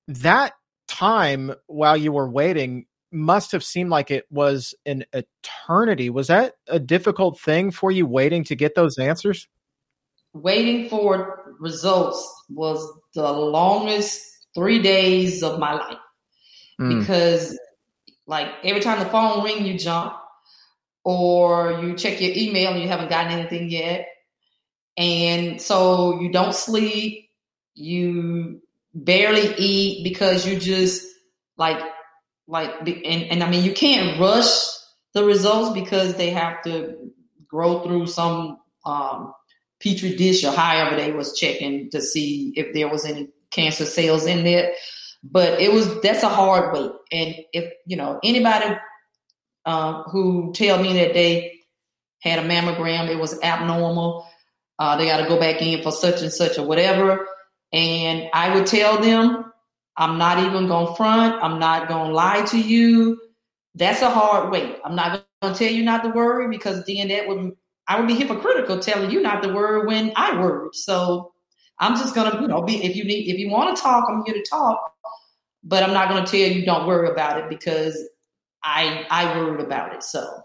that 0.07 0.53
time 0.87 1.53
while 1.67 1.95
you 1.95 2.11
were 2.11 2.29
waiting, 2.29 2.85
must 3.11 3.51
have 3.51 3.63
seemed 3.63 3.89
like 3.89 4.11
it 4.11 4.25
was 4.29 4.75
an 4.85 5.05
eternity. 5.13 6.09
Was 6.09 6.27
that 6.27 6.55
a 6.67 6.79
difficult 6.79 7.39
thing 7.39 7.71
for 7.71 7.91
you 7.91 8.05
waiting 8.05 8.43
to 8.45 8.55
get 8.55 8.75
those 8.75 8.97
answers? 8.97 9.47
Waiting 10.33 10.89
for 10.89 11.55
results 11.59 12.43
was 12.49 12.85
the 13.15 13.31
longest 13.31 14.21
three 14.53 14.81
days 14.81 15.41
of 15.41 15.59
my 15.59 15.73
life 15.73 15.97
mm. 16.79 16.99
because, 16.99 17.57
like, 18.27 18.47
every 18.63 18.81
time 18.81 18.99
the 18.99 19.05
phone 19.05 19.43
ring, 19.43 19.65
you 19.65 19.77
jump, 19.77 20.13
or 21.09 21.81
you 21.81 21.95
check 21.95 22.21
your 22.21 22.31
email 22.35 22.71
and 22.71 22.83
you 22.83 22.87
haven't 22.87 23.09
gotten 23.09 23.31
anything 23.31 23.67
yet, 23.67 24.07
and 24.95 25.59
so 25.59 26.21
you 26.21 26.31
don't 26.31 26.53
sleep. 26.53 27.31
You 27.73 28.61
barely 28.93 29.55
eat 29.57 30.03
because 30.03 30.45
you 30.45 30.59
just 30.59 31.03
like 31.57 31.81
like 32.47 32.69
and, 32.81 33.23
and 33.23 33.43
I 33.43 33.49
mean 33.49 33.63
you 33.63 33.73
can't 33.73 34.19
rush 34.19 34.53
the 35.15 35.23
results 35.23 35.73
because 35.73 36.13
they 36.13 36.29
have 36.29 36.61
to 36.65 36.95
grow 37.47 37.83
through 37.83 38.05
some 38.05 38.59
um, 38.85 39.33
petri 39.81 40.15
dish 40.15 40.43
or 40.43 40.51
however 40.51 40.95
they 40.95 41.11
was 41.11 41.35
checking 41.35 41.89
to 41.89 42.03
see 42.03 42.53
if 42.55 42.71
there 42.75 42.87
was 42.87 43.03
any 43.03 43.29
cancer 43.49 43.85
cells 43.85 44.27
in 44.27 44.43
there. 44.43 44.73
But 45.23 45.59
it 45.59 45.73
was 45.73 46.01
that's 46.01 46.21
a 46.21 46.29
hard 46.29 46.71
wait, 46.71 46.91
and 47.11 47.35
if 47.51 47.73
you 47.87 47.97
know 47.97 48.19
anybody 48.23 48.77
uh, 49.65 50.03
who 50.03 50.51
tell 50.53 50.81
me 50.81 50.93
that 50.93 51.13
they 51.13 51.59
had 52.21 52.39
a 52.39 52.47
mammogram, 52.47 53.09
it 53.09 53.19
was 53.19 53.41
abnormal, 53.41 54.27
uh, 54.79 54.95
they 54.97 55.05
got 55.05 55.17
to 55.21 55.27
go 55.27 55.39
back 55.39 55.61
in 55.61 55.83
for 55.83 55.91
such 55.91 56.21
and 56.21 56.31
such 56.31 56.57
or 56.57 56.65
whatever. 56.65 57.27
And 57.71 58.29
I 58.33 58.55
would 58.55 58.65
tell 58.65 58.99
them, 58.99 59.51
I'm 59.97 60.17
not 60.17 60.39
even 60.39 60.67
going 60.67 60.87
to 60.87 60.95
front. 60.95 61.43
I'm 61.43 61.59
not 61.59 61.89
going 61.89 62.07
to 62.07 62.13
lie 62.13 62.43
to 62.45 62.59
you. 62.59 63.19
That's 63.75 64.01
a 64.01 64.09
hard 64.09 64.49
wait. 64.51 64.77
I'm 64.85 64.95
not 64.95 65.25
going 65.41 65.53
to 65.53 65.59
tell 65.59 65.71
you 65.71 65.83
not 65.83 66.03
to 66.03 66.09
worry 66.09 66.47
because 66.47 66.85
then 66.85 67.09
that 67.09 67.27
would, 67.27 67.51
I 67.87 67.99
would 67.99 68.07
be 68.07 68.15
hypocritical 68.15 68.79
telling 68.79 69.11
you 69.11 69.21
not 69.21 69.43
to 69.43 69.53
worry 69.53 69.85
when 69.85 70.13
I 70.15 70.39
worry. 70.39 70.69
So 70.71 71.33
I'm 71.79 71.95
just 71.95 72.15
going 72.15 72.31
to, 72.31 72.41
you 72.41 72.47
know, 72.47 72.61
be, 72.61 72.83
if 72.83 72.95
you 72.95 73.03
need, 73.03 73.29
if 73.29 73.37
you 73.37 73.49
want 73.49 73.75
to 73.75 73.81
talk, 73.81 74.05
I'm 74.09 74.23
here 74.25 74.35
to 74.35 74.49
talk, 74.49 74.79
but 75.63 75.83
I'm 75.83 75.93
not 75.93 76.09
going 76.09 76.23
to 76.23 76.31
tell 76.31 76.49
you 76.49 76.65
don't 76.65 76.87
worry 76.87 77.09
about 77.09 77.37
it 77.37 77.49
because 77.49 77.97
I, 78.63 79.05
I 79.09 79.37
worried 79.37 79.61
about 79.61 79.93
it. 79.93 80.03
So 80.03 80.43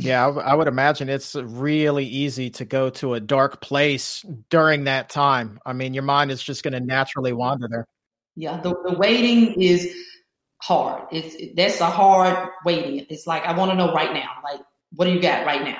yeah, 0.00 0.28
I 0.28 0.54
would 0.54 0.68
imagine 0.68 1.08
it's 1.08 1.34
really 1.34 2.06
easy 2.06 2.50
to 2.50 2.64
go 2.64 2.88
to 2.90 3.14
a 3.14 3.20
dark 3.20 3.60
place 3.60 4.24
during 4.48 4.84
that 4.84 5.10
time. 5.10 5.58
I 5.66 5.72
mean, 5.72 5.92
your 5.92 6.04
mind 6.04 6.30
is 6.30 6.40
just 6.40 6.62
going 6.62 6.74
to 6.74 6.80
naturally 6.80 7.32
wander 7.32 7.66
there. 7.68 7.84
Yeah, 8.36 8.60
the, 8.60 8.76
the 8.86 8.94
waiting 8.96 9.60
is 9.60 9.92
hard. 10.62 11.08
It's 11.10 11.34
it, 11.34 11.56
that's 11.56 11.80
a 11.80 11.86
hard 11.86 12.50
waiting. 12.64 13.06
It's 13.10 13.26
like 13.26 13.44
I 13.44 13.56
want 13.58 13.72
to 13.72 13.76
know 13.76 13.92
right 13.92 14.12
now. 14.12 14.28
Like, 14.44 14.60
what 14.94 15.06
do 15.06 15.10
you 15.10 15.20
got 15.20 15.44
right 15.44 15.64
now? 15.64 15.78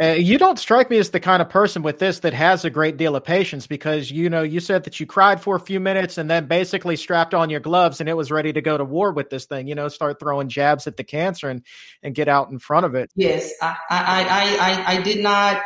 Uh, 0.00 0.08
you 0.08 0.36
don't 0.36 0.58
strike 0.58 0.90
me 0.90 0.98
as 0.98 1.10
the 1.10 1.20
kind 1.20 1.40
of 1.40 1.48
person 1.48 1.82
with 1.82 1.98
this 1.98 2.18
that 2.20 2.34
has 2.34 2.66
a 2.66 2.70
great 2.70 2.98
deal 2.98 3.16
of 3.16 3.24
patience 3.24 3.66
because 3.66 4.10
you 4.10 4.28
know 4.28 4.42
you 4.42 4.60
said 4.60 4.84
that 4.84 5.00
you 5.00 5.06
cried 5.06 5.40
for 5.40 5.56
a 5.56 5.60
few 5.60 5.80
minutes 5.80 6.18
and 6.18 6.30
then 6.30 6.44
basically 6.46 6.96
strapped 6.96 7.32
on 7.32 7.48
your 7.48 7.60
gloves 7.60 7.98
and 7.98 8.08
it 8.08 8.12
was 8.14 8.30
ready 8.30 8.52
to 8.52 8.60
go 8.60 8.76
to 8.76 8.84
war 8.84 9.10
with 9.12 9.30
this 9.30 9.46
thing. 9.46 9.66
You 9.66 9.74
know, 9.74 9.88
start 9.88 10.20
throwing 10.20 10.50
jabs 10.50 10.86
at 10.86 10.98
the 10.98 11.04
cancer 11.04 11.48
and 11.48 11.62
and 12.02 12.14
get 12.14 12.28
out 12.28 12.50
in 12.50 12.58
front 12.58 12.84
of 12.84 12.94
it. 12.94 13.10
Yes, 13.16 13.50
I 13.62 13.76
I 13.88 13.96
I 13.98 14.56
I, 14.60 14.96
I 14.96 15.02
did 15.02 15.22
not. 15.22 15.62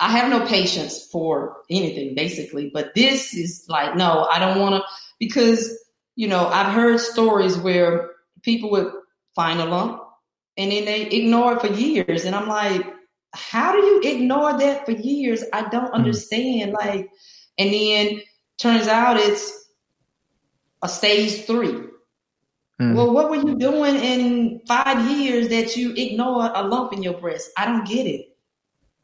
I 0.00 0.08
have 0.08 0.30
no 0.30 0.44
patience 0.46 1.06
for 1.12 1.58
anything 1.70 2.16
basically, 2.16 2.70
but 2.74 2.92
this 2.96 3.34
is 3.34 3.66
like 3.68 3.94
no, 3.94 4.26
I 4.32 4.40
don't 4.40 4.58
want 4.58 4.74
to 4.74 4.82
because 5.20 5.78
you 6.16 6.26
know 6.26 6.48
I've 6.48 6.74
heard 6.74 6.98
stories 6.98 7.56
where 7.56 8.10
people 8.42 8.72
would 8.72 8.92
find 9.36 9.60
a 9.60 9.64
lump 9.64 10.02
and 10.56 10.72
then 10.72 10.86
they 10.86 11.02
ignore 11.02 11.52
it 11.52 11.60
for 11.60 11.68
years, 11.68 12.24
and 12.24 12.34
I'm 12.34 12.48
like 12.48 12.84
how 13.34 13.72
do 13.72 13.78
you 13.78 14.00
ignore 14.02 14.58
that 14.58 14.84
for 14.84 14.92
years? 14.92 15.44
I 15.52 15.68
don't 15.68 15.88
hmm. 15.88 15.94
understand. 15.94 16.72
Mm. 16.72 16.74
Like, 16.74 17.10
and 17.58 17.72
then 17.72 18.22
turns 18.58 18.88
out 18.88 19.16
it's 19.16 19.68
a 20.82 20.88
stage 20.88 21.44
three. 21.46 21.88
Mm. 22.80 22.94
Well, 22.94 23.12
what 23.12 23.30
were 23.30 23.36
you 23.36 23.56
doing 23.56 23.96
in 23.96 24.60
five 24.66 25.10
years 25.10 25.48
that 25.48 25.76
you 25.76 25.92
ignore 25.94 26.50
a 26.54 26.62
lump 26.62 26.92
in 26.92 27.02
your 27.02 27.14
breast? 27.14 27.50
I 27.56 27.66
don't 27.66 27.86
get 27.86 28.06
it. 28.06 28.26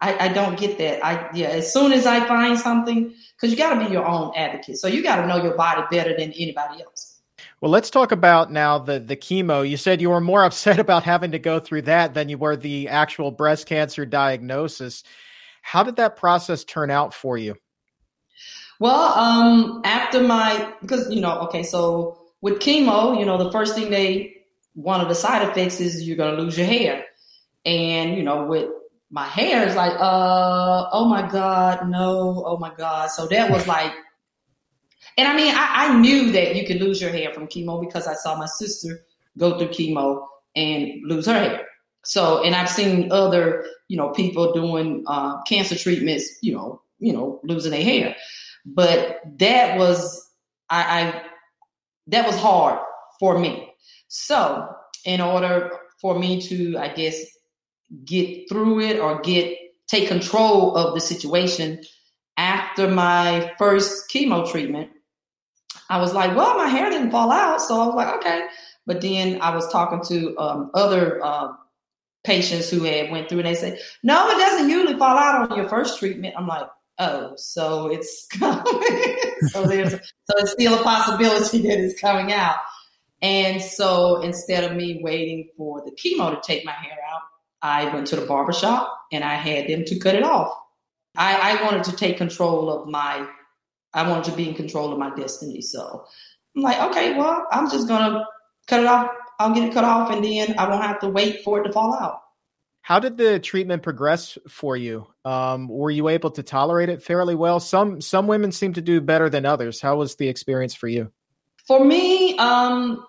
I, 0.00 0.26
I 0.26 0.28
don't 0.28 0.58
get 0.58 0.78
that. 0.78 1.04
I 1.04 1.30
yeah, 1.34 1.48
as 1.48 1.72
soon 1.72 1.92
as 1.92 2.06
I 2.06 2.26
find 2.26 2.58
something, 2.58 3.14
because 3.34 3.50
you 3.50 3.56
got 3.56 3.78
to 3.78 3.86
be 3.86 3.92
your 3.92 4.06
own 4.06 4.32
advocate. 4.36 4.78
So 4.78 4.88
you 4.88 5.02
got 5.02 5.16
to 5.16 5.26
know 5.26 5.42
your 5.42 5.56
body 5.56 5.82
better 5.90 6.10
than 6.10 6.32
anybody 6.32 6.82
else. 6.82 7.15
Well, 7.60 7.70
let's 7.70 7.88
talk 7.88 8.12
about 8.12 8.52
now 8.52 8.78
the 8.78 8.98
the 8.98 9.16
chemo. 9.16 9.68
You 9.68 9.76
said 9.76 10.00
you 10.00 10.10
were 10.10 10.20
more 10.20 10.44
upset 10.44 10.78
about 10.78 11.04
having 11.04 11.32
to 11.32 11.38
go 11.38 11.58
through 11.58 11.82
that 11.82 12.14
than 12.14 12.28
you 12.28 12.38
were 12.38 12.56
the 12.56 12.88
actual 12.88 13.30
breast 13.30 13.66
cancer 13.66 14.04
diagnosis. 14.04 15.02
How 15.62 15.82
did 15.82 15.96
that 15.96 16.16
process 16.16 16.64
turn 16.64 16.90
out 16.90 17.14
for 17.14 17.36
you? 17.36 17.56
Well, 18.78 19.18
um, 19.18 19.80
after 19.84 20.20
my 20.20 20.72
because 20.82 21.10
you 21.10 21.20
know, 21.20 21.40
okay, 21.42 21.62
so 21.62 22.26
with 22.42 22.60
chemo, 22.60 23.18
you 23.18 23.24
know, 23.24 23.42
the 23.42 23.50
first 23.50 23.74
thing 23.74 23.90
they 23.90 24.34
one 24.74 25.00
of 25.00 25.08
the 25.08 25.14
side 25.14 25.48
effects 25.48 25.80
is 25.80 26.06
you're 26.06 26.18
gonna 26.18 26.36
lose 26.36 26.58
your 26.58 26.66
hair, 26.66 27.04
and 27.64 28.16
you 28.16 28.22
know, 28.22 28.44
with 28.44 28.68
my 29.10 29.24
hair 29.24 29.66
is 29.66 29.74
like, 29.74 29.92
uh, 29.92 30.88
oh 30.92 31.08
my 31.08 31.26
god, 31.26 31.88
no, 31.88 32.44
oh 32.46 32.58
my 32.58 32.74
god. 32.74 33.10
So 33.10 33.26
that 33.28 33.50
was 33.50 33.66
like 33.76 33.92
and 35.16 35.28
I 35.28 35.36
mean, 35.36 35.54
I, 35.54 35.86
I 35.86 35.98
knew 35.98 36.30
that 36.32 36.56
you 36.56 36.66
could 36.66 36.80
lose 36.80 37.00
your 37.00 37.10
hair 37.10 37.32
from 37.32 37.46
chemo 37.46 37.80
because 37.80 38.06
I 38.06 38.14
saw 38.14 38.36
my 38.36 38.46
sister 38.46 39.04
go 39.38 39.58
through 39.58 39.68
chemo 39.68 40.26
and 40.54 41.00
lose 41.04 41.26
her 41.26 41.34
hair. 41.38 41.66
So, 42.04 42.42
and 42.44 42.54
I've 42.54 42.70
seen 42.70 43.10
other, 43.10 43.66
you 43.88 43.96
know, 43.96 44.10
people 44.10 44.52
doing 44.52 45.04
uh, 45.06 45.42
cancer 45.42 45.76
treatments, 45.76 46.38
you 46.40 46.54
know, 46.54 46.80
you 46.98 47.12
know, 47.12 47.40
losing 47.42 47.72
their 47.72 47.82
hair. 47.82 48.14
But 48.64 49.20
that 49.38 49.78
was, 49.78 50.30
I, 50.70 51.00
I, 51.00 51.22
that 52.08 52.26
was 52.26 52.36
hard 52.36 52.78
for 53.18 53.38
me. 53.38 53.72
So, 54.08 54.68
in 55.04 55.20
order 55.20 55.70
for 56.00 56.18
me 56.18 56.40
to, 56.42 56.76
I 56.78 56.88
guess, 56.88 57.24
get 58.04 58.48
through 58.48 58.80
it 58.80 58.98
or 58.98 59.20
get 59.20 59.56
take 59.88 60.08
control 60.08 60.76
of 60.76 60.94
the 60.94 61.00
situation 61.00 61.80
after 62.36 62.88
my 62.88 63.52
first 63.58 64.10
chemo 64.10 64.50
treatment, 64.50 64.90
I 65.88 66.00
was 66.00 66.12
like, 66.12 66.36
well, 66.36 66.56
my 66.56 66.68
hair 66.68 66.90
didn't 66.90 67.10
fall 67.10 67.30
out. 67.30 67.60
So 67.60 67.80
I 67.80 67.86
was 67.86 67.94
like, 67.94 68.14
okay. 68.16 68.46
But 68.86 69.00
then 69.00 69.40
I 69.40 69.54
was 69.54 69.70
talking 69.70 70.02
to 70.08 70.38
um, 70.38 70.70
other 70.74 71.24
uh, 71.24 71.48
patients 72.24 72.70
who 72.70 72.84
had 72.84 73.10
went 73.10 73.28
through 73.28 73.38
and 73.38 73.48
they 73.48 73.54
said, 73.54 73.78
no, 74.02 74.28
it 74.30 74.38
doesn't 74.38 74.68
usually 74.68 74.98
fall 74.98 75.16
out 75.16 75.50
on 75.50 75.56
your 75.56 75.68
first 75.68 75.98
treatment. 75.98 76.34
I'm 76.36 76.46
like, 76.46 76.68
oh, 76.98 77.32
so 77.36 77.88
it's 77.88 78.26
coming. 78.38 78.64
so 79.48 79.64
there's, 79.66 79.92
so 79.92 80.34
it's 80.38 80.52
still 80.52 80.78
a 80.78 80.82
possibility 80.82 81.62
that 81.62 81.78
it's 81.78 82.00
coming 82.00 82.32
out. 82.32 82.56
And 83.22 83.62
so 83.62 84.20
instead 84.22 84.64
of 84.64 84.76
me 84.76 85.00
waiting 85.02 85.48
for 85.56 85.82
the 85.84 85.92
chemo 85.92 86.30
to 86.30 86.40
take 86.46 86.64
my 86.64 86.72
hair 86.72 86.96
out, 87.10 87.22
I 87.62 87.92
went 87.92 88.08
to 88.08 88.16
the 88.16 88.26
barbershop 88.26 88.92
and 89.10 89.24
I 89.24 89.34
had 89.34 89.68
them 89.68 89.84
to 89.84 89.98
cut 89.98 90.14
it 90.14 90.22
off. 90.22 90.52
I, 91.16 91.58
I 91.58 91.64
wanted 91.64 91.84
to 91.84 91.96
take 91.96 92.18
control 92.18 92.70
of 92.70 92.88
my 92.88 93.26
I 93.96 94.08
wanted 94.08 94.30
to 94.30 94.36
be 94.36 94.48
in 94.48 94.54
control 94.54 94.92
of 94.92 94.98
my 94.98 95.12
destiny. 95.14 95.62
So 95.62 96.04
I'm 96.54 96.62
like, 96.62 96.78
okay, 96.90 97.16
well, 97.16 97.46
I'm 97.50 97.70
just 97.70 97.88
gonna 97.88 98.24
cut 98.66 98.80
it 98.80 98.86
off. 98.86 99.10
I'll 99.38 99.54
get 99.54 99.64
it 99.64 99.74
cut 99.74 99.84
off, 99.84 100.10
and 100.10 100.24
then 100.24 100.54
I 100.58 100.68
won't 100.68 100.84
have 100.84 101.00
to 101.00 101.08
wait 101.08 101.42
for 101.42 101.60
it 101.60 101.64
to 101.64 101.72
fall 101.72 101.94
out. 101.94 102.20
How 102.82 103.00
did 103.00 103.16
the 103.16 103.40
treatment 103.40 103.82
progress 103.82 104.38
for 104.48 104.76
you? 104.76 105.08
Um, 105.24 105.66
were 105.66 105.90
you 105.90 106.08
able 106.08 106.30
to 106.30 106.42
tolerate 106.42 106.88
it 106.88 107.02
fairly 107.02 107.34
well? 107.34 107.58
Some 107.58 108.00
some 108.00 108.28
women 108.28 108.52
seem 108.52 108.74
to 108.74 108.80
do 108.80 109.00
better 109.00 109.28
than 109.28 109.44
others. 109.44 109.80
How 109.80 109.96
was 109.96 110.14
the 110.16 110.28
experience 110.28 110.74
for 110.74 110.88
you? 110.88 111.10
For 111.66 111.84
me, 111.84 112.38
um, 112.38 113.04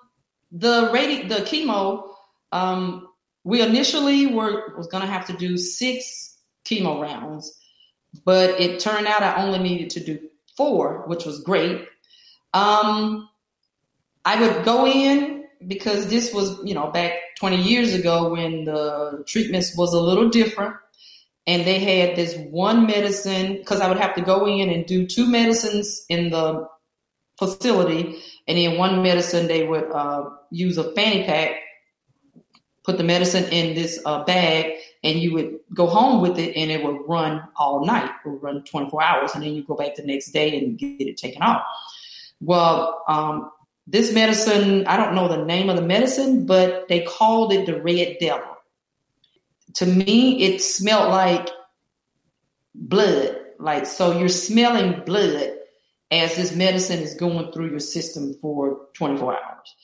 the 0.52 0.90
radi- 0.92 1.30
the 1.30 1.36
chemo, 1.36 2.10
um, 2.52 3.10
we 3.44 3.62
initially 3.62 4.26
were 4.28 4.76
was 4.76 4.88
going 4.88 5.02
to 5.02 5.12
have 5.12 5.28
to 5.28 5.34
do 5.34 5.58
six 5.58 6.38
chemo 6.66 7.00
rounds, 7.00 7.56
but 8.26 8.60
it 8.60 8.80
turned 8.80 9.06
out 9.06 9.22
I 9.22 9.44
only 9.44 9.60
needed 9.60 9.92
to 9.92 10.00
do 10.00 10.27
four, 10.58 11.04
which 11.08 11.26
was 11.26 11.42
great. 11.42 11.88
Um, 12.54 13.30
I 14.26 14.42
would 14.42 14.66
go 14.66 14.86
in 14.86 15.46
because 15.68 16.08
this 16.08 16.34
was, 16.34 16.60
you 16.64 16.74
know, 16.74 16.92
back 16.92 17.14
20 17.40 17.62
years 17.62 17.94
ago 17.94 18.32
when 18.32 18.66
the 18.66 19.24
treatments 19.28 19.76
was 19.78 19.94
a 19.94 20.02
little 20.02 20.30
different. 20.30 20.76
And 21.46 21.66
they 21.66 21.80
had 21.80 22.18
this 22.18 22.36
one 22.50 22.88
medicine 22.88 23.54
because 23.54 23.80
I 23.80 23.88
would 23.88 24.00
have 24.00 24.16
to 24.16 24.22
go 24.22 24.46
in 24.46 24.70
and 24.70 24.86
do 24.86 25.08
two 25.08 25.26
medicines 25.26 26.06
in 26.10 26.30
the 26.30 26.68
facility. 27.40 28.22
And 28.48 28.58
then 28.58 28.78
one 28.78 29.02
medicine, 29.02 29.48
they 29.48 29.66
would 29.66 29.90
uh, 29.92 30.30
use 30.52 30.78
a 30.78 30.92
fanny 30.94 31.24
pack, 31.24 31.52
put 32.84 32.98
the 32.98 33.04
medicine 33.04 33.46
in 33.46 33.76
this 33.76 34.02
uh, 34.06 34.26
bag, 34.26 34.74
and 35.08 35.20
you 35.20 35.34
would 35.34 35.60
go 35.74 35.88
home 35.88 36.22
with 36.22 36.38
it 36.38 36.56
and 36.58 36.70
it 36.70 36.84
would 36.84 37.00
run 37.08 37.42
all 37.56 37.86
night, 37.86 38.12
it 38.26 38.30
would 38.30 38.44
run 38.44 38.64
24 38.64 39.02
hours, 39.02 39.32
and 39.34 39.44
then 39.44 39.54
you 39.54 39.64
go 39.64 39.76
back 39.76 39.96
the 39.96 40.04
next 40.04 40.32
day 40.32 40.58
and 40.58 40.78
get 40.78 41.00
it 41.00 41.16
taken 41.16 41.42
off. 41.42 41.64
Well, 42.42 43.04
um, 43.08 43.50
this 43.88 44.14
medicine, 44.14 44.86
I 44.86 44.98
don't 44.98 45.16
know 45.16 45.30
the 45.30 45.46
name 45.46 45.70
of 45.70 45.78
the 45.78 45.82
medicine, 45.82 46.46
but 46.46 46.90
they 46.90 47.02
called 47.04 47.54
it 47.54 47.66
the 47.66 47.82
Red 47.82 48.18
Devil. 48.20 48.58
To 49.76 49.86
me, 49.86 50.44
it 50.44 50.62
smelled 50.62 51.10
like 51.10 51.50
blood. 52.76 53.40
Like, 53.60 53.86
so 53.86 54.20
you're 54.20 54.28
smelling 54.28 55.04
blood 55.06 55.54
as 56.12 56.36
this 56.36 56.54
medicine 56.54 57.00
is 57.00 57.16
going 57.16 57.52
through 57.54 57.70
your 57.70 57.80
system 57.80 58.36
for 58.42 58.88
24 58.94 59.34
hours. 59.34 59.76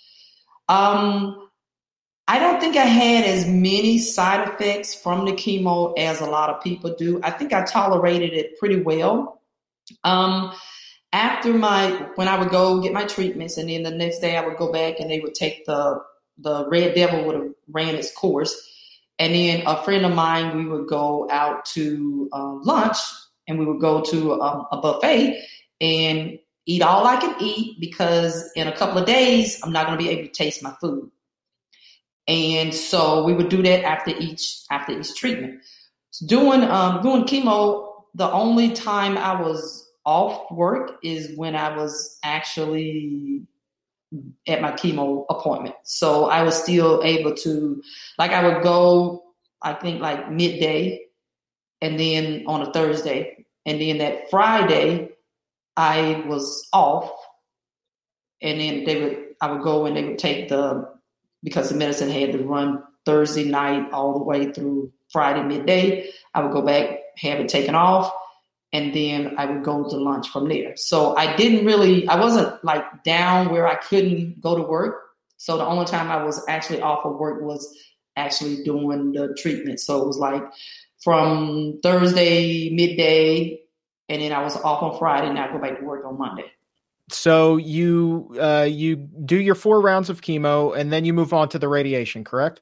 Um, 0.67 1.49
I 2.27 2.39
don't 2.39 2.61
think 2.61 2.77
I 2.77 2.85
had 2.85 3.25
as 3.25 3.45
many 3.45 3.97
side 3.97 4.47
effects 4.47 4.95
from 4.95 5.25
the 5.25 5.33
chemo 5.33 5.97
as 5.97 6.21
a 6.21 6.25
lot 6.25 6.49
of 6.49 6.63
people 6.63 6.95
do. 6.95 7.19
I 7.21 7.31
think 7.31 7.51
I 7.51 7.63
tolerated 7.63 8.33
it 8.33 8.57
pretty 8.57 8.81
well. 8.81 9.41
Um, 10.05 10.53
after 11.11 11.53
my 11.53 11.89
when 12.15 12.27
I 12.27 12.39
would 12.39 12.49
go 12.49 12.81
get 12.81 12.93
my 12.93 13.05
treatments, 13.05 13.57
and 13.57 13.69
then 13.69 13.83
the 13.83 13.91
next 13.91 14.19
day 14.19 14.37
I 14.37 14.45
would 14.45 14.57
go 14.57 14.71
back 14.71 14.99
and 14.99 15.09
they 15.09 15.19
would 15.19 15.35
take 15.35 15.65
the 15.65 16.01
the 16.37 16.67
red 16.69 16.95
devil 16.95 17.25
would 17.25 17.35
have 17.35 17.51
ran 17.69 17.95
its 17.95 18.13
course, 18.13 18.55
and 19.19 19.35
then 19.35 19.63
a 19.67 19.83
friend 19.83 20.05
of 20.05 20.13
mine 20.13 20.57
we 20.57 20.65
would 20.65 20.87
go 20.87 21.29
out 21.29 21.65
to 21.65 22.29
uh, 22.31 22.53
lunch 22.63 22.97
and 23.47 23.59
we 23.59 23.65
would 23.65 23.81
go 23.81 24.01
to 24.01 24.41
um, 24.41 24.65
a 24.71 24.77
buffet 24.77 25.45
and 25.81 26.39
eat 26.65 26.81
all 26.81 27.05
I 27.05 27.17
can 27.17 27.35
eat 27.41 27.79
because 27.81 28.49
in 28.55 28.67
a 28.69 28.75
couple 28.75 28.97
of 28.97 29.05
days 29.05 29.59
I'm 29.63 29.73
not 29.73 29.85
going 29.85 29.97
to 29.97 30.03
be 30.03 30.09
able 30.09 30.23
to 30.23 30.33
taste 30.33 30.63
my 30.63 30.73
food. 30.79 31.11
And 32.27 32.73
so 32.73 33.23
we 33.23 33.33
would 33.33 33.49
do 33.49 33.61
that 33.63 33.83
after 33.83 34.11
each 34.11 34.61
after 34.71 34.97
each 34.97 35.15
treatment. 35.15 35.61
Doing 36.25 36.63
um, 36.63 37.01
doing 37.01 37.23
chemo, 37.25 37.91
the 38.15 38.31
only 38.31 38.71
time 38.71 39.17
I 39.17 39.41
was 39.41 39.91
off 40.05 40.51
work 40.51 40.99
is 41.03 41.35
when 41.37 41.55
I 41.55 41.75
was 41.75 42.17
actually 42.23 43.41
at 44.47 44.61
my 44.61 44.71
chemo 44.71 45.25
appointment. 45.29 45.75
So 45.83 46.25
I 46.25 46.43
was 46.43 46.61
still 46.61 47.01
able 47.03 47.33
to, 47.35 47.81
like, 48.17 48.31
I 48.31 48.47
would 48.47 48.63
go, 48.63 49.23
I 49.61 49.73
think, 49.73 50.01
like 50.01 50.31
midday, 50.31 51.05
and 51.81 51.99
then 51.99 52.43
on 52.45 52.61
a 52.61 52.71
Thursday, 52.71 53.45
and 53.65 53.81
then 53.81 53.97
that 53.99 54.29
Friday, 54.29 55.09
I 55.77 56.23
was 56.27 56.67
off, 56.73 57.11
and 58.41 58.59
then 58.59 58.83
they 58.83 59.01
would, 59.01 59.17
I 59.41 59.51
would 59.51 59.63
go 59.63 59.85
and 59.85 59.97
they 59.97 60.03
would 60.03 60.19
take 60.19 60.49
the, 60.49 60.92
because 61.43 61.69
the 61.69 61.75
medicine 61.75 62.09
had 62.09 62.31
to 62.31 62.39
run 62.39 62.83
Thursday 63.05 63.43
night 63.45 63.91
all 63.91 64.13
the 64.13 64.23
way 64.23 64.51
through 64.51 64.91
Friday 65.11 65.43
midday. 65.43 66.09
I 66.33 66.41
would 66.41 66.51
go 66.51 66.61
back, 66.61 66.99
have 67.17 67.39
it 67.39 67.49
taken 67.49 67.75
off, 67.75 68.11
and 68.71 68.93
then 68.93 69.35
I 69.37 69.45
would 69.45 69.63
go 69.63 69.87
to 69.87 69.95
lunch 69.97 70.29
from 70.29 70.49
there. 70.49 70.75
So 70.75 71.15
I 71.15 71.35
didn't 71.35 71.65
really, 71.65 72.07
I 72.07 72.19
wasn't 72.19 72.63
like 72.63 73.03
down 73.03 73.51
where 73.51 73.67
I 73.67 73.75
couldn't 73.75 74.41
go 74.41 74.55
to 74.55 74.63
work. 74.63 75.01
So 75.37 75.57
the 75.57 75.65
only 75.65 75.85
time 75.85 76.09
I 76.09 76.23
was 76.23 76.43
actually 76.47 76.81
off 76.81 77.05
of 77.05 77.17
work 77.17 77.41
was 77.41 77.77
actually 78.15 78.63
doing 78.63 79.11
the 79.11 79.35
treatment. 79.37 79.79
So 79.79 80.01
it 80.01 80.07
was 80.07 80.17
like 80.17 80.43
from 81.03 81.79
Thursday 81.83 82.69
midday, 82.69 83.59
and 84.09 84.21
then 84.21 84.31
I 84.31 84.41
was 84.41 84.55
off 84.57 84.81
on 84.81 84.97
Friday, 84.97 85.27
and 85.27 85.37
I 85.37 85.51
go 85.51 85.59
back 85.59 85.79
to 85.79 85.85
work 85.85 86.05
on 86.05 86.17
Monday. 86.17 86.45
So 87.09 87.57
you 87.57 88.35
uh, 88.39 88.67
you 88.69 88.95
do 88.95 89.39
your 89.39 89.55
four 89.55 89.81
rounds 89.81 90.09
of 90.09 90.21
chemo, 90.21 90.77
and 90.77 90.91
then 90.91 91.05
you 91.05 91.13
move 91.13 91.33
on 91.33 91.49
to 91.49 91.59
the 91.59 91.67
radiation, 91.67 92.23
correct? 92.23 92.61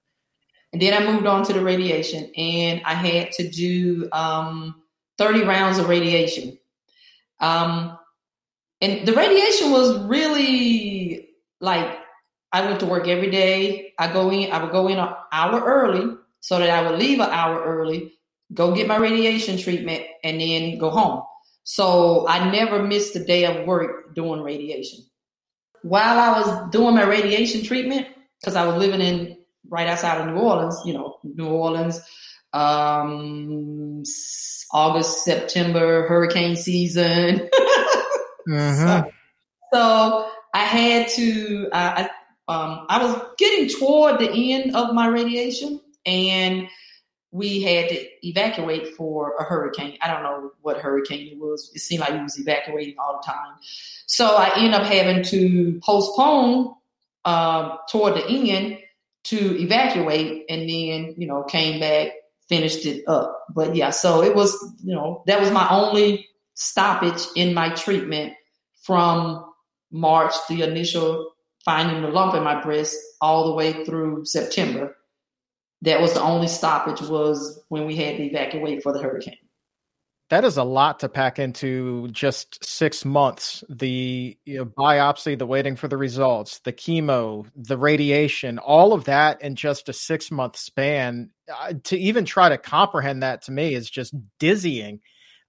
And 0.74 0.82
then 0.82 0.94
I 0.94 1.12
moved 1.12 1.26
on 1.26 1.44
to 1.46 1.54
the 1.54 1.64
radiation, 1.64 2.32
and 2.36 2.82
I 2.86 2.94
had 2.94 3.32
to 3.34 3.50
do 3.50 4.10
um, 4.14 4.82
30 5.18 5.44
rounds 5.44 5.78
of 5.78 5.90
radiation. 5.90 6.58
Um, 7.40 7.98
and 8.80 9.08
the 9.08 9.14
radiation 9.14 9.72
was 9.72 10.00
really 10.06 11.30
like 11.60 11.98
I 12.52 12.66
went 12.66 12.80
to 12.82 12.86
work 12.86 13.08
every 13.08 13.30
day. 13.30 13.94
I 14.00 14.12
go 14.12 14.32
in, 14.32 14.52
I 14.52 14.62
would 14.62 14.72
go 14.72 14.88
in 14.88 14.98
an 14.98 15.10
hour 15.32 15.62
early 15.64 16.16
so 16.40 16.58
that 16.58 16.70
I 16.70 16.90
would 16.90 17.00
leave 17.00 17.20
an 17.20 17.30
hour 17.30 17.64
early, 17.64 18.14
go 18.54 18.76
get 18.76 18.88
my 18.88 18.98
radiation 18.98 19.58
treatment, 19.58 20.04
and 20.24 20.42
then 20.42 20.78
go 20.78 20.90
home. 20.90 21.24
So 21.64 22.28
I 22.28 22.52
never 22.52 22.84
missed 22.84 23.16
a 23.16 23.24
day 23.24 23.46
of 23.46 23.66
work 23.66 24.16
doing 24.16 24.42
radiation. 24.42 25.00
While 25.84 26.20
I 26.20 26.40
was 26.40 26.72
doing 26.72 26.96
my 26.96 27.06
radiation 27.06 27.64
treatment, 27.64 28.08
because 28.40 28.56
I 28.56 28.66
was 28.66 28.78
living 28.78 29.02
in 29.02 29.38
right 29.70 29.88
outside 29.88 30.20
of 30.20 30.28
New 30.28 30.40
Orleans, 30.40 30.80
you 30.86 30.94
know, 30.94 31.18
New 31.24 31.48
Orleans, 31.48 32.02
um, 32.54 34.04
August, 34.74 35.24
September, 35.24 36.08
hurricane 36.08 36.56
season. 36.56 37.50
mm-hmm. 38.48 38.88
so, 38.88 39.12
so, 39.74 40.30
I 40.54 40.64
had 40.64 41.08
to. 41.10 41.70
Uh, 41.72 42.06
I 42.06 42.10
um, 42.54 42.86
I 42.90 43.02
was 43.04 43.22
getting 43.38 43.70
toward 43.70 44.20
the 44.20 44.52
end 44.52 44.76
of 44.76 44.94
my 44.94 45.08
radiation, 45.08 45.80
and 46.06 46.68
we 47.32 47.62
had 47.62 47.90
to 47.90 48.28
evacuate 48.28 48.90
for 48.96 49.36
a 49.40 49.44
hurricane. 49.44 49.98
I 50.02 50.12
don't 50.12 50.24
know 50.24 50.52
what 50.62 50.78
hurricane 50.78 51.28
it 51.32 51.40
was. 51.40 51.72
It 51.74 51.80
seemed 51.80 52.02
like 52.02 52.12
we 52.12 52.22
was 52.22 52.40
evacuating 52.40 52.96
all 53.00 53.22
the 53.22 53.32
time. 53.32 53.56
So 54.06 54.36
I 54.36 54.52
ended 54.58 54.74
up 54.74 54.86
having 54.86 55.24
to 55.24 55.80
postpone 55.84 56.74
uh, 57.24 57.78
toward 57.90 58.16
the 58.16 58.28
end 58.28 58.80
to 59.24 59.62
evacuate, 59.62 60.46
and 60.50 60.62
then 60.62 61.16
you 61.18 61.28
know 61.28 61.44
came 61.44 61.80
back 61.80 62.12
finished 62.52 62.86
it 62.86 63.08
up. 63.08 63.46
But 63.56 63.78
yeah, 63.78 63.92
so 63.92 64.22
it 64.22 64.36
was, 64.36 64.52
you 64.84 64.94
know, 64.94 65.24
that 65.26 65.40
was 65.40 65.52
my 65.52 65.70
only 65.70 66.28
stoppage 66.54 67.24
in 67.38 67.54
my 67.54 67.70
treatment 67.70 68.34
from 68.84 69.46
March, 69.90 70.34
the 70.50 70.64
initial 70.64 71.32
finding 71.64 72.02
the 72.02 72.10
lump 72.10 72.36
in 72.36 72.44
my 72.44 72.62
breast, 72.62 72.98
all 73.22 73.48
the 73.48 73.54
way 73.56 73.86
through 73.86 74.26
September. 74.26 74.98
That 75.84 76.00
was 76.00 76.14
the 76.14 76.22
only 76.22 76.48
stoppage 76.48 77.02
was 77.02 77.64
when 77.70 77.86
we 77.86 77.96
had 77.96 78.18
to 78.18 78.24
evacuate 78.24 78.84
for 78.84 78.94
the 78.94 79.02
hurricane. 79.02 79.38
That 80.30 80.46
is 80.46 80.56
a 80.56 80.64
lot 80.64 81.02
to 81.02 81.10
pack 81.10 81.40
into 81.40 82.08
just 82.10 82.64
six 82.64 83.04
months. 83.04 83.66
The 83.68 84.38
you 84.46 84.58
know, 84.60 84.66
biopsy, 84.66 85.38
the 85.38 85.46
waiting 85.46 85.76
for 85.76 85.90
the 85.90 85.98
results, 85.98 86.60
the 86.60 86.72
chemo, 86.72 87.46
the 87.56 87.78
radiation, 87.78 88.58
all 88.58 88.94
of 88.94 89.04
that 89.06 89.42
in 89.42 89.56
just 89.56 89.90
a 89.90 89.94
six 89.94 90.32
month 90.32 90.56
span. 90.56 91.32
Uh, 91.54 91.74
to 91.84 91.98
even 91.98 92.24
try 92.24 92.48
to 92.48 92.58
comprehend 92.58 93.24
that 93.24 93.42
to 93.44 93.52
me 93.52 93.74
is 93.74 93.90
just 93.90 94.14
dizzying. 94.40 95.02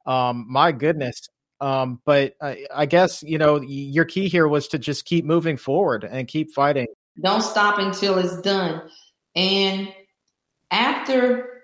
Um, 0.05 0.47
my 0.49 0.73
goodness. 0.73 1.29
Um, 1.61 2.01
but 2.05 2.35
I, 2.43 2.67
I 2.75 2.87
guess, 2.87 3.23
you 3.23 3.39
know, 3.39 3.61
your 3.61 4.05
key 4.05 4.29
here 4.29 4.49
was 4.49 4.67
to 4.69 4.81
just 4.81 5.05
keep 5.05 5.25
moving 5.25 5.57
forward 5.57 6.03
and 6.03 6.27
keep 6.27 6.53
fighting. 6.53 6.89
Don't 7.23 7.43
stop 7.43 7.79
until 7.79 8.19
it's 8.19 8.41
done. 8.41 8.83
And 9.37 9.95
after 10.73 11.63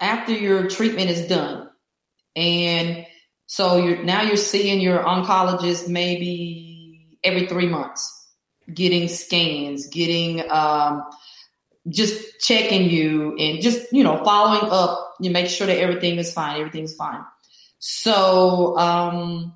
after 0.00 0.32
your 0.32 0.68
treatment 0.68 1.10
is 1.10 1.26
done, 1.26 1.70
and 2.36 3.06
so 3.46 3.78
you're 3.78 4.02
now 4.04 4.22
you're 4.22 4.36
seeing 4.36 4.80
your 4.80 5.02
oncologist 5.02 5.88
maybe 5.88 7.18
every 7.24 7.46
three 7.46 7.66
months, 7.66 8.30
getting 8.72 9.08
scans, 9.08 9.88
getting 9.88 10.48
um, 10.50 11.02
just 11.88 12.40
checking 12.40 12.88
you 12.90 13.36
and 13.38 13.60
just 13.60 13.92
you 13.92 14.04
know 14.04 14.22
following 14.22 14.70
up. 14.70 15.14
You 15.20 15.30
make 15.30 15.48
sure 15.48 15.66
that 15.66 15.78
everything 15.78 16.18
is 16.18 16.32
fine. 16.32 16.60
Everything's 16.60 16.94
fine. 16.94 17.24
So 17.78 18.76
um, 18.76 19.54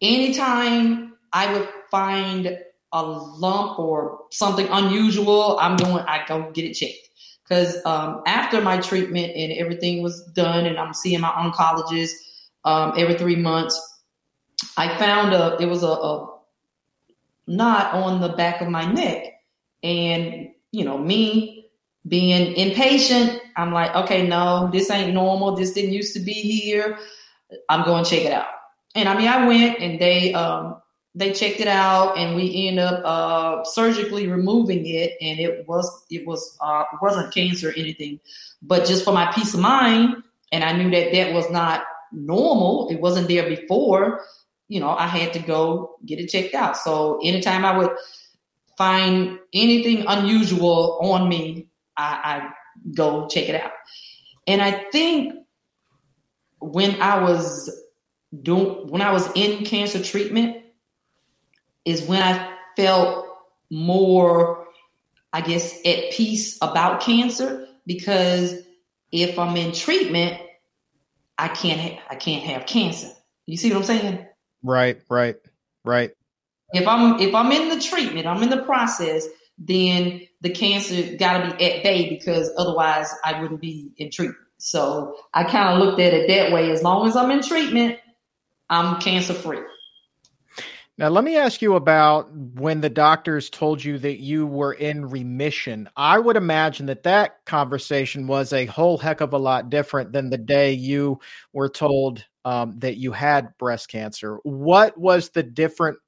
anytime 0.00 1.14
I 1.32 1.52
would 1.52 1.68
find 1.90 2.58
a 2.92 3.02
lump 3.02 3.78
or 3.78 4.20
something 4.30 4.66
unusual, 4.70 5.58
I'm 5.58 5.76
going. 5.76 6.04
I 6.06 6.24
go 6.26 6.50
get 6.50 6.66
it 6.66 6.74
checked 6.74 7.07
because 7.48 7.84
um, 7.86 8.22
after 8.26 8.60
my 8.60 8.78
treatment 8.78 9.32
and 9.34 9.52
everything 9.52 10.02
was 10.02 10.24
done, 10.32 10.66
and 10.66 10.78
I'm 10.78 10.92
seeing 10.92 11.20
my 11.20 11.30
oncologist 11.30 12.12
um, 12.64 12.92
every 12.96 13.14
three 13.14 13.36
months, 13.36 14.00
I 14.76 14.96
found 14.98 15.32
a 15.32 15.56
it 15.60 15.66
was 15.66 15.82
a, 15.82 15.86
a 15.86 16.38
knot 17.46 17.94
on 17.94 18.20
the 18.20 18.30
back 18.30 18.60
of 18.60 18.68
my 18.68 18.84
neck, 18.90 19.40
and 19.82 20.50
you 20.72 20.84
know 20.84 20.98
me 20.98 21.58
being 22.06 22.54
impatient, 22.56 23.40
I'm 23.56 23.72
like, 23.72 23.94
okay, 23.94 24.26
no, 24.26 24.70
this 24.72 24.90
ain't 24.90 25.12
normal. 25.14 25.54
This 25.54 25.72
didn't 25.72 25.92
used 25.92 26.14
to 26.14 26.20
be 26.20 26.32
here. 26.32 26.98
I'm 27.68 27.84
going 27.84 28.04
to 28.04 28.10
check 28.10 28.24
it 28.24 28.32
out. 28.32 28.46
And 28.94 29.08
I 29.08 29.16
mean, 29.16 29.28
I 29.28 29.46
went 29.46 29.78
and 29.80 30.00
they 30.00 30.32
um, 30.34 30.80
they 31.14 31.32
checked 31.32 31.60
it 31.60 31.68
out 31.68 32.16
and 32.16 32.36
we 32.36 32.68
ended 32.68 32.84
up 32.84 33.02
uh, 33.04 33.64
surgically 33.64 34.28
removing 34.28 34.86
it 34.86 35.16
and 35.20 35.40
it 35.40 35.66
was 35.66 36.04
it 36.10 36.26
was 36.26 36.56
uh, 36.60 36.84
wasn't 37.00 37.32
cancer 37.34 37.70
or 37.70 37.72
anything. 37.76 38.20
But 38.62 38.86
just 38.86 39.04
for 39.04 39.12
my 39.12 39.30
peace 39.32 39.54
of 39.54 39.60
mind 39.60 40.22
and 40.52 40.64
i 40.64 40.72
knew 40.72 40.90
that 40.90 41.12
that 41.12 41.32
was 41.32 41.50
not 41.50 41.84
normal 42.12 42.88
it 42.90 43.00
wasn't 43.00 43.28
there 43.28 43.48
before 43.48 44.22
you 44.68 44.80
know 44.80 44.90
i 44.90 45.06
had 45.06 45.32
to 45.32 45.38
go 45.38 45.96
get 46.04 46.18
it 46.18 46.28
checked 46.28 46.54
out. 46.54 46.76
So 46.76 47.20
anytime 47.22 47.64
i 47.64 47.76
would 47.76 47.90
find 48.76 49.38
anything 49.52 50.04
unusual 50.06 50.98
on 51.02 51.28
me 51.28 51.68
i, 51.96 52.20
I 52.24 52.50
go 52.94 53.26
check 53.28 53.48
it 53.48 53.60
out. 53.60 53.72
And 54.46 54.62
i 54.62 54.70
think 54.90 55.34
when 56.60 57.00
i 57.00 57.22
was 57.22 57.70
doing 58.42 58.88
when 58.88 59.02
i 59.02 59.12
was 59.12 59.28
in 59.34 59.64
cancer 59.64 60.02
treatment 60.02 60.57
is 61.88 62.02
when 62.02 62.22
I 62.22 62.54
felt 62.76 63.26
more, 63.70 64.66
I 65.32 65.40
guess, 65.40 65.74
at 65.86 66.12
peace 66.12 66.58
about 66.60 67.00
cancer 67.00 67.66
because 67.86 68.60
if 69.10 69.38
I'm 69.38 69.56
in 69.56 69.72
treatment, 69.72 70.38
I 71.38 71.48
can't 71.48 71.80
ha- 71.80 72.02
I 72.10 72.16
can't 72.16 72.44
have 72.44 72.66
cancer. 72.66 73.08
You 73.46 73.56
see 73.56 73.70
what 73.70 73.78
I'm 73.78 73.84
saying? 73.84 74.26
Right, 74.62 75.00
right, 75.08 75.36
right. 75.82 76.10
If 76.74 76.86
I'm 76.86 77.18
if 77.20 77.34
I'm 77.34 77.50
in 77.52 77.70
the 77.70 77.80
treatment, 77.82 78.26
I'm 78.26 78.42
in 78.42 78.50
the 78.50 78.62
process, 78.64 79.26
then 79.56 80.20
the 80.42 80.50
cancer 80.50 81.16
got 81.16 81.38
to 81.38 81.56
be 81.56 81.72
at 81.72 81.82
bay 81.82 82.10
because 82.10 82.50
otherwise 82.58 83.08
I 83.24 83.40
wouldn't 83.40 83.62
be 83.62 83.92
in 83.96 84.10
treatment. 84.10 84.44
So 84.58 85.16
I 85.32 85.44
kind 85.44 85.70
of 85.70 85.78
looked 85.78 86.00
at 86.00 86.12
it 86.12 86.28
that 86.28 86.52
way. 86.52 86.70
As 86.70 86.82
long 86.82 87.08
as 87.08 87.16
I'm 87.16 87.30
in 87.30 87.42
treatment, 87.42 87.96
I'm 88.68 89.00
cancer 89.00 89.32
free. 89.32 89.62
Now, 90.98 91.10
let 91.10 91.22
me 91.22 91.36
ask 91.36 91.62
you 91.62 91.76
about 91.76 92.28
when 92.34 92.80
the 92.80 92.90
doctors 92.90 93.48
told 93.48 93.84
you 93.84 93.98
that 93.98 94.18
you 94.20 94.48
were 94.48 94.72
in 94.72 95.08
remission. 95.08 95.88
I 95.96 96.18
would 96.18 96.36
imagine 96.36 96.86
that 96.86 97.04
that 97.04 97.36
conversation 97.46 98.26
was 98.26 98.52
a 98.52 98.66
whole 98.66 98.98
heck 98.98 99.20
of 99.20 99.32
a 99.32 99.38
lot 99.38 99.70
different 99.70 100.10
than 100.10 100.28
the 100.28 100.38
day 100.38 100.72
you 100.72 101.20
were 101.52 101.68
told 101.68 102.24
um, 102.44 102.76
that 102.80 102.96
you 102.96 103.12
had 103.12 103.56
breast 103.58 103.88
cancer. 103.88 104.38
What 104.42 104.98
was 104.98 105.28
the 105.30 105.44
different 105.44 105.98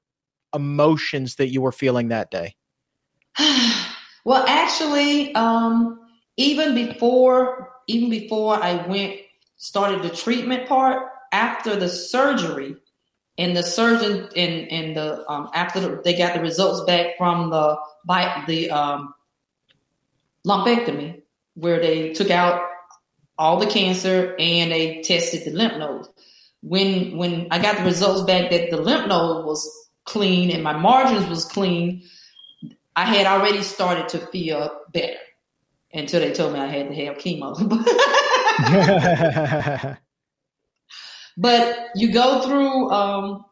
emotions 0.53 1.35
that 1.35 1.47
you 1.47 1.61
were 1.61 1.71
feeling 1.71 2.09
that 2.09 2.29
day? 2.29 2.57
well, 4.25 4.43
actually, 4.45 5.33
um, 5.35 6.01
even 6.35 6.75
before 6.75 7.69
even 7.87 8.09
before 8.09 8.61
I 8.61 8.85
went 8.87 9.21
started 9.55 10.01
the 10.01 10.09
treatment 10.09 10.67
part 10.67 11.07
after 11.31 11.75
the 11.75 11.87
surgery 11.87 12.75
and 13.41 13.57
the 13.57 13.63
surgeon 13.63 14.29
and 14.35 14.71
and 14.71 14.95
the 14.95 15.29
um, 15.29 15.49
after 15.53 15.79
the, 15.79 16.01
they 16.03 16.15
got 16.15 16.35
the 16.35 16.41
results 16.41 16.85
back 16.85 17.17
from 17.17 17.49
the 17.49 17.75
by 18.05 18.43
the 18.47 18.69
um, 18.69 19.13
lumpectomy 20.45 21.23
where 21.55 21.79
they 21.79 22.13
took 22.13 22.29
out 22.29 22.61
all 23.37 23.59
the 23.59 23.65
cancer 23.65 24.35
and 24.37 24.71
they 24.71 25.01
tested 25.01 25.43
the 25.45 25.51
lymph 25.57 25.77
nodes. 25.77 26.07
When 26.61 27.17
when 27.17 27.47
I 27.49 27.59
got 27.59 27.77
the 27.77 27.83
results 27.83 28.21
back 28.21 28.51
that 28.51 28.69
the 28.69 28.77
lymph 28.77 29.07
node 29.07 29.45
was 29.45 29.67
clean 30.05 30.51
and 30.51 30.63
my 30.63 30.77
margins 30.77 31.27
was 31.27 31.45
clean, 31.45 32.03
I 32.95 33.05
had 33.05 33.25
already 33.25 33.63
started 33.63 34.07
to 34.09 34.19
feel 34.27 34.69
better 34.93 35.17
until 35.91 36.19
they 36.19 36.31
told 36.31 36.53
me 36.53 36.59
I 36.59 36.67
had 36.67 36.89
to 36.89 36.95
have 37.05 37.17
chemo. 37.17 37.57
but 41.37 41.89
you 41.95 42.11
go 42.11 42.41
through 42.41 42.89
um, 42.91 43.45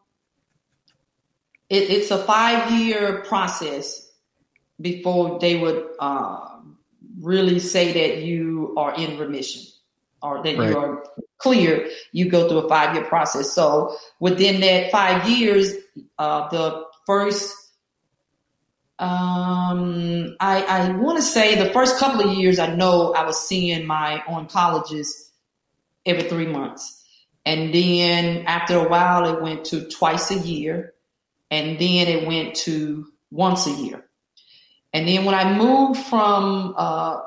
it, 1.68 1.90
it's 1.90 2.10
a 2.10 2.18
five 2.24 2.70
year 2.72 3.22
process 3.26 4.10
before 4.80 5.38
they 5.40 5.56
would 5.56 5.84
uh, 5.98 6.58
really 7.20 7.58
say 7.58 7.92
that 7.92 8.22
you 8.22 8.74
are 8.76 8.94
in 8.94 9.18
remission 9.18 9.62
or 10.22 10.42
that 10.42 10.56
right. 10.56 10.70
you 10.70 10.78
are 10.78 11.04
clear 11.38 11.88
you 12.12 12.28
go 12.28 12.48
through 12.48 12.58
a 12.58 12.68
five 12.68 12.94
year 12.94 13.04
process 13.04 13.52
so 13.52 13.96
within 14.20 14.60
that 14.60 14.90
five 14.90 15.28
years 15.28 15.74
uh, 16.18 16.48
the 16.50 16.84
first 17.06 17.56
um, 19.00 20.36
I, 20.40 20.62
I 20.62 20.90
want 20.92 21.16
to 21.16 21.22
say 21.22 21.56
the 21.56 21.72
first 21.72 21.96
couple 21.96 22.20
of 22.20 22.36
years, 22.36 22.58
I 22.58 22.74
know 22.74 23.14
I 23.14 23.24
was 23.24 23.40
seeing 23.48 23.86
my 23.86 24.22
oncologist 24.28 25.30
every 26.04 26.24
three 26.24 26.46
months. 26.46 26.99
And 27.44 27.74
then 27.74 28.44
after 28.46 28.76
a 28.76 28.88
while, 28.88 29.34
it 29.34 29.42
went 29.42 29.64
to 29.66 29.88
twice 29.88 30.30
a 30.30 30.38
year. 30.38 30.94
And 31.50 31.78
then 31.78 32.08
it 32.08 32.26
went 32.26 32.54
to 32.56 33.06
once 33.30 33.66
a 33.66 33.72
year. 33.72 34.04
And 34.92 35.06
then 35.08 35.24
when 35.24 35.34
I 35.34 35.56
moved 35.56 36.00
from 36.00 36.74
uh, 36.76 37.20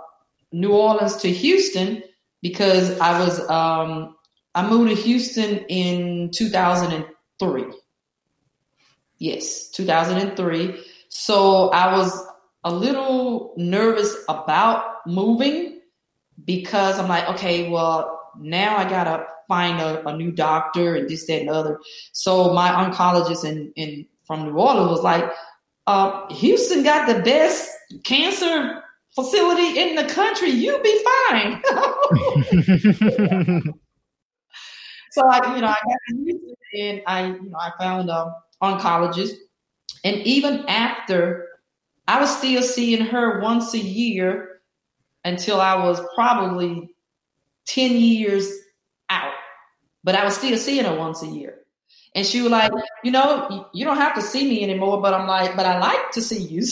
New 0.51 0.71
Orleans 0.71 1.17
to 1.17 1.31
Houston, 1.31 2.03
because 2.41 2.99
I 2.99 3.19
was, 3.19 3.39
um, 3.49 4.15
I 4.53 4.67
moved 4.67 4.95
to 4.95 5.01
Houston 5.01 5.65
in 5.67 6.31
2003. 6.31 7.65
Yes, 9.19 9.69
2003 9.69 10.83
so 11.15 11.69
I 11.69 11.95
was 11.95 12.11
a 12.63 12.73
little 12.73 13.53
nervous 13.55 14.15
about 14.27 15.05
moving 15.05 15.79
because 16.43 16.97
I'm 16.97 17.07
like, 17.07 17.29
okay, 17.29 17.69
well, 17.69 18.31
now 18.39 18.77
I 18.77 18.89
gotta 18.89 19.27
find 19.53 19.79
a, 19.79 20.03
a 20.07 20.17
new 20.17 20.31
doctor 20.31 20.95
and 20.95 21.07
this, 21.07 21.27
that, 21.27 21.41
and 21.41 21.49
the 21.49 21.53
other. 21.53 21.79
So 22.11 22.51
my 22.53 22.69
oncologist 22.69 23.45
in, 23.45 23.71
in 23.75 24.07
from 24.25 24.45
New 24.45 24.57
Orleans 24.57 24.89
was 24.89 25.03
like, 25.03 25.31
uh, 25.85 26.25
Houston 26.33 26.81
got 26.83 27.07
the 27.07 27.21
best 27.21 27.69
cancer 28.03 28.81
facility 29.13 29.79
in 29.79 29.93
the 29.95 30.05
country. 30.05 30.49
You'll 30.49 30.81
be 30.81 31.05
fine. 31.29 31.61
so 35.11 35.21
I, 35.27 35.55
you 35.55 35.61
know, 35.61 35.67
I 35.67 35.77
got 35.85 35.99
and 36.79 37.03
I, 37.05 37.27
you 37.27 37.49
know, 37.49 37.59
I 37.59 37.71
found 37.77 38.09
an 38.09 38.33
oncologist 38.61 39.33
and 40.03 40.17
even 40.17 40.65
after, 40.67 41.47
I 42.07 42.19
was 42.19 42.35
still 42.35 42.61
seeing 42.61 43.05
her 43.05 43.39
once 43.39 43.73
a 43.73 43.79
year 43.79 44.61
until 45.23 45.61
I 45.61 45.75
was 45.75 46.01
probably 46.15 46.89
10 47.67 47.91
years. 47.91 48.51
But 50.03 50.15
I 50.15 50.25
was 50.25 50.35
still 50.35 50.57
seeing 50.57 50.85
her 50.85 50.95
once 50.95 51.23
a 51.23 51.27
year. 51.27 51.59
And 52.15 52.25
she 52.25 52.41
was 52.41 52.51
like, 52.51 52.71
you 53.03 53.11
know, 53.11 53.67
you 53.73 53.85
don't 53.85 53.97
have 53.97 54.13
to 54.15 54.21
see 54.21 54.47
me 54.47 54.63
anymore. 54.63 55.01
But 55.01 55.13
I'm 55.13 55.27
like, 55.27 55.55
but 55.55 55.65
I 55.65 55.79
like 55.79 56.11
to 56.11 56.21
see 56.21 56.41
you. 56.41 56.63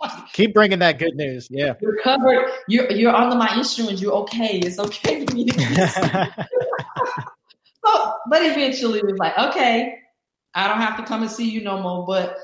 So 0.00 0.12
Keep 0.32 0.54
bringing 0.54 0.78
that 0.78 0.98
good 0.98 1.14
news. 1.16 1.48
Yeah. 1.50 1.74
You're 1.82 2.00
covered. 2.00 2.50
You're, 2.66 2.90
you're 2.92 3.14
under 3.14 3.36
my 3.36 3.54
instruments. 3.56 4.00
You're 4.00 4.14
okay. 4.14 4.58
It's 4.60 4.78
okay 4.78 5.26
for 5.26 5.34
me 5.34 5.44
to 5.44 5.54
so, 7.84 8.14
but 8.30 8.42
eventually 8.42 9.00
it 9.00 9.04
was 9.04 9.18
like, 9.18 9.36
okay, 9.36 9.98
I 10.54 10.68
don't 10.68 10.80
have 10.80 10.96
to 10.96 11.04
come 11.04 11.22
and 11.22 11.30
see 11.30 11.50
you 11.50 11.62
no 11.62 11.82
more, 11.82 12.06
but 12.06 12.38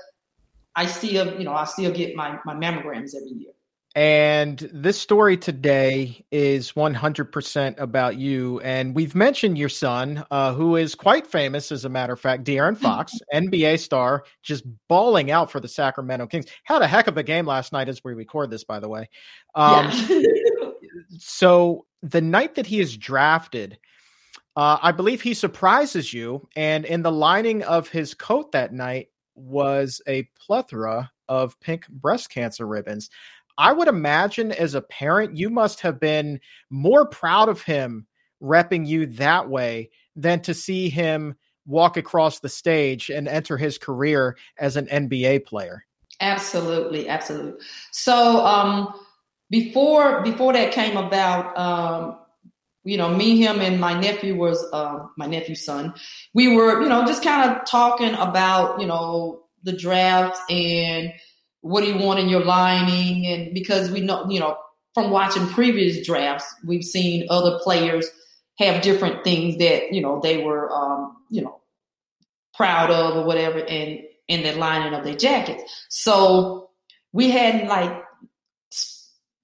I 0.74 0.86
still, 0.86 1.38
you 1.38 1.44
know, 1.44 1.54
I 1.54 1.64
still 1.64 1.90
get 1.90 2.14
my, 2.14 2.38
my 2.44 2.54
mammograms 2.54 3.14
every 3.14 3.30
year. 3.30 3.52
And 3.96 4.58
this 4.74 5.00
story 5.00 5.38
today 5.38 6.22
is 6.30 6.72
100% 6.72 7.80
about 7.80 8.18
you. 8.18 8.60
And 8.60 8.94
we've 8.94 9.14
mentioned 9.14 9.56
your 9.56 9.70
son, 9.70 10.22
uh, 10.30 10.52
who 10.52 10.76
is 10.76 10.94
quite 10.94 11.26
famous, 11.26 11.72
as 11.72 11.86
a 11.86 11.88
matter 11.88 12.12
of 12.12 12.20
fact, 12.20 12.44
De'Aaron 12.44 12.76
Fox, 12.78 13.14
NBA 13.32 13.78
star, 13.78 14.24
just 14.42 14.64
balling 14.88 15.30
out 15.30 15.50
for 15.50 15.60
the 15.60 15.68
Sacramento 15.68 16.26
Kings. 16.26 16.44
Had 16.64 16.82
a 16.82 16.86
heck 16.86 17.06
of 17.06 17.16
a 17.16 17.22
game 17.22 17.46
last 17.46 17.72
night 17.72 17.88
as 17.88 18.04
we 18.04 18.12
record 18.12 18.50
this, 18.50 18.64
by 18.64 18.80
the 18.80 18.88
way. 18.88 19.08
Um, 19.54 19.90
yeah. 19.90 20.20
so 21.18 21.86
the 22.02 22.20
night 22.20 22.56
that 22.56 22.66
he 22.66 22.80
is 22.80 22.98
drafted, 22.98 23.78
uh, 24.56 24.76
I 24.82 24.92
believe 24.92 25.22
he 25.22 25.32
surprises 25.32 26.12
you, 26.12 26.46
and 26.54 26.84
in 26.84 27.00
the 27.00 27.10
lining 27.10 27.62
of 27.62 27.88
his 27.88 28.12
coat 28.12 28.52
that 28.52 28.74
night 28.74 29.08
was 29.34 30.02
a 30.06 30.28
plethora 30.38 31.10
of 31.28 31.58
pink 31.60 31.88
breast 31.88 32.30
cancer 32.30 32.66
ribbons. 32.66 33.10
I 33.58 33.72
would 33.72 33.88
imagine 33.88 34.52
as 34.52 34.74
a 34.74 34.82
parent, 34.82 35.36
you 35.36 35.50
must 35.50 35.80
have 35.80 35.98
been 35.98 36.40
more 36.70 37.06
proud 37.06 37.48
of 37.48 37.62
him 37.62 38.06
repping 38.42 38.86
you 38.86 39.06
that 39.06 39.48
way 39.48 39.90
than 40.14 40.40
to 40.42 40.54
see 40.54 40.88
him 40.88 41.36
walk 41.66 41.96
across 41.96 42.40
the 42.40 42.48
stage 42.48 43.10
and 43.10 43.26
enter 43.26 43.56
his 43.56 43.78
career 43.78 44.36
as 44.58 44.76
an 44.76 44.86
NBA 44.86 45.46
player. 45.46 45.84
Absolutely, 46.20 47.08
absolutely. 47.08 47.60
So 47.92 48.44
um, 48.44 48.94
before 49.50 50.22
before 50.22 50.52
that 50.52 50.72
came 50.72 50.96
about, 50.96 51.56
um, 51.58 52.18
you 52.84 52.96
know, 52.96 53.12
me, 53.14 53.38
him, 53.38 53.60
and 53.60 53.80
my 53.80 53.98
nephew 53.98 54.36
was 54.36 54.64
uh, 54.72 55.06
my 55.16 55.26
nephew's 55.26 55.64
son. 55.64 55.92
We 56.34 56.54
were, 56.54 56.80
you 56.82 56.88
know, 56.88 57.04
just 57.04 57.22
kind 57.22 57.50
of 57.50 57.66
talking 57.66 58.14
about, 58.14 58.80
you 58.80 58.86
know, 58.86 59.42
the 59.64 59.72
draft 59.72 60.38
and 60.50 61.12
what 61.66 61.82
do 61.82 61.88
you 61.88 61.98
want 61.98 62.20
in 62.20 62.28
your 62.28 62.44
lining, 62.44 63.26
and 63.26 63.54
because 63.54 63.90
we 63.90 64.00
know, 64.00 64.28
you 64.28 64.40
know, 64.40 64.56
from 64.94 65.10
watching 65.10 65.46
previous 65.48 66.06
drafts, 66.06 66.46
we've 66.64 66.84
seen 66.84 67.26
other 67.28 67.58
players 67.62 68.08
have 68.58 68.82
different 68.82 69.24
things 69.24 69.58
that 69.58 69.92
you 69.92 70.00
know 70.00 70.20
they 70.22 70.42
were, 70.42 70.72
um, 70.72 71.16
you 71.30 71.42
know, 71.42 71.60
proud 72.54 72.90
of 72.90 73.16
or 73.16 73.24
whatever, 73.24 73.58
and 73.58 74.00
in 74.28 74.42
the 74.42 74.52
lining 74.54 74.94
of 74.94 75.04
their 75.04 75.16
jackets. 75.16 75.62
So 75.88 76.70
we 77.12 77.30
hadn't 77.30 77.68
like 77.68 78.02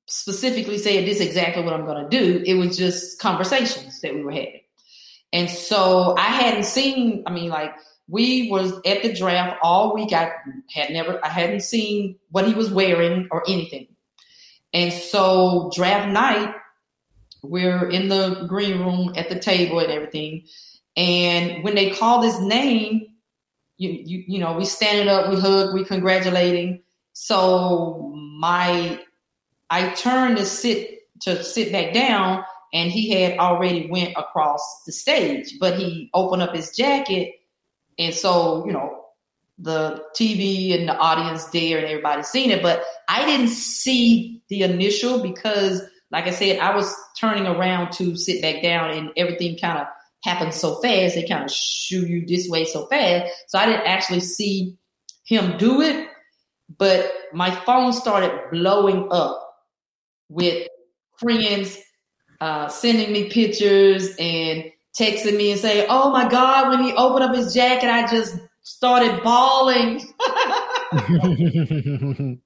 specifically 0.06 0.78
said 0.78 1.06
this 1.06 1.20
is 1.20 1.26
exactly 1.26 1.62
what 1.62 1.72
I'm 1.72 1.86
going 1.86 2.08
to 2.08 2.18
do. 2.18 2.42
It 2.44 2.54
was 2.54 2.76
just 2.76 3.18
conversations 3.18 4.00
that 4.02 4.14
we 4.14 4.22
were 4.22 4.30
having. 4.30 4.60
And 5.32 5.48
so 5.48 6.14
I 6.16 6.26
hadn't 6.26 6.64
seen, 6.64 7.24
I 7.26 7.32
mean, 7.32 7.48
like 7.48 7.72
we 8.12 8.50
was 8.50 8.74
at 8.84 9.02
the 9.02 9.14
draft 9.14 9.58
all 9.62 9.94
week. 9.94 10.12
I 10.12 10.30
had 10.70 10.90
never, 10.90 11.18
I 11.24 11.28
hadn't 11.28 11.62
seen 11.62 12.16
what 12.30 12.46
he 12.46 12.52
was 12.52 12.70
wearing 12.70 13.26
or 13.30 13.42
anything. 13.48 13.88
And 14.74 14.92
so 14.92 15.70
draft 15.74 16.12
night, 16.12 16.54
we're 17.42 17.88
in 17.88 18.08
the 18.08 18.44
green 18.46 18.80
room 18.80 19.14
at 19.16 19.30
the 19.30 19.38
table 19.38 19.78
and 19.78 19.90
everything. 19.90 20.44
And 20.94 21.64
when 21.64 21.74
they 21.74 21.90
called 21.90 22.24
his 22.24 22.38
name, 22.38 23.06
you, 23.78 23.90
you, 23.90 24.24
you 24.28 24.38
know, 24.38 24.58
we 24.58 24.66
standing 24.66 25.08
up, 25.08 25.30
we 25.30 25.40
hug, 25.40 25.72
we 25.72 25.82
congratulating. 25.82 26.82
So 27.14 28.12
my, 28.14 29.00
I 29.70 29.88
turned 29.94 30.36
to 30.36 30.44
sit 30.44 30.98
to 31.22 31.42
sit 31.42 31.72
back 31.72 31.94
down, 31.94 32.44
and 32.74 32.90
he 32.90 33.10
had 33.10 33.38
already 33.38 33.88
went 33.88 34.12
across 34.16 34.82
the 34.84 34.92
stage, 34.92 35.56
but 35.60 35.78
he 35.78 36.10
opened 36.14 36.42
up 36.42 36.54
his 36.54 36.72
jacket, 36.76 37.36
and 37.98 38.14
so 38.14 38.64
you 38.66 38.72
know, 38.72 39.04
the 39.58 40.02
TV 40.18 40.78
and 40.78 40.88
the 40.88 40.96
audience 40.96 41.44
there 41.46 41.78
and 41.78 41.86
everybody 41.86 42.22
seen 42.22 42.50
it, 42.50 42.62
but 42.62 42.84
I 43.08 43.24
didn't 43.24 43.48
see 43.48 44.42
the 44.48 44.62
initial 44.62 45.22
because, 45.22 45.82
like 46.10 46.26
I 46.26 46.30
said, 46.30 46.58
I 46.58 46.74
was 46.74 46.94
turning 47.18 47.46
around 47.46 47.92
to 47.92 48.16
sit 48.16 48.42
back 48.42 48.62
down, 48.62 48.90
and 48.90 49.10
everything 49.16 49.58
kind 49.58 49.78
of 49.78 49.86
happened 50.22 50.54
so 50.54 50.80
fast. 50.80 51.14
They 51.14 51.26
kind 51.26 51.44
of 51.44 51.50
shoo 51.50 52.06
you 52.06 52.26
this 52.26 52.48
way 52.48 52.64
so 52.64 52.86
fast, 52.86 53.30
so 53.48 53.58
I 53.58 53.66
didn't 53.66 53.86
actually 53.86 54.20
see 54.20 54.76
him 55.24 55.56
do 55.58 55.80
it. 55.80 56.08
But 56.78 57.12
my 57.32 57.50
phone 57.50 57.92
started 57.92 58.32
blowing 58.50 59.08
up 59.10 59.38
with 60.28 60.66
friends 61.18 61.78
uh, 62.40 62.66
sending 62.68 63.12
me 63.12 63.28
pictures 63.30 64.16
and 64.18 64.64
texting 64.98 65.36
me 65.36 65.52
and 65.52 65.60
saying, 65.60 65.86
"Oh 65.88 66.10
my 66.10 66.28
God!" 66.28 66.68
When 66.68 66.82
he 66.82 66.92
opened 66.94 67.24
up 67.24 67.34
his 67.34 67.54
jacket, 67.54 67.88
I 67.88 68.06
just 68.06 68.36
started 68.62 69.22
bawling. 69.22 70.02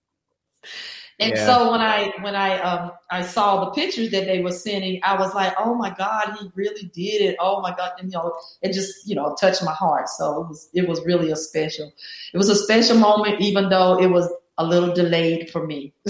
and 1.18 1.18
yeah. 1.18 1.46
so 1.46 1.70
when 1.70 1.80
I 1.80 2.12
when 2.20 2.34
I 2.34 2.58
um 2.60 2.92
I 3.10 3.22
saw 3.22 3.64
the 3.64 3.70
pictures 3.72 4.10
that 4.10 4.26
they 4.26 4.42
were 4.42 4.52
sending, 4.52 5.00
I 5.02 5.18
was 5.18 5.34
like, 5.34 5.54
"Oh 5.58 5.74
my 5.74 5.90
God, 5.90 6.36
he 6.38 6.50
really 6.54 6.90
did 6.94 7.22
it! 7.22 7.36
Oh 7.40 7.60
my 7.60 7.74
God!" 7.74 7.92
And 7.98 8.10
you 8.10 8.18
know, 8.18 8.34
it 8.62 8.72
just 8.72 9.08
you 9.08 9.14
know 9.14 9.34
touched 9.40 9.64
my 9.64 9.72
heart. 9.72 10.08
So 10.08 10.42
it 10.42 10.48
was 10.48 10.68
it 10.74 10.88
was 10.88 11.04
really 11.04 11.30
a 11.30 11.36
special. 11.36 11.92
It 12.32 12.38
was 12.38 12.48
a 12.48 12.56
special 12.56 12.98
moment, 12.98 13.40
even 13.40 13.68
though 13.68 13.98
it 13.98 14.08
was 14.08 14.30
a 14.58 14.64
little 14.64 14.94
delayed 14.94 15.50
for 15.50 15.66
me. 15.66 15.92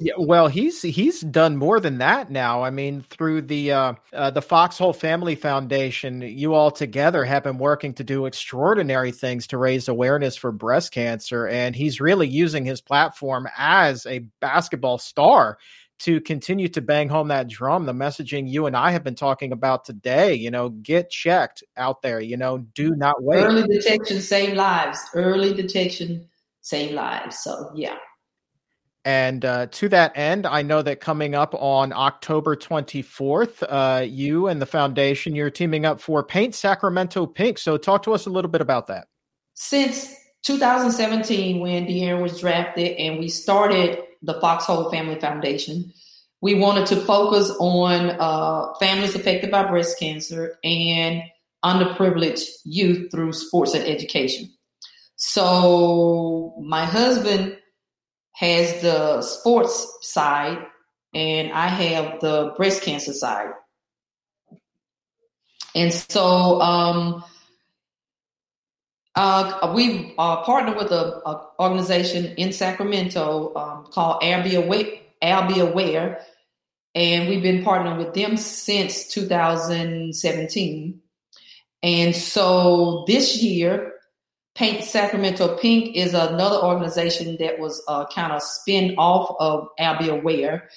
yeah, 0.00 0.14
well, 0.18 0.48
he's 0.48 0.82
he's 0.82 1.20
done 1.20 1.56
more 1.56 1.78
than 1.80 1.98
that 1.98 2.30
now. 2.30 2.62
I 2.62 2.70
mean, 2.70 3.04
through 3.10 3.42
the 3.42 3.72
uh, 3.72 3.94
uh, 4.12 4.30
the 4.30 4.42
Fox 4.42 4.76
Whole 4.78 4.92
Family 4.92 5.34
Foundation, 5.34 6.20
you 6.22 6.54
all 6.54 6.70
together 6.70 7.24
have 7.24 7.44
been 7.44 7.58
working 7.58 7.94
to 7.94 8.04
do 8.04 8.26
extraordinary 8.26 9.12
things 9.12 9.46
to 9.48 9.58
raise 9.58 9.88
awareness 9.88 10.36
for 10.36 10.52
breast 10.52 10.92
cancer, 10.92 11.46
and 11.46 11.76
he's 11.76 12.00
really 12.00 12.28
using 12.28 12.64
his 12.64 12.80
platform 12.80 13.48
as 13.56 14.06
a 14.06 14.20
basketball 14.40 14.98
star 14.98 15.58
to 16.00 16.20
continue 16.20 16.68
to 16.68 16.80
bang 16.80 17.08
home 17.08 17.28
that 17.28 17.48
drum. 17.48 17.86
The 17.86 17.92
messaging 17.92 18.50
you 18.50 18.66
and 18.66 18.76
I 18.76 18.90
have 18.90 19.04
been 19.04 19.14
talking 19.14 19.52
about 19.52 19.84
today, 19.84 20.34
you 20.34 20.50
know, 20.50 20.70
get 20.70 21.10
checked 21.10 21.62
out 21.76 22.02
there. 22.02 22.20
You 22.20 22.36
know, 22.36 22.58
do 22.58 22.94
not 22.96 23.22
wait. 23.22 23.44
Early 23.44 23.66
detection 23.66 24.20
save 24.20 24.54
lives. 24.54 24.98
Early 25.14 25.54
detection 25.54 26.28
save 26.60 26.92
lives. 26.92 27.38
So 27.38 27.70
yeah. 27.74 27.96
And 29.04 29.44
uh, 29.44 29.66
to 29.66 29.88
that 29.90 30.16
end, 30.16 30.46
I 30.46 30.62
know 30.62 30.80
that 30.80 31.00
coming 31.00 31.34
up 31.34 31.54
on 31.54 31.92
October 31.92 32.56
24th, 32.56 33.62
uh, 33.68 34.02
you 34.02 34.46
and 34.46 34.62
the 34.62 34.66
foundation, 34.66 35.34
you're 35.34 35.50
teaming 35.50 35.84
up 35.84 36.00
for 36.00 36.22
Paint 36.22 36.54
Sacramento 36.54 37.26
Pink. 37.26 37.58
So 37.58 37.76
talk 37.76 38.02
to 38.04 38.14
us 38.14 38.24
a 38.24 38.30
little 38.30 38.50
bit 38.50 38.62
about 38.62 38.86
that. 38.86 39.08
Since 39.52 40.14
2017, 40.44 41.60
when 41.60 41.86
De'Aaron 41.86 42.22
was 42.22 42.40
drafted 42.40 42.96
and 42.96 43.18
we 43.18 43.28
started 43.28 43.98
the 44.22 44.40
Fox 44.40 44.64
Whole 44.64 44.90
Family 44.90 45.20
Foundation, 45.20 45.92
we 46.40 46.54
wanted 46.54 46.86
to 46.86 46.96
focus 46.96 47.50
on 47.60 48.16
uh, 48.18 48.72
families 48.80 49.14
affected 49.14 49.50
by 49.50 49.64
breast 49.64 49.98
cancer 49.98 50.58
and 50.64 51.22
underprivileged 51.62 52.48
youth 52.64 53.10
through 53.10 53.32
sports 53.32 53.74
and 53.74 53.84
education. 53.84 54.50
So 55.16 56.54
my 56.62 56.84
husband 56.84 57.56
has 58.34 58.82
the 58.82 59.22
sports 59.22 59.98
side, 60.02 60.58
and 61.14 61.52
I 61.52 61.68
have 61.68 62.20
the 62.20 62.52
breast 62.56 62.82
cancer 62.82 63.12
side. 63.12 63.50
And 65.74 65.92
so 65.92 66.60
um, 66.60 67.24
uh, 69.14 69.72
we 69.74 70.14
uh, 70.18 70.42
partner 70.42 70.76
with 70.76 70.90
an 70.92 71.14
organization 71.58 72.34
in 72.36 72.52
Sacramento 72.52 73.54
um, 73.54 73.86
called 73.90 74.22
I'll 74.22 74.42
Aware, 74.56 74.84
Be 75.48 75.60
Aware, 75.60 76.20
and 76.94 77.28
we've 77.28 77.42
been 77.42 77.64
partnering 77.64 77.98
with 77.98 78.14
them 78.14 78.36
since 78.36 79.08
2017. 79.08 81.00
And 81.82 82.14
so 82.16 83.04
this 83.06 83.42
year, 83.42 83.93
Paint 84.54 84.84
Sacramento 84.84 85.56
Pink 85.56 85.96
is 85.96 86.14
another 86.14 86.64
organization 86.64 87.36
that 87.40 87.58
was 87.58 87.82
uh, 87.88 88.06
kind 88.06 88.32
of 88.32 88.40
spin 88.42 88.94
off 88.98 89.34
of 89.40 89.68
I'll 89.80 90.10
Aware. 90.10 90.68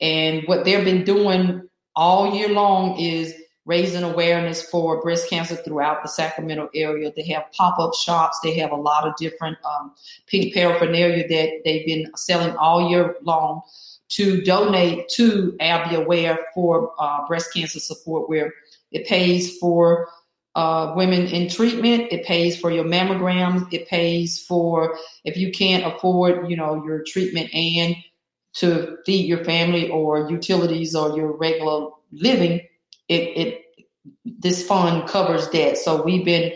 And 0.00 0.42
what 0.46 0.64
they've 0.64 0.84
been 0.84 1.04
doing 1.04 1.68
all 1.96 2.34
year 2.34 2.50
long 2.50 2.98
is 2.98 3.34
raising 3.64 4.02
awareness 4.02 4.62
for 4.68 5.00
breast 5.00 5.30
cancer 5.30 5.56
throughout 5.56 6.02
the 6.02 6.08
Sacramento 6.08 6.68
area. 6.74 7.12
They 7.16 7.24
have 7.28 7.50
pop 7.52 7.78
up 7.78 7.94
shops, 7.94 8.38
they 8.42 8.58
have 8.58 8.72
a 8.72 8.76
lot 8.76 9.08
of 9.08 9.16
different 9.16 9.56
um, 9.64 9.94
pink 10.26 10.52
paraphernalia 10.52 11.26
that 11.26 11.62
they've 11.64 11.86
been 11.86 12.10
selling 12.16 12.54
all 12.56 12.90
year 12.90 13.16
long 13.22 13.62
to 14.08 14.42
donate 14.42 15.08
to 15.08 15.56
I'll 15.60 16.02
Aware 16.02 16.38
for 16.54 16.92
uh, 16.98 17.26
breast 17.26 17.54
cancer 17.54 17.80
support, 17.80 18.28
where 18.28 18.52
it 18.92 19.06
pays 19.06 19.56
for 19.56 20.08
uh, 20.54 20.92
women 20.96 21.26
in 21.26 21.48
treatment. 21.48 22.08
It 22.10 22.24
pays 22.24 22.56
for 22.56 22.70
your 22.70 22.84
mammograms. 22.84 23.72
It 23.72 23.88
pays 23.88 24.44
for 24.44 24.96
if 25.24 25.36
you 25.36 25.50
can't 25.50 25.84
afford, 25.84 26.50
you 26.50 26.56
know, 26.56 26.84
your 26.84 27.02
treatment 27.04 27.52
and 27.54 27.96
to 28.54 28.98
feed 29.04 29.26
your 29.26 29.44
family 29.44 29.90
or 29.90 30.30
utilities 30.30 30.94
or 30.94 31.16
your 31.16 31.36
regular 31.36 31.90
living. 32.12 32.60
It, 33.08 33.22
it 33.36 33.60
this 34.24 34.66
fund 34.66 35.08
covers 35.08 35.48
that. 35.50 35.78
So 35.78 36.02
we've 36.02 36.24
been 36.24 36.52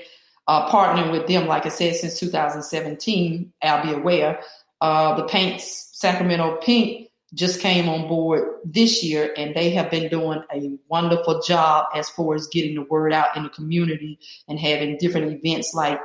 uh, 0.47 0.70
partnering 0.70 1.11
with 1.11 1.27
them, 1.27 1.47
like 1.47 1.66
I 1.66 1.70
said, 1.70 1.97
since 1.97 2.19
2017. 2.20 3.53
I'll 3.62 3.85
be 3.85 3.93
aware. 3.93 4.41
Uh, 4.81 5.16
the 5.16 5.25
Paints 5.25 5.91
Sacramento 5.93 6.59
Pink 6.62 7.07
just 7.34 7.60
came 7.60 7.88
on 7.88 8.09
board 8.09 8.42
this 8.64 9.05
year 9.05 9.34
and 9.36 9.55
they 9.55 9.70
have 9.70 9.90
been 9.90 10.09
doing 10.09 10.42
a 10.52 10.78
wonderful 10.88 11.42
job 11.42 11.86
as 11.94 12.09
far 12.10 12.34
as 12.34 12.46
getting 12.46 12.74
the 12.74 12.82
word 12.82 13.12
out 13.12 13.36
in 13.36 13.42
the 13.42 13.48
community 13.50 14.18
and 14.48 14.59
having 14.59 14.96
different 14.96 15.32
events 15.32 15.74
like 15.74 16.00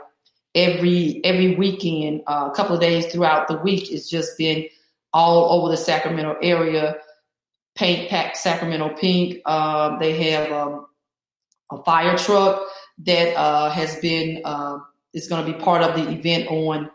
every 0.54 1.22
every 1.24 1.56
weekend 1.56 2.22
uh, 2.28 2.50
a 2.52 2.56
couple 2.56 2.76
of 2.76 2.82
days 2.82 3.06
throughout 3.06 3.48
the 3.48 3.58
week 3.58 3.92
it's 3.92 4.10
just 4.10 4.38
been 4.38 4.68
all 5.14 5.60
over 5.60 5.70
the 5.70 5.78
sacramento 5.78 6.36
area. 6.42 6.98
Paint 7.76 8.10
pack 8.10 8.36
sacramento 8.36 8.96
pink 9.00 9.48
um, 9.48 9.98
they 10.00 10.32
have 10.32 10.52
um, 10.52 10.86
a 11.72 11.84
fire 11.84 12.16
truck 12.18 12.62
that 13.00 13.36
uh, 13.36 13.70
has 13.72 13.96
been 13.96 14.42
uh, 14.46 14.78
is 15.14 15.28
going 15.28 15.44
to 15.44 15.52
be 15.52 15.58
part 15.58 15.82
of 15.82 15.96
the 15.96 16.12
event 16.12 16.48
on 16.50 16.92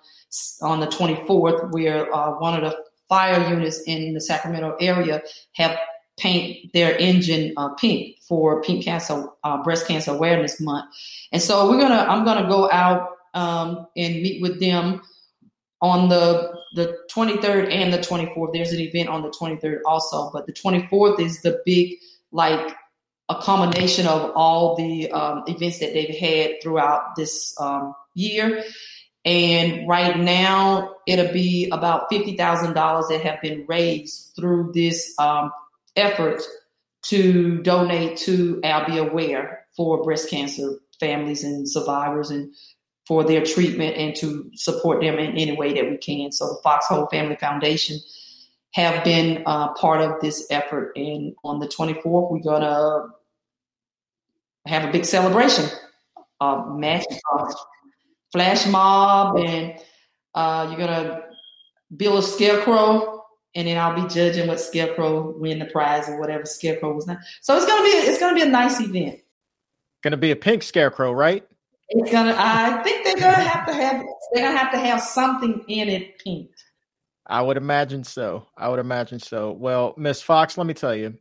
on 0.62 0.78
the 0.78 0.86
24th 0.86 1.72
where 1.72 2.14
uh, 2.14 2.38
one 2.38 2.54
of 2.54 2.70
the 2.70 2.87
fire 3.08 3.48
units 3.48 3.82
in 3.86 4.14
the 4.14 4.20
Sacramento 4.20 4.76
area 4.80 5.22
have 5.52 5.78
paint 6.18 6.72
their 6.72 6.96
engine 6.98 7.52
uh, 7.56 7.70
pink 7.74 8.16
for 8.20 8.60
Pink 8.62 8.84
Cancer 8.84 9.26
uh, 9.44 9.62
Breast 9.62 9.86
Cancer 9.86 10.12
Awareness 10.12 10.60
Month, 10.60 10.86
and 11.32 11.40
so 11.42 11.68
we're 11.68 11.80
gonna 11.80 12.06
I'm 12.08 12.24
gonna 12.24 12.48
go 12.48 12.70
out 12.70 13.10
um, 13.34 13.86
and 13.96 14.14
meet 14.22 14.42
with 14.42 14.60
them 14.60 15.00
on 15.80 16.08
the 16.08 16.52
the 16.74 16.98
23rd 17.10 17.72
and 17.72 17.92
the 17.92 17.98
24th. 17.98 18.52
There's 18.52 18.72
an 18.72 18.80
event 18.80 19.08
on 19.08 19.22
the 19.22 19.30
23rd 19.30 19.80
also, 19.86 20.30
but 20.32 20.46
the 20.46 20.52
24th 20.52 21.20
is 21.20 21.40
the 21.42 21.62
big 21.64 21.94
like 22.30 22.74
a 23.30 23.36
combination 23.36 24.06
of 24.06 24.32
all 24.34 24.74
the 24.76 25.10
um, 25.12 25.44
events 25.46 25.78
that 25.80 25.92
they've 25.92 26.16
had 26.16 26.62
throughout 26.62 27.14
this 27.16 27.58
um, 27.60 27.94
year. 28.14 28.64
And 29.24 29.88
right 29.88 30.18
now, 30.18 30.94
it'll 31.06 31.32
be 31.32 31.68
about 31.70 32.10
$50,000 32.10 33.08
that 33.08 33.20
have 33.22 33.42
been 33.42 33.64
raised 33.68 34.32
through 34.36 34.72
this 34.74 35.14
um, 35.18 35.52
effort 35.96 36.42
to 37.02 37.60
donate 37.62 38.16
to 38.18 38.60
Be 38.86 38.98
Aware 38.98 39.66
for 39.76 40.02
breast 40.02 40.30
cancer 40.30 40.78
families 41.00 41.44
and 41.44 41.68
survivors 41.68 42.30
and 42.30 42.52
for 43.06 43.24
their 43.24 43.44
treatment 43.44 43.96
and 43.96 44.14
to 44.16 44.50
support 44.54 45.00
them 45.00 45.18
in 45.18 45.32
any 45.32 45.56
way 45.56 45.72
that 45.72 45.88
we 45.88 45.96
can. 45.96 46.30
So 46.30 46.46
the 46.48 46.60
Fox 46.62 46.86
Whole 46.86 47.06
Family 47.06 47.36
Foundation 47.36 47.98
have 48.74 49.02
been 49.02 49.42
uh, 49.46 49.72
part 49.74 50.02
of 50.02 50.20
this 50.20 50.46
effort. 50.50 50.92
And 50.96 51.34
on 51.42 51.58
the 51.58 51.66
24th, 51.66 52.30
we're 52.30 52.40
going 52.40 52.62
to 52.62 53.08
have 54.66 54.84
a 54.88 54.92
big 54.92 55.04
celebration. 55.04 55.70
Uh, 56.40 56.64
match, 56.66 57.04
flash 58.32 58.66
mob 58.66 59.38
and 59.38 59.78
uh, 60.34 60.66
you're 60.68 60.78
gonna 60.78 61.22
build 61.96 62.18
a 62.18 62.26
scarecrow 62.26 63.24
and 63.54 63.66
then 63.66 63.78
I'll 63.78 63.94
be 63.94 64.06
judging 64.08 64.46
what 64.46 64.60
scarecrow 64.60 65.36
win 65.36 65.58
the 65.58 65.64
prize 65.66 66.08
or 66.08 66.20
whatever 66.20 66.44
scarecrow 66.44 66.94
was 66.94 67.06
not. 67.06 67.18
So 67.40 67.56
it's 67.56 67.66
gonna 67.66 67.82
be 67.82 67.88
it's 67.88 68.20
gonna 68.20 68.34
be 68.34 68.42
a 68.42 68.46
nice 68.46 68.80
event. 68.80 69.20
Gonna 70.02 70.16
be 70.16 70.30
a 70.30 70.36
pink 70.36 70.62
scarecrow, 70.62 71.12
right? 71.12 71.46
It's 71.88 72.12
gonna. 72.12 72.34
I 72.36 72.82
think 72.82 73.04
they're 73.04 73.16
gonna 73.16 73.48
have 73.48 73.66
to 73.66 73.72
have. 73.72 74.04
They're 74.32 74.44
gonna 74.44 74.58
have 74.58 74.70
to 74.72 74.78
have 74.78 75.00
something 75.00 75.64
in 75.68 75.88
it 75.88 76.18
pink. 76.18 76.50
I 77.26 77.42
would 77.42 77.56
imagine 77.56 78.04
so. 78.04 78.46
I 78.56 78.68
would 78.68 78.78
imagine 78.78 79.18
so. 79.18 79.52
Well, 79.52 79.94
Miss 79.96 80.22
Fox, 80.22 80.56
let 80.56 80.66
me 80.66 80.74
tell 80.74 80.94
you, 80.94 81.14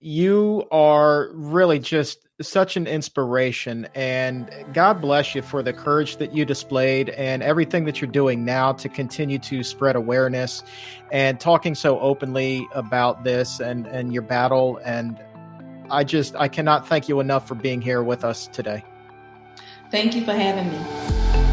you 0.00 0.66
are 0.72 1.30
really 1.34 1.78
just 1.78 2.26
such 2.42 2.76
an 2.76 2.86
inspiration 2.86 3.88
and 3.94 4.50
God 4.72 5.00
bless 5.00 5.34
you 5.34 5.42
for 5.42 5.62
the 5.62 5.72
courage 5.72 6.16
that 6.16 6.34
you 6.34 6.44
displayed 6.44 7.10
and 7.10 7.42
everything 7.42 7.84
that 7.84 8.00
you're 8.00 8.10
doing 8.10 8.44
now 8.44 8.72
to 8.72 8.88
continue 8.88 9.38
to 9.40 9.62
spread 9.62 9.96
awareness 9.96 10.62
and 11.10 11.40
talking 11.40 11.74
so 11.74 11.98
openly 12.00 12.66
about 12.74 13.24
this 13.24 13.60
and 13.60 13.86
and 13.86 14.12
your 14.12 14.22
battle 14.22 14.80
and 14.84 15.18
I 15.90 16.04
just 16.04 16.34
I 16.36 16.48
cannot 16.48 16.88
thank 16.88 17.08
you 17.08 17.20
enough 17.20 17.46
for 17.46 17.54
being 17.54 17.82
here 17.82 18.02
with 18.02 18.24
us 18.24 18.46
today. 18.48 18.82
Thank 19.90 20.14
you 20.14 20.24
for 20.24 20.32
having 20.32 20.70
me. 20.70 21.51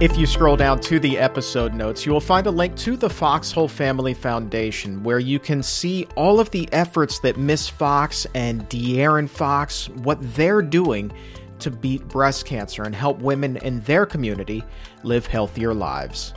If 0.00 0.16
you 0.16 0.26
scroll 0.26 0.54
down 0.54 0.78
to 0.82 1.00
the 1.00 1.18
episode 1.18 1.74
notes, 1.74 2.06
you 2.06 2.12
will 2.12 2.20
find 2.20 2.46
a 2.46 2.52
link 2.52 2.76
to 2.76 2.96
the 2.96 3.10
Fox 3.10 3.50
Whole 3.50 3.66
Family 3.66 4.14
Foundation 4.14 5.02
where 5.02 5.18
you 5.18 5.40
can 5.40 5.60
see 5.60 6.06
all 6.14 6.38
of 6.38 6.52
the 6.52 6.68
efforts 6.70 7.18
that 7.18 7.36
Miss 7.36 7.68
Fox 7.68 8.24
and 8.32 8.68
De'Aaron 8.68 9.28
Fox, 9.28 9.88
what 9.88 10.18
they're 10.36 10.62
doing 10.62 11.10
to 11.58 11.72
beat 11.72 12.06
breast 12.06 12.46
cancer 12.46 12.84
and 12.84 12.94
help 12.94 13.18
women 13.18 13.56
in 13.56 13.80
their 13.80 14.06
community 14.06 14.62
live 15.02 15.26
healthier 15.26 15.74
lives. 15.74 16.32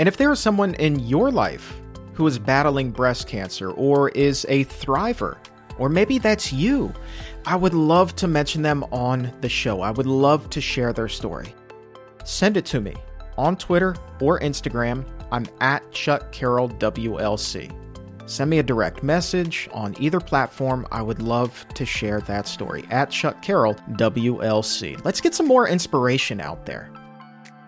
And 0.00 0.08
if 0.08 0.16
there 0.16 0.32
is 0.32 0.40
someone 0.40 0.74
in 0.74 0.98
your 0.98 1.30
life 1.30 1.80
who 2.14 2.26
is 2.26 2.40
battling 2.40 2.90
breast 2.90 3.28
cancer 3.28 3.70
or 3.70 4.08
is 4.08 4.44
a 4.48 4.64
thriver, 4.64 5.36
or 5.78 5.88
maybe 5.88 6.18
that's 6.18 6.52
you, 6.52 6.92
I 7.46 7.54
would 7.54 7.72
love 7.72 8.16
to 8.16 8.26
mention 8.26 8.62
them 8.62 8.82
on 8.90 9.32
the 9.42 9.48
show. 9.48 9.80
I 9.80 9.92
would 9.92 10.06
love 10.06 10.50
to 10.50 10.60
share 10.60 10.92
their 10.92 11.06
story 11.06 11.54
send 12.28 12.56
it 12.56 12.66
to 12.66 12.80
me 12.80 12.94
on 13.36 13.56
Twitter 13.56 13.96
or 14.20 14.38
Instagram. 14.40 15.04
I'm 15.32 15.46
at 15.60 15.90
Chuck 15.92 16.30
Carroll 16.32 16.68
WLC. 16.68 17.74
Send 18.28 18.50
me 18.50 18.58
a 18.58 18.62
direct 18.62 19.02
message 19.02 19.70
on 19.72 19.96
either 19.98 20.20
platform. 20.20 20.86
I 20.92 21.00
would 21.00 21.22
love 21.22 21.64
to 21.74 21.86
share 21.86 22.20
that 22.22 22.46
story 22.46 22.84
at 22.90 23.10
Chuck 23.10 23.40
Carroll 23.40 23.74
WLC. 23.92 25.02
Let's 25.02 25.22
get 25.22 25.34
some 25.34 25.46
more 25.46 25.66
inspiration 25.66 26.40
out 26.40 26.66
there. 26.66 26.90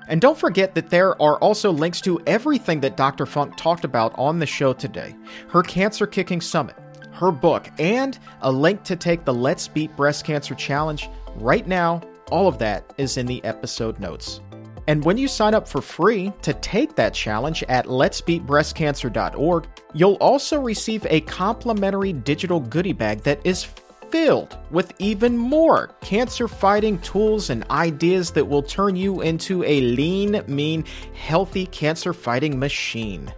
And 0.08 0.20
don't 0.20 0.36
forget 0.36 0.74
that 0.74 0.90
there 0.90 1.20
are 1.22 1.38
also 1.38 1.70
links 1.70 2.00
to 2.02 2.20
everything 2.26 2.80
that 2.80 2.96
Dr. 2.96 3.24
Funk 3.24 3.56
talked 3.56 3.84
about 3.84 4.12
on 4.18 4.38
the 4.38 4.46
show 4.46 4.72
today 4.74 5.16
her 5.48 5.62
Cancer 5.62 6.06
Kicking 6.06 6.40
Summit, 6.40 6.76
her 7.12 7.30
book, 7.30 7.70
and 7.78 8.18
a 8.42 8.52
link 8.52 8.82
to 8.84 8.96
take 8.96 9.24
the 9.24 9.32
Let's 9.32 9.68
Beat 9.68 9.96
Breast 9.96 10.26
Cancer 10.26 10.54
Challenge 10.54 11.08
right 11.36 11.66
now. 11.66 12.02
All 12.30 12.48
of 12.48 12.58
that 12.58 12.92
is 12.98 13.16
in 13.16 13.26
the 13.26 13.42
episode 13.44 13.98
notes. 13.98 14.40
And 14.86 15.04
when 15.04 15.18
you 15.18 15.28
sign 15.28 15.54
up 15.54 15.68
for 15.68 15.80
free 15.80 16.32
to 16.42 16.52
take 16.54 16.96
that 16.96 17.14
challenge 17.14 17.62
at 17.64 17.86
letsbeatbreastcancer.org, 17.86 19.68
you'll 19.94 20.14
also 20.14 20.60
receive 20.60 21.06
a 21.08 21.20
complimentary 21.22 22.12
digital 22.12 22.60
goodie 22.60 22.92
bag 22.92 23.22
that 23.22 23.40
is 23.44 23.68
filled 24.10 24.58
with 24.70 24.92
even 24.98 25.36
more 25.36 25.94
cancer 26.00 26.48
fighting 26.48 26.98
tools 26.98 27.50
and 27.50 27.68
ideas 27.70 28.32
that 28.32 28.44
will 28.44 28.62
turn 28.62 28.96
you 28.96 29.20
into 29.20 29.62
a 29.64 29.80
lean, 29.80 30.42
mean, 30.48 30.84
healthy 31.14 31.66
cancer 31.66 32.12
fighting 32.12 32.58
machine. 32.58 33.32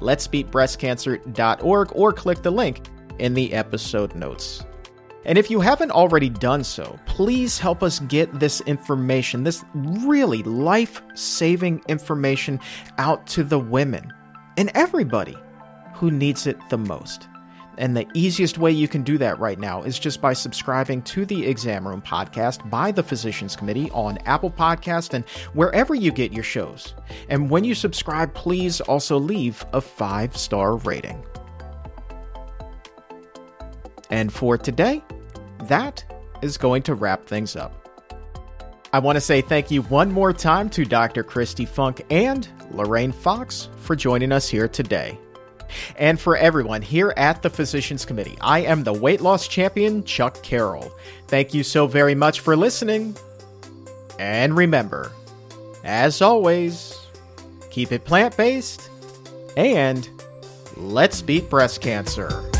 Letsbeatbreastcancer.org 0.00 1.88
or 1.92 2.12
click 2.12 2.42
the 2.42 2.52
link 2.52 2.88
in 3.18 3.34
the 3.34 3.52
episode 3.52 4.14
notes. 4.14 4.64
And 5.28 5.36
if 5.36 5.50
you 5.50 5.60
haven't 5.60 5.90
already 5.90 6.30
done 6.30 6.64
so, 6.64 6.98
please 7.04 7.58
help 7.58 7.82
us 7.82 7.98
get 8.00 8.40
this 8.40 8.62
information, 8.62 9.44
this 9.44 9.62
really 9.74 10.42
life 10.42 11.02
saving 11.12 11.82
information, 11.86 12.58
out 12.96 13.26
to 13.28 13.44
the 13.44 13.58
women 13.58 14.10
and 14.56 14.70
everybody 14.74 15.36
who 15.92 16.10
needs 16.10 16.46
it 16.46 16.56
the 16.70 16.78
most. 16.78 17.28
And 17.76 17.94
the 17.94 18.08
easiest 18.14 18.56
way 18.56 18.72
you 18.72 18.88
can 18.88 19.02
do 19.02 19.18
that 19.18 19.38
right 19.38 19.58
now 19.58 19.82
is 19.82 19.98
just 19.98 20.22
by 20.22 20.32
subscribing 20.32 21.02
to 21.02 21.26
the 21.26 21.46
Exam 21.46 21.86
Room 21.86 22.00
podcast 22.00 22.68
by 22.70 22.90
the 22.90 23.02
Physicians 23.02 23.54
Committee 23.54 23.90
on 23.90 24.16
Apple 24.24 24.50
Podcast 24.50 25.12
and 25.12 25.28
wherever 25.52 25.94
you 25.94 26.10
get 26.10 26.32
your 26.32 26.42
shows. 26.42 26.94
And 27.28 27.50
when 27.50 27.64
you 27.64 27.74
subscribe, 27.74 28.32
please 28.32 28.80
also 28.80 29.18
leave 29.18 29.62
a 29.74 29.82
five 29.82 30.38
star 30.38 30.76
rating. 30.76 31.22
And 34.10 34.32
for 34.32 34.56
today, 34.56 35.02
that 35.64 36.04
is 36.42 36.56
going 36.56 36.82
to 36.82 36.94
wrap 36.94 37.26
things 37.26 37.56
up. 37.56 37.88
I 38.92 39.00
want 39.00 39.16
to 39.16 39.20
say 39.20 39.42
thank 39.42 39.70
you 39.70 39.82
one 39.82 40.10
more 40.10 40.32
time 40.32 40.70
to 40.70 40.84
Dr. 40.84 41.22
Kristi 41.22 41.68
Funk 41.68 42.04
and 42.10 42.48
Lorraine 42.70 43.12
Fox 43.12 43.68
for 43.76 43.94
joining 43.94 44.32
us 44.32 44.48
here 44.48 44.66
today. 44.66 45.18
And 45.96 46.18
for 46.18 46.36
everyone 46.36 46.80
here 46.80 47.12
at 47.16 47.42
the 47.42 47.50
Physicians 47.50 48.06
Committee, 48.06 48.38
I 48.40 48.60
am 48.60 48.84
the 48.84 48.92
weight 48.94 49.20
loss 49.20 49.46
champion, 49.46 50.04
Chuck 50.04 50.42
Carroll. 50.42 50.90
Thank 51.26 51.52
you 51.52 51.62
so 51.62 51.86
very 51.86 52.14
much 52.14 52.40
for 52.40 52.56
listening. 52.56 53.14
And 54.18 54.56
remember, 54.56 55.12
as 55.84 56.22
always, 56.22 56.98
keep 57.70 57.92
it 57.92 58.04
plant 58.04 58.36
based 58.36 58.88
and 59.56 60.08
let's 60.76 61.20
beat 61.20 61.50
breast 61.50 61.82
cancer. 61.82 62.50